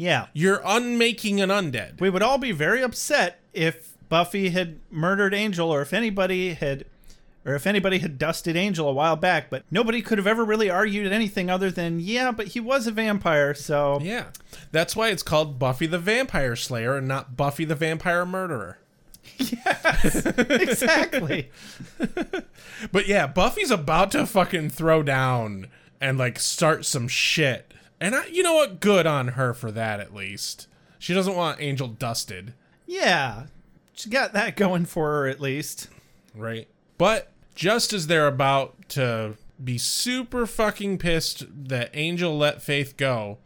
Yeah. 0.00 0.26
you're 0.32 0.62
unmaking 0.64 1.40
an 1.40 1.50
undead. 1.50 2.00
We 2.00 2.08
would 2.08 2.22
all 2.22 2.38
be 2.38 2.52
very 2.52 2.82
upset 2.82 3.40
if 3.52 3.92
Buffy 4.08 4.48
had 4.48 4.80
murdered 4.90 5.34
Angel 5.34 5.70
or 5.70 5.82
if 5.82 5.92
anybody 5.92 6.54
had 6.54 6.86
or 7.44 7.54
if 7.54 7.66
anybody 7.66 7.98
had 7.98 8.18
dusted 8.18 8.56
Angel 8.56 8.88
a 8.88 8.92
while 8.92 9.16
back, 9.16 9.48
but 9.50 9.64
nobody 9.70 10.00
could 10.02 10.18
have 10.18 10.26
ever 10.26 10.44
really 10.44 10.70
argued 10.70 11.10
anything 11.12 11.48
other 11.50 11.70
than, 11.70 11.98
yeah, 12.00 12.30
but 12.32 12.48
he 12.48 12.60
was 12.60 12.86
a 12.86 12.90
vampire, 12.90 13.54
so 13.54 13.98
Yeah. 14.02 14.26
That's 14.72 14.94
why 14.96 15.08
it's 15.08 15.22
called 15.22 15.58
Buffy 15.58 15.86
the 15.86 15.98
Vampire 15.98 16.56
Slayer 16.56 16.96
and 16.96 17.06
not 17.08 17.36
Buffy 17.36 17.64
the 17.64 17.74
Vampire 17.74 18.24
Murderer. 18.26 18.78
Yes, 19.38 20.26
exactly. 20.26 21.50
But 22.92 23.06
yeah, 23.06 23.26
Buffy's 23.26 23.70
about 23.70 24.10
to 24.12 24.26
fucking 24.26 24.70
throw 24.70 25.02
down 25.02 25.66
and 26.00 26.16
like 26.16 26.38
start 26.38 26.84
some 26.86 27.08
shit. 27.08 27.72
And 28.00 28.14
I, 28.14 28.26
you 28.26 28.42
know 28.42 28.54
what? 28.54 28.80
Good 28.80 29.06
on 29.06 29.28
her 29.28 29.52
for 29.52 29.70
that 29.72 30.00
at 30.00 30.14
least. 30.14 30.66
She 30.98 31.14
doesn't 31.14 31.36
want 31.36 31.60
Angel 31.60 31.88
dusted, 31.88 32.54
yeah. 32.86 33.44
She 33.92 34.10
got 34.10 34.32
that 34.32 34.56
going 34.56 34.84
for 34.86 35.10
her 35.10 35.26
at 35.28 35.40
least. 35.40 35.88
right? 36.34 36.66
But 36.98 37.30
just 37.54 37.92
as 37.92 38.06
they're 38.08 38.26
about 38.26 38.88
to 38.90 39.34
be 39.62 39.78
super 39.78 40.46
fucking 40.46 40.98
pissed 40.98 41.44
that 41.68 41.90
Angel 41.94 42.36
let 42.36 42.62
Faith 42.62 42.96
go, 42.96 43.38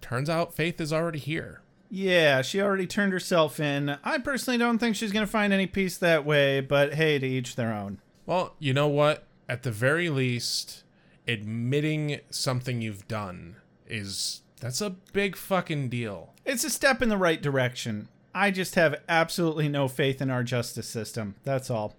turns 0.00 0.30
out 0.30 0.54
Faith 0.54 0.80
is 0.80 0.92
already 0.92 1.18
here. 1.18 1.60
Yeah, 1.90 2.40
she 2.42 2.60
already 2.62 2.86
turned 2.86 3.12
herself 3.12 3.58
in. 3.60 3.98
I 4.04 4.18
personally 4.18 4.58
don't 4.58 4.78
think 4.78 4.96
she's 4.96 5.12
going 5.12 5.26
to 5.26 5.30
find 5.30 5.52
any 5.52 5.66
peace 5.66 5.96
that 5.98 6.24
way, 6.24 6.60
but 6.60 6.94
hey, 6.94 7.18
to 7.18 7.26
each 7.26 7.56
their 7.56 7.72
own. 7.72 8.00
Well, 8.26 8.54
you 8.58 8.72
know 8.72 8.88
what? 8.88 9.24
At 9.48 9.62
the 9.62 9.72
very 9.72 10.08
least, 10.08 10.84
admitting 11.26 12.20
something 12.30 12.80
you've 12.80 13.08
done 13.08 13.56
is 13.92 14.40
that's 14.60 14.80
a 14.80 14.90
big 14.90 15.36
fucking 15.36 15.88
deal. 15.88 16.32
It's 16.44 16.64
a 16.64 16.70
step 16.70 17.02
in 17.02 17.08
the 17.08 17.16
right 17.16 17.40
direction. 17.42 18.08
I 18.34 18.50
just 18.50 18.74
have 18.76 18.96
absolutely 19.08 19.68
no 19.68 19.88
faith 19.88 20.22
in 20.22 20.30
our 20.30 20.42
justice 20.42 20.88
system. 20.88 21.34
That's 21.44 21.70
all. 21.70 21.94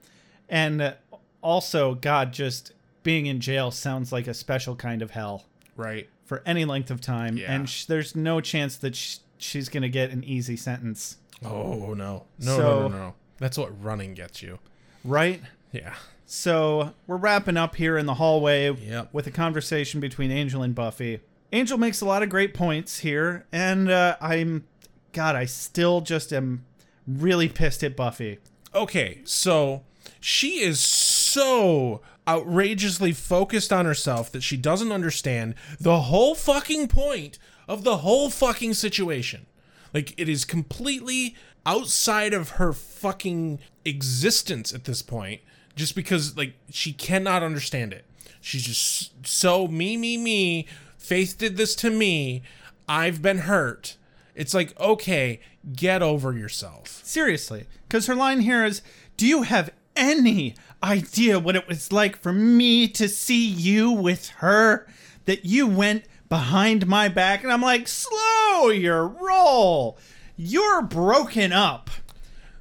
And 0.49 0.95
also, 1.41 1.95
God, 1.95 2.31
just 2.33 2.71
being 3.03 3.25
in 3.25 3.39
jail 3.39 3.69
sounds 3.71 4.11
like 4.11 4.27
a 4.27 4.33
special 4.33 4.75
kind 4.75 5.01
of 5.01 5.11
hell 5.11 5.45
Right. 5.75 6.09
for 6.25 6.41
any 6.45 6.65
length 6.65 6.89
of 6.89 7.01
time. 7.01 7.37
Yeah. 7.37 7.53
And 7.53 7.69
sh- 7.69 7.85
there's 7.85 8.15
no 8.15 8.39
chance 8.41 8.77
that 8.77 8.95
sh- 8.95 9.17
she's 9.37 9.69
going 9.69 9.83
to 9.83 9.89
get 9.89 10.09
an 10.11 10.23
easy 10.23 10.55
sentence. 10.57 11.17
Oh 11.45 11.93
no. 11.93 12.25
No, 12.39 12.57
So- 12.57 12.57
no, 12.59 12.87
no, 12.87 12.97
no. 12.97 13.13
That's 13.39 13.57
what 13.57 13.83
running 13.83 14.13
gets 14.13 14.41
you. 14.41 14.59
Right? 15.03 15.41
Yeah. 15.73 15.95
So 16.25 16.93
we're 17.07 17.17
wrapping 17.17 17.57
up 17.57 17.75
here 17.75 17.97
in 17.97 18.05
the 18.05 18.13
hallway 18.15 18.73
Yep. 18.73 19.09
with 19.11 19.27
a 19.27 19.31
conversation 19.31 19.99
between 19.99 20.31
Angel 20.31 20.63
and 20.63 20.73
Buffy. 20.73 21.19
Angel 21.53 21.77
makes 21.77 22.01
a 22.01 22.05
lot 22.05 22.23
of 22.23 22.29
great 22.29 22.55
points 22.55 22.99
here, 22.99 23.45
and 23.51 23.89
uh, 23.89 24.17
I'm, 24.19 24.65
God, 25.11 25.35
I 25.35 25.45
still 25.45 26.01
just 26.01 26.33
am 26.33 26.65
really 27.07 27.47
pissed 27.47 27.83
at 27.83 27.95
Buffy. 27.95 28.39
Okay, 28.73 29.21
so 29.23 29.83
she 30.19 30.61
is 30.61 30.79
so 30.79 32.01
outrageously 32.27 33.11
focused 33.11 33.71
on 33.71 33.85
herself 33.85 34.31
that 34.31 34.41
she 34.41 34.57
doesn't 34.57 34.91
understand 34.91 35.53
the 35.79 36.01
whole 36.01 36.33
fucking 36.33 36.87
point 36.87 37.37
of 37.67 37.83
the 37.83 37.97
whole 37.97 38.31
fucking 38.31 38.73
situation. 38.73 39.45
Like 39.93 40.19
it 40.19 40.27
is 40.27 40.45
completely 40.45 41.35
outside 41.67 42.33
of 42.33 42.51
her 42.51 42.73
fucking 42.73 43.59
existence 43.85 44.73
at 44.73 44.85
this 44.85 45.03
point 45.03 45.41
just 45.75 45.95
because 45.95 46.35
like 46.35 46.55
she 46.71 46.93
cannot 46.93 47.43
understand 47.43 47.93
it. 47.93 48.05
She's 48.41 48.63
just 48.63 49.27
so 49.27 49.67
me 49.67 49.95
me 49.97 50.17
me 50.17 50.67
Faith 51.03 51.37
did 51.37 51.57
this 51.57 51.75
to 51.75 51.89
me. 51.89 52.41
I've 52.87 53.21
been 53.21 53.39
hurt. 53.39 53.97
It's 54.35 54.53
like, 54.53 54.77
okay, 54.79 55.41
get 55.75 56.01
over 56.01 56.31
yourself. 56.33 57.01
Seriously. 57.03 57.65
Because 57.87 58.07
her 58.07 58.15
line 58.15 58.39
here 58.39 58.63
is 58.65 58.81
Do 59.17 59.27
you 59.27 59.43
have 59.43 59.69
any 59.97 60.55
idea 60.81 61.39
what 61.39 61.55
it 61.57 61.67
was 61.67 61.91
like 61.91 62.17
for 62.21 62.31
me 62.33 62.87
to 62.87 63.07
see 63.09 63.45
you 63.45 63.91
with 63.91 64.29
her? 64.37 64.87
That 65.25 65.43
you 65.45 65.67
went 65.67 66.05
behind 66.29 66.87
my 66.87 67.09
back? 67.09 67.43
And 67.43 67.51
I'm 67.51 67.61
like, 67.61 67.87
Slow 67.89 68.69
your 68.69 69.05
roll. 69.05 69.97
You're 70.37 70.81
broken 70.81 71.51
up 71.51 71.89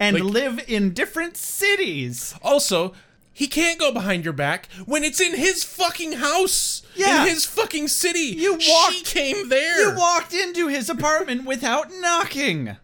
and 0.01 0.17
Like- 0.17 0.25
live 0.35 0.65
in 0.67 0.93
different 0.93 1.37
cities. 1.37 2.35
Also, 2.43 2.93
he 3.33 3.47
can't 3.47 3.79
go 3.79 3.93
behind 3.93 4.25
your 4.25 4.33
back 4.35 4.69
when 4.85 5.05
it's 5.05 5.21
in 5.21 5.35
his 5.37 5.65
fucking 5.65 6.13
house. 6.15 6.83
Yeah. 6.95 7.23
In 7.23 7.29
his 7.31 7.47
fucking 7.47 7.89
city. 7.89 8.19
You 8.37 8.53
walked- 8.53 8.93
She 8.95 9.03
came 9.05 9.49
there. 9.49 9.81
You 9.81 9.97
walked 9.99 10.35
into 10.35 10.69
his 10.69 10.91
apartment 10.91 11.45
without 11.47 11.89
knocking. 12.01 12.77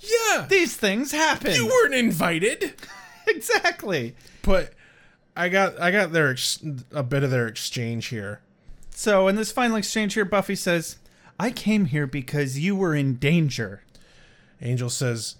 Yeah. 0.00 0.46
These 0.48 0.76
things 0.76 1.12
happen. 1.12 1.52
You 1.54 1.66
weren't 1.66 1.94
invited. 1.94 2.72
exactly. 3.26 4.14
But 4.42 4.72
I 5.36 5.48
got 5.48 5.78
I 5.80 5.90
got 5.90 6.12
their 6.12 6.30
ex- 6.30 6.58
a 6.92 7.02
bit 7.02 7.22
of 7.22 7.30
their 7.30 7.46
exchange 7.46 8.06
here. 8.06 8.40
So, 8.94 9.28
in 9.28 9.36
this 9.36 9.52
final 9.52 9.76
exchange 9.76 10.14
here, 10.14 10.24
Buffy 10.24 10.54
says, 10.56 10.96
I 11.38 11.50
came 11.50 11.86
here 11.86 12.06
because 12.06 12.58
you 12.58 12.74
were 12.76 12.94
in 12.94 13.14
danger. 13.16 13.82
Angel 14.60 14.90
says, 14.90 15.36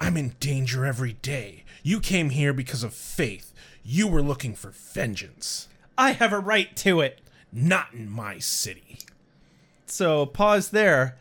"I'm 0.00 0.16
in 0.16 0.34
danger 0.38 0.84
every 0.84 1.14
day. 1.14 1.64
You 1.82 1.98
came 2.00 2.30
here 2.30 2.52
because 2.52 2.82
of 2.84 2.94
faith. 2.94 3.51
You 3.84 4.08
were 4.08 4.22
looking 4.22 4.54
for 4.54 4.70
vengeance. 4.70 5.68
I 5.98 6.12
have 6.12 6.32
a 6.32 6.38
right 6.38 6.74
to 6.76 7.00
it. 7.00 7.20
Not 7.52 7.92
in 7.92 8.08
my 8.08 8.38
city." 8.38 8.98
So, 9.86 10.24
pause 10.26 10.70
there. 10.70 11.16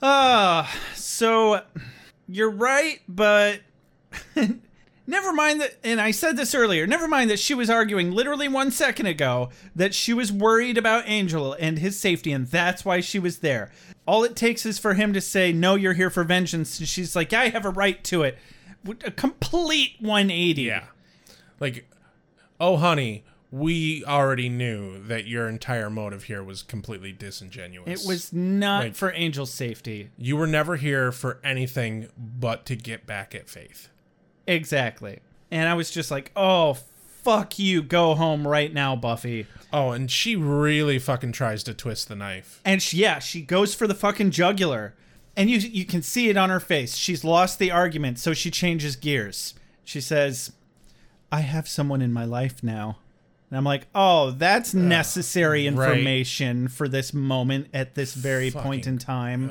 Ah, 0.00 0.72
so 0.94 1.62
you're 2.28 2.50
right, 2.50 3.00
but 3.08 3.60
never 5.06 5.32
mind 5.32 5.60
that. 5.60 5.76
And 5.82 6.00
I 6.00 6.10
said 6.10 6.36
this 6.36 6.54
earlier. 6.54 6.86
Never 6.86 7.08
mind 7.08 7.30
that 7.30 7.38
she 7.38 7.54
was 7.54 7.70
arguing 7.70 8.12
literally 8.12 8.48
one 8.48 8.70
second 8.70 9.06
ago 9.06 9.50
that 9.74 9.94
she 9.94 10.12
was 10.12 10.30
worried 10.30 10.78
about 10.78 11.08
Angel 11.08 11.54
and 11.58 11.78
his 11.78 11.98
safety, 11.98 12.32
and 12.32 12.46
that's 12.46 12.84
why 12.84 13.00
she 13.00 13.18
was 13.18 13.38
there. 13.38 13.72
All 14.06 14.24
it 14.24 14.36
takes 14.36 14.66
is 14.66 14.78
for 14.78 14.94
him 14.94 15.12
to 15.12 15.20
say, 15.20 15.52
"No, 15.52 15.74
you're 15.74 15.94
here 15.94 16.10
for 16.10 16.24
vengeance." 16.24 16.78
And 16.78 16.88
she's 16.88 17.16
like, 17.16 17.32
"I 17.32 17.48
have 17.48 17.64
a 17.64 17.70
right 17.70 18.02
to 18.04 18.22
it." 18.22 18.38
A 19.04 19.10
complete 19.10 19.96
180. 20.00 20.62
Yeah. 20.62 20.84
Like, 21.58 21.86
"Oh 22.64 22.76
honey, 22.78 23.24
we 23.50 24.04
already 24.04 24.48
knew 24.48 25.02
that 25.04 25.26
your 25.26 25.48
entire 25.48 25.90
motive 25.90 26.24
here 26.24 26.42
was 26.42 26.62
completely 26.62 27.12
disingenuous. 27.12 28.02
It 28.02 28.08
was 28.08 28.32
not 28.32 28.84
Like- 28.84 28.94
for 28.94 29.10
Angel's 29.12 29.52
safety. 29.52 30.10
You 30.16 30.36
were 30.36 30.46
never 30.46 30.76
here 30.76 31.12
for 31.12 31.40
anything 31.44 32.08
but 32.16 32.64
to 32.66 32.76
get 32.76 33.06
back 33.06 33.34
at 33.34 33.48
Faith." 33.48 33.88
Exactly. 34.46 35.20
And 35.50 35.68
I 35.68 35.74
was 35.74 35.90
just 35.90 36.10
like, 36.10 36.32
oh, 36.36 36.74
fuck 37.22 37.58
you. 37.58 37.82
Go 37.82 38.14
home 38.14 38.46
right 38.46 38.72
now, 38.72 38.96
Buffy. 38.96 39.46
Oh, 39.72 39.92
and 39.92 40.10
she 40.10 40.36
really 40.36 40.98
fucking 40.98 41.32
tries 41.32 41.62
to 41.64 41.74
twist 41.74 42.08
the 42.08 42.16
knife. 42.16 42.60
And 42.64 42.82
she, 42.82 42.98
yeah, 42.98 43.18
she 43.18 43.40
goes 43.42 43.74
for 43.74 43.86
the 43.86 43.94
fucking 43.94 44.30
jugular. 44.32 44.94
And 45.36 45.50
you 45.50 45.58
you 45.58 45.84
can 45.84 46.02
see 46.02 46.28
it 46.28 46.36
on 46.36 46.50
her 46.50 46.60
face. 46.60 46.94
She's 46.96 47.24
lost 47.24 47.58
the 47.58 47.70
argument, 47.70 48.18
so 48.18 48.34
she 48.34 48.50
changes 48.50 48.94
gears. 48.96 49.54
She 49.84 50.00
says, 50.00 50.52
I 51.34 51.40
have 51.40 51.66
someone 51.66 52.00
in 52.00 52.12
my 52.12 52.24
life 52.24 52.62
now. 52.62 52.98
And 53.50 53.58
I'm 53.58 53.64
like, 53.64 53.88
oh, 53.92 54.30
that's 54.30 54.72
necessary 54.72 55.64
right. 55.64 55.66
information 55.66 56.68
for 56.68 56.86
this 56.86 57.12
moment 57.12 57.66
at 57.74 57.96
this 57.96 58.14
very 58.14 58.52
point 58.52 58.86
in 58.86 58.98
time. 58.98 59.50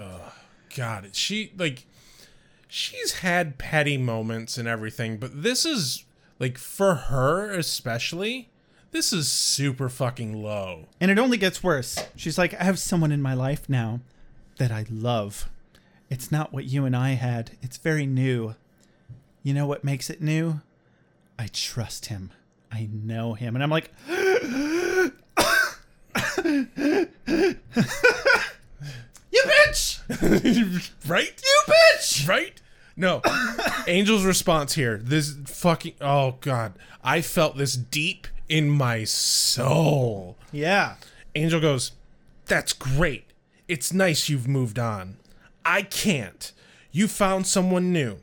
God, 0.74 1.10
she 1.12 1.52
like 1.58 1.86
she's 2.70 3.16
had 3.16 3.58
petty 3.58 3.98
moments 3.98 4.58
and 4.58 4.66
everything, 4.66 5.18
but 5.18 5.44
this 5.44 5.66
is 5.66 6.06
like 6.40 6.58
for 6.58 6.96
her 6.96 7.52
especially, 7.52 8.50
this 8.92 9.12
is 9.12 9.30
super 9.30 9.90
fucking 9.90 10.42
low. 10.42 10.86
And 11.02 11.12
it 11.12 11.20
only 11.20 11.38
gets 11.38 11.62
worse. 11.62 11.98
She's 12.16 12.38
like, 12.38 12.54
I 12.54 12.64
have 12.64 12.80
someone 12.80 13.12
in 13.12 13.22
my 13.22 13.34
life 13.34 13.68
now 13.68 14.00
that 14.58 14.72
I 14.72 14.86
love. 14.90 15.50
It's 16.10 16.32
not 16.32 16.54
what 16.54 16.64
you 16.64 16.86
and 16.86 16.96
I 16.96 17.16
had, 17.16 17.58
it's 17.62 17.76
very 17.76 18.06
new. 18.06 18.56
You 19.44 19.54
know 19.54 19.68
what 19.68 19.84
makes 19.84 20.10
it 20.10 20.22
new? 20.22 20.62
I 21.44 21.48
trust 21.52 22.06
him. 22.06 22.32
I 22.72 22.88
know 22.90 23.34
him. 23.34 23.56
And 23.56 23.62
I'm 23.62 23.70
like, 23.70 23.92
You 24.08 25.12
bitch! 29.44 30.00
right? 31.10 31.44
You 31.44 31.62
bitch! 31.68 32.30
Right? 32.30 32.62
No. 32.96 33.22
Angel's 33.90 34.24
response 34.24 34.76
here. 34.76 34.98
This 35.04 35.36
fucking 35.46 35.96
oh 36.00 36.38
god. 36.40 36.76
I 37.04 37.20
felt 37.20 37.58
this 37.58 37.76
deep 37.76 38.28
in 38.48 38.70
my 38.70 39.04
soul. 39.04 40.38
Yeah. 40.54 40.96
Angel 41.36 41.60
goes, 41.60 41.92
That's 42.46 42.72
great. 42.72 43.26
It's 43.68 43.92
nice 43.92 44.30
you've 44.30 44.48
moved 44.48 44.80
on. 44.80 45.18
I 45.66 45.82
can't. 45.82 46.54
You 46.94 47.10
found 47.10 47.48
someone 47.48 47.92
new. 47.92 48.20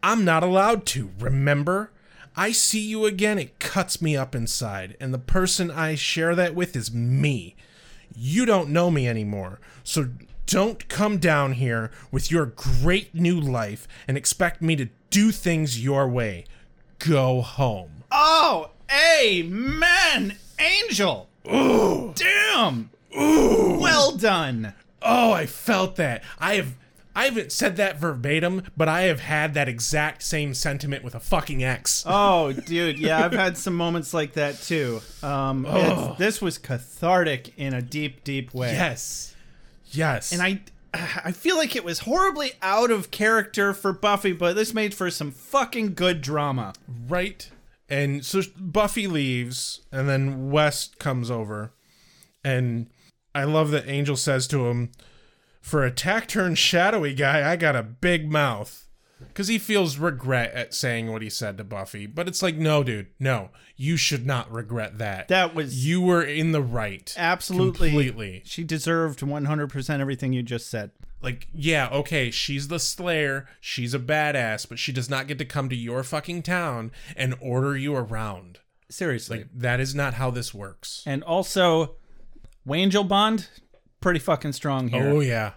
I'm 0.00 0.24
not 0.24 0.44
allowed 0.44 0.86
to, 0.86 1.10
remember? 1.18 1.90
I 2.36 2.52
see 2.52 2.80
you 2.80 3.04
again, 3.04 3.38
it 3.38 3.58
cuts 3.58 4.00
me 4.00 4.16
up 4.16 4.34
inside, 4.34 4.96
and 5.00 5.12
the 5.12 5.18
person 5.18 5.70
I 5.70 5.94
share 5.94 6.34
that 6.34 6.54
with 6.54 6.74
is 6.74 6.92
me. 6.92 7.56
You 8.14 8.46
don't 8.46 8.70
know 8.70 8.90
me 8.90 9.06
anymore, 9.08 9.60
so 9.84 10.08
don't 10.46 10.88
come 10.88 11.18
down 11.18 11.52
here 11.52 11.90
with 12.10 12.30
your 12.30 12.46
great 12.46 13.14
new 13.14 13.38
life 13.38 13.86
and 14.08 14.16
expect 14.16 14.62
me 14.62 14.76
to 14.76 14.88
do 15.10 15.30
things 15.30 15.82
your 15.82 16.08
way. 16.08 16.46
Go 16.98 17.42
home. 17.42 18.04
Oh, 18.10 18.70
amen! 18.90 20.36
Angel! 20.58 21.28
Ooh! 21.46 22.12
Damn! 22.14 22.90
Ooh! 23.18 23.78
Well 23.80 24.16
done! 24.16 24.74
Oh, 25.02 25.32
I 25.32 25.46
felt 25.46 25.96
that. 25.96 26.22
I 26.38 26.54
have 26.54 26.76
I 27.14 27.24
haven't 27.26 27.52
said 27.52 27.76
that 27.76 27.98
verbatim, 27.98 28.62
but 28.76 28.88
I 28.88 29.02
have 29.02 29.20
had 29.20 29.54
that 29.54 29.68
exact 29.68 30.22
same 30.22 30.54
sentiment 30.54 31.04
with 31.04 31.14
a 31.14 31.20
fucking 31.20 31.62
ex. 31.62 32.04
Oh, 32.06 32.52
dude, 32.66 32.98
yeah, 32.98 33.24
I've 33.24 33.32
had 33.32 33.56
some 33.58 33.74
moments 33.74 34.14
like 34.14 34.32
that 34.34 34.60
too. 34.62 35.00
Um, 35.22 35.66
Oh. 35.68 36.16
this 36.18 36.40
was 36.40 36.56
cathartic 36.58 37.52
in 37.58 37.74
a 37.74 37.82
deep, 37.82 38.24
deep 38.24 38.54
way. 38.54 38.72
Yes, 38.72 39.34
yes. 39.90 40.32
and 40.32 40.40
I, 40.42 40.60
I 40.94 41.32
feel 41.32 41.56
like 41.56 41.76
it 41.76 41.84
was 41.84 42.00
horribly 42.00 42.52
out 42.62 42.90
of 42.90 43.10
character 43.10 43.72
for 43.74 43.92
Buffy, 43.92 44.32
but 44.32 44.54
this 44.56 44.72
made 44.72 44.94
for 44.94 45.10
some 45.10 45.30
fucking 45.30 45.94
good 45.94 46.20
drama. 46.22 46.72
right? 47.08 47.50
And 47.88 48.24
so 48.24 48.40
Buffy 48.56 49.06
leaves, 49.06 49.82
and 49.92 50.08
then 50.08 50.50
Wes 50.50 50.88
comes 50.98 51.30
over, 51.30 51.72
and 52.42 52.88
I 53.34 53.44
love 53.44 53.70
that 53.72 53.86
Angel 53.86 54.16
says 54.16 54.46
to 54.48 54.66
him, 54.68 54.92
"For 55.62 55.82
a 55.82 55.90
taciturn, 55.90 56.54
shadowy 56.56 57.14
guy, 57.14 57.50
I 57.50 57.56
got 57.56 57.74
a 57.74 57.82
big 57.82 58.30
mouth." 58.30 58.86
Because 59.28 59.48
he 59.48 59.58
feels 59.58 59.98
regret 59.98 60.52
at 60.52 60.74
saying 60.74 61.10
what 61.10 61.22
he 61.22 61.30
said 61.30 61.56
to 61.56 61.64
Buffy, 61.64 62.06
but 62.06 62.26
it's 62.26 62.42
like, 62.42 62.56
no, 62.56 62.82
dude, 62.82 63.06
no, 63.18 63.50
you 63.76 63.96
should 63.96 64.26
not 64.26 64.52
regret 64.52 64.98
that. 64.98 65.28
That 65.28 65.54
was 65.54 65.86
you 65.86 66.00
were 66.00 66.22
in 66.22 66.52
the 66.52 66.60
right, 66.60 67.14
absolutely 67.16 67.90
completely. 67.90 68.42
She 68.44 68.64
deserved 68.64 69.20
100% 69.20 70.00
everything 70.00 70.32
you 70.32 70.42
just 70.42 70.68
said. 70.68 70.90
Like, 71.22 71.46
yeah, 71.54 71.88
okay, 71.92 72.32
she's 72.32 72.66
the 72.66 72.80
Slayer, 72.80 73.46
she's 73.60 73.94
a 73.94 74.00
badass, 74.00 74.68
but 74.68 74.80
she 74.80 74.90
does 74.90 75.08
not 75.08 75.28
get 75.28 75.38
to 75.38 75.44
come 75.44 75.68
to 75.68 75.76
your 75.76 76.02
fucking 76.02 76.42
town 76.42 76.90
and 77.16 77.36
order 77.40 77.76
you 77.76 77.94
around. 77.94 78.58
Seriously. 78.90 79.38
Like, 79.38 79.48
that 79.54 79.78
is 79.78 79.94
not 79.94 80.14
how 80.14 80.30
this 80.30 80.52
works. 80.52 81.02
And 81.06 81.22
also, 81.22 81.94
Wangel 82.66 83.06
Bond, 83.06 83.48
pretty 84.02 84.20
fucking 84.20 84.52
strong 84.52 84.88
here. 84.88 85.08
Oh, 85.08 85.20
yeah. 85.20 85.52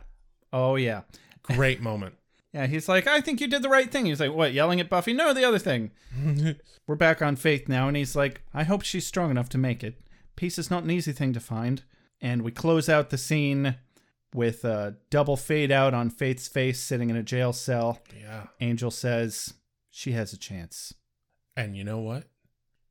Oh, 0.54 0.76
yeah. 0.76 1.02
Great 1.44 1.82
moment. 1.82 2.16
Yeah, 2.54 2.68
he's 2.68 2.88
like, 2.88 3.06
I 3.06 3.20
think 3.20 3.42
you 3.42 3.48
did 3.48 3.64
the 3.64 3.70
right 3.70 3.92
thing. 3.92 4.06
He's 4.06 4.22
like, 4.22 4.32
what, 4.32 4.54
yelling 4.54 4.80
at 4.80 4.90
Buffy? 4.90 5.12
No, 5.12 5.34
the 5.34 5.44
other 5.44 5.60
thing. 5.60 5.92
We're 6.88 6.96
back 6.96 7.22
on 7.22 7.36
Faith 7.36 7.68
now, 7.68 7.90
and 7.90 7.98
he's 7.98 8.16
like, 8.16 8.44
I 8.54 8.64
hope 8.64 8.82
she's 8.82 9.06
strong 9.06 9.30
enough 9.30 9.50
to 9.50 9.58
make 9.58 9.84
it. 9.84 10.00
Peace 10.38 10.58
is 10.58 10.72
not 10.72 10.84
an 10.86 10.90
easy 10.90 11.12
thing 11.12 11.34
to 11.34 11.42
find. 11.42 11.84
And 12.22 12.44
we 12.44 12.54
close 12.54 12.88
out 12.88 13.10
the 13.10 13.18
scene 13.18 13.76
with 14.34 14.64
a 14.64 14.96
double 15.10 15.36
fade 15.36 15.70
out 15.70 15.94
on 15.94 16.10
Faith's 16.10 16.48
face 16.48 16.80
sitting 16.80 17.10
in 17.10 17.18
a 17.18 17.24
jail 17.24 17.52
cell. 17.52 18.00
Yeah. 18.18 18.44
Angel 18.62 18.90
says, 18.90 19.56
she 19.92 20.14
has 20.14 20.32
a 20.32 20.38
chance. 20.38 20.94
And 21.58 21.76
you 21.76 21.84
know 21.84 22.00
what? 22.00 22.24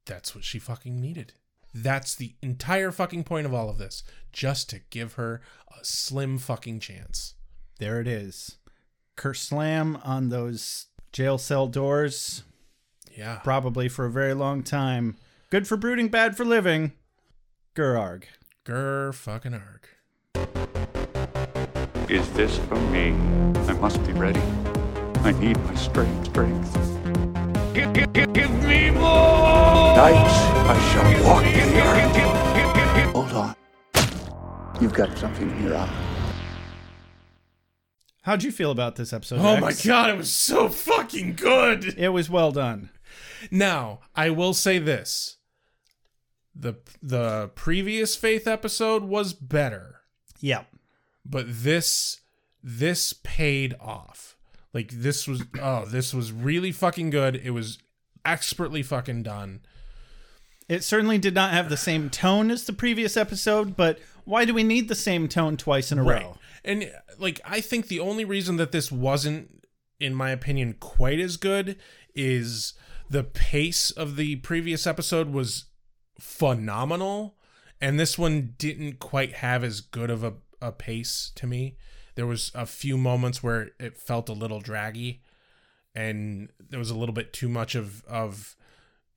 That's 0.05 0.35
what 0.35 0.45
she 0.45 0.59
fucking 0.59 1.01
needed. 1.01 1.33
That's 1.75 2.15
the 2.15 2.37
entire 2.41 2.93
fucking 2.93 3.25
point 3.25 3.47
of 3.47 3.53
all 3.53 3.69
of 3.69 3.79
this. 3.79 4.05
Just 4.33 4.71
to 4.71 4.81
give 4.91 5.15
her 5.15 5.41
a 5.69 5.85
slim 5.85 6.39
fucking 6.39 6.79
chance. 6.81 7.35
There 7.81 8.01
it 8.01 8.07
is. 8.07 8.59
Curse 9.17 9.43
slam 9.43 9.99
on 10.05 10.29
those 10.29 10.87
jail 11.13 11.37
cell 11.37 11.67
doors. 11.67 12.45
Yeah. 13.17 13.41
Probably 13.43 13.89
for 13.89 14.07
a 14.07 14.11
very 14.11 14.35
long 14.35 14.63
time. 14.63 15.17
Good 15.51 15.67
for 15.67 15.77
brooding, 15.77 16.09
bad 16.09 16.37
for 16.37 16.45
living. 16.45 16.93
Gerarg. 17.75 18.25
Gur 18.65 19.13
fucking 19.13 19.55
arg. 19.55 19.89
Is 22.09 22.29
this 22.33 22.57
for 22.59 22.77
me? 22.91 23.11
I 23.69 23.73
must 23.75 24.03
be 24.05 24.13
ready. 24.13 24.41
I 25.25 25.33
need 25.33 25.59
my 25.65 25.75
strength, 25.75 26.27
strength. 26.27 26.75
Give, 27.75 27.93
give, 27.93 28.13
give, 28.13 28.33
give 28.33 28.65
me 28.65 28.91
more! 28.91 29.24
Nights 29.95 30.35
I 30.67 30.91
shall 30.91 31.25
walk 31.25 31.45
in 31.45 31.69
the 31.73 31.81
earth. 31.81 33.13
Hold 33.15 33.33
on. 33.33 33.57
You've 34.81 34.93
got 34.93 35.17
something 35.17 35.49
in 35.49 35.63
your 35.63 35.77
eye. 35.77 36.05
How'd 38.23 38.43
you 38.43 38.51
feel 38.51 38.73
about 38.73 38.97
this 38.97 39.13
episode? 39.13 39.39
Oh 39.39 39.61
my 39.61 39.73
god, 39.85 40.11
it 40.11 40.17
was 40.17 40.33
so 40.33 40.69
fucking 40.69 41.37
good. 41.37 41.95
It 41.97 42.09
was 42.09 42.29
well 42.29 42.51
done. 42.51 42.91
Now, 43.53 44.01
I 44.17 44.31
will 44.31 44.53
say 44.53 44.81
this. 44.81 45.37
The 46.57 46.75
the 47.01 47.53
previous 47.55 48.17
Faith 48.17 48.49
episode 48.49 49.05
was 49.05 49.33
better. 49.33 50.01
Yeah. 50.41 50.65
But 51.25 51.47
this 51.49 52.21
this 52.65 53.13
paid 53.13 53.77
off. 53.81 54.37
Like 54.73 54.91
this 54.91 55.29
was 55.29 55.45
oh, 55.63 55.85
this 55.85 56.13
was 56.13 56.33
really 56.33 56.73
fucking 56.73 57.11
good. 57.11 57.37
It 57.37 57.51
was 57.51 57.79
expertly 58.25 58.83
fucking 58.83 59.23
done. 59.23 59.61
It 60.69 60.83
certainly 60.83 61.19
did 61.19 61.35
not 61.35 61.53
have 61.53 61.69
the 61.69 61.77
same 61.77 62.09
tone 62.09 62.51
as 62.51 62.65
the 62.65 62.73
previous 62.73 63.17
episode, 63.17 63.77
but 63.77 63.99
why 64.25 64.45
do 64.45 64.55
we 64.55 64.63
need 64.63 64.89
the 64.89 64.95
same 64.95 65.29
tone 65.29 65.57
twice 65.57 65.93
in 65.93 65.99
a 65.99 66.03
row? 66.03 66.39
And 66.65 66.91
like 67.19 67.41
I 67.45 67.61
think 67.61 67.89
the 67.89 68.01
only 68.01 68.25
reason 68.25 68.57
that 68.57 68.73
this 68.73 68.91
wasn't 68.91 69.67
in 70.01 70.15
my 70.15 70.31
opinion 70.31 70.77
quite 70.81 71.21
as 71.21 71.37
good 71.37 71.77
is 72.15 72.75
the 73.11 73.25
pace 73.25 73.91
of 73.91 74.17
the 74.17 74.37
previous 74.37 74.87
episode 74.87 75.31
was 75.31 75.67
phenomenal 76.19 77.37
and 77.81 78.01
this 78.01 78.19
one 78.19 78.55
didn't 78.57 78.99
quite 78.99 79.35
have 79.35 79.63
as 79.63 79.81
good 79.81 80.11
of 80.11 80.25
a, 80.25 80.35
a 80.63 80.73
pace 80.73 81.31
to 81.35 81.47
me. 81.47 81.77
There 82.15 82.27
was 82.27 82.51
a 82.55 82.65
few 82.65 82.97
moments 82.97 83.43
where 83.43 83.73
it 83.79 83.99
felt 83.99 84.31
a 84.31 84.33
little 84.33 84.61
draggy 84.61 85.23
and 85.95 86.51
there 86.59 86.79
was 86.79 86.91
a 86.91 86.97
little 86.97 87.15
bit 87.15 87.33
too 87.33 87.49
much 87.49 87.75
of 87.75 88.03
of 88.07 88.57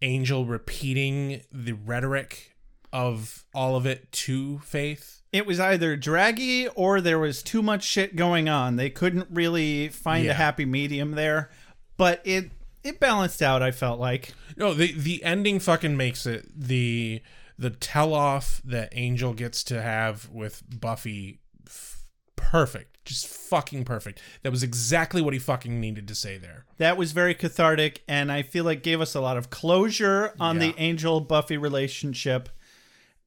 Angel 0.01 0.45
repeating 0.45 1.41
the 1.51 1.73
rhetoric 1.73 2.55
of 2.93 3.45
all 3.53 3.75
of 3.75 3.85
it 3.85 4.11
to 4.11 4.59
Faith. 4.59 5.21
It 5.33 5.45
was 5.45 5.59
either 5.59 5.95
draggy 5.97 6.67
or 6.69 7.01
there 7.01 7.19
was 7.19 7.43
too 7.43 7.61
much 7.61 7.83
shit 7.83 8.15
going 8.15 8.47
on. 8.47 8.75
They 8.77 8.89
couldn't 8.89 9.27
really 9.29 9.89
find 9.89 10.25
Yeah. 10.25 10.31
a 10.31 10.35
happy 10.35 10.65
medium 10.65 11.11
there, 11.11 11.49
but 11.97 12.21
it 12.25 12.51
it 12.83 12.99
balanced 13.01 13.41
out. 13.41 13.61
I 13.61 13.71
felt 13.71 13.99
like 13.99 14.33
No, 14.55 14.73
the 14.73 14.93
the 14.93 15.21
ending 15.23 15.59
fucking 15.59 15.97
makes 15.97 16.25
it 16.25 16.47
the 16.55 17.21
the 17.59 17.71
tell 17.71 18.13
off 18.13 18.61
that 18.63 18.89
Angel 18.93 19.33
gets 19.33 19.63
to 19.65 19.81
have 19.81 20.29
with 20.29 20.63
Buffy 20.79 21.39
f- 21.65 22.05
perfect. 22.35 22.96
Just 23.07 23.25
fucking 23.27 23.85
perfect. 23.85 24.21
That 24.43 24.51
was 24.51 24.63
exactly 24.63 25.21
what 25.21 25.33
he 25.33 25.39
fucking 25.39 25.79
needed 25.79 26.07
to 26.09 26.15
say 26.15 26.37
there. 26.37 26.65
that 26.77 26.97
was 26.97 27.11
very 27.13 27.33
cathartic, 27.33 28.03
and 28.07 28.31
I 28.31 28.41
feel 28.41 28.65
like 28.65 28.83
gave 28.83 29.01
us 29.01 29.15
a 29.15 29.21
lot 29.21 29.37
of 29.37 29.49
closure 29.49 30.33
on 30.39 30.55
Yeah. 30.59 30.67
the 30.67 30.75
Angel 30.77 31.19
Buffy 31.21 31.57
relationship, 31.57 32.49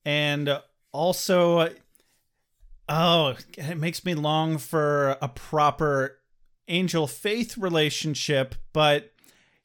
and 0.05 0.61
also, 0.93 1.71
oh, 2.89 3.35
it 3.57 3.79
makes 3.79 4.05
me 4.05 4.15
long 4.15 4.59
for 4.59 5.17
a 5.23 5.29
proper 5.29 6.19
Angel 6.69 7.07
Faith 7.07 7.57
relationship, 7.59 8.55
but. 8.73 9.13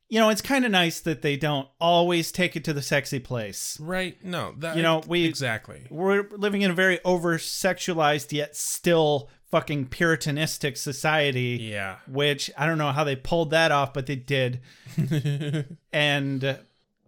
You 0.08 0.20
know, 0.20 0.30
it's 0.30 0.42
kind 0.42 0.64
of 0.66 0.72
nice 0.72 1.00
that 1.00 1.24
they 1.24 1.36
don't 1.36 1.68
always 1.82 2.32
take 2.32 2.56
it 2.56 2.64
to 2.66 2.74
the 2.74 2.84
sexy 2.84 3.18
place. 3.18 3.76
Right? 3.82 4.16
No, 4.24 4.54
that 4.60 4.78
you 4.78 4.84
know 4.84 5.02
we 5.08 5.26
exactly. 5.26 5.88
we're 5.90 6.30
living 6.30 6.62
in 6.62 6.70
a 6.70 6.76
very 6.76 7.00
over 7.04 7.40
sexualized 7.40 8.32
yet 8.32 8.56
still 8.56 9.32
fucking 9.56 9.86
puritanistic 9.86 10.76
society 10.76 11.58
Yeah. 11.62 11.96
which 12.10 12.52
i 12.58 12.66
don't 12.66 12.78
know 12.78 12.92
how 12.92 13.06
they 13.06 13.16
pulled 13.16 13.52
that 13.52 13.72
off 13.72 13.94
but 13.94 14.06
they 14.06 14.18
did 14.18 14.60
and 15.94 16.60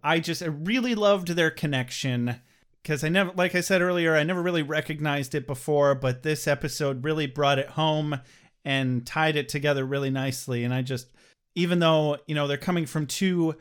i 0.02 0.18
just 0.18 0.42
I 0.42 0.46
really 0.46 0.94
loved 0.94 1.28
their 1.28 1.50
connection 1.50 2.36
because 2.82 3.04
i 3.04 3.10
never 3.10 3.32
like 3.36 3.54
i 3.54 3.60
said 3.60 3.82
earlier 3.82 4.16
i 4.16 4.22
never 4.22 4.40
really 4.42 4.62
recognized 4.62 5.34
it 5.34 5.46
before 5.46 5.94
but 5.94 6.22
this 6.22 6.46
episode 6.48 7.04
really 7.04 7.26
brought 7.26 7.58
it 7.58 7.68
home 7.68 8.18
and 8.64 9.06
tied 9.06 9.36
it 9.36 9.50
together 9.50 9.84
really 9.84 10.10
nicely 10.10 10.64
and 10.64 10.72
i 10.72 10.80
just 10.80 11.08
even 11.54 11.80
though 11.80 12.16
you 12.26 12.34
know 12.34 12.46
they're 12.46 12.56
coming 12.56 12.86
from 12.86 13.06
two 13.06 13.54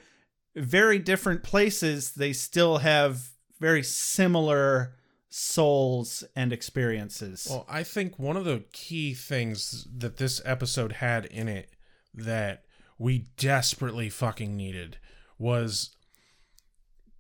very 0.56 0.98
different 0.98 1.44
places 1.44 2.12
they 2.14 2.32
still 2.32 2.78
have 2.78 3.32
very 3.60 3.84
similar 3.84 4.94
souls 5.40 6.24
and 6.36 6.52
experiences 6.52 7.48
Well, 7.48 7.64
I 7.70 7.84
think 7.84 8.18
one 8.18 8.36
of 8.38 8.44
the 8.44 8.64
key 8.72 9.14
things 9.14 9.88
that 9.96 10.18
this 10.18 10.42
episode 10.44 10.94
had 10.94 11.26
in 11.26 11.48
it 11.48 11.70
that 12.12 12.64
we 12.98 13.28
desperately 13.38 14.10
fucking 14.10 14.58
needed 14.58 14.98
was 15.38 15.96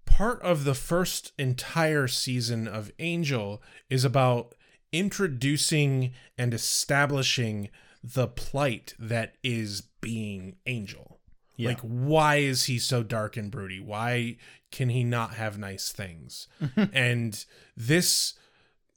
part 0.07 0.41
of 0.41 0.63
the 0.63 0.73
first 0.73 1.31
entire 1.37 2.07
season 2.07 2.67
of 2.67 2.91
Angel 2.97 3.61
is 3.87 4.03
about 4.03 4.55
introducing 4.91 6.11
and 6.39 6.55
establishing 6.55 7.69
the 8.03 8.27
plight 8.27 8.95
that 8.97 9.35
is 9.43 9.81
being 10.01 10.55
Angel. 10.65 11.16
Yeah. 11.57 11.69
Like, 11.69 11.81
why 11.81 12.37
is 12.37 12.65
he 12.65 12.79
so 12.79 13.03
dark 13.03 13.35
and 13.35 13.51
broody? 13.51 13.79
Why 13.79 14.37
can 14.71 14.89
he 14.89 15.03
not 15.03 15.33
have 15.33 15.57
nice 15.57 15.91
things? 15.91 16.47
and 16.93 17.43
this, 17.75 18.35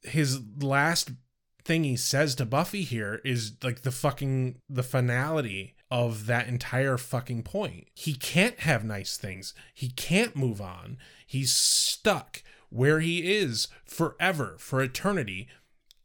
his 0.02 0.40
last 0.60 1.10
thing 1.64 1.84
he 1.84 1.96
says 1.96 2.34
to 2.36 2.44
Buffy 2.44 2.82
here 2.82 3.20
is 3.24 3.52
like 3.62 3.82
the 3.82 3.90
fucking 3.90 4.60
the 4.68 4.82
finality 4.82 5.74
of 5.90 6.26
that 6.26 6.48
entire 6.48 6.96
fucking 6.96 7.42
point. 7.42 7.88
He 7.94 8.14
can't 8.14 8.60
have 8.60 8.84
nice 8.84 9.16
things. 9.16 9.54
He 9.74 9.88
can't 9.90 10.36
move 10.36 10.60
on. 10.60 10.98
He's 11.26 11.52
stuck 11.52 12.42
where 12.68 13.00
he 13.00 13.36
is 13.36 13.68
forever, 13.84 14.56
for 14.58 14.80
eternity, 14.80 15.48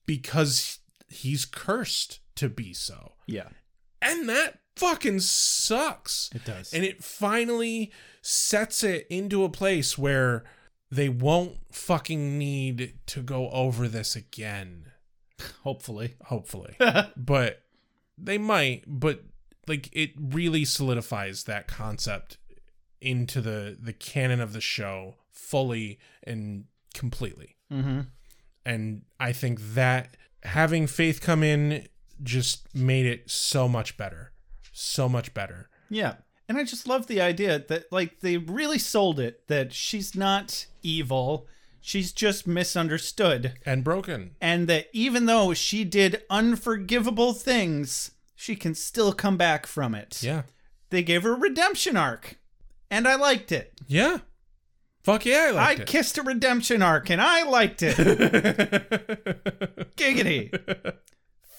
because 0.06 0.80
he's 1.08 1.46
cursed 1.46 2.20
to 2.36 2.50
be 2.50 2.74
so. 2.74 3.14
yeah 3.28 3.50
And 4.02 4.28
that 4.28 4.60
fucking 4.76 5.20
sucks. 5.22 6.30
It 6.34 6.46
does. 6.46 6.74
And 6.74 6.84
it 6.84 7.04
finally 7.04 7.92
sets 8.22 8.84
it 8.84 9.08
into 9.10 9.44
a 9.44 9.50
place 9.50 9.98
where 9.98 10.44
they 10.92 11.10
won't 11.10 11.58
fucking 11.72 12.38
need 12.38 12.94
to 13.08 13.22
go 13.22 13.50
over 13.50 13.88
this 13.88 14.16
again. 14.16 14.92
hopefully 15.64 16.16
Hopefully. 16.26 16.76
but 17.18 17.64
they 18.18 18.38
might, 18.38 18.84
but 18.88 19.24
like 19.68 19.90
it 19.92 20.12
really 20.18 20.66
solidifies 20.66 21.44
that 21.46 21.68
concept 21.68 22.38
into 23.02 23.42
the 23.42 23.78
the 23.80 23.94
canon 23.94 24.40
of 24.40 24.54
the 24.54 24.62
show 24.62 25.16
fully 25.32 26.00
and 26.24 26.66
completely. 26.94 27.56
mm-hmm. 27.72 28.02
And 28.66 29.04
I 29.20 29.32
think 29.32 29.60
that 29.76 30.18
having 30.44 30.88
Faith 30.88 31.22
come 31.22 31.44
in 31.44 31.88
just 32.24 32.74
made 32.74 33.06
it 33.06 33.30
so 33.30 33.68
much 33.68 33.96
better. 33.96 34.32
So 34.78 35.08
much 35.08 35.34
better. 35.34 35.70
Yeah. 35.90 36.16
And 36.50 36.58
I 36.58 36.66
just 36.66 36.86
love 36.86 37.08
the 37.08 37.22
idea 37.22 37.60
that, 37.60 37.90
like, 37.94 38.20
they 38.20 38.36
really 38.36 38.78
sold 38.78 39.22
it 39.22 39.48
that 39.48 39.72
she's 39.74 40.14
not 40.16 40.66
evil. 40.84 41.48
She's 41.80 42.12
just 42.12 42.46
misunderstood. 42.46 43.54
And 43.66 43.86
broken. 43.86 44.32
And 44.42 44.68
that 44.68 44.88
even 44.92 45.28
though 45.28 45.54
she 45.54 45.86
did 45.86 46.24
unforgivable 46.30 47.32
things, 47.34 48.12
she 48.36 48.58
can 48.58 48.76
still 48.76 49.14
come 49.14 49.38
back 49.38 49.66
from 49.66 49.96
it. 49.96 50.22
Yeah. 50.22 50.42
They 50.90 51.04
gave 51.04 51.24
her 51.24 51.34
a 51.34 51.40
redemption 51.40 51.96
arc. 51.96 52.38
And 52.92 53.08
I 53.08 53.16
liked 53.16 53.54
it. 53.54 53.80
Yeah. 53.88 54.18
Fuck 55.04 55.26
yeah, 55.26 55.46
I 55.46 55.48
I, 55.48 55.52
liked 55.52 55.80
it. 55.82 55.88
kissed 55.88 56.18
a 56.18 56.22
redemption 56.24 56.82
arc 56.82 57.10
and 57.10 57.22
I 57.22 57.44
liked 57.48 57.82
it. 57.82 57.96
Giggity. 59.96 60.52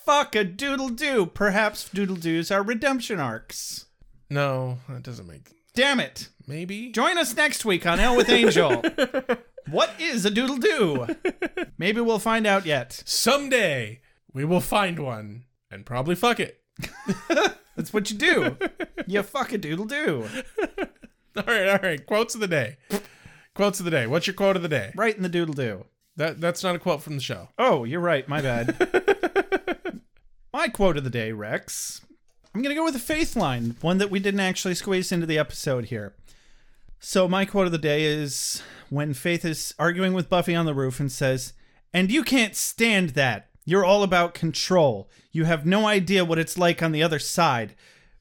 Fuck 0.07 0.37
a 0.37 0.45
doodle 0.45 0.91
doo. 0.91 1.27
Perhaps 1.27 1.89
doodle 1.89 2.15
doos 2.15 2.53
are 2.53 2.63
redemption 2.63 3.19
arcs. 3.19 3.87
No, 4.31 4.79
that 4.89 5.03
doesn't 5.03 5.27
make 5.27 5.51
Damn 5.75 5.99
it. 5.99 6.29
maybe. 6.47 6.93
Join 6.93 7.19
us 7.19 7.35
next 7.37 7.65
week 7.65 7.85
on 7.85 7.99
Hell 7.99 8.17
with 8.17 8.29
Angel. 8.29 8.83
what 9.71 9.91
is 9.99 10.25
a 10.25 10.31
doodle 10.31 10.59
doo? 10.59 11.09
Maybe 11.77 12.01
we'll 12.01 12.21
find 12.21 12.47
out 12.47 12.65
yet. 12.65 13.03
Someday 13.05 14.01
we 14.33 14.45
will 14.45 14.61
find 14.61 15.01
one 15.01 15.45
and 15.73 15.85
probably 15.85 16.15
fuck 16.15 16.39
it. 16.39 16.61
That's 17.77 17.93
what 17.93 18.09
you 18.09 18.17
do. 18.17 18.57
You 19.09 19.25
fuck 19.25 19.53
a 19.53 19.59
doodle 19.59 19.87
doo. 19.87 20.29
All 21.37 21.43
right, 21.49 21.69
all 21.69 21.79
right. 21.83 22.07
Quotes 22.07 22.35
of 22.35 22.41
the 22.41 22.49
day. 22.49 22.79
Quotes 23.55 23.79
of 23.79 23.85
the 23.85 23.91
day. 23.91 24.07
What's 24.07 24.27
your 24.27 24.33
quote 24.33 24.57
of 24.57 24.63
the 24.63 24.69
day? 24.71 24.93
Right 24.95 25.15
in 25.15 25.23
the 25.23 25.29
doodle 25.29 25.53
doo. 25.55 25.85
That 26.17 26.41
that's 26.41 26.63
not 26.63 26.75
a 26.75 26.79
quote 26.79 27.03
from 27.03 27.17
the 27.17 27.23
show. 27.23 27.51
Oh, 27.59 27.85
you're 27.85 28.01
right. 28.01 28.27
My 28.27 28.41
bad. 28.41 28.75
My 30.57 30.69
quote 30.69 30.97
of 30.97 31.05
the 31.05 31.11
day, 31.11 31.33
Rex. 31.33 32.01
I'm 32.55 32.63
going 32.63 32.75
to 32.75 32.81
go 32.81 32.87
with 32.87 32.97
a 32.97 32.99
faith 32.99 33.37
line, 33.37 33.77
one 33.83 33.99
that 33.99 34.11
we 34.11 34.19
didn't 34.19 34.41
actually 34.41 34.75
squeeze 34.75 35.13
into 35.13 35.27
the 35.27 35.39
episode 35.39 35.85
here. 35.85 36.15
So, 36.99 37.29
my 37.29 37.45
quote 37.45 37.67
of 37.67 37.73
the 37.73 37.79
day 37.79 38.05
is 38.05 38.63
when 38.89 39.13
Faith 39.13 39.45
is 39.45 39.75
arguing 39.79 40.15
with 40.15 40.31
Buffy 40.31 40.55
on 40.55 40.65
the 40.65 40.73
roof 40.73 40.99
and 40.99 41.13
says, 41.13 41.53
And 41.93 42.11
you 42.11 42.23
can't 42.23 42.57
stand 42.57 43.11
that. 43.11 43.51
You're 43.67 43.85
all 43.85 44.03
about 44.03 44.33
control. 44.33 45.11
You 45.31 45.45
have 45.45 45.67
no 45.67 45.87
idea 45.87 46.25
what 46.25 46.39
it's 46.39 46.57
like 46.57 46.83
on 46.83 46.93
the 46.93 47.03
other 47.03 47.19
side, 47.19 47.75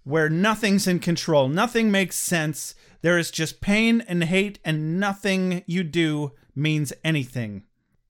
where 0.04 0.28
nothing's 0.28 0.88
in 0.88 1.00
control. 1.00 1.48
Nothing 1.48 1.90
makes 1.90 2.18
sense. 2.18 2.76
There 3.02 3.18
is 3.18 3.32
just 3.32 3.62
pain 3.62 4.02
and 4.10 4.26
hate, 4.26 4.60
and 4.66 5.00
nothing 5.00 5.64
you 5.68 5.86
do 5.86 6.34
means 6.54 6.92
anything. 7.02 7.64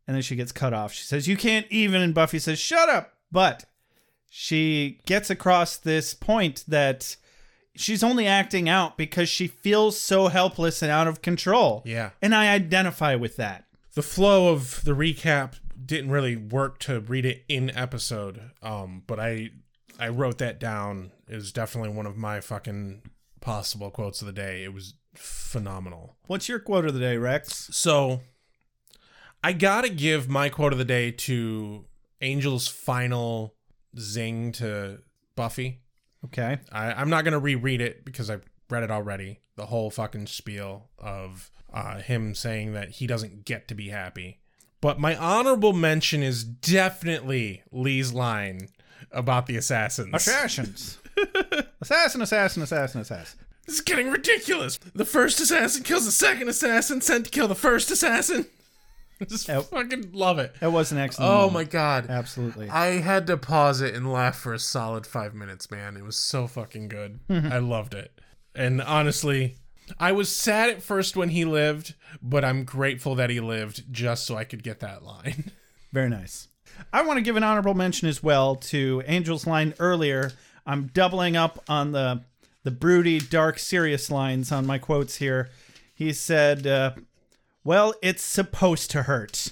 And 0.08 0.16
then 0.16 0.24
she 0.24 0.36
gets 0.36 0.52
cut 0.52 0.74
off. 0.74 0.94
She 0.94 1.04
says, 1.04 1.28
You 1.28 1.38
can't 1.38 1.68
even. 1.70 2.02
And 2.02 2.16
Buffy 2.16 2.40
says, 2.40 2.58
Shut 2.58 2.90
up. 2.90 3.12
But 3.32 3.66
she 4.38 5.00
gets 5.06 5.30
across 5.30 5.78
this 5.78 6.14
point 6.14 6.66
that 6.68 7.16
she's 7.74 8.04
only 8.04 8.28
acting 8.28 8.68
out 8.68 8.98
because 8.98 9.30
she 9.30 9.48
feels 9.48 9.98
so 9.98 10.28
helpless 10.28 10.82
and 10.82 10.92
out 10.92 11.08
of 11.08 11.22
control. 11.22 11.82
Yeah. 11.86 12.10
And 12.22 12.36
I 12.36 12.52
identify 12.52 13.16
with 13.16 13.38
that. 13.38 13.64
The 13.94 14.02
flow 14.02 14.52
of 14.52 14.84
the 14.84 14.92
recap 14.92 15.54
didn't 15.86 16.12
really 16.12 16.36
work 16.36 16.80
to 16.80 17.00
read 17.00 17.26
it 17.26 17.46
in 17.48 17.70
episode. 17.78 18.52
Um, 18.62 19.04
but 19.08 19.22
I 19.22 19.52
I 19.98 20.10
wrote 20.10 20.40
that 20.40 20.60
down. 20.60 21.12
It 21.30 21.36
was 21.36 21.54
definitely 21.54 21.92
one 21.92 22.06
of 22.06 22.18
my 22.18 22.42
fucking 22.42 23.04
possible 23.40 23.90
quotes 23.90 24.20
of 24.20 24.28
the 24.28 24.34
day. 24.34 24.66
It 24.66 24.74
was 24.74 24.96
phenomenal. 25.14 26.18
What's 26.28 26.50
your 26.50 26.60
quote 26.60 26.86
of 26.86 26.94
the 26.94 27.00
day, 27.00 27.16
Rex? 27.16 27.70
So 27.72 28.20
I 29.42 29.54
gotta 29.54 29.88
give 29.88 30.28
my 30.28 30.50
quote 30.50 30.74
of 30.74 30.78
the 30.78 30.84
day 30.84 31.12
to 31.12 31.86
Angel's 32.20 32.68
final 32.68 33.56
zing 33.98 34.52
to 34.54 35.00
Buffy. 35.36 35.82
Okay. 36.26 36.60
I, 36.72 36.94
I'm 36.94 37.10
not 37.10 37.24
gonna 37.24 37.40
reread 37.40 37.82
it 37.82 38.06
because 38.06 38.30
I've 38.30 38.46
read 38.70 38.84
it 38.84 38.92
already. 38.92 39.40
The 39.56 39.68
whole 39.68 39.90
fucking 39.90 40.28
spiel 40.28 40.90
of 40.98 41.52
uh, 41.74 42.00
him 42.00 42.36
saying 42.36 42.74
that 42.74 42.92
he 42.92 43.08
doesn't 43.08 43.46
get 43.46 43.68
to 43.70 43.76
be 43.76 43.90
happy. 43.90 44.40
But 44.82 45.00
my 45.00 45.16
honorable 45.16 45.74
mention 45.74 46.22
is 46.22 46.44
definitely 46.44 47.64
Lee's 47.72 48.14
line 48.14 48.70
about 49.12 49.48
the 49.48 49.58
assassins. 49.58 50.14
Assassins. 50.14 50.98
assassin, 51.82 52.22
assassin, 52.22 52.64
assassin, 52.64 53.02
assassin. 53.02 53.40
This 53.66 53.76
is 53.76 53.82
getting 53.82 54.12
ridiculous. 54.12 54.78
The 54.94 55.06
first 55.06 55.40
assassin 55.40 55.84
kills 55.84 56.06
the 56.06 56.12
second 56.12 56.50
assassin 56.50 57.02
sent 57.02 57.26
to 57.26 57.32
kill 57.32 57.48
the 57.48 57.56
first 57.56 57.90
assassin. 57.90 58.46
Just 59.28 59.48
fucking 59.48 60.12
love 60.14 60.40
it. 60.40 60.56
It 60.62 60.68
was 60.68 60.92
an 60.92 60.98
excellent. 60.98 61.32
Oh 61.32 61.36
moment. 61.48 61.54
my 61.54 61.64
god. 61.64 62.08
Absolutely. 62.10 62.70
I 62.70 63.00
had 63.00 63.28
to 63.28 63.38
pause 63.38 63.82
it 63.82 63.96
and 63.96 64.12
laugh 64.12 64.38
for 64.38 64.54
a 64.54 64.60
solid 64.60 65.08
five 65.08 65.34
minutes, 65.34 65.72
man. 65.72 65.96
It 65.96 66.04
was 66.04 66.18
so 66.18 66.48
fucking 66.48 66.90
good. 66.90 67.20
I 67.30 67.60
loved 67.60 67.94
it. 67.94 68.20
And 68.54 68.82
honestly, 68.82 69.56
I 70.00 70.12
was 70.12 70.30
sad 70.30 70.70
at 70.70 70.82
first 70.82 71.16
when 71.16 71.30
he 71.30 71.46
lived, 71.46 71.94
but 72.22 72.44
I'm 72.44 72.64
grateful 72.64 73.16
that 73.16 73.30
he 73.30 73.40
lived 73.40 73.92
just 73.92 74.26
so 74.26 74.36
I 74.36 74.44
could 74.44 74.64
get 74.64 74.80
that 74.82 75.04
line. 75.04 75.52
Very 75.94 76.10
nice. 76.10 76.50
I 76.92 77.04
want 77.04 77.18
to 77.18 77.22
give 77.22 77.38
an 77.38 77.44
honorable 77.44 77.74
mention 77.74 78.10
as 78.10 78.22
well 78.22 78.56
to 78.56 79.02
Angel's 79.08 79.48
line 79.48 79.74
earlier. 79.80 80.32
I'm 80.66 80.88
doubling 80.88 81.38
up 81.38 81.64
on 81.70 81.92
the 81.92 82.24
the 82.64 82.72
broody, 82.72 83.20
dark, 83.20 83.60
serious 83.60 84.10
lines 84.10 84.52
on 84.52 84.66
my 84.66 84.80
quotes 84.80 85.18
here. 85.18 85.50
He 85.94 86.12
said, 86.12 86.66
uh, 86.66 86.94
"Well, 87.66 87.94
it's 88.02 88.24
supposed 88.24 88.90
to 88.92 89.04
hurt. 89.04 89.50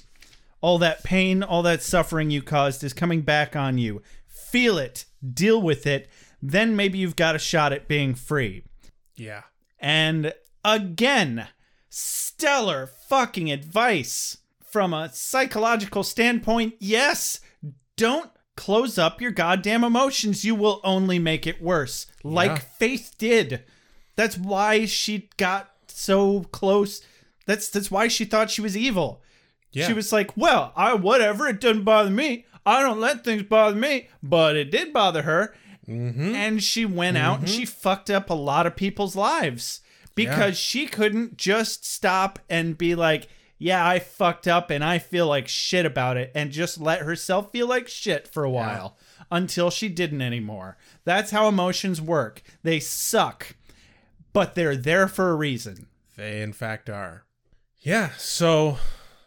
All 0.62 0.78
that 0.78 1.04
pain, 1.04 1.44
all 1.44 1.62
that 1.64 1.84
suffering 1.84 2.32
you 2.32 2.42
caused 2.42 2.82
is 2.86 2.94
coming 2.94 3.22
back 3.22 3.54
on 3.58 3.78
you. 3.78 4.02
Feel 4.26 4.78
it, 4.78 5.04
deal 5.34 5.62
with 5.62 5.86
it. 5.86 6.10
Then 6.42 6.78
maybe 6.78 6.98
you've 7.00 7.18
got 7.18 7.36
a 7.36 7.40
shot 7.40 7.74
at 7.74 7.90
being 7.90 8.16
free." 8.16 8.64
Yeah. 9.18 9.42
And 9.80 10.34
again, 10.64 11.48
stellar 11.90 12.88
fucking 12.88 13.52
advice 13.52 14.38
from 14.64 14.94
a 14.94 15.10
psychological 15.14 16.04
standpoint. 16.04 16.76
Yes, 16.80 17.40
don't 17.98 18.32
close 18.56 18.98
up 18.98 19.20
your 19.22 19.32
goddamn 19.32 19.84
emotions. 19.84 20.46
You 20.46 20.56
will 20.56 20.80
only 20.84 21.20
make 21.20 21.46
it 21.48 21.62
worse, 21.62 22.08
like 22.24 22.52
Yeah. 22.52 22.60
Faith 22.80 23.16
did. 23.18 23.64
That's 24.16 24.38
why 24.38 24.86
she 24.86 25.30
got 25.38 25.72
so 25.88 26.44
close. 26.52 27.02
That's 27.46 27.70
that's 27.70 27.92
why 27.92 28.08
she 28.08 28.26
thought 28.26 28.50
she 28.52 28.62
was 28.62 28.76
evil. 28.78 29.22
Yeah. 29.72 29.88
She 29.88 29.94
was 29.94 30.12
like, 30.14 30.38
"Well, 30.38 30.72
I 30.76 30.94
whatever. 30.94 31.48
It 31.48 31.60
doesn't 31.60 31.84
bother 31.84 32.10
me. 32.12 32.46
I 32.66 32.82
don't 32.82 33.00
let 33.00 33.24
things 33.24 33.44
bother 33.44 33.76
me." 33.76 34.08
But 34.22 34.56
it 34.56 34.72
did 34.72 34.94
bother 34.94 35.24
her, 35.24 35.54
Mm-hmm. 35.88 36.34
and 36.36 36.64
she 36.64 36.86
went 36.86 37.18
out 37.18 37.40
and 37.40 37.50
she 37.50 37.66
fucked 37.66 38.10
up 38.10 38.30
a 38.30 38.34
lot 38.34 38.66
of 38.66 38.76
people's 38.78 39.16
lives 39.18 39.82
because 40.16 40.58
she 40.58 40.86
couldn't 40.86 41.36
just 41.38 41.86
stop 41.86 42.40
and 42.50 42.78
be 42.78 42.96
like, 42.96 43.28
"Yeah, 43.58 43.86
I 43.86 44.00
fucked 44.00 44.48
up 44.48 44.70
and 44.70 44.82
I 44.84 44.98
feel 45.00 45.28
like 45.28 45.48
shit 45.50 45.86
about 45.86 46.16
it," 46.16 46.32
and 46.34 46.52
just 46.52 46.80
let 46.80 47.02
herself 47.02 47.52
feel 47.52 47.68
like 47.68 47.88
shit 47.90 48.28
for 48.30 48.44
a 48.46 48.50
while 48.50 48.96
until 49.32 49.70
she 49.72 49.90
didn't 49.90 50.22
anymore. 50.22 50.78
That's 51.04 51.32
how 51.32 51.48
emotions 51.50 52.00
work. 52.00 52.42
They 52.62 52.80
suck, 52.80 53.56
but 54.32 54.54
they're 54.56 54.78
there 54.78 55.08
for 55.10 55.32
a 55.32 55.36
reason. 55.36 55.88
They, 56.16 56.42
in 56.44 56.54
fact, 56.54 56.90
are. 56.90 57.26
Yeah, 57.84 58.12
so 58.18 58.78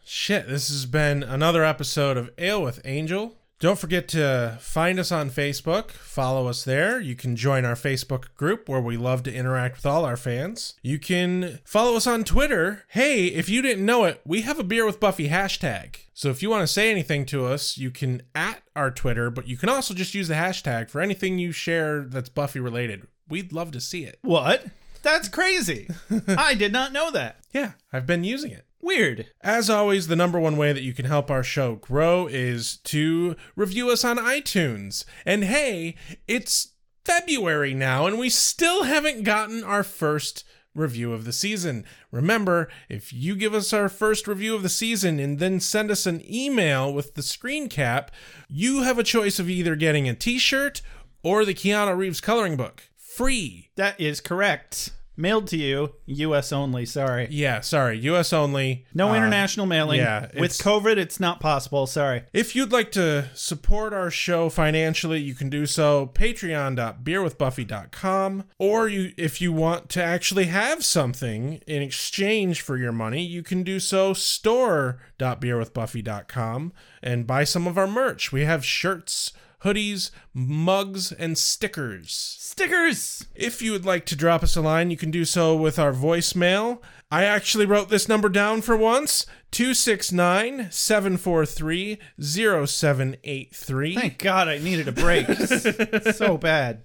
shit, 0.03 0.49
this 0.49 0.69
has 0.69 0.87
been 0.87 1.23
another 1.23 1.63
episode 1.63 2.17
of 2.17 2.31
Ale 2.39 2.63
with 2.63 2.81
Angel. 2.87 3.37
Don't 3.59 3.79
forget 3.79 4.09
to 4.09 4.57
find 4.63 4.99
us 4.99 5.13
on 5.13 5.29
Facebook, 5.29 5.91
follow 5.91 6.47
us 6.47 6.65
there. 6.65 6.99
You 6.99 7.15
can 7.15 7.37
join 7.37 7.67
our 7.67 7.75
Facebook 7.75 8.35
group 8.35 8.67
where 8.67 8.81
we 8.81 8.97
love 8.97 9.23
to 9.25 9.35
interact 9.35 9.77
with 9.77 9.85
all 9.85 10.07
our 10.07 10.17
fans. 10.17 10.75
You 10.81 10.99
can 10.99 11.59
follow 11.65 11.97
us 11.97 12.07
on 12.07 12.25
Twitter. 12.25 12.85
Hey, 12.89 13.27
if 13.27 13.51
you 13.51 13.61
didn't 13.61 13.85
know 13.85 14.05
it, 14.05 14.23
we 14.25 14.41
have 14.43 14.59
a 14.59 14.65
beer 14.65 14.87
with 14.87 15.01
Buffy 15.01 15.29
hashtag. 15.29 15.97
So 16.15 16.31
if 16.31 16.43
you 16.43 16.49
want 16.49 16.63
to 16.63 16.67
say 16.67 16.91
anything 16.91 17.27
to 17.27 17.45
us, 17.45 17.77
you 17.77 17.91
can 17.91 18.23
at 18.35 18.63
our 18.75 18.91
Twitter, 18.91 19.31
but 19.31 19.47
you 19.47 19.59
can 19.59 19.69
also 19.69 19.93
just 19.93 20.15
use 20.15 20.29
the 20.29 20.35
hashtag 20.35 20.89
for 20.89 21.03
anything 21.03 21.39
you 21.39 21.53
share 21.53 22.05
that's 22.05 22.31
Buffy 22.31 22.61
related. 22.61 23.07
We'd 23.29 23.53
love 23.53 23.71
to 23.73 23.83
see 23.83 24.05
it. 24.05 24.19
What? 24.23 24.65
That's 25.07 25.29
crazy. 25.29 25.89
I 26.29 26.55
did 26.55 26.73
not 26.73 26.93
know 26.93 27.13
that. 27.13 27.37
Yeah, 27.53 27.75
I've 27.93 28.09
been 28.09 28.25
using 28.25 28.51
it. 28.51 28.67
Weird. 28.83 29.27
As 29.41 29.71
always, 29.71 30.09
the 30.09 30.17
number 30.17 30.41
one 30.41 30.57
way 30.57 30.73
that 30.73 30.83
you 30.83 30.93
can 30.93 31.05
help 31.05 31.31
our 31.31 31.45
show 31.45 31.77
grow 31.77 32.27
is 32.27 32.79
to 32.79 33.37
review 33.55 33.89
us 33.89 34.05
on 34.05 34.17
iTunes. 34.17 35.05
And 35.25 35.45
hey, 35.45 35.95
it's 36.27 36.73
February 37.05 37.73
now, 37.73 38.09
and 38.09 38.19
we 38.19 38.29
still 38.29 38.83
haven't 38.83 39.23
gotten 39.23 39.63
our 39.63 39.85
first 39.85 40.43
review 40.75 41.13
of 41.13 41.25
the 41.25 41.33
season. 41.33 41.85
Remember, 42.11 42.69
if 42.89 43.13
you 43.13 43.37
give 43.37 43.55
us 43.55 43.73
our 43.73 43.89
first 43.89 44.27
review 44.27 44.57
of 44.57 44.65
the 44.65 44.69
season 44.69 45.21
and 45.21 45.39
then 45.39 45.61
send 45.61 45.93
us 45.93 46.07
an 46.07 46.21
email 46.29 46.93
with 46.93 47.15
the 47.15 47.23
screen 47.23 47.69
cap, 47.69 48.11
you 48.49 48.83
have 48.83 48.99
a 48.99 49.05
choice 49.05 49.39
of 49.39 49.49
either 49.49 49.77
getting 49.77 50.09
a 50.09 50.15
t 50.15 50.37
shirt 50.37 50.83
or 51.23 51.45
the 51.45 51.55
Keanu 51.55 51.97
Reeves 51.97 52.21
coloring 52.21 52.57
book. 52.57 52.83
Free. 53.17 53.71
That 53.77 53.99
is 54.01 54.21
correct. 54.21 54.91
Mailed 55.19 55.47
to 55.47 55.57
you, 55.57 55.95
U.S. 56.05 56.53
only. 56.53 56.85
Sorry. 56.85 57.27
Yeah, 57.31 57.63
sorry, 57.63 57.99
US 58.01 58.35
only. 58.35 58.85
No 58.93 59.13
Uh, 59.13 59.15
international 59.15 59.65
mailing. 59.65 59.99
Yeah, 60.01 60.27
With 60.39 60.51
it's- 60.53 60.61
COVID, 60.61 60.99
it's 60.99 61.19
not 61.19 61.41
possible. 61.41 61.87
Sorry. 61.87 62.25
If 62.35 62.55
you'd 62.55 62.71
like 62.71 62.93
to 62.93 63.31
support 63.33 63.95
our 63.95 64.11
show 64.11 64.51
financially, 64.51 65.21
you 65.23 65.33
can 65.35 65.49
do 65.49 65.65
so 65.65 66.11
patreon.beerwithbuffy.com 66.13 68.45
or 68.59 68.89
you 68.89 69.13
if 69.17 69.41
you 69.41 69.55
want 69.55 69.89
to 69.89 70.03
actually 70.05 70.45
have 70.47 70.85
something 70.85 71.63
in 71.67 71.81
exchange 71.81 72.61
for 72.61 72.77
your 72.77 72.93
money, 72.93 73.23
you 73.25 73.43
can 73.43 73.63
do 73.63 73.81
so 73.81 74.13
store.beerwithbuffy.com 74.13 76.73
and 77.03 77.27
buy 77.27 77.45
some 77.45 77.67
of 77.67 77.79
our 77.79 77.87
merch. 77.87 78.33
We 78.33 78.45
have 78.45 78.67
shirts, 78.67 79.33
hoodies, 79.65 80.11
mugs, 80.35 81.13
and 81.13 81.37
stickers. 81.37 82.37
Stickers! 82.41 83.27
If 83.35 83.61
you 83.63 83.73
would 83.73 83.85
like 83.85 84.07
to 84.07 84.17
drop 84.17 84.43
us 84.43 84.57
a 84.57 84.61
line, 84.61 84.91
you 84.91 84.97
can 84.97 85.11
do 85.11 85.25
so 85.25 85.57
with 85.57 85.79
our 85.79 85.93
voicemail. 85.93 86.81
I 87.11 87.25
actually 87.25 87.67
wrote 87.67 87.89
this 87.89 88.09
number 88.09 88.29
down 88.29 88.63
for 88.63 88.77
once 88.77 89.27
269 89.53 90.71
743 90.71 91.99
0783. 92.19 93.95
Thank 93.95 94.19
God 94.19 94.49
I 94.49 94.59
needed 94.59 94.89
a 94.89 94.93
break. 94.93 95.27
so 96.15 96.37
bad. 96.37 96.83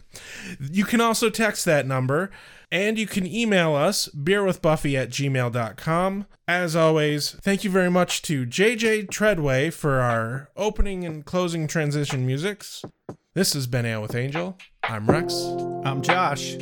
You 0.59 0.85
can 0.85 1.01
also 1.01 1.29
text 1.29 1.65
that 1.65 1.87
number, 1.87 2.29
and 2.71 2.97
you 2.97 3.05
can 3.05 3.27
email 3.27 3.75
us, 3.75 4.07
beerwithbuffy 4.15 4.97
at 4.97 5.09
gmail.com. 5.09 6.25
As 6.47 6.75
always, 6.75 7.31
thank 7.41 7.63
you 7.63 7.69
very 7.69 7.91
much 7.91 8.21
to 8.23 8.45
JJ 8.45 9.09
Treadway 9.09 9.69
for 9.69 9.99
our 9.99 10.49
opening 10.55 11.03
and 11.05 11.25
closing 11.25 11.67
transition 11.67 12.25
musics. 12.25 12.83
This 13.33 13.53
has 13.53 13.67
been 13.67 13.85
Ale 13.85 14.01
with 14.01 14.15
Angel. 14.15 14.57
I'm 14.83 15.07
Rex. 15.07 15.33
I'm 15.85 16.01
Josh. 16.01 16.53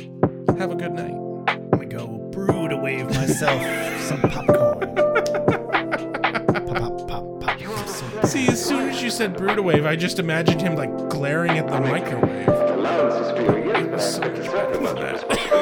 Have 0.58 0.70
a 0.70 0.76
good 0.76 0.92
night. 0.92 1.14
I'm 1.48 1.70
gonna 1.70 1.86
go 1.86 2.06
brew 2.32 2.68
to 2.68 2.76
wave 2.76 3.06
myself 3.06 3.60
some 4.02 4.20
popcorn. 4.20 4.94
pop, 4.94 6.76
pop, 6.76 7.08
pop, 7.08 7.40
pop. 7.40 8.26
See, 8.26 8.46
as 8.48 8.64
soon 8.64 8.90
as 8.90 9.02
you 9.02 9.10
said 9.10 9.36
Bruta 9.36 9.64
Wave, 9.64 9.86
I 9.86 9.96
just 9.96 10.18
imagined 10.20 10.60
him 10.60 10.76
like 10.76 10.94
glaring 11.08 11.58
at 11.58 11.66
the 11.66 11.80
microwave. 11.80 12.46
It 12.48 13.90
was 13.90 14.14
so 14.14 14.20
much 14.20 14.36
better 14.52 14.72
than 14.74 14.84
that. 14.94 15.59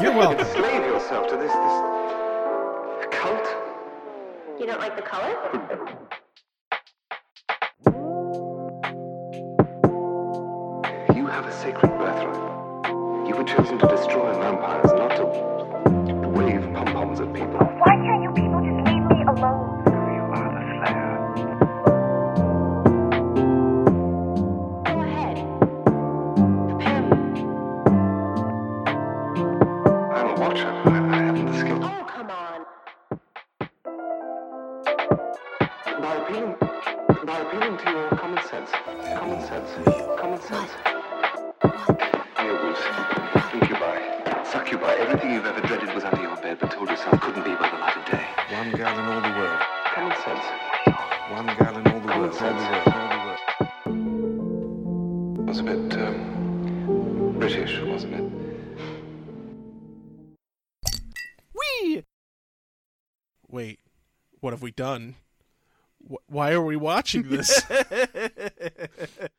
You're 0.00 0.14
welcome. 0.14 0.38
to 0.38 0.44
slave 0.52 0.82
yourself 0.84 1.26
to 1.28 1.36
this, 1.36 1.50
this 1.50 3.06
cult. 3.10 3.48
You 4.60 4.66
don't 4.66 4.78
like 4.78 4.94
the 4.94 5.02
color? 5.02 5.34
You 11.16 11.26
have 11.26 11.46
a 11.46 11.52
sacred 11.52 11.90
birthright. 11.98 13.28
You 13.28 13.34
were 13.34 13.44
chosen 13.44 13.78
to 13.80 13.88
destroy 13.88 14.32
vampires, 14.34 14.92
not 14.92 15.16
to 15.16 15.24
wave 16.28 16.62
pom 16.74 16.86
poms 16.86 17.18
at 17.18 17.32
people. 17.32 17.58
Why 17.58 17.96
can't 17.96 18.22
you 18.22 18.32
people 18.34 18.60
just 18.60 18.86
leave 18.86 19.02
me 19.02 19.24
alone? 19.26 19.77
Sense, 38.70 39.18
common 39.18 39.40
sense, 39.46 39.70
common 40.20 40.40
sense. 40.42 40.70
Werewolves, 42.38 42.80
incubi, 43.54 43.96
succubi, 44.44 44.94
everything 44.98 45.32
you've 45.32 45.46
ever 45.46 45.60
dreaded 45.66 45.94
was 45.94 46.04
under 46.04 46.20
your 46.20 46.36
bed, 46.36 46.58
but 46.60 46.70
told 46.70 46.90
yourself 46.90 47.18
couldn't 47.20 47.44
be 47.44 47.54
by 47.54 47.70
the 47.70 47.78
light 47.78 47.96
of 47.96 48.04
day. 48.04 48.26
One 48.52 48.70
gal 48.72 48.98
in 48.98 49.06
all 49.06 49.20
the 49.22 49.30
world. 49.38 49.60
Common 49.94 50.16
sense. 50.22 50.44
One 51.30 51.46
gal 51.46 51.76
in 51.78 51.86
all 51.88 52.00
the 52.00 52.08
Common 52.08 52.20
world. 52.20 52.20
All 52.20 52.28
the 52.28 52.32
sense. 52.34 52.60
world. 52.60 52.88
All 52.94 53.08
the 53.08 53.18
world. 53.24 53.40
It 55.38 55.44
was 55.46 55.58
a 55.60 55.62
bit 55.62 55.98
um, 55.98 57.36
British, 57.38 57.80
wasn't 57.80 58.14
it? 58.14 58.24
Wee! 61.54 62.04
Wait, 63.48 63.80
what 64.40 64.52
have 64.52 64.60
we 64.60 64.72
done? 64.72 65.14
Wh- 66.10 66.30
Why 66.30 66.52
are 66.52 66.62
we 66.64 66.76
watching 66.76 67.28
this? 67.28 67.62